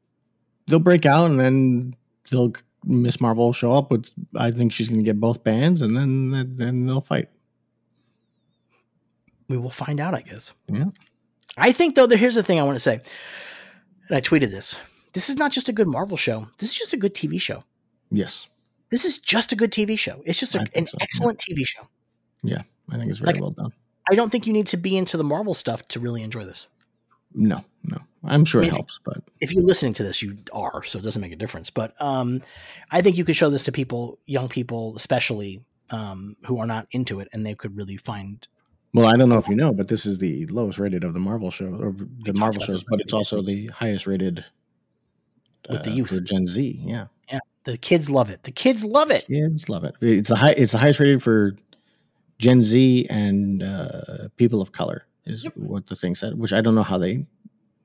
They'll 0.67 0.79
break 0.79 1.05
out 1.05 1.29
and 1.29 1.39
then 1.39 1.95
they'll 2.31 2.53
Miss 2.85 3.19
Marvel 3.19 3.45
will 3.47 3.53
show 3.53 3.73
up 3.73 3.91
with. 3.91 4.09
I 4.35 4.51
think 4.51 4.71
she's 4.71 4.87
going 4.87 4.99
to 5.01 5.03
get 5.05 5.19
both 5.19 5.43
bands 5.43 5.81
and 5.81 5.97
then 5.97 6.55
then 6.55 6.85
they'll 6.85 7.01
fight. 7.01 7.27
We 9.49 9.57
will 9.57 9.69
find 9.71 9.99
out, 9.99 10.13
I 10.13 10.21
guess. 10.21 10.53
Yeah. 10.71 10.85
I 11.57 11.71
think 11.71 11.95
though, 11.95 12.07
here's 12.07 12.35
the 12.35 12.43
thing 12.43 12.59
I 12.59 12.63
want 12.63 12.75
to 12.75 12.79
say, 12.79 13.01
and 14.07 14.15
I 14.17 14.21
tweeted 14.21 14.51
this. 14.51 14.79
This 15.13 15.27
is 15.29 15.35
not 15.37 15.51
just 15.51 15.67
a 15.67 15.73
good 15.73 15.87
Marvel 15.87 16.15
show. 16.17 16.47
This 16.59 16.69
is 16.69 16.75
just 16.77 16.93
a 16.93 16.97
good 16.97 17.13
TV 17.15 17.41
show. 17.41 17.63
Yes, 18.11 18.47
This 18.89 19.05
is 19.05 19.19
just 19.19 19.51
a 19.51 19.55
good 19.55 19.71
TV 19.71 19.97
show. 19.97 20.21
It's 20.25 20.39
just 20.39 20.55
a, 20.55 20.59
an 20.75 20.87
so, 20.87 20.97
yeah. 20.99 21.03
excellent 21.03 21.39
TV 21.39 21.65
show. 21.65 21.87
Yeah, 22.43 22.63
I 22.89 22.97
think 22.97 23.09
it's 23.09 23.19
very 23.19 23.33
Like- 23.33 23.41
well 23.41 23.51
done. 23.51 23.71
I 24.11 24.15
don't 24.15 24.31
think 24.31 24.47
you 24.47 24.53
need 24.53 24.65
to 24.67 24.77
be 24.77 24.97
into 24.97 25.17
the 25.17 25.23
Marvel 25.23 25.53
stuff 25.53 25.87
to 25.89 25.99
really 25.99 26.23
enjoy 26.23 26.43
this. 26.43 26.65
No, 27.35 27.63
no, 27.83 27.99
I'm 28.23 28.43
sure 28.43 28.63
I 28.63 28.67
it 28.67 28.71
helps, 28.71 28.99
but 29.05 29.21
if 29.39 29.51
you're 29.51 29.61
listening 29.61 29.93
to 29.93 30.03
this, 30.03 30.19
you 30.23 30.35
are, 30.51 30.81
so 30.81 30.97
it 30.97 31.03
doesn't 31.03 31.21
make 31.21 31.31
a 31.31 31.35
difference. 31.35 31.69
But 31.69 31.93
um, 32.01 32.41
I 32.89 33.03
think 33.03 33.17
you 33.17 33.23
could 33.23 33.35
show 33.35 33.51
this 33.51 33.65
to 33.65 33.71
people, 33.71 34.17
young 34.25 34.49
people 34.49 34.95
especially, 34.95 35.61
um, 35.91 36.35
who 36.45 36.57
are 36.57 36.65
not 36.65 36.87
into 36.91 37.19
it, 37.19 37.27
and 37.33 37.45
they 37.45 37.53
could 37.53 37.77
really 37.77 37.97
find. 37.97 38.47
well, 38.95 39.05
I 39.05 39.15
don't 39.15 39.29
know 39.29 39.37
if 39.37 39.47
you 39.47 39.55
know, 39.55 39.71
but 39.71 39.89
this 39.89 40.07
is 40.07 40.17
the 40.17 40.47
lowest 40.47 40.79
rated 40.79 41.03
of 41.03 41.13
the 41.13 41.19
Marvel 41.19 41.51
shows 41.51 41.79
or 41.79 41.95
the 42.23 42.33
Marvel 42.33 42.61
shows, 42.63 42.83
but 42.89 42.99
it's 42.99 43.13
also 43.13 43.43
the 43.43 43.67
highest 43.67 44.07
rated 44.07 44.43
With 45.69 45.83
the 45.83 45.91
uh, 45.91 45.93
youth. 45.93 46.09
for 46.09 46.19
Gen 46.19 46.47
Z. 46.47 46.81
Yeah. 46.83 47.05
The 47.65 47.77
kids 47.77 48.09
love 48.09 48.29
it. 48.29 48.43
The 48.43 48.51
kids 48.51 48.83
love 48.85 49.11
it. 49.11 49.27
Kids 49.27 49.69
love 49.69 49.83
it. 49.83 49.95
It's 50.01 50.29
the 50.29 50.35
high. 50.35 50.51
It's 50.51 50.71
the 50.71 50.77
highest 50.77 50.99
rated 50.99 51.21
for 51.21 51.55
Gen 52.39 52.61
Z 52.61 53.05
and 53.09 53.61
uh, 53.63 54.29
people 54.37 54.61
of 54.61 54.71
color 54.71 55.05
is 55.25 55.43
Yep. 55.43 55.53
what 55.57 55.87
the 55.87 55.95
thing 55.95 56.15
said. 56.15 56.37
Which 56.39 56.53
I 56.53 56.61
don't 56.61 56.73
know 56.75 56.83
how 56.83 56.97
they 56.97 57.25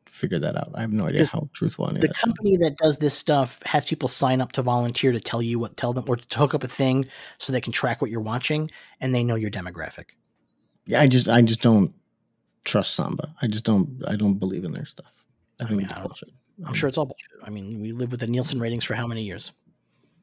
figured 0.06 0.42
that 0.42 0.56
out. 0.56 0.70
I 0.74 0.80
have 0.82 0.92
no 0.92 1.06
idea 1.06 1.26
how 1.26 1.48
truthful 1.54 1.88
any 1.90 1.98
The 2.00 2.08
that. 2.08 2.16
company 2.16 2.56
that 2.58 2.76
does 2.76 2.98
this 2.98 3.14
stuff 3.14 3.58
has 3.64 3.84
people 3.84 4.08
sign 4.08 4.40
up 4.40 4.52
to 4.52 4.62
volunteer 4.62 5.10
to 5.12 5.18
tell 5.20 5.42
you 5.42 5.58
what, 5.58 5.76
tell 5.76 5.92
them, 5.92 6.04
or 6.06 6.16
to 6.16 6.38
hook 6.38 6.54
up 6.54 6.62
a 6.62 6.68
thing 6.68 7.04
so 7.38 7.52
they 7.52 7.60
can 7.60 7.72
track 7.72 8.00
what 8.00 8.10
you're 8.12 8.20
watching, 8.20 8.70
and 9.00 9.12
they 9.14 9.24
know 9.24 9.34
your 9.34 9.50
demographic. 9.50 10.04
Yeah, 10.86 11.00
I 11.00 11.08
just 11.08 11.28
I 11.28 11.42
just 11.42 11.62
don't 11.62 11.92
trust 12.64 12.94
Samba. 12.94 13.34
I 13.42 13.48
just 13.48 13.64
don't 13.64 14.02
I 14.06 14.14
don't 14.16 14.34
believe 14.38 14.64
in 14.64 14.72
their 14.72 14.86
stuff. 14.86 15.12
I 15.60 15.64
I 15.64 15.66
think 15.68 15.78
mean, 15.78 15.88
I 15.88 15.94
don't- 15.94 16.04
bullshit. 16.04 16.30
I'm 16.64 16.74
sure 16.74 16.88
it's 16.88 16.96
all 16.96 17.06
bullshit. 17.06 17.26
I 17.42 17.50
mean, 17.50 17.80
we 17.80 17.90
live 17.90 18.12
with 18.12 18.20
the 18.20 18.28
Nielsen 18.28 18.60
ratings 18.60 18.84
for 18.84 18.94
how 18.94 19.08
many 19.08 19.24
years? 19.24 19.50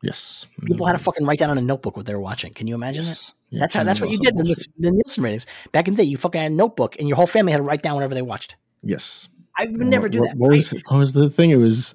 Yes. 0.03 0.47
People 0.65 0.85
had 0.87 0.93
to 0.93 0.99
fucking 0.99 1.25
write 1.25 1.39
down 1.39 1.49
on 1.51 1.57
a 1.57 1.61
notebook 1.61 1.95
what 1.95 2.05
they 2.05 2.13
were 2.15 2.19
watching. 2.21 2.53
Can 2.53 2.67
you 2.67 2.75
imagine 2.75 3.03
that? 3.03 3.09
Yes. 3.09 3.33
Yeah, 3.49 3.59
That's 3.59 3.75
how. 3.75 3.83
That's 3.83 3.99
what 4.01 4.09
you 4.09 4.17
did 4.17 4.31
in 4.31 4.45
the, 4.45 4.67
the 4.77 4.91
Nielsen 4.91 5.23
ratings 5.23 5.45
back 5.71 5.87
in 5.87 5.93
the 5.95 6.03
day. 6.03 6.09
You 6.09 6.17
fucking 6.17 6.41
had 6.41 6.51
a 6.51 6.55
notebook, 6.55 6.95
and 6.99 7.07
your 7.07 7.17
whole 7.17 7.27
family 7.27 7.51
had 7.51 7.57
to 7.57 7.63
write 7.63 7.83
down 7.83 7.95
whatever 7.95 8.15
they 8.15 8.21
watched. 8.21 8.55
Yes. 8.81 9.27
I 9.57 9.65
would 9.65 9.75
never 9.87 10.07
do 10.09 10.21
what- 10.21 10.29
that. 10.29 10.37
What 10.37 10.51
was, 10.51 10.71
what 10.71 10.97
was 10.97 11.13
the 11.13 11.29
thing? 11.29 11.49
It 11.51 11.57
was 11.57 11.93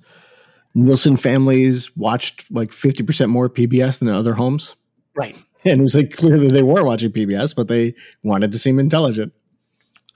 Nielsen 0.75 1.17
families 1.17 1.97
watched 1.97 2.51
like 2.53 2.69
50% 2.71 3.29
more 3.31 3.49
PBS 3.49 3.99
than 3.99 4.09
other 4.09 4.35
homes. 4.35 4.77
right. 5.15 5.37
And 5.65 5.81
it 5.81 5.83
was 5.83 5.97
like 5.97 6.13
clearly 6.13 6.47
they 6.47 6.63
weren't 6.63 6.87
watching 6.87 7.11
PBS, 7.11 7.57
but 7.57 7.67
they 7.67 7.95
wanted 8.23 8.53
to 8.53 8.59
seem 8.59 8.79
intelligent. 8.79 9.33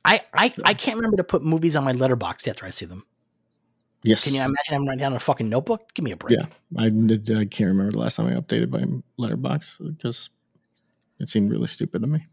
I, 0.04 0.20
I 0.32 0.52
I 0.64 0.74
can't 0.74 0.94
remember 0.96 1.16
to 1.16 1.24
put 1.24 1.42
movies 1.42 1.74
on 1.74 1.82
my 1.82 1.92
Letterboxd 1.92 2.46
after 2.46 2.64
I 2.66 2.70
see 2.70 2.86
them. 2.86 3.04
Yes. 4.02 4.24
Can 4.24 4.34
you 4.34 4.40
imagine 4.40 4.74
I'm 4.74 4.86
writing 4.86 5.00
down 5.00 5.12
a 5.12 5.20
fucking 5.20 5.48
notebook? 5.48 5.92
Give 5.94 6.04
me 6.04 6.12
a 6.12 6.16
break. 6.16 6.38
Yeah. 6.38 6.46
I, 6.78 6.86
I 6.86 7.44
can't 7.44 7.68
remember 7.68 7.90
the 7.90 7.98
last 7.98 8.16
time 8.16 8.26
I 8.26 8.40
updated 8.40 8.70
my 8.70 8.84
Letterboxd 9.18 9.96
because 9.96 10.30
it 11.18 11.28
seemed 11.28 11.50
really 11.50 11.66
stupid 11.66 12.00
to 12.00 12.08
me. 12.08 12.26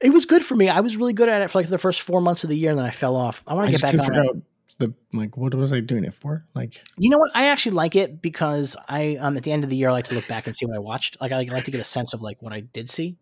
It 0.00 0.10
was 0.10 0.24
good 0.24 0.44
for 0.44 0.56
me. 0.56 0.68
I 0.68 0.80
was 0.80 0.96
really 0.96 1.12
good 1.12 1.28
at 1.28 1.42
it 1.42 1.50
for 1.50 1.60
like 1.60 1.68
the 1.68 1.78
first 1.78 2.00
four 2.00 2.20
months 2.20 2.42
of 2.42 2.50
the 2.50 2.56
year, 2.56 2.70
and 2.70 2.78
then 2.78 2.86
I 2.86 2.90
fell 2.90 3.14
off. 3.14 3.44
I 3.46 3.54
want 3.54 3.66
to 3.66 3.72
get 3.72 3.82
back 3.82 3.94
on 3.94 4.26
it. 4.26 4.42
the 4.78 4.92
like 5.12 5.36
what 5.36 5.54
was 5.54 5.72
I 5.72 5.80
doing 5.80 6.04
it 6.04 6.14
for? 6.14 6.44
Like 6.54 6.82
You 6.98 7.10
know 7.10 7.18
what? 7.18 7.30
I 7.34 7.48
actually 7.48 7.72
like 7.72 7.94
it 7.94 8.20
because 8.20 8.76
I 8.88 9.16
um 9.16 9.36
at 9.36 9.44
the 9.44 9.52
end 9.52 9.62
of 9.62 9.70
the 9.70 9.76
year 9.76 9.90
I 9.90 9.92
like 9.92 10.06
to 10.06 10.14
look 10.14 10.26
back 10.26 10.46
and 10.46 10.56
see 10.56 10.66
what 10.66 10.74
I 10.74 10.80
watched. 10.80 11.20
Like 11.20 11.30
I 11.30 11.38
like 11.38 11.64
to 11.66 11.70
get 11.70 11.80
a 11.80 11.84
sense 11.84 12.14
of 12.14 12.22
like 12.22 12.42
what 12.42 12.52
I 12.52 12.60
did 12.60 12.90
see. 12.90 13.16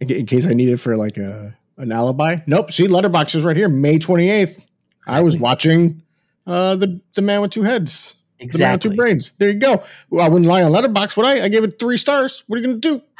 in, 0.00 0.10
in 0.10 0.26
case 0.26 0.46
I 0.46 0.50
needed 0.52 0.80
for 0.80 0.96
like 0.96 1.16
a 1.16 1.56
an 1.78 1.90
alibi. 1.90 2.36
Nope. 2.46 2.70
See, 2.70 2.86
Letterboxd 2.86 3.34
is 3.36 3.42
right 3.42 3.56
here, 3.56 3.68
May 3.68 3.98
twenty 3.98 4.28
eighth. 4.28 4.64
I 5.08 5.22
was 5.22 5.36
watching 5.36 6.02
uh 6.50 6.76
the 6.76 7.00
the 7.14 7.22
man 7.22 7.40
with 7.40 7.50
two 7.52 7.62
heads. 7.62 8.14
The 8.40 8.58
man 8.58 8.72
with 8.72 8.80
two 8.82 8.94
brains. 8.94 9.32
There 9.38 9.48
you 9.50 9.58
go. 9.58 9.82
Well, 10.08 10.24
I 10.24 10.28
wouldn't 10.28 10.48
lie 10.48 10.62
on 10.62 10.72
Letterboxd, 10.72 11.16
would 11.18 11.26
I? 11.26 11.44
I 11.44 11.48
gave 11.48 11.62
it 11.62 11.78
three 11.78 11.96
stars. 11.98 12.42
What 12.46 12.58
are 12.58 12.62
you 12.62 12.66
gonna 12.68 12.78
do? 12.78 13.02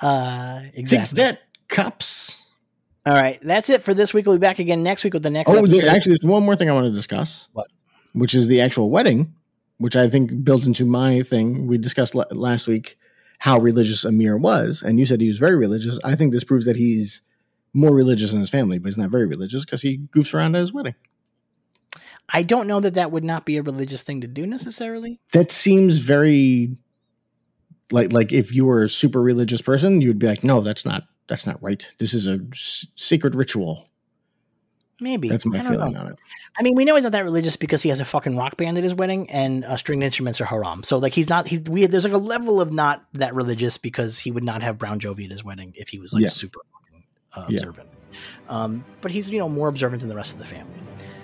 Uh, 0.00 0.60
Take 0.62 0.78
exactly. 0.78 1.16
that, 1.16 1.40
cops. 1.68 2.46
All 3.04 3.14
right, 3.14 3.40
that's 3.42 3.68
it 3.68 3.82
for 3.82 3.94
this 3.94 4.14
week. 4.14 4.26
We'll 4.26 4.36
be 4.36 4.40
back 4.40 4.60
again 4.60 4.82
next 4.84 5.02
week 5.02 5.12
with 5.12 5.24
the 5.24 5.30
next 5.30 5.50
Oh, 5.52 5.58
episode. 5.58 5.80
there, 5.80 5.90
actually, 5.90 6.12
there's 6.12 6.30
one 6.30 6.44
more 6.44 6.54
thing 6.54 6.70
I 6.70 6.72
want 6.72 6.84
to 6.86 6.92
discuss. 6.92 7.48
What? 7.52 7.66
Which 8.12 8.32
is 8.34 8.46
the 8.46 8.60
actual 8.60 8.90
wedding, 8.90 9.34
which 9.78 9.96
I 9.96 10.06
think 10.06 10.44
builds 10.44 10.68
into 10.68 10.84
my 10.84 11.22
thing. 11.22 11.66
We 11.66 11.78
discussed 11.78 12.14
la- 12.14 12.26
last 12.30 12.68
week 12.68 12.96
how 13.40 13.58
religious 13.58 14.04
Amir 14.04 14.36
was, 14.36 14.82
and 14.82 15.00
you 15.00 15.06
said 15.06 15.20
he 15.20 15.26
was 15.28 15.38
very 15.38 15.56
religious. 15.56 15.98
I 16.04 16.14
think 16.14 16.32
this 16.32 16.44
proves 16.44 16.64
that 16.66 16.76
he's 16.76 17.22
more 17.74 17.92
religious 17.92 18.30
than 18.30 18.38
his 18.40 18.50
family, 18.50 18.78
but 18.78 18.86
he's 18.86 18.98
not 18.98 19.10
very 19.10 19.26
religious 19.26 19.64
because 19.64 19.82
he 19.82 19.98
goofs 20.14 20.32
around 20.32 20.54
at 20.54 20.60
his 20.60 20.72
wedding. 20.72 20.94
I 22.30 22.42
don't 22.42 22.66
know 22.66 22.80
that 22.80 22.94
that 22.94 23.10
would 23.10 23.24
not 23.24 23.44
be 23.46 23.56
a 23.56 23.62
religious 23.62 24.02
thing 24.02 24.20
to 24.20 24.26
do 24.26 24.46
necessarily. 24.46 25.18
That 25.32 25.50
seems 25.50 25.98
very 25.98 26.76
like 27.90 28.12
like 28.12 28.32
if 28.32 28.54
you 28.54 28.66
were 28.66 28.82
a 28.84 28.88
super 28.88 29.20
religious 29.22 29.62
person, 29.62 30.00
you'd 30.00 30.18
be 30.18 30.26
like, 30.26 30.44
no, 30.44 30.60
that's 30.60 30.84
not 30.84 31.04
that's 31.26 31.46
not 31.46 31.62
right. 31.62 31.90
This 31.98 32.12
is 32.14 32.26
a 32.26 32.40
s- 32.52 32.86
sacred 32.96 33.34
ritual. 33.34 33.86
Maybe 35.00 35.28
That's 35.28 35.46
my 35.46 35.60
feeling 35.60 35.92
know. 35.92 36.00
on 36.00 36.06
it. 36.08 36.18
I 36.58 36.62
mean, 36.64 36.74
we 36.74 36.84
know 36.84 36.96
he's 36.96 37.04
not 37.04 37.12
that 37.12 37.22
religious 37.22 37.54
because 37.54 37.82
he 37.82 37.88
has 37.90 38.00
a 38.00 38.04
fucking 38.04 38.36
rock 38.36 38.56
band 38.56 38.76
at 38.78 38.82
his 38.82 38.92
wedding, 38.96 39.30
and 39.30 39.64
uh, 39.64 39.76
stringed 39.76 40.02
instruments 40.02 40.40
are 40.40 40.44
haram. 40.44 40.82
So 40.82 40.98
like 40.98 41.12
he's 41.12 41.28
not. 41.28 41.46
He 41.46 41.58
we 41.60 41.86
there's 41.86 42.02
like 42.02 42.12
a 42.12 42.16
level 42.18 42.60
of 42.60 42.72
not 42.72 43.04
that 43.12 43.32
religious 43.32 43.78
because 43.78 44.18
he 44.18 44.32
would 44.32 44.42
not 44.42 44.60
have 44.62 44.76
Brown 44.76 44.98
Jovi 44.98 45.24
at 45.26 45.30
his 45.30 45.44
wedding 45.44 45.72
if 45.76 45.88
he 45.88 46.00
was 46.00 46.12
like 46.12 46.22
Yeah. 46.24 46.28
super 46.30 46.58
fucking, 46.72 47.04
uh, 47.32 47.46
Yeah. 47.48 47.58
observant. 47.58 47.88
Um, 48.48 48.84
but 49.00 49.12
he's 49.12 49.30
you 49.30 49.38
know 49.38 49.48
more 49.48 49.68
observant 49.68 50.00
than 50.00 50.08
the 50.08 50.16
rest 50.16 50.32
of 50.32 50.40
the 50.40 50.46
family. 50.46 50.74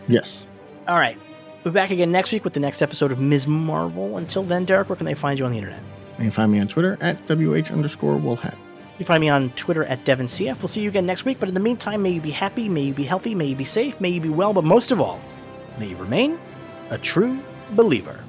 Yes. 0.07 0.47
All 0.87 0.97
right, 0.97 1.17
we'll 1.63 1.73
be 1.73 1.77
back 1.77 1.91
again 1.91 2.13
next 2.13 2.31
week 2.31 2.45
with 2.45 2.53
the 2.53 2.61
next 2.61 2.83
episode 2.83 3.11
of 3.11 3.19
Ms. 3.19 3.47
Marvel. 3.47 4.19
Until 4.19 4.43
then, 4.43 4.67
Derek, 4.67 4.91
where 4.91 4.97
can 4.97 5.07
they 5.07 5.15
find 5.15 5.39
you 5.39 5.47
on 5.47 5.53
the 5.53 5.57
internet? 5.57 5.81
You 6.19 6.25
can 6.25 6.31
find 6.31 6.53
me 6.53 6.61
on 6.61 6.69
Twitter 6.69 6.99
at 7.01 7.23
WH 7.27 7.73
underscore 7.73 8.19
Woolhat. 8.19 8.53
You 8.53 8.99
can 8.99 9.07
find 9.07 9.21
me 9.23 9.31
on 9.31 9.49
Twitter 9.51 9.85
at 9.85 10.05
DevinCF. 10.05 10.59
We'll 10.59 10.69
see 10.69 10.83
you 10.83 10.91
again 10.91 11.07
next 11.07 11.25
week. 11.25 11.41
But 11.41 11.49
in 11.49 11.55
the 11.55 11.61
meantime, 11.61 12.03
may 12.03 12.11
you 12.11 12.21
be 12.21 12.31
happy, 12.31 12.69
may 12.69 12.83
you 12.83 12.93
be 12.93 13.05
healthy, 13.05 13.35
may 13.35 13.47
you 13.47 13.57
be 13.57 13.65
safe, 13.65 13.99
may 13.99 14.11
you 14.11 14.21
be 14.21 14.29
well, 14.29 14.53
but 14.53 14.63
most 14.63 14.91
of 14.91 15.01
all, 15.01 15.21
may 15.79 15.89
you 15.89 15.97
remain 15.97 16.39
a 16.91 16.99
true 16.99 17.39
believer. 17.71 18.24